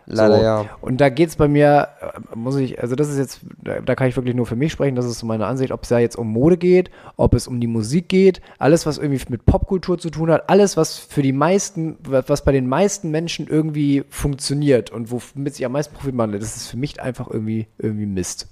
Leider 0.06 0.38
so. 0.38 0.42
ja. 0.44 0.66
Und 0.80 1.00
da 1.00 1.08
geht's 1.08 1.36
bei 1.36 1.48
mir, 1.48 1.88
äh, 2.00 2.36
muss 2.36 2.56
ich, 2.56 2.80
also 2.82 2.94
das 2.94 3.08
ist 3.08 3.18
jetzt, 3.18 3.40
da 3.62 3.80
da 3.80 3.94
kann 3.94 4.08
ich 4.08 4.16
wirklich 4.16 4.34
nur 4.34 4.46
für 4.46 4.56
mich 4.56 4.72
sprechen, 4.72 4.96
das 4.96 5.06
ist 5.06 5.18
so 5.18 5.26
meine 5.26 5.46
Ansicht, 5.46 5.72
ob 5.72 5.82
es 5.82 5.88
da 5.88 5.98
jetzt 5.98 6.16
um 6.16 6.28
Mode 6.28 6.56
geht, 6.58 6.90
ob 7.16 7.34
es 7.34 7.46
um 7.48 7.60
die 7.60 7.66
Musik 7.66 8.08
geht, 8.08 8.40
alles, 8.58 8.84
was 8.86 8.98
irgendwie 8.98 9.22
mit 9.30 9.46
Popkultur 9.46 9.98
zu 9.98 10.10
tun 10.10 10.30
hat, 10.30 10.50
alles, 10.50 10.76
was 10.76 10.98
für 10.98 11.22
die 11.22 11.32
meisten, 11.32 11.96
was 12.02 12.44
bei 12.44 12.52
den 12.52 12.68
meisten 12.68 13.10
Menschen 13.10 13.46
irgendwie 13.46 14.04
funktioniert 14.10 14.90
und 14.90 15.10
womit 15.10 15.54
sie 15.54 15.64
am 15.64 15.72
meisten 15.72 15.94
Profit 15.94 16.14
machen, 16.14 16.32
das 16.32 16.56
ist 16.56 16.68
für 16.68 16.76
mich 16.76 17.00
einfach 17.00 17.28
irgendwie, 17.30 17.66
irgendwie 17.78 18.06
Mist 18.06 18.48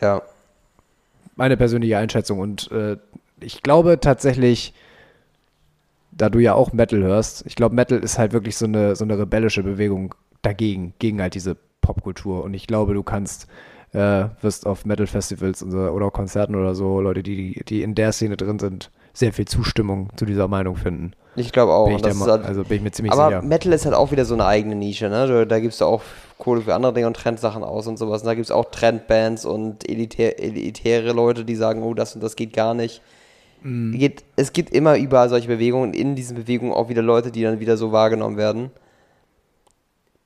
Ja. 0.00 0.22
meine 1.36 1.56
persönliche 1.56 1.98
Einschätzung. 1.98 2.38
Und 2.40 2.70
äh, 2.72 2.96
ich 3.40 3.62
glaube 3.62 4.00
tatsächlich, 4.00 4.74
da 6.12 6.28
du 6.28 6.38
ja 6.38 6.54
auch 6.54 6.72
Metal 6.72 7.02
hörst, 7.02 7.44
ich 7.46 7.56
glaube, 7.56 7.74
Metal 7.74 7.98
ist 7.98 8.18
halt 8.18 8.32
wirklich 8.32 8.56
so 8.56 8.66
eine, 8.66 8.94
so 8.96 9.04
eine 9.04 9.18
rebellische 9.18 9.62
Bewegung 9.62 10.14
dagegen, 10.44 10.94
gegen 10.98 11.20
halt 11.20 11.34
diese 11.34 11.56
Popkultur. 11.80 12.44
Und 12.44 12.54
ich 12.54 12.66
glaube, 12.66 12.94
du 12.94 13.02
kannst, 13.02 13.46
äh, 13.92 14.26
wirst 14.40 14.66
auf 14.66 14.84
Metal-Festivals 14.84 15.62
oder 15.62 16.10
Konzerten 16.10 16.54
oder 16.54 16.74
so, 16.74 17.00
Leute, 17.00 17.22
die, 17.22 17.62
die 17.64 17.82
in 17.82 17.94
der 17.94 18.12
Szene 18.12 18.36
drin 18.36 18.58
sind, 18.58 18.90
sehr 19.12 19.32
viel 19.32 19.46
Zustimmung 19.46 20.10
zu 20.16 20.24
dieser 20.24 20.48
Meinung 20.48 20.76
finden. 20.76 21.12
Ich 21.36 21.52
glaube 21.52 21.72
auch. 21.72 21.86
Bin 21.86 21.98
ich 21.98 22.04
halt, 22.04 22.44
also 22.44 22.64
bin 22.64 22.78
ich 22.78 22.82
mir 22.82 22.90
ziemlich 22.90 23.12
aber 23.12 23.28
sicher. 23.28 23.42
Metal 23.42 23.72
ist 23.72 23.84
halt 23.84 23.94
auch 23.94 24.10
wieder 24.10 24.24
so 24.24 24.34
eine 24.34 24.46
eigene 24.46 24.74
Nische, 24.74 25.08
ne? 25.08 25.26
Da, 25.26 25.44
da 25.44 25.60
gibst 25.60 25.80
du 25.80 25.84
auch 25.84 26.02
Kohle 26.38 26.62
für 26.62 26.74
andere 26.74 26.92
Dinge 26.92 27.06
und 27.06 27.16
Trendsachen 27.16 27.62
aus 27.62 27.86
und 27.86 27.98
sowas. 27.98 28.22
Und 28.22 28.26
da 28.26 28.34
gibt 28.34 28.46
es 28.46 28.50
auch 28.50 28.66
Trendbands 28.66 29.44
und 29.44 29.88
elitär, 29.88 30.42
elitäre 30.42 31.12
Leute, 31.12 31.44
die 31.44 31.54
sagen, 31.54 31.82
oh, 31.82 31.94
das 31.94 32.14
und 32.14 32.22
das 32.22 32.36
geht 32.36 32.52
gar 32.52 32.74
nicht. 32.74 33.02
Mhm. 33.62 33.92
Geht, 33.92 34.24
es 34.36 34.52
gibt 34.52 34.70
immer 34.70 34.96
überall 34.96 35.28
solche 35.28 35.48
Bewegungen 35.48 35.90
und 35.90 35.96
in 35.96 36.14
diesen 36.16 36.36
Bewegungen 36.36 36.72
auch 36.72 36.88
wieder 36.88 37.02
Leute, 37.02 37.30
die 37.30 37.42
dann 37.42 37.60
wieder 37.60 37.76
so 37.76 37.92
wahrgenommen 37.92 38.36
werden. 38.36 38.70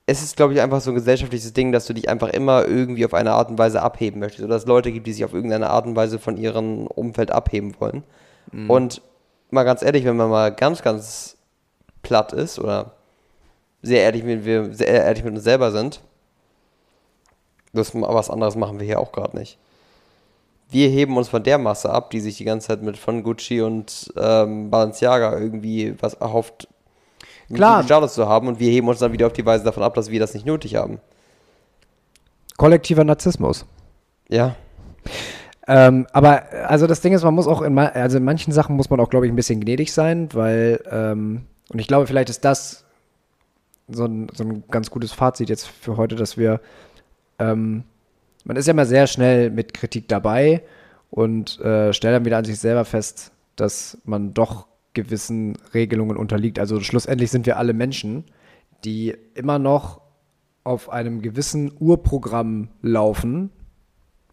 Es 0.09 0.23
ist, 0.23 0.35
glaube 0.35 0.53
ich, 0.53 0.61
einfach 0.61 0.81
so 0.81 0.89
ein 0.91 0.95
gesellschaftliches 0.95 1.53
Ding, 1.53 1.71
dass 1.71 1.85
du 1.85 1.93
dich 1.93 2.09
einfach 2.09 2.29
immer 2.29 2.67
irgendwie 2.67 3.05
auf 3.05 3.13
eine 3.13 3.33
Art 3.33 3.49
und 3.49 3.59
Weise 3.59 3.81
abheben 3.81 4.19
möchtest. 4.19 4.43
Oder 4.43 4.55
dass 4.55 4.63
es 4.63 4.67
Leute 4.67 4.91
gibt, 4.91 5.05
die 5.05 5.13
sich 5.13 5.23
auf 5.23 5.33
irgendeine 5.33 5.69
Art 5.69 5.85
und 5.85 5.95
Weise 5.95 6.17
von 6.17 6.35
ihrem 6.35 6.87
Umfeld 6.87 7.31
abheben 7.31 7.75
wollen. 7.79 8.03
Mhm. 8.51 8.69
Und 8.69 9.01
mal 9.51 9.63
ganz 9.63 9.83
ehrlich, 9.83 10.05
wenn 10.05 10.17
man 10.17 10.29
mal 10.29 10.51
ganz, 10.51 10.81
ganz 10.81 11.37
platt 12.01 12.33
ist 12.33 12.57
oder 12.57 12.93
sehr 13.81 14.01
ehrlich, 14.01 14.23
mit, 14.23 14.45
wir 14.45 14.73
sehr 14.73 14.87
ehrlich 14.87 15.23
mit 15.23 15.35
uns 15.35 15.43
selber 15.43 15.71
sind, 15.71 16.01
das, 17.73 17.93
was 17.93 18.29
anderes 18.31 18.55
machen 18.55 18.79
wir 18.79 18.85
hier 18.85 18.99
auch 18.99 19.11
gerade 19.11 19.37
nicht. 19.37 19.59
Wir 20.71 20.89
heben 20.89 21.17
uns 21.17 21.29
von 21.29 21.43
der 21.43 21.57
Masse 21.57 21.89
ab, 21.89 22.09
die 22.09 22.19
sich 22.19 22.37
die 22.37 22.45
ganze 22.45 22.67
Zeit 22.67 22.81
mit 22.81 22.97
von 22.97 23.23
Gucci 23.23 23.61
und 23.61 24.11
ähm, 24.17 24.69
Balenciaga 24.69 25.37
irgendwie 25.37 25.95
was 25.99 26.15
erhofft, 26.15 26.67
Klar. 27.53 27.83
Status 27.83 28.13
zu 28.13 28.27
haben 28.27 28.47
und 28.47 28.59
wir 28.59 28.69
heben 28.71 28.87
uns 28.87 28.99
dann 28.99 29.11
wieder 29.11 29.27
auf 29.27 29.33
die 29.33 29.45
Weise 29.45 29.63
davon 29.63 29.83
ab, 29.83 29.93
dass 29.95 30.09
wir 30.09 30.19
das 30.19 30.33
nicht 30.33 30.45
nötig 30.45 30.75
haben. 30.75 30.99
Kollektiver 32.57 33.03
Narzissmus. 33.03 33.65
Ja, 34.29 34.55
Ähm, 35.69 36.07
aber 36.13 36.45
also 36.67 36.87
das 36.87 37.01
Ding 37.01 37.13
ist, 37.13 37.23
man 37.23 37.35
muss 37.35 37.45
auch 37.45 37.61
in, 37.61 37.77
also 37.77 38.17
in 38.17 38.23
manchen 38.23 38.51
Sachen 38.51 38.75
muss 38.75 38.89
man 38.89 38.99
auch, 38.99 39.09
glaube 39.09 39.27
ich, 39.27 39.31
ein 39.31 39.35
bisschen 39.35 39.59
gnädig 39.61 39.93
sein, 39.93 40.27
weil, 40.33 40.83
ähm, 40.89 41.45
und 41.71 41.79
ich 41.79 41.87
glaube, 41.87 42.07
vielleicht 42.07 42.29
ist 42.29 42.43
das 42.43 42.85
so 43.87 44.05
ein, 44.05 44.29
so 44.33 44.43
ein 44.43 44.63
ganz 44.71 44.89
gutes 44.89 45.11
Fazit 45.11 45.47
jetzt 45.47 45.67
für 45.67 45.95
heute, 45.95 46.15
dass 46.15 46.37
wir, 46.37 46.59
ähm, 47.37 47.83
man 48.45 48.57
ist 48.57 48.65
ja 48.65 48.71
immer 48.71 48.87
sehr 48.87 49.05
schnell 49.05 49.51
mit 49.51 49.75
Kritik 49.75 50.07
dabei 50.07 50.63
und 51.11 51.59
äh, 51.59 51.93
stellt 51.93 52.15
dann 52.15 52.25
wieder 52.25 52.37
an 52.37 52.45
sich 52.45 52.57
selber 52.57 52.83
fest, 52.83 53.31
dass 53.55 53.99
man 54.05 54.33
doch 54.33 54.65
gewissen 54.93 55.57
Regelungen 55.73 56.17
unterliegt. 56.17 56.59
Also 56.59 56.79
schlussendlich 56.81 57.31
sind 57.31 57.45
wir 57.45 57.57
alle 57.57 57.73
Menschen, 57.73 58.25
die 58.83 59.15
immer 59.35 59.59
noch 59.59 60.01
auf 60.63 60.89
einem 60.89 61.21
gewissen 61.21 61.71
Urprogramm 61.79 62.69
laufen, 62.81 63.51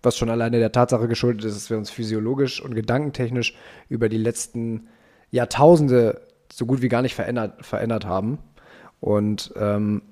was 0.03 0.17
schon 0.17 0.31
alleine 0.31 0.59
der 0.59 0.73
Tatsache 0.73 1.09
geschuldet 1.09 1.45
ist, 1.45 1.57
dass 1.57 1.71
wir 1.71 1.79
uns 1.79 1.91
physiologisch 1.91 2.61
und 2.63 2.75
gedankentechnisch 2.75 3.57
über 3.89 4.09
die 4.09 4.19
letzten 4.19 4.89
Jahrtausende 5.31 6.21
so 6.53 6.67
gut 6.67 6.83
wie 6.83 6.89
gar 6.89 7.03
nicht 7.03 7.15
verändert, 7.15 7.65
verändert 7.65 8.07
haben. 8.07 8.39
Und 9.01 9.53
ähm, 9.57 10.03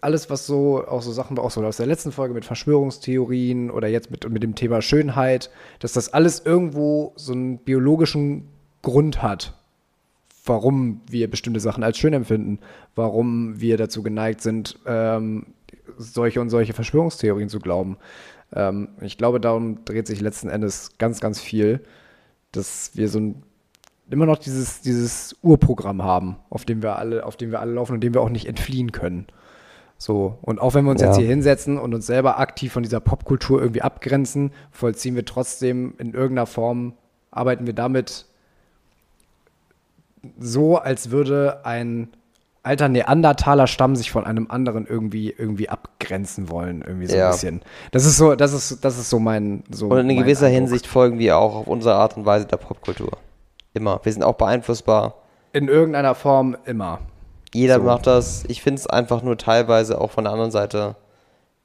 alles, 0.00 0.30
was 0.30 0.46
so, 0.46 0.86
auch 0.86 1.02
so 1.02 1.12
Sachen, 1.12 1.38
auch 1.38 1.50
so 1.50 1.64
aus 1.64 1.76
der 1.76 1.86
letzten 1.86 2.12
Folge 2.12 2.34
mit 2.34 2.44
Verschwörungstheorien 2.44 3.70
oder 3.70 3.88
jetzt 3.88 4.10
mit, 4.10 4.28
mit 4.28 4.42
dem 4.42 4.54
Thema 4.54 4.82
Schönheit, 4.82 5.50
dass 5.78 5.92
das 5.92 6.12
alles 6.12 6.44
irgendwo 6.44 7.12
so 7.16 7.32
einen 7.32 7.58
biologischen 7.58 8.48
Grund 8.86 9.20
hat, 9.20 9.52
warum 10.44 11.00
wir 11.10 11.28
bestimmte 11.28 11.58
Sachen 11.58 11.82
als 11.82 11.98
schön 11.98 12.12
empfinden, 12.12 12.60
warum 12.94 13.60
wir 13.60 13.76
dazu 13.76 14.04
geneigt 14.04 14.40
sind, 14.42 14.78
ähm, 14.86 15.46
solche 15.98 16.40
und 16.40 16.50
solche 16.50 16.72
Verschwörungstheorien 16.72 17.48
zu 17.48 17.58
glauben. 17.58 17.96
Ähm, 18.54 18.90
ich 19.00 19.18
glaube, 19.18 19.40
darum 19.40 19.84
dreht 19.84 20.06
sich 20.06 20.20
letzten 20.20 20.48
Endes 20.48 20.98
ganz, 20.98 21.18
ganz 21.18 21.40
viel, 21.40 21.80
dass 22.52 22.92
wir 22.94 23.08
so 23.08 23.18
ein, 23.18 23.42
immer 24.08 24.24
noch 24.24 24.38
dieses, 24.38 24.82
dieses 24.82 25.34
Urprogramm 25.42 26.04
haben, 26.04 26.36
auf 26.48 26.64
dem 26.64 26.80
wir 26.80 26.96
alle, 26.96 27.26
auf 27.26 27.36
dem 27.36 27.50
wir 27.50 27.58
alle 27.58 27.72
laufen 27.72 27.94
und 27.94 28.04
dem 28.04 28.14
wir 28.14 28.20
auch 28.20 28.30
nicht 28.30 28.46
entfliehen 28.46 28.92
können. 28.92 29.26
So, 29.98 30.38
und 30.42 30.60
auch 30.60 30.74
wenn 30.74 30.84
wir 30.84 30.92
uns 30.92 31.00
Ja. 31.00 31.08
jetzt 31.08 31.16
hier 31.16 31.26
hinsetzen 31.26 31.76
und 31.76 31.92
uns 31.92 32.06
selber 32.06 32.38
aktiv 32.38 32.72
von 32.72 32.84
dieser 32.84 33.00
Popkultur 33.00 33.60
irgendwie 33.60 33.82
abgrenzen, 33.82 34.52
vollziehen 34.70 35.16
wir 35.16 35.24
trotzdem 35.24 35.94
in 35.98 36.14
irgendeiner 36.14 36.46
Form, 36.46 36.92
arbeiten 37.32 37.66
wir 37.66 37.74
damit 37.74 38.26
so, 40.38 40.76
als 40.78 41.10
würde 41.10 41.60
ein 41.64 42.08
alter 42.62 42.88
Neandertaler 42.88 43.66
Stamm 43.68 43.94
sich 43.94 44.10
von 44.10 44.24
einem 44.24 44.50
anderen 44.50 44.86
irgendwie 44.86 45.30
irgendwie 45.30 45.68
abgrenzen 45.68 46.48
wollen, 46.48 46.82
irgendwie 46.82 47.06
so 47.06 47.16
Ja. 47.16 47.26
ein 47.26 47.32
bisschen. 47.32 47.62
Das 47.92 48.04
ist 48.04 48.16
so, 48.16 48.34
das 48.34 48.52
ist 48.52 48.84
das 48.84 48.98
ist 48.98 49.08
so 49.08 49.18
mein 49.20 49.62
so 49.70 49.86
und 49.88 50.10
in 50.10 50.16
gewisser 50.18 50.46
Eindruck. 50.46 50.62
Hinsicht 50.62 50.86
folgen 50.88 51.18
wir 51.20 51.38
auch 51.38 51.54
auf 51.54 51.66
unsere 51.68 51.94
Art 51.94 52.16
und 52.16 52.26
Weise 52.26 52.46
der 52.46 52.56
Popkultur. 52.56 53.12
Immer. 53.72 54.00
Wir 54.02 54.12
sind 54.12 54.22
auch 54.24 54.34
beeinflussbar. 54.34 55.14
in 55.52 55.68
irgendeiner 55.68 56.14
Form 56.14 56.56
immer. 56.66 56.98
Jeder 57.54 57.76
So. 57.76 57.82
macht 57.82 58.06
das. 58.06 58.44
Ich 58.48 58.62
finde 58.62 58.80
es 58.80 58.86
einfach 58.86 59.22
nur 59.22 59.38
teilweise 59.38 60.00
auch 60.00 60.10
von 60.10 60.24
der 60.24 60.32
anderen 60.32 60.50
Seite, 60.50 60.96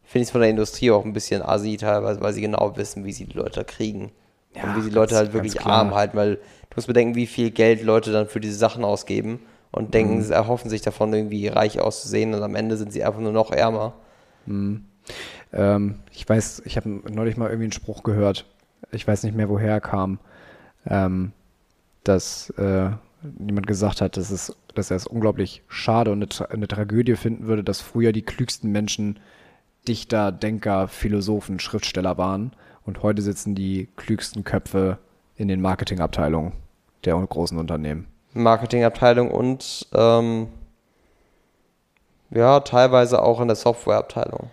finde 0.04 0.22
ich 0.24 0.28
es 0.28 0.32
von 0.32 0.42
der 0.42 0.50
Industrie 0.52 0.92
auch 0.92 1.04
ein 1.04 1.14
bisschen 1.14 1.42
assi 1.42 1.76
teilweise, 1.78 2.22
weil 2.22 2.32
sie 2.34 2.42
genau 2.42 2.74
wissen, 2.78 3.04
wie 3.06 3.12
sie 3.12 3.26
die 3.26 3.38
Leute 3.38 3.66
kriegen. 3.66 4.12
Ja, 4.56 4.64
und 4.64 4.78
wie 4.84 4.90
die 4.90 4.94
Leute 4.94 5.14
ganz- 5.16 5.26
halt 5.26 5.34
wirklich 5.34 5.62
arm 5.66 5.94
halten, 5.96 6.18
weil 6.18 6.36
du 6.36 6.76
musst 6.76 6.88
bedenken, 6.88 7.16
wie 7.16 7.28
viel 7.28 7.52
Geld 7.52 7.84
Leute 7.84 8.12
dann 8.12 8.28
für 8.28 8.40
diese 8.40 8.56
Sachen 8.56 8.84
ausgeben 8.84 9.40
und 9.72 9.94
denken, 9.94 10.18
Mhm. 10.18 10.22
sie 10.24 10.34
erhoffen 10.34 10.70
sich 10.70 10.82
davon 10.82 11.14
irgendwie 11.14 11.48
reich 11.48 11.80
auszusehen 11.80 12.34
und 12.34 12.44
am 12.44 12.56
Ende 12.56 12.76
sind 12.78 12.92
sie 12.92 13.04
einfach 13.04 13.22
nur 13.22 13.32
noch 13.32 13.52
ärmer. 13.52 13.94
Ähm, 15.54 15.96
ich 16.12 16.28
weiß, 16.28 16.64
ich 16.66 16.78
habe 16.78 16.90
neulich 16.90 17.38
mal 17.38 17.48
irgendwie 17.48 17.66
einen 17.66 17.72
Spruch 17.72 18.04
gehört. 18.04 18.46
Ich 18.92 19.08
weiß 19.08 19.24
nicht 19.24 19.36
mehr, 19.36 19.50
woher 19.50 19.72
er 19.72 19.82
kam. 19.82 20.20
Ähm, 20.86 21.32
dass 22.04 22.50
äh, 22.58 22.90
jemand 23.40 23.68
gesagt 23.68 24.02
hat, 24.02 24.18
dass, 24.18 24.32
es, 24.32 24.56
dass 24.74 24.90
er 24.90 24.98
es 24.98 25.06
unglaublich 25.06 25.62
schade 25.68 26.12
und 26.12 26.18
eine, 26.18 26.30
Tra 26.30 26.46
eine 26.46 26.68
Tragödie 26.68 27.16
finden 27.16 27.46
würde, 27.46 27.64
dass 27.64 27.80
früher 27.82 28.12
die 28.12 28.24
klügsten 28.24 28.72
Menschen 28.72 29.20
Dichter, 29.88 30.32
Denker, 30.32 30.88
Philosophen, 30.88 31.60
Schriftsteller 31.60 32.18
waren 32.18 32.54
und 32.86 33.04
heute 33.04 33.22
sitzen 33.22 33.56
die 33.56 33.88
klügsten 33.96 34.44
Köpfe 34.44 34.98
in 35.36 35.48
den 35.48 35.62
Marketingabteilungen 35.62 36.54
der 37.06 37.16
großen 37.16 37.58
Unternehmen. 37.58 38.08
Marketingabteilung 38.34 39.32
und 39.32 39.88
ähm, 39.94 40.48
ja, 42.30 42.60
teilweise 42.62 43.22
auch 43.22 43.42
in 43.42 43.48
der 43.48 43.56
Softwareabteilung. 43.56 44.50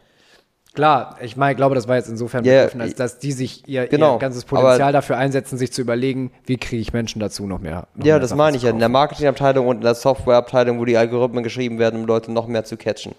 Klar, 0.74 1.16
ich 1.20 1.36
meine, 1.36 1.52
ich 1.52 1.56
glaube, 1.56 1.74
das 1.74 1.88
war 1.88 1.96
jetzt 1.96 2.08
insofern 2.08 2.44
Ja, 2.44 2.58
begriffen, 2.62 2.80
als 2.80 2.94
dass 2.94 3.18
die 3.18 3.32
sich 3.32 3.66
ihr, 3.66 3.88
genau, 3.88 4.14
ihr 4.14 4.18
ganzes 4.20 4.44
Potenzial 4.44 4.92
dafür 4.92 5.16
einsetzen, 5.16 5.58
sich 5.58 5.72
zu 5.72 5.80
überlegen, 5.80 6.30
wie 6.46 6.56
kriege 6.56 6.80
ich 6.80 6.92
Menschen 6.92 7.18
dazu 7.20 7.46
noch 7.46 7.58
mehr. 7.58 7.88
Noch 7.94 8.04
Ja, 8.04 8.14
mehr 8.14 8.20
das 8.20 8.34
meine 8.34 8.56
ich 8.56 8.62
ja. 8.62 8.70
In 8.70 8.78
der. 8.78 8.88
Marketingabteilung 8.88 9.66
und 9.66 9.76
in 9.78 9.82
der 9.82 9.96
Softwareabteilung, 9.96 10.78
wo 10.78 10.84
die 10.84 10.96
Algorithmen 10.96 11.42
geschrieben 11.42 11.78
werden, 11.78 12.00
um 12.00 12.06
Leute 12.06 12.30
noch 12.30 12.46
mehr 12.46 12.64
zu 12.64 12.76
catchen. 12.76 13.14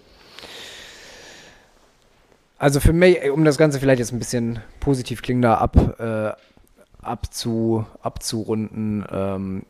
Also 2.60 2.78
für 2.78 2.92
mich, 2.92 3.30
um 3.30 3.46
das 3.46 3.56
Ganze 3.56 3.80
vielleicht 3.80 4.00
jetzt 4.00 4.12
ein 4.12 4.18
bisschen 4.18 4.58
positiv 4.80 5.22
klingender 5.22 5.62
ab, 5.62 5.98
äh, 5.98 6.32
abzu, 7.00 7.86
abzurunden, 8.02 9.02
ähm, 9.10 9.62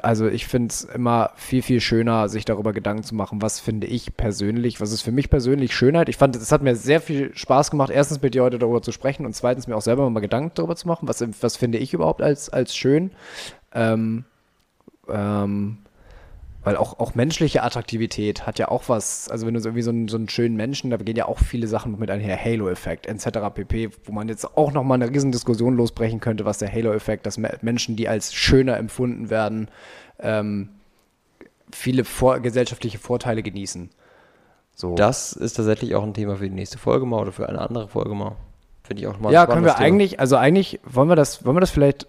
also 0.00 0.28
ich 0.28 0.46
finde 0.46 0.68
es 0.68 0.84
immer 0.84 1.32
viel, 1.34 1.60
viel 1.60 1.80
schöner, 1.80 2.28
sich 2.28 2.44
darüber 2.44 2.72
Gedanken 2.72 3.02
zu 3.02 3.16
machen, 3.16 3.42
was 3.42 3.58
finde 3.58 3.88
ich 3.88 4.16
persönlich, 4.16 4.80
was 4.80 4.92
ist 4.92 5.02
für 5.02 5.10
mich 5.10 5.28
persönlich 5.28 5.74
Schönheit. 5.74 6.08
Ich 6.08 6.16
fand, 6.16 6.36
es 6.36 6.52
hat 6.52 6.62
mir 6.62 6.76
sehr 6.76 7.00
viel 7.00 7.36
Spaß 7.36 7.72
gemacht, 7.72 7.90
erstens 7.90 8.22
mit 8.22 8.34
dir 8.34 8.44
heute 8.44 8.60
darüber 8.60 8.80
zu 8.80 8.92
sprechen 8.92 9.26
und 9.26 9.34
zweitens 9.34 9.66
mir 9.66 9.76
auch 9.76 9.82
selber 9.82 10.08
mal 10.08 10.20
Gedanken 10.20 10.52
darüber 10.54 10.76
zu 10.76 10.86
machen, 10.86 11.08
was, 11.08 11.24
was 11.40 11.56
finde 11.56 11.78
ich 11.78 11.94
überhaupt 11.94 12.22
als, 12.22 12.48
als 12.48 12.76
schön. 12.76 13.10
Ähm, 13.74 14.24
ähm, 15.08 15.78
weil 16.64 16.76
auch, 16.76 16.98
auch 17.00 17.14
menschliche 17.14 17.62
Attraktivität 17.62 18.46
hat 18.46 18.58
ja 18.58 18.68
auch 18.68 18.84
was, 18.88 19.28
also 19.28 19.46
wenn 19.46 19.54
du 19.54 19.60
so 19.60 19.68
irgendwie 19.68 19.82
so 19.82 19.90
einen, 19.90 20.08
so 20.08 20.16
einen 20.16 20.28
schönen 20.28 20.56
Menschen, 20.56 20.90
da 20.90 20.96
gehen 20.96 21.16
ja 21.16 21.26
auch 21.26 21.38
viele 21.38 21.66
Sachen 21.66 21.98
mit 21.98 22.10
einher, 22.10 22.42
Halo-Effekt 22.42 23.06
etc. 23.06 23.38
pp., 23.52 23.90
wo 24.04 24.12
man 24.12 24.28
jetzt 24.28 24.56
auch 24.56 24.72
nochmal 24.72 25.02
eine 25.02 25.10
riesen 25.10 25.32
Diskussion 25.32 25.76
losbrechen 25.76 26.20
könnte, 26.20 26.44
was 26.44 26.58
der 26.58 26.72
Halo-Effekt, 26.72 27.26
dass 27.26 27.38
Me- 27.38 27.58
Menschen, 27.62 27.96
die 27.96 28.08
als 28.08 28.32
schöner 28.32 28.76
empfunden 28.76 29.28
werden, 29.28 29.68
ähm, 30.20 30.68
viele 31.72 32.04
vor 32.04 32.40
gesellschaftliche 32.40 32.98
Vorteile 32.98 33.42
genießen. 33.42 33.90
So. 34.74 34.94
Das 34.94 35.32
ist 35.32 35.54
tatsächlich 35.54 35.94
auch 35.94 36.02
ein 36.02 36.14
Thema 36.14 36.36
für 36.36 36.44
die 36.44 36.54
nächste 36.54 36.78
Folge 36.78 37.06
mal 37.06 37.20
oder 37.20 37.32
für 37.32 37.48
eine 37.48 37.60
andere 37.60 37.88
Folge 37.88 38.14
mal. 38.14 38.36
Finde 38.84 39.02
ich 39.02 39.08
auch 39.08 39.18
mal 39.18 39.28
ein 39.28 39.32
ja, 39.32 39.46
können 39.46 39.64
wir 39.64 39.74
Thema. 39.74 39.84
eigentlich, 39.84 40.20
also 40.20 40.36
eigentlich 40.36 40.80
wollen 40.84 41.08
wir 41.08 41.16
das, 41.16 41.44
wollen 41.44 41.56
wir 41.56 41.60
das 41.60 41.70
vielleicht, 41.70 42.06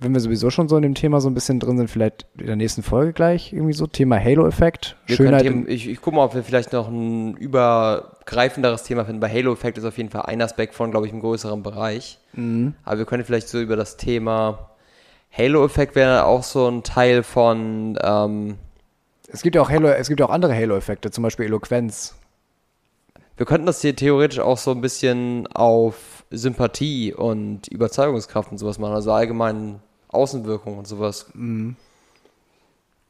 wenn 0.00 0.12
wir 0.12 0.20
sowieso 0.20 0.50
schon 0.50 0.68
so 0.68 0.76
in 0.76 0.82
dem 0.82 0.94
Thema 0.94 1.20
so 1.20 1.28
ein 1.28 1.34
bisschen 1.34 1.60
drin 1.60 1.76
sind, 1.76 1.88
vielleicht 1.88 2.26
in 2.38 2.46
der 2.46 2.56
nächsten 2.56 2.82
Folge 2.82 3.12
gleich 3.12 3.52
irgendwie 3.52 3.72
so 3.72 3.86
Thema 3.86 4.18
Halo-Effekt. 4.18 4.96
Schönheit 5.06 5.44
im, 5.44 5.68
ich, 5.68 5.88
ich 5.88 6.00
gucke 6.00 6.16
mal, 6.16 6.24
ob 6.24 6.34
wir 6.34 6.42
vielleicht 6.42 6.72
noch 6.72 6.88
ein 6.88 7.36
übergreifenderes 7.36 8.82
Thema 8.82 9.04
finden. 9.04 9.20
Bei 9.20 9.30
Halo 9.30 9.52
Effect 9.52 9.78
ist 9.78 9.84
auf 9.84 9.96
jeden 9.96 10.10
Fall 10.10 10.22
ein 10.22 10.42
Aspekt 10.42 10.74
von, 10.74 10.90
glaube 10.90 11.06
ich, 11.06 11.12
einem 11.12 11.22
größeren 11.22 11.62
Bereich. 11.62 12.18
Mhm. 12.34 12.74
Aber 12.84 12.98
wir 12.98 13.04
können 13.06 13.24
vielleicht 13.24 13.48
so 13.48 13.60
über 13.60 13.76
das 13.76 13.96
Thema 13.96 14.70
Halo 15.36 15.64
Effekt 15.64 15.94
wäre 15.94 16.24
auch 16.24 16.42
so 16.42 16.68
ein 16.68 16.82
Teil 16.82 17.22
von, 17.22 17.98
ähm, 18.02 18.56
Es 19.28 19.42
gibt 19.42 19.54
ja 19.56 19.62
auch 19.62 19.70
Halo, 19.70 19.88
es 19.88 20.08
gibt 20.08 20.20
ja 20.20 20.26
auch 20.26 20.30
andere 20.30 20.54
Halo-Effekte, 20.54 21.10
zum 21.10 21.22
Beispiel 21.22 21.46
Eloquenz. 21.46 22.14
wir 23.36 23.44
könnten 23.44 23.66
das 23.66 23.82
hier 23.82 23.94
theoretisch 23.94 24.38
auch 24.38 24.58
so 24.58 24.70
ein 24.70 24.80
bisschen 24.80 25.46
auf 25.48 26.24
Sympathie 26.30 27.12
und 27.12 27.68
Überzeugungskraft 27.68 28.50
und 28.50 28.58
sowas 28.58 28.78
machen, 28.78 28.94
also 28.94 29.12
allgemein 29.12 29.80
Außenwirkung 30.08 30.78
und 30.78 30.86
sowas. 30.86 31.26
Können, 31.32 31.76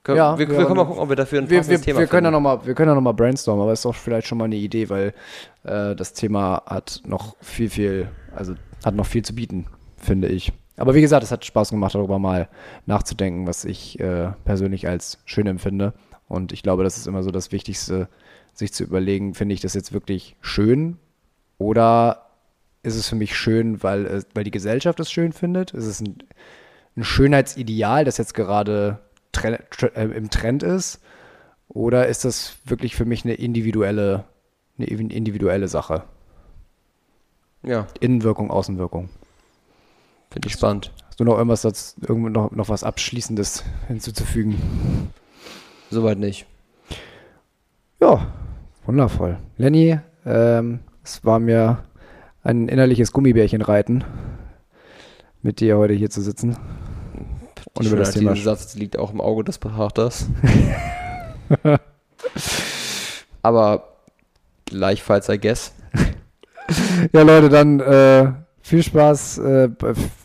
Ja, 0.06 0.39
wir, 0.39 0.47
ja, 0.47 0.51
wir 0.51 0.64
können 0.66 0.77
mal 0.77 0.85
gucken, 0.86 1.02
ob 1.02 1.09
wir 1.09 1.16
dafür 1.16 1.40
ein 1.40 1.51
Wir, 1.51 1.59
passendes 1.59 1.81
wir, 1.81 1.85
Thema 1.85 2.01
wir 2.01 2.06
können 2.06 2.27
ja 2.27 2.31
finden. 2.31 2.43
noch 2.43 2.59
mal, 2.59 2.66
wir 2.66 2.74
können 2.74 2.89
ja 2.90 2.94
noch 2.94 3.01
mal 3.02 3.12
brainstormen, 3.12 3.62
aber 3.62 3.73
ist 3.73 3.85
doch 3.85 3.94
vielleicht 3.94 4.27
schon 4.28 4.39
mal 4.39 4.44
eine 4.44 4.56
Idee, 4.56 4.89
weil 4.89 5.14
äh, 5.64 5.94
das 5.97 6.12
Thema 6.12 6.62
hat 6.66 7.01
noch 7.05 7.36
viel, 7.40 7.70
viel, 7.70 8.09
also 8.35 8.55
hat 8.85 8.94
noch 8.94 9.06
viel 9.06 9.24
zu 9.24 9.35
bieten, 9.35 9.66
finde 9.97 10.28
ich. 10.28 10.52
Aber 10.77 10.94
wie 10.94 11.01
gesagt, 11.01 11.24
es 11.24 11.32
hat 11.32 11.44
Spaß 11.44 11.70
gemacht, 11.70 11.94
darüber 11.94 12.18
mal 12.18 12.48
nachzudenken, 12.85 13.47
was 13.47 13.64
ich 13.64 13.98
äh, 13.98 14.32
persönlich 14.44 14.86
als 14.86 15.18
schön 15.24 15.47
empfinde. 15.47 15.94
Und 16.28 16.52
ich 16.52 16.62
glaube, 16.62 16.85
das 16.85 16.97
ist 16.98 17.06
immer 17.06 17.23
so 17.23 17.31
das 17.31 17.51
Wichtigste, 17.51 18.09
sich 18.52 18.73
zu 18.73 18.85
überlegen, 18.85 19.35
finde 19.35 19.55
ich 19.55 19.60
das 19.60 19.74
jetzt 19.74 19.93
wirklich 19.93 20.36
schön 20.40 20.98
oder 21.59 22.27
ist 22.82 22.97
es 22.97 23.09
für 23.09 23.16
mich 23.16 23.36
schön, 23.36 23.82
weil, 23.82 24.23
weil 24.35 24.44
die 24.44 24.51
Gesellschaft 24.51 25.01
es 25.01 25.10
schön 25.10 25.32
findet? 25.32 25.73
Ist 25.73 25.86
es 25.86 26.01
ein, 26.01 26.18
ein 26.97 27.05
Schönheitsideal, 27.05 28.05
das 28.05 28.16
jetzt 28.18 28.35
gerade 28.35 28.98
tre 29.32 29.59
tre 29.70 29.89
äh, 29.94 30.05
im 30.16 30.31
Trend 30.31 30.62
ist? 30.62 31.01
Oder 31.68 32.06
ist 32.06 32.24
das 32.24 32.56
wirklich 32.64 32.94
für 32.97 33.05
mich 33.05 33.24
eine 33.24 33.35
individuelle, 33.35 34.24
eine 34.78 34.86
in- 34.86 35.10
individuelle 35.10 35.68
Sache? 35.68 36.05
Ja, 37.62 37.86
Innenwirkung, 38.01 38.51
Außenwirkung. 38.51 39.09
finde 40.31 40.48
ich 40.48 40.55
spannend. 40.55 40.93
Hast 41.09 41.18
du 41.20 41.24
noch 41.24 41.36
irgendwas, 41.36 41.62
dazu, 41.62 42.01
irgendwo 42.01 42.28
noch, 42.28 42.51
noch 42.52 42.68
was 42.68 42.85
Abschließendes 42.85 43.64
hinzuzufügen? 43.89 45.10
Soweit 45.90 46.18
nicht. 46.18 46.47
Ja, 48.01 48.27
wundervoll. 48.85 49.39
Lenny, 49.56 49.98
ähm, 50.24 50.81
es 51.02 51.24
war 51.24 51.39
mir 51.40 51.85
ein 52.43 52.68
innerliches 52.68 53.12
Gummibärchen 53.12 53.62
reiten, 53.62 54.05
mit 55.43 55.60
dir 55.60 55.78
heute 55.78 55.94
hier 55.94 56.10
zu 56.10 56.20
sitzen. 56.20 56.56
Und 57.77 57.86
über 57.86 57.97
das 57.97 58.12
Thema 58.12 58.35
Satzes 58.36 58.74
liegt 58.74 58.98
auch 58.98 59.12
im 59.12 59.20
Auge 59.20 59.44
des 59.44 59.59
Betrachters. 59.59 60.27
Aber 63.43 63.85
gleichfalls, 64.65 65.28
I 65.28 65.39
guess. 65.39 65.73
Ja, 67.12 67.23
Leute, 67.23 67.48
dann 67.48 67.78
äh, 67.78 68.32
viel 68.61 68.82
Spaß, 68.82 69.39
äh, 69.39 69.69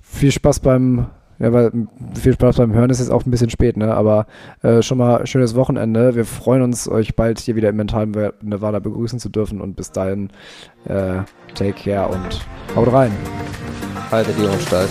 viel 0.01 0.31
Spaß 0.31 0.59
beim, 0.59 1.05
ja, 1.37 1.53
weil, 1.53 1.71
viel 2.19 2.33
Spaß 2.33 2.57
beim 2.57 2.73
Hören 2.73 2.89
ist 2.89 2.97
jetzt 2.97 3.11
auch 3.11 3.23
ein 3.23 3.29
bisschen 3.29 3.51
spät, 3.51 3.77
ne? 3.77 3.93
Aber 3.93 4.25
äh, 4.63 4.81
schon 4.81 4.97
mal 4.97 5.27
schönes 5.27 5.53
Wochenende. 5.53 6.15
Wir 6.15 6.25
freuen 6.25 6.63
uns, 6.63 6.89
euch 6.89 7.15
bald 7.15 7.39
hier 7.39 7.55
wieder 7.55 7.69
im 7.69 7.75
mentalen 7.75 8.11
Nevada 8.41 8.79
begrüßen 8.79 9.19
zu 9.19 9.29
dürfen 9.29 9.61
und 9.61 9.75
bis 9.75 9.91
dahin 9.91 10.31
äh, 10.85 11.19
take 11.53 11.73
care 11.73 12.07
und 12.07 12.43
haut 12.75 12.91
rein. 12.91 13.11
Haltet 14.09 14.35
die 14.39 14.43
Ohren 14.45 14.59
steif. 14.59 14.89